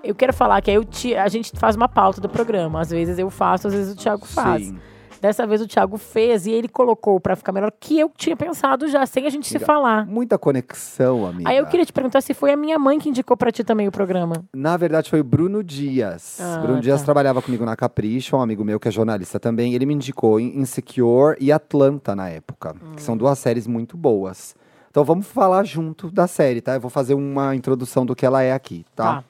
Eu 0.04 0.14
quero 0.14 0.32
falar 0.34 0.62
que 0.62 0.70
eu 0.70 0.84
ti- 0.86 1.16
a 1.16 1.28
gente 1.28 1.52
faz 1.58 1.76
uma 1.76 1.90
pauta 1.90 2.22
do 2.22 2.30
programa. 2.30 2.80
Às 2.80 2.92
vezes 2.92 3.18
eu 3.18 3.30
faço, 3.30 3.68
às 3.68 3.74
vezes 3.74 3.94
o 3.94 3.98
Thiago 3.98 4.26
faz. 4.26 4.68
Sim. 4.68 4.78
Dessa 5.26 5.48
vez 5.48 5.60
o 5.60 5.68
Thiago 5.68 5.98
fez 5.98 6.46
e 6.46 6.52
ele 6.52 6.68
colocou 6.68 7.20
pra 7.20 7.36
ficar 7.36 7.52
melhor 7.52 7.74
que 7.80 8.00
eu 8.00 8.12
tinha 8.16 8.38
pensado 8.38 8.88
já, 8.88 9.04
sem 9.08 9.26
a 9.26 9.30
gente 9.32 9.48
se 9.48 9.58
falar. 9.58 10.06
Muita 10.06 10.38
conexão, 10.38 11.26
amiga. 11.26 11.50
Aí 11.50 11.58
eu 11.58 11.66
queria 11.66 11.84
te 11.84 11.92
perguntar 11.92 12.22
se 12.22 12.32
foi 12.36 12.52
a 12.52 12.56
minha 12.56 12.78
mãe 12.78 13.00
que 13.00 13.10
indicou 13.10 13.36
pra 13.36 13.52
ti 13.52 13.64
também 13.64 13.88
o 13.88 13.92
programa. 13.92 14.46
Na 14.54 14.78
verdade, 14.78 15.10
foi 15.10 15.22
o 15.22 15.24
Bruno 15.24 15.64
Dias. 15.64 16.40
Ah, 16.40 16.60
Bruno 16.60 16.80
Dias 16.80 17.00
tá. 17.00 17.06
trabalhava 17.06 17.42
comigo 17.42 17.66
na 17.66 17.76
Capricho, 17.76 18.38
um 18.38 18.42
amigo 18.42 18.64
meu 18.64 18.80
que 18.80 18.88
é 18.88 18.92
jornalista 18.92 19.40
também. 19.40 19.74
Ele 19.74 19.88
me 19.88 19.96
indicou 19.96 20.40
em 20.40 20.60
Insecure 20.60 21.36
e 21.40 21.52
Atlanta 21.52 22.16
na 22.16 22.30
época, 22.30 22.76
que 22.96 23.02
são 23.02 23.18
duas 23.18 23.40
séries 23.40 23.66
muito 23.66 23.98
boas. 23.98 24.56
Então 24.92 25.04
vamos 25.04 25.26
falar 25.26 25.64
junto 25.64 26.12
da 26.12 26.28
série, 26.28 26.62
tá? 26.62 26.76
Eu 26.76 26.82
vou 26.82 26.92
fazer 26.92 27.16
uma 27.16 27.56
introdução 27.56 28.06
do 28.06 28.16
que 28.16 28.28
ela 28.28 28.44
é 28.44 28.54
aqui, 28.54 28.86
tá? 28.96 29.16
Tá. 29.16 29.24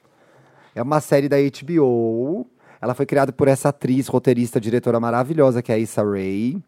É 0.76 0.84
uma 0.84 1.00
série 1.00 1.30
da 1.30 1.38
HBO. 1.38 2.46
Ela 2.86 2.94
foi 2.94 3.06
criada 3.08 3.34
por 3.34 3.48
essa 3.48 3.70
atriz, 3.70 4.08
roteirista, 4.08 4.62
diretora 4.62 5.00
maravilhosa 5.00 5.60
que 5.62 5.72
é 5.72 5.76
a 5.76 5.78
Issa 5.80 6.04
Rae. 6.04 6.62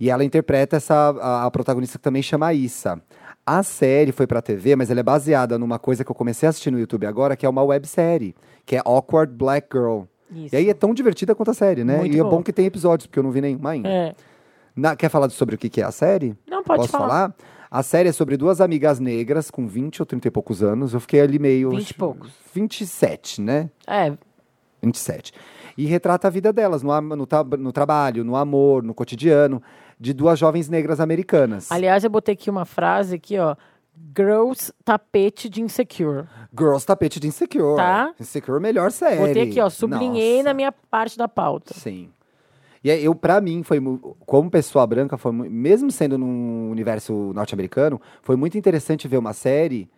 E 0.00 0.10
ela 0.10 0.24
interpreta 0.24 0.76
essa 0.76 0.94
a, 1.20 1.46
a 1.46 1.50
protagonista 1.52 1.98
que 1.98 2.02
também 2.02 2.20
chama 2.20 2.52
Issa. 2.52 3.00
A 3.46 3.62
série 3.62 4.10
foi 4.10 4.26
pra 4.26 4.42
TV, 4.42 4.74
mas 4.74 4.90
ela 4.90 4.98
é 4.98 5.02
baseada 5.04 5.56
numa 5.58 5.78
coisa 5.78 6.04
que 6.04 6.10
eu 6.10 6.14
comecei 6.16 6.48
a 6.48 6.50
assistir 6.50 6.72
no 6.72 6.78
YouTube 6.80 7.06
agora, 7.06 7.36
que 7.36 7.46
é 7.46 7.48
uma 7.48 7.62
websérie, 7.62 8.34
que 8.66 8.74
é 8.74 8.82
Awkward 8.84 9.32
Black 9.32 9.68
Girl. 9.72 10.02
Isso. 10.32 10.52
E 10.52 10.58
aí 10.58 10.68
é 10.68 10.74
tão 10.74 10.92
divertida 10.92 11.32
quanto 11.34 11.52
a 11.52 11.54
série, 11.54 11.84
né? 11.84 11.98
Muito 11.98 12.16
e 12.16 12.18
é 12.18 12.22
bom. 12.24 12.30
bom 12.30 12.42
que 12.42 12.52
tem 12.52 12.66
episódios, 12.66 13.06
porque 13.06 13.20
eu 13.20 13.22
não 13.22 13.30
vi 13.30 13.40
nenhuma 13.40 13.70
ainda. 13.70 13.88
É. 13.88 14.14
Na- 14.74 14.96
quer 14.96 15.08
falar 15.10 15.30
sobre 15.30 15.54
o 15.54 15.58
que, 15.58 15.68
que 15.68 15.80
é 15.80 15.84
a 15.84 15.92
série? 15.92 16.36
Não, 16.48 16.64
pode 16.64 16.80
Posso 16.80 16.92
falar. 16.92 17.08
falar? 17.08 17.34
A 17.70 17.82
série 17.84 18.08
é 18.08 18.12
sobre 18.12 18.36
duas 18.36 18.60
amigas 18.60 18.98
negras 18.98 19.50
com 19.50 19.66
20 19.68 20.02
ou 20.02 20.06
30 20.06 20.26
e 20.28 20.30
poucos 20.30 20.60
anos. 20.62 20.92
Eu 20.92 21.00
fiquei 21.00 21.20
ali 21.20 21.38
meio. 21.38 21.70
20 21.70 21.90
e 21.90 21.94
poucos. 21.94 22.32
27, 22.54 23.40
né? 23.40 23.70
É, 23.86 24.12
27. 24.82 25.32
E 25.76 25.86
retrata 25.86 26.28
a 26.28 26.30
vida 26.30 26.52
delas 26.52 26.82
no, 26.82 27.00
no, 27.00 27.26
no 27.58 27.72
trabalho, 27.72 28.24
no 28.24 28.36
amor, 28.36 28.82
no 28.82 28.92
cotidiano, 28.92 29.62
de 29.98 30.12
duas 30.12 30.38
jovens 30.38 30.68
negras 30.68 31.00
americanas. 31.00 31.70
Aliás, 31.70 32.04
eu 32.04 32.10
botei 32.10 32.34
aqui 32.34 32.50
uma 32.50 32.64
frase 32.64 33.14
aqui, 33.16 33.38
ó. 33.38 33.56
Girls 34.16 34.72
tapete 34.84 35.48
de 35.48 35.62
insecure. 35.62 36.26
Girls 36.56 36.84
Tapete 36.84 37.18
de 37.18 37.28
Insecure. 37.28 37.76
Tá. 37.76 38.14
Insecure, 38.18 38.60
melhor 38.60 38.90
série. 38.90 39.26
Botei 39.26 39.42
aqui, 39.42 39.60
ó, 39.60 39.70
sublinhei 39.70 40.36
Nossa. 40.36 40.44
na 40.44 40.54
minha 40.54 40.72
parte 40.72 41.16
da 41.16 41.28
pauta. 41.28 41.72
Sim. 41.74 42.10
E 42.84 42.90
aí, 42.90 43.04
eu, 43.04 43.14
pra 43.14 43.40
mim, 43.40 43.62
foi 43.62 43.78
como 44.26 44.50
pessoa 44.50 44.86
branca, 44.86 45.16
foi 45.16 45.32
mesmo 45.32 45.90
sendo 45.90 46.18
num 46.18 46.70
universo 46.70 47.32
norte-americano, 47.32 48.00
foi 48.22 48.34
muito 48.34 48.58
interessante 48.58 49.06
ver 49.06 49.18
uma 49.18 49.32
série 49.32 49.88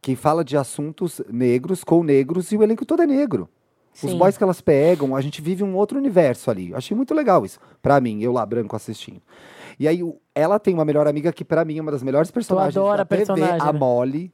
que 0.00 0.16
fala 0.16 0.44
de 0.44 0.56
assuntos 0.56 1.20
negros 1.28 1.84
com 1.84 2.02
negros 2.02 2.50
e 2.50 2.56
o 2.56 2.62
elenco 2.62 2.86
todo 2.86 3.02
é 3.02 3.06
negro. 3.06 3.48
Os 3.94 4.00
Sim. 4.10 4.18
boys 4.18 4.36
que 4.36 4.42
elas 4.42 4.60
pegam, 4.60 5.14
a 5.14 5.20
gente 5.20 5.40
vive 5.40 5.62
um 5.62 5.74
outro 5.76 5.96
universo 5.96 6.50
ali. 6.50 6.74
Achei 6.74 6.96
muito 6.96 7.14
legal 7.14 7.44
isso. 7.46 7.58
Pra 7.80 8.00
mim, 8.00 8.20
eu 8.22 8.32
lá 8.32 8.44
branco 8.44 8.74
assistindo. 8.74 9.22
E 9.78 9.86
aí, 9.88 10.00
ela 10.34 10.58
tem 10.58 10.74
uma 10.74 10.84
melhor 10.84 11.06
amiga 11.06 11.32
que, 11.32 11.44
pra 11.44 11.64
mim, 11.64 11.78
é 11.78 11.80
uma 11.80 11.92
das 11.92 12.02
melhores 12.02 12.30
personagens 12.30 12.74
da 12.74 13.02
a 13.02 13.04
TV, 13.04 13.16
personagem, 13.24 13.60
a 13.60 13.72
né? 13.72 13.78
Molly, 13.78 14.32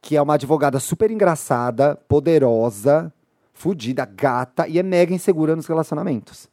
que 0.00 0.16
é 0.16 0.22
uma 0.22 0.34
advogada 0.34 0.80
super 0.80 1.10
engraçada, 1.10 1.96
poderosa, 2.08 3.12
fudida, 3.52 4.04
gata 4.04 4.66
e 4.68 4.78
é 4.78 4.82
mega 4.82 5.12
insegura 5.14 5.54
nos 5.56 5.66
relacionamentos. 5.66 6.48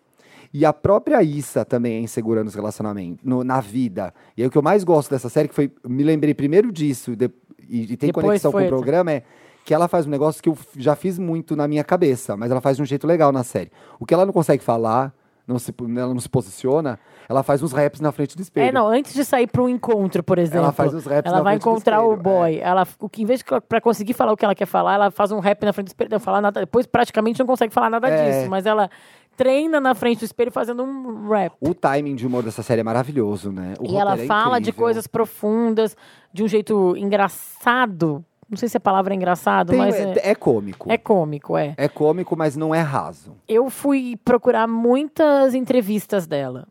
E 0.54 0.66
a 0.66 0.72
própria 0.72 1.22
Issa 1.24 1.66
também 1.66 1.96
é 1.96 2.00
insegura 2.00 2.44
nos 2.44 2.54
relacionamentos, 2.56 3.24
no- 3.26 3.44
na 3.44 3.60
vida. 3.60 4.14
E 4.38 4.42
aí, 4.42 4.48
o 4.48 4.52
que 4.52 4.58
eu 4.58 4.62
mais 4.62 4.84
gosto 4.84 5.10
dessa 5.10 5.28
série, 5.30 5.48
que 5.48 5.56
foi, 5.56 5.72
me 5.88 6.04
lembrei 6.04 6.34
primeiro 6.34 6.72
disso, 6.72 7.16
de- 7.16 7.30
e, 7.68 7.94
e 7.94 7.98
tem 7.98 8.08
Depois 8.08 8.26
conexão 8.26 8.52
com 8.52 8.62
o 8.64 8.68
programa, 8.68 9.12
é 9.12 9.24
que 9.64 9.74
ela 9.74 9.88
faz 9.88 10.06
um 10.06 10.10
negócio 10.10 10.42
que 10.42 10.50
eu 10.50 10.58
já 10.78 10.96
fiz 10.96 11.18
muito 11.18 11.56
na 11.56 11.68
minha 11.68 11.84
cabeça, 11.84 12.36
mas 12.36 12.52
ela 12.52 12.62
faz 12.62 12.78
de 12.78 12.84
um 12.84 12.86
jeito 12.86 13.08
legal 13.08 13.32
na 13.32 13.44
série. 13.44 13.72
O 14.00 14.06
que 14.06 14.14
ela 14.14 14.26
não 14.26 14.34
consegue 14.34 14.64
falar, 14.64 15.14
não 15.48 15.58
se, 15.58 15.74
ela 15.98 16.14
não 16.14 16.20
se 16.20 16.30
posiciona, 16.30 17.00
ela 17.30 17.44
faz 17.44 17.64
uns 17.64 17.72
raps 17.72 18.02
na 18.02 18.12
frente 18.12 18.36
do 18.36 18.42
espelho. 18.42 18.68
É, 18.68 18.72
não, 18.72 18.88
antes 18.88 19.14
de 19.14 19.24
sair 19.24 19.48
para 19.48 19.62
um 19.62 19.70
encontro, 19.70 20.22
por 20.22 20.38
exemplo. 20.38 20.72
faz 20.74 20.94
os 20.94 21.06
raps 21.06 21.30
Ela 21.30 21.38
na 21.38 21.44
vai 21.44 21.54
frente 21.54 21.64
do 21.64 21.70
encontrar 21.70 22.02
o 22.02 22.14
espelho, 22.14 22.20
é. 22.20 22.24
boy. 22.40 22.58
Ela, 22.60 22.88
o 23.00 23.10
que, 23.10 23.24
em 23.24 23.26
vez 23.26 23.40
de 23.40 23.46
para 23.68 23.80
conseguir 23.82 24.14
falar 24.14 24.34
o 24.34 24.38
que 24.38 24.44
ela 24.44 24.56
quer 24.56 24.66
falar, 24.66 24.96
ela 24.96 25.12
faz 25.12 25.32
um 25.32 25.40
rap 25.40 25.64
na 25.64 25.72
frente 25.72 25.88
do 25.88 25.90
espelho, 25.90 26.10
não 26.12 26.20
falar 26.20 26.42
nada. 26.42 26.60
Depois 26.60 26.86
praticamente 26.86 27.40
não 27.40 27.46
consegue 27.48 27.74
falar 27.74 27.90
nada 27.90 28.10
É. 28.10 28.40
disso, 28.40 28.50
mas 28.50 28.66
ela 28.66 28.90
treina 29.36 29.80
na 29.80 29.96
frente 29.96 30.20
do 30.20 30.26
espelho 30.26 30.52
fazendo 30.52 30.84
um 30.84 31.30
rap. 31.30 31.54
O 31.60 31.74
timing 31.74 32.16
de 32.16 32.28
humor 32.28 32.44
dessa 32.44 32.62
série 32.62 32.82
é 32.82 32.84
maravilhoso, 32.84 33.52
né? 33.52 33.74
O 33.80 33.86
e 33.92 33.96
ela 33.96 34.18
é 34.18 34.26
fala 34.26 34.60
de 34.60 34.72
coisas 34.72 35.08
profundas, 35.08 35.96
de 36.32 36.44
um 36.44 36.48
jeito 36.48 36.96
engraçado. 36.98 38.24
Não 38.50 38.58
sei 38.58 38.68
se 38.70 38.78
a 38.78 38.80
palavra 38.80 39.14
é 39.14 39.16
engraçado, 39.18 39.70
Tem- 39.70 39.80
mas 39.80 39.96
é, 39.96 40.14
é, 40.14 40.32
é 40.32 40.36
cômico. 40.36 40.92
é 40.92 40.98
cômico, 40.98 41.58
é. 41.58 41.74
É 41.78 41.88
cômico, 41.88 42.36
mas 42.36 42.56
não 42.56 42.74
é 42.74 42.82
raso. 42.82 43.36
eu 43.48 43.70
fui 43.70 44.16
procurar 44.24 44.68
muitas 44.68 45.54
entrevistas 45.56 46.28
dela 46.28 46.68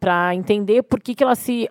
pra 0.00 0.34
entender 0.34 0.82
por 0.82 1.00
que, 1.00 1.14
que 1.14 1.22
ela 1.24 1.34
se 1.34 1.68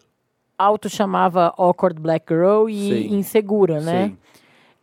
auto 0.58 0.90
chamava 0.90 1.54
awkward 1.58 2.00
black 2.00 2.26
girl 2.34 2.68
e 2.70 2.90
Sim. 3.10 3.16
insegura, 3.16 3.80
né? 3.82 4.08
Sim. 4.08 4.18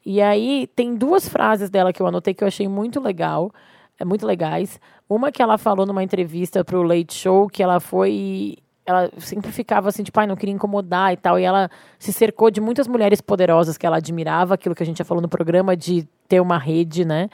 E 0.04 0.20
aí 0.20 0.66
tem 0.74 0.94
duas 0.94 1.28
frases 1.28 1.68
dela 1.68 1.92
que 1.92 2.00
eu 2.00 2.06
anotei 2.06 2.32
que 2.34 2.42
eu 2.42 2.48
achei 2.48 2.66
muito 2.68 3.00
legal, 3.00 3.50
é 3.98 4.04
muito 4.04 4.26
legais. 4.26 4.80
Uma 5.08 5.30
que 5.32 5.42
ela 5.42 5.58
falou 5.58 5.84
numa 5.84 6.02
entrevista 6.02 6.64
pro 6.64 6.82
Late 6.82 7.12
Show 7.14 7.48
que 7.48 7.62
ela 7.62 7.80
foi 7.80 8.56
ela 8.90 9.10
sempre 9.18 9.50
ficava 9.50 9.88
assim, 9.88 10.02
tipo, 10.02 10.18
ai, 10.20 10.26
não 10.26 10.36
queria 10.36 10.54
incomodar 10.54 11.12
e 11.12 11.16
tal. 11.16 11.38
E 11.38 11.44
ela 11.44 11.70
se 11.98 12.12
cercou 12.12 12.50
de 12.50 12.60
muitas 12.60 12.86
mulheres 12.86 13.20
poderosas 13.20 13.78
que 13.78 13.86
ela 13.86 13.96
admirava, 13.96 14.54
aquilo 14.54 14.74
que 14.74 14.82
a 14.82 14.86
gente 14.86 14.98
já 14.98 15.04
falou 15.04 15.22
no 15.22 15.28
programa, 15.28 15.76
de 15.76 16.06
ter 16.28 16.40
uma 16.40 16.58
rede, 16.58 17.04
né? 17.04 17.28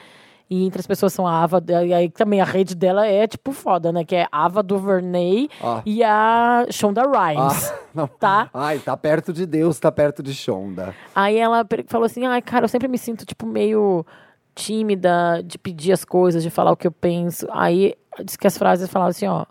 E 0.48 0.64
entre 0.64 0.78
as 0.78 0.86
pessoas 0.86 1.12
são 1.12 1.26
a 1.26 1.42
Ava, 1.42 1.60
e 1.84 1.92
aí 1.92 2.08
também 2.08 2.40
a 2.40 2.44
rede 2.44 2.76
dela 2.76 3.04
é, 3.04 3.26
tipo, 3.26 3.50
foda, 3.50 3.90
né? 3.90 4.04
Que 4.04 4.14
é 4.14 4.26
Ava 4.30 4.62
DuVernay 4.62 5.48
Ah. 5.60 5.82
e 5.84 6.04
a 6.04 6.66
Shonda 6.70 7.02
Rhimes, 7.02 7.74
Ah, 7.96 8.06
tá? 8.20 8.50
Ai, 8.54 8.78
tá 8.78 8.96
perto 8.96 9.32
de 9.32 9.44
Deus, 9.44 9.80
tá 9.80 9.90
perto 9.90 10.22
de 10.22 10.32
Shonda. 10.32 10.94
Aí 11.16 11.36
ela 11.36 11.66
falou 11.88 12.06
assim: 12.06 12.26
ai, 12.26 12.40
cara, 12.40 12.64
eu 12.64 12.68
sempre 12.68 12.86
me 12.86 12.96
sinto, 12.96 13.26
tipo, 13.26 13.44
meio 13.44 14.06
tímida 14.54 15.42
de 15.44 15.58
pedir 15.58 15.92
as 15.92 16.04
coisas, 16.04 16.42
de 16.42 16.50
falar 16.50 16.70
o 16.72 16.76
que 16.76 16.86
eu 16.86 16.92
penso. 16.92 17.46
Aí 17.50 17.94
disse 18.24 18.38
que 18.38 18.46
as 18.46 18.56
frases 18.56 18.88
falavam 18.88 19.10
assim: 19.10 19.26
ó, 19.26 19.44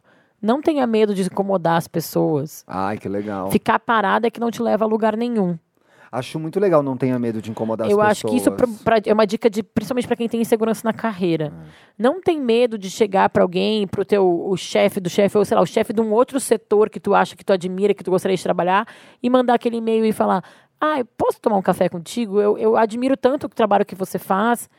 não 0.46 0.62
tenha 0.62 0.86
medo 0.86 1.14
de 1.16 1.24
incomodar 1.24 1.78
as 1.78 1.88
pessoas. 1.88 2.64
Ai, 2.68 2.98
que 2.98 3.10
legal. 3.10 3.50
Ficar 3.52 3.80
parada 3.80 4.28
é 4.28 4.30
que 4.32 4.40
não 4.40 4.52
te 4.52 4.62
leva 4.62 4.86
a 4.86 4.88
lugar 4.88 5.18
nenhum. 5.18 5.58
Acho 6.12 6.40
muito 6.40 6.60
legal, 6.62 6.82
não 6.82 6.96
tenha 6.96 7.20
medo 7.20 7.42
de 7.42 7.52
incomodar 7.52 7.90
eu 7.90 8.00
as 8.00 8.12
acho 8.12 8.28
que 8.28 8.38
isso 8.38 8.50
pessoas. 8.52 8.78
pra- 8.82 9.02
pra- 9.02 9.10
é 9.10 9.14
uma 9.14 9.28
dica 9.28 9.50
de, 9.50 9.62
principalmente 9.62 10.08
para 10.08 10.16
quem 10.16 10.30
tem 10.30 10.40
insegurança 10.40 10.82
na 10.86 10.94
carreira. 10.94 11.52
Não 11.98 12.22
tem 12.22 12.40
medo 12.40 12.78
de 12.78 12.90
chegar 12.90 13.28
para 13.30 13.44
alguém, 13.44 13.86
pro 13.86 14.06
teu 14.06 14.26
o 14.48 14.56
chefe 14.56 15.02
do 15.02 15.10
chefe, 15.10 15.38
ou 15.38 15.44
sei 15.44 15.56
lá, 15.58 15.62
o 15.62 15.66
chefe 15.66 15.92
de 15.92 16.00
um 16.00 16.14
outro 16.14 16.40
setor 16.40 16.90
que 16.90 17.02
tu 17.02 17.14
acha 17.14 17.36
que 17.36 17.44
tu 17.44 17.52
admira, 17.52 17.94
que 17.94 18.04
tu 18.04 18.12
gostaria 18.12 18.38
de 18.38 18.44
trabalhar, 18.44 18.88
e 19.22 19.30
mandar 19.30 19.56
aquele 19.56 19.78
e-mail 19.78 20.06
e 20.06 20.14
falar: 20.14 20.42
Ah, 20.80 21.00
eu 21.00 21.06
posso 21.18 21.42
tomar 21.42 21.58
um 21.58 21.62
café 21.62 21.90
contigo? 21.90 22.40
Eu, 22.40 22.58
eu 22.58 22.78
admiro 22.78 23.18
tanto 23.18 23.48
o 23.48 23.50
trabalho 23.50 23.86
que 23.86 23.96
você 23.96 24.18
faz. 24.18 24.70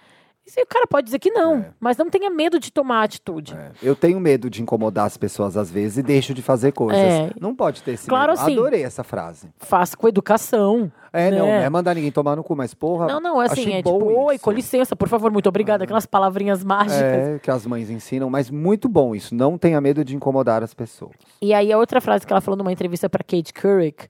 E 0.56 0.62
o 0.62 0.66
cara 0.66 0.86
pode 0.86 1.06
dizer 1.06 1.18
que 1.18 1.30
não, 1.30 1.56
É. 1.58 1.70
mas 1.80 1.96
não 1.96 2.08
tenha 2.08 2.30
medo 2.30 2.58
de 2.58 2.70
tomar 2.70 3.02
atitude. 3.02 3.52
É, 3.54 3.72
Eu 3.82 3.96
tenho 3.96 4.18
medo 4.20 4.48
de 4.48 4.62
incomodar 4.62 5.04
as 5.06 5.16
pessoas 5.16 5.56
às 5.56 5.70
vezes 5.70 5.98
e 5.98 6.02
deixo 6.02 6.32
de 6.32 6.40
fazer 6.40 6.72
coisas. 6.72 7.00
É. 7.02 7.30
Não 7.40 7.54
pode 7.54 7.82
ter 7.82 7.92
esse 7.92 8.06
Claro, 8.08 8.32
medo. 8.32 8.42
assim. 8.42 8.52
Adorei 8.52 8.82
essa 8.84 9.02
frase. 9.02 9.48
Faça 9.58 9.96
com 9.96 10.06
educação. 10.08 10.90
É, 11.12 11.30
não, 11.30 11.46
né? 11.46 11.58
não 11.58 11.64
é 11.66 11.70
mandar 11.70 11.94
ninguém 11.94 12.12
tomar 12.12 12.36
no 12.36 12.44
cu, 12.44 12.54
mas 12.54 12.72
porra. 12.74 13.06
Não, 13.06 13.18
não, 13.20 13.40
assim, 13.40 13.62
achei 13.62 13.72
é 13.74 13.76
tipo, 13.78 13.90
oi, 14.04 14.36
isso. 14.36 14.44
com 14.44 14.50
licença, 14.52 14.94
por 14.94 15.08
favor, 15.08 15.30
muito 15.32 15.48
obrigada. 15.48 15.84
Aquelas 15.84 16.06
palavrinhas 16.06 16.62
mágicas. 16.62 17.02
É, 17.02 17.38
que 17.42 17.50
as 17.50 17.66
mães 17.66 17.90
ensinam, 17.90 18.30
mas 18.30 18.48
muito 18.50 18.88
bom 18.88 19.14
isso. 19.14 19.34
Não 19.34 19.58
tenha 19.58 19.80
medo 19.80 20.04
de 20.04 20.14
incomodar 20.14 20.62
as 20.62 20.72
pessoas. 20.74 21.12
E 21.42 21.52
aí 21.52 21.72
a 21.72 21.78
outra 21.78 22.00
frase 22.00 22.24
que 22.26 22.32
ela 22.32 22.40
falou 22.40 22.56
numa 22.56 22.72
entrevista 22.72 23.08
para 23.10 23.24
Kate 23.24 23.52
Couric 23.52 24.06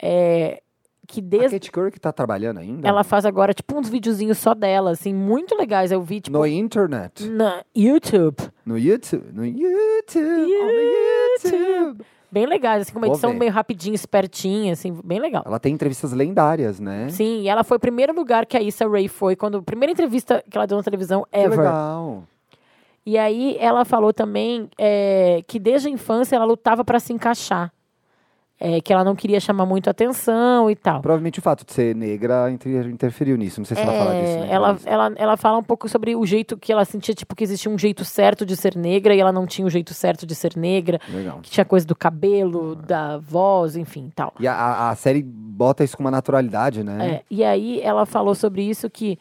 é 0.00 0.61
que 1.12 1.20
A 1.20 1.24
desde. 1.24 1.50
Kate 1.60 1.70
Couric 1.72 2.00
tá 2.00 2.10
trabalhando 2.12 2.58
ainda? 2.58 2.88
Ela 2.88 3.04
faz 3.04 3.24
agora, 3.26 3.52
tipo, 3.52 3.78
uns 3.78 3.88
videozinhos 3.88 4.38
só 4.38 4.54
dela, 4.54 4.90
assim, 4.92 5.12
muito 5.14 5.54
legais. 5.54 5.92
Eu 5.92 6.00
vi, 6.02 6.20
tipo, 6.20 6.36
No 6.38 6.46
internet? 6.46 7.28
na 7.28 7.62
YouTube. 7.76 8.36
No 8.64 8.78
YouTube? 8.78 9.24
No 9.32 9.44
YouTube? 9.44 10.02
the 10.06 10.20
YouTube. 11.50 12.04
Bem 12.30 12.46
legais, 12.46 12.82
assim, 12.82 12.92
com 12.92 12.98
uma 12.98 13.06
Vou 13.08 13.14
edição 13.14 13.32
ver. 13.32 13.38
meio 13.38 13.52
rapidinha, 13.52 13.94
espertinha, 13.94 14.72
assim, 14.72 14.98
bem 15.04 15.20
legal. 15.20 15.42
Ela 15.44 15.60
tem 15.60 15.74
entrevistas 15.74 16.12
lendárias, 16.12 16.80
né? 16.80 17.08
Sim, 17.10 17.42
e 17.42 17.48
ela 17.48 17.62
foi 17.62 17.76
o 17.76 17.80
primeiro 17.80 18.14
lugar 18.14 18.46
que 18.46 18.56
a 18.56 18.62
Issa 18.62 18.88
Rae 18.88 19.06
foi, 19.06 19.36
quando 19.36 19.58
a 19.58 19.62
primeira 19.62 19.92
entrevista 19.92 20.42
que 20.48 20.56
ela 20.56 20.66
deu 20.66 20.78
na 20.78 20.82
televisão 20.82 21.26
Que 21.30 21.38
ever. 21.38 21.58
legal. 21.58 22.24
E 23.04 23.18
aí 23.18 23.56
ela 23.60 23.84
falou 23.84 24.14
também 24.14 24.70
é, 24.78 25.42
que 25.46 25.58
desde 25.58 25.88
a 25.88 25.90
infância 25.90 26.34
ela 26.36 26.44
lutava 26.46 26.82
para 26.84 26.98
se 26.98 27.12
encaixar. 27.12 27.70
É, 28.64 28.80
que 28.80 28.92
ela 28.92 29.02
não 29.02 29.16
queria 29.16 29.40
chamar 29.40 29.66
muito 29.66 29.90
atenção 29.90 30.70
e 30.70 30.76
tal. 30.76 31.00
Provavelmente 31.02 31.40
o 31.40 31.42
fato 31.42 31.66
de 31.66 31.72
ser 31.72 31.96
negra 31.96 32.48
inter- 32.48 32.86
interferiu 32.86 33.36
nisso. 33.36 33.58
Não 33.58 33.64
sei 33.64 33.76
se 33.76 33.82
ela 33.82 33.92
fala 33.92 34.14
disso. 34.20 34.32
É, 34.36 34.40
né? 34.42 34.48
ela, 34.52 34.78
ela, 34.84 35.12
ela 35.16 35.36
fala 35.36 35.58
um 35.58 35.64
pouco 35.64 35.88
sobre 35.88 36.14
o 36.14 36.24
jeito 36.24 36.56
que 36.56 36.70
ela 36.70 36.84
sentia, 36.84 37.12
tipo, 37.12 37.34
que 37.34 37.42
existia 37.42 37.68
um 37.72 37.76
jeito 37.76 38.04
certo 38.04 38.46
de 38.46 38.54
ser 38.56 38.76
negra 38.76 39.16
e 39.16 39.20
ela 39.20 39.32
não 39.32 39.46
tinha 39.48 39.66
o 39.66 39.70
jeito 39.70 39.92
certo 39.92 40.24
de 40.24 40.32
ser 40.36 40.56
negra. 40.56 41.00
Legal. 41.08 41.40
Que 41.42 41.50
tinha 41.50 41.64
coisa 41.64 41.84
do 41.84 41.96
cabelo, 41.96 42.76
da 42.76 43.18
voz, 43.18 43.74
enfim, 43.74 44.12
tal. 44.14 44.32
E 44.38 44.46
a- 44.46 44.54
a, 44.54 44.90
a 44.90 44.94
série 44.94 45.24
bota 45.24 45.82
isso 45.82 45.96
com 45.96 46.04
uma 46.04 46.10
naturalidade, 46.12 46.84
né? 46.84 47.14
É, 47.16 47.22
e 47.28 47.42
aí 47.42 47.80
ela 47.80 48.06
falou 48.06 48.32
sobre 48.36 48.62
isso 48.62 48.88
que 48.88 49.18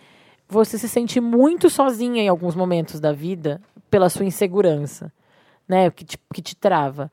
você 0.48 0.78
se 0.78 0.88
sente 0.88 1.20
muito 1.20 1.68
sozinha 1.68 2.22
em 2.22 2.28
alguns 2.28 2.56
momentos 2.56 3.00
da 3.00 3.12
vida 3.12 3.60
pela 3.90 4.08
sua 4.08 4.24
insegurança, 4.24 5.12
né? 5.68 5.90
Que 5.90 6.06
te, 6.06 6.20
que 6.32 6.44
te 6.44 6.56
trava. 6.56 7.12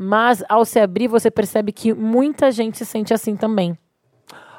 Mas 0.00 0.44
ao 0.48 0.64
se 0.64 0.78
abrir, 0.78 1.08
você 1.08 1.28
percebe 1.28 1.72
que 1.72 1.92
muita 1.92 2.52
gente 2.52 2.78
se 2.78 2.86
sente 2.86 3.12
assim 3.12 3.34
também. 3.34 3.76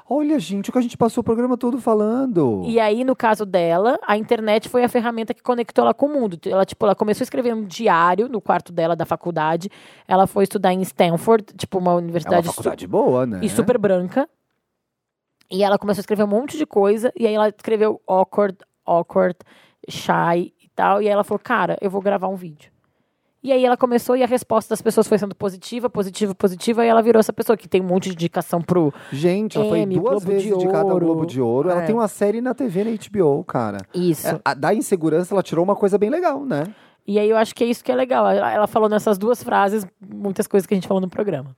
Olha, 0.09 0.37
gente, 0.37 0.69
o 0.69 0.73
que 0.73 0.77
a 0.77 0.81
gente 0.81 0.97
passou 0.97 1.21
o 1.21 1.23
programa 1.23 1.55
todo 1.55 1.79
falando. 1.79 2.63
E 2.65 2.77
aí, 2.77 3.05
no 3.05 3.15
caso 3.15 3.45
dela, 3.45 3.97
a 4.05 4.17
internet 4.17 4.67
foi 4.67 4.83
a 4.83 4.89
ferramenta 4.89 5.33
que 5.33 5.41
conectou 5.41 5.85
ela 5.85 5.93
com 5.93 6.07
o 6.07 6.09
mundo. 6.09 6.37
Ela, 6.45 6.65
tipo, 6.65 6.85
ela 6.85 6.93
começou 6.93 7.21
a 7.21 7.25
escrever 7.25 7.53
um 7.53 7.63
diário 7.63 8.27
no 8.27 8.41
quarto 8.41 8.73
dela 8.73 8.97
da 8.97 9.05
faculdade. 9.05 9.69
Ela 10.05 10.27
foi 10.27 10.43
estudar 10.43 10.73
em 10.73 10.81
Stanford, 10.81 11.53
tipo, 11.55 11.77
uma 11.77 11.91
é 11.91 11.93
uma 11.93 11.99
universidade 11.99 12.47
faculdade 12.47 12.85
boa, 12.85 13.25
né? 13.25 13.39
e 13.41 13.47
super 13.47 13.77
branca. 13.77 14.27
E 15.49 15.63
ela 15.63 15.77
começou 15.77 15.99
a 15.99 16.03
escrever 16.03 16.23
um 16.23 16.27
monte 16.27 16.57
de 16.57 16.65
coisa. 16.65 17.13
E 17.15 17.25
aí 17.25 17.33
ela 17.33 17.47
escreveu 17.47 18.01
awkward, 18.05 18.57
awkward, 18.85 19.37
shy 19.87 20.53
e 20.61 20.69
tal. 20.75 21.01
E 21.01 21.05
aí 21.05 21.13
ela 21.13 21.23
falou, 21.23 21.39
cara, 21.39 21.77
eu 21.79 21.89
vou 21.89 22.01
gravar 22.01 22.27
um 22.27 22.35
vídeo. 22.35 22.71
E 23.41 23.53
aí 23.53 23.63
ela 23.63 23.77
começou 23.77 24.17
e 24.17 24.23
a 24.23 24.27
resposta 24.27 24.69
das 24.73 24.81
pessoas 24.81 25.07
foi 25.07 25.17
sendo 25.17 25.33
positiva, 25.33 25.89
positiva, 25.89 26.35
positiva. 26.35 26.83
E 26.85 26.89
ela 26.89 27.01
virou 27.01 27.19
essa 27.21 27.31
pessoa 27.31 27.55
que 27.55 27.69
tem 27.69 27.79
um 27.81 27.85
monte 27.85 28.09
de 28.09 28.15
indicação 28.15 28.61
pro... 28.61 28.93
Gente, 29.13 29.57
ela 29.57 29.69
foi 29.69 29.79
Emmy, 29.79 29.95
duas 29.95 30.09
Globo 30.09 30.25
vezes 30.27 30.43
de 30.43 30.53
indicada 30.53 30.79
ao 30.89 30.93
Ouro. 30.95 31.05
Globo 31.05 31.25
de 31.25 31.39
Ouro. 31.39 31.69
Ela 31.69 31.83
É. 31.83 31.85
tem 31.85 31.95
uma 31.95 32.09
série 32.09 32.41
na 32.41 32.53
TV 32.53 32.83
na 32.83 32.91
HBO, 32.91 33.43
cara. 33.45 33.77
Isso. 33.93 34.27
É, 34.27 34.39
a- 34.43 34.53
da 34.53 34.73
insegurança, 34.73 35.33
ela 35.33 35.41
tirou 35.41 35.63
uma 35.63 35.75
coisa 35.75 35.97
bem 35.97 36.09
legal, 36.09 36.43
né? 36.45 36.65
E 37.07 37.17
aí 37.17 37.29
eu 37.29 37.37
acho 37.37 37.55
que 37.55 37.63
é 37.63 37.67
isso 37.67 37.81
que 37.83 37.91
é 37.91 37.95
legal. 37.95 38.29
Ela, 38.29 38.51
ela 38.51 38.67
falou 38.67 38.89
nessas 38.89 39.17
duas 39.17 39.41
frases 39.41 39.87
muitas 40.01 40.45
coisas 40.45 40.67
que 40.67 40.73
a 40.73 40.77
gente 40.77 40.87
falou 40.87 40.99
no 41.01 41.09
programa. 41.09 41.55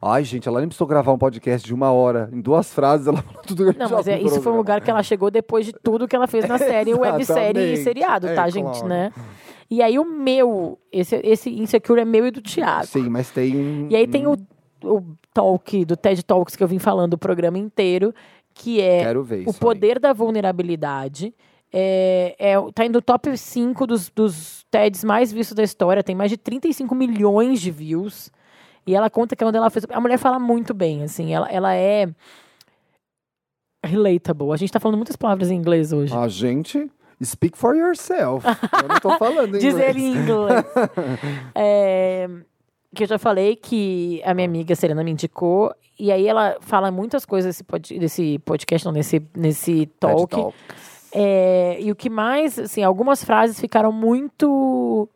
Ai, 0.00 0.22
gente, 0.24 0.46
ela 0.46 0.60
nem 0.60 0.68
precisou 0.68 0.86
gravar 0.86 1.12
um 1.12 1.18
podcast 1.18 1.66
de 1.66 1.74
uma 1.74 1.90
hora. 1.90 2.28
Em 2.32 2.40
duas 2.40 2.72
frases, 2.72 3.06
ela 3.08 3.20
falou 3.20 3.42
tudo 3.42 3.72
que 3.72 3.78
Não, 3.78 3.90
mas 3.90 4.06
é, 4.06 4.20
isso 4.20 4.40
foi 4.42 4.52
um 4.52 4.56
lugar 4.56 4.80
que 4.80 4.90
ela 4.90 5.02
chegou 5.02 5.30
depois 5.30 5.66
de 5.66 5.72
tudo 5.72 6.06
que 6.06 6.14
ela 6.14 6.26
fez 6.28 6.46
na 6.46 6.56
série, 6.56 6.92
websérie 6.94 7.72
e 7.72 7.76
seriado, 7.78 8.28
tá, 8.34 8.46
É, 8.46 8.50
gente, 8.50 8.64
claro. 8.70 8.86
né? 8.88 9.12
E 9.70 9.82
aí 9.82 9.98
o 9.98 10.04
meu, 10.04 10.78
esse, 10.92 11.16
esse 11.24 11.50
Insecure 11.50 12.00
é 12.00 12.04
meu 12.04 12.26
e 12.26 12.30
do 12.30 12.40
Thiago. 12.40 12.86
Sim, 12.86 13.08
mas 13.08 13.30
tem. 13.30 13.88
E 13.90 13.96
aí 13.96 14.06
tem 14.06 14.26
o, 14.26 14.36
o 14.84 15.02
talk, 15.34 15.84
do 15.84 15.96
TED 15.96 16.24
Talks 16.24 16.54
que 16.54 16.62
eu 16.62 16.68
vim 16.68 16.78
falando 16.78 17.14
o 17.14 17.18
programa 17.18 17.58
inteiro, 17.58 18.14
que 18.54 18.80
é 18.80 19.00
Quero 19.00 19.24
ver 19.24 19.44
o 19.46 19.52
poder 19.52 19.98
da 19.98 20.12
vulnerabilidade. 20.12 21.34
É, 21.72 22.34
é, 22.38 22.54
tá 22.72 22.86
indo 22.86 23.02
top 23.02 23.36
5 23.36 23.86
dos, 23.86 24.08
dos 24.08 24.64
TEDs 24.70 25.04
mais 25.04 25.32
vistos 25.32 25.54
da 25.54 25.62
história. 25.62 26.02
Tem 26.02 26.14
mais 26.14 26.30
de 26.30 26.36
35 26.36 26.94
milhões 26.94 27.60
de 27.60 27.70
views. 27.70 28.30
E 28.86 28.94
ela 28.94 29.10
conta 29.10 29.34
que 29.34 29.44
quando 29.44 29.56
ela 29.56 29.68
fez. 29.68 29.84
A 29.90 30.00
mulher 30.00 30.16
fala 30.16 30.38
muito 30.38 30.72
bem, 30.72 31.02
assim. 31.02 31.34
Ela, 31.34 31.50
ela 31.50 31.74
é. 31.74 32.08
Relatable. 33.84 34.52
A 34.52 34.56
gente 34.56 34.72
tá 34.72 34.80
falando 34.80 34.96
muitas 34.96 35.16
palavras 35.16 35.50
em 35.50 35.56
inglês 35.56 35.92
hoje. 35.92 36.14
A 36.14 36.28
gente... 36.28 36.90
Speak 37.24 37.56
for 37.56 37.74
yourself. 37.74 38.46
Eu 38.46 38.88
não 38.88 39.00
tô 39.00 39.16
falando 39.18 39.52
Diz 39.58 39.74
inglês. 39.74 39.90
ele 39.96 40.02
em 40.02 40.16
inglês. 40.16 40.64
É, 41.54 42.28
que 42.94 43.04
eu 43.04 43.08
já 43.08 43.18
falei 43.18 43.56
que 43.56 44.20
a 44.24 44.34
minha 44.34 44.46
amiga 44.46 44.74
Serena 44.74 45.02
me 45.02 45.10
indicou. 45.10 45.74
E 45.98 46.12
aí 46.12 46.26
ela 46.26 46.56
fala 46.60 46.90
muitas 46.90 47.24
coisas 47.24 47.54
desse, 47.54 47.64
pod, 47.64 47.98
desse 47.98 48.38
podcast, 48.40 48.84
não, 48.84 48.92
nesse, 48.92 49.22
nesse 49.34 49.86
talk. 49.98 50.34
É, 51.12 51.78
e 51.80 51.90
o 51.90 51.96
que 51.96 52.10
mais, 52.10 52.58
assim, 52.58 52.82
algumas 52.82 53.24
frases 53.24 53.58
ficaram 53.58 53.90
muito 53.90 55.08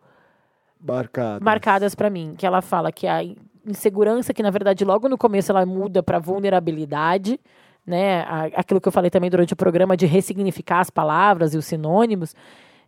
Marcado. 0.80 1.44
marcadas 1.44 1.94
pra 1.94 2.08
mim. 2.08 2.34
Que 2.38 2.46
ela 2.46 2.62
fala 2.62 2.90
que 2.90 3.06
a 3.06 3.20
insegurança, 3.66 4.32
que 4.32 4.42
na 4.42 4.50
verdade 4.50 4.84
logo 4.86 5.06
no 5.08 5.18
começo 5.18 5.52
ela 5.52 5.66
muda 5.66 6.02
pra 6.02 6.18
vulnerabilidade, 6.18 7.38
né? 7.86 8.24
Aquilo 8.54 8.80
que 8.80 8.88
eu 8.88 8.92
falei 8.92 9.10
também 9.10 9.30
durante 9.30 9.52
o 9.52 9.56
programa 9.56 9.96
de 9.96 10.06
ressignificar 10.06 10.80
as 10.80 10.90
palavras 10.90 11.54
e 11.54 11.58
os 11.58 11.66
sinônimos. 11.66 12.34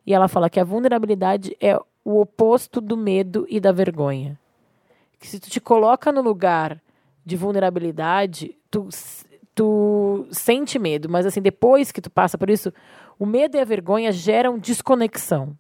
E 0.07 0.13
ela 0.13 0.29
fala 0.29 0.51
que 0.51 0.61
a 0.61 0.65
vulnerabilidade 0.65 1.57
é 1.61 1.79
o 2.05 2.21
oposto 2.21 2.81
do 2.81 2.97
medo 2.97 3.47
e 3.49 3.61
da 3.61 3.73
vergonha. 3.73 4.39
Que 5.19 5.27
se 5.27 5.39
tu 5.39 5.49
te 5.49 5.61
coloca 5.61 6.11
no 6.11 6.21
lugar 6.21 6.81
de 7.25 7.37
vulnerabilidade, 7.37 8.57
tu, 8.71 8.89
tu 9.55 10.27
sente 10.31 10.79
medo, 10.79 11.09
mas 11.09 11.25
assim, 11.25 11.41
depois 11.41 11.93
que 11.93 12.01
tu 12.01 12.11
passa 12.11 12.37
por 12.37 12.51
isso, 12.51 12.73
o 13.19 13.25
medo 13.25 13.57
e 13.57 13.61
a 13.61 13.65
vergonha 13.65 14.11
geram 14.11 14.59
desconexão. 14.59 15.57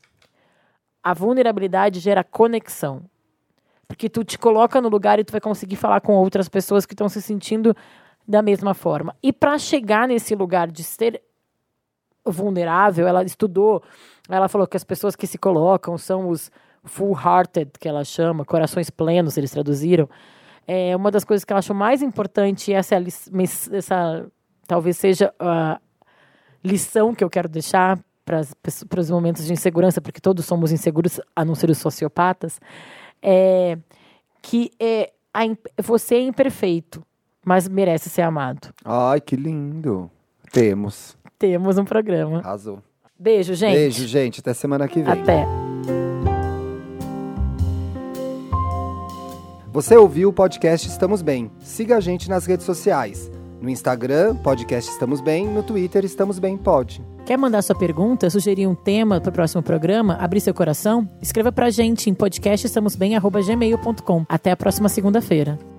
A 1.02 1.14
vulnerabilidade 1.14 2.00
gera 2.00 2.24
conexão. 2.24 3.04
Porque 3.86 4.08
tu 4.08 4.24
te 4.24 4.38
coloca 4.38 4.80
no 4.80 4.88
lugar 4.88 5.18
e 5.18 5.24
tu 5.24 5.32
vai 5.32 5.40
conseguir 5.40 5.76
falar 5.76 6.00
com 6.00 6.14
outras 6.14 6.48
pessoas 6.48 6.86
que 6.86 6.94
estão 6.94 7.08
se 7.08 7.20
sentindo 7.20 7.76
da 8.26 8.42
mesma 8.42 8.74
forma. 8.74 9.14
E 9.22 9.32
para 9.32 9.58
chegar 9.58 10.08
nesse 10.08 10.34
lugar 10.34 10.70
de 10.70 10.84
ser 10.84 11.22
vulnerável, 12.24 13.06
ela 13.06 13.24
estudou, 13.24 13.82
ela 14.28 14.48
falou 14.48 14.66
que 14.66 14.76
as 14.76 14.84
pessoas 14.84 15.16
que 15.16 15.26
se 15.26 15.38
colocam 15.38 15.98
são 15.98 16.28
os 16.28 16.50
full-hearted, 16.84 17.72
que 17.78 17.88
ela 17.88 18.04
chama, 18.04 18.44
corações 18.44 18.90
plenos, 18.90 19.36
eles 19.36 19.50
traduziram. 19.50 20.08
É 20.66 20.94
uma 20.96 21.10
das 21.10 21.24
coisas 21.24 21.44
que 21.44 21.52
ela 21.52 21.58
achou 21.58 21.74
mais 21.74 22.02
importante, 22.02 22.72
essa, 22.72 22.94
é 22.94 23.02
essa 23.72 24.30
talvez 24.66 24.96
seja 24.96 25.34
a 25.38 25.80
lição 26.64 27.14
que 27.14 27.24
eu 27.24 27.30
quero 27.30 27.48
deixar 27.48 27.98
para 28.24 29.00
os 29.00 29.10
momentos 29.10 29.44
de 29.44 29.52
insegurança, 29.52 30.00
porque 30.00 30.20
todos 30.20 30.44
somos 30.44 30.70
inseguros, 30.70 31.20
a 31.34 31.44
não 31.44 31.54
ser 31.54 31.70
os 31.70 31.78
sociopatas, 31.78 32.60
é 33.20 33.76
que 34.40 34.70
é, 34.78 35.12
a 35.34 35.42
você 35.82 36.16
é 36.16 36.20
imperfeito, 36.20 37.04
mas 37.44 37.68
merece 37.68 38.08
ser 38.08 38.22
amado. 38.22 38.68
Ai, 38.84 39.20
que 39.20 39.36
lindo. 39.36 40.10
Temos. 40.52 41.16
Temos 41.38 41.78
um 41.78 41.84
programa. 41.84 42.38
Arrasou. 42.38 42.78
Beijo, 43.18 43.54
gente. 43.54 43.74
Beijo, 43.74 44.06
gente. 44.06 44.40
Até 44.40 44.54
semana 44.54 44.88
que 44.88 45.02
vem. 45.02 45.12
Até. 45.12 45.46
Você 49.72 49.96
ouviu 49.96 50.28
o 50.28 50.32
podcast 50.32 50.86
Estamos 50.86 51.22
Bem. 51.22 51.50
Siga 51.58 51.96
a 51.96 52.00
gente 52.00 52.28
nas 52.28 52.44
redes 52.44 52.66
sociais. 52.66 53.30
No 53.60 53.70
Instagram, 53.70 54.36
podcast 54.36 54.90
Estamos 54.90 55.20
Bem. 55.20 55.46
No 55.46 55.62
Twitter, 55.62 56.04
Estamos 56.04 56.38
Bem 56.38 56.58
Pod. 56.58 57.02
Quer 57.24 57.38
mandar 57.38 57.62
sua 57.62 57.78
pergunta, 57.78 58.28
sugerir 58.28 58.66
um 58.66 58.74
tema 58.74 59.20
para 59.20 59.30
o 59.30 59.32
próximo 59.32 59.62
programa, 59.62 60.16
abrir 60.16 60.40
seu 60.40 60.52
coração? 60.52 61.08
Escreva 61.22 61.52
pra 61.52 61.70
gente 61.70 62.10
em 62.10 62.14
podcastestamosbem.gmail.com. 62.14 64.26
Até 64.28 64.50
a 64.50 64.56
próxima 64.56 64.88
segunda-feira. 64.88 65.71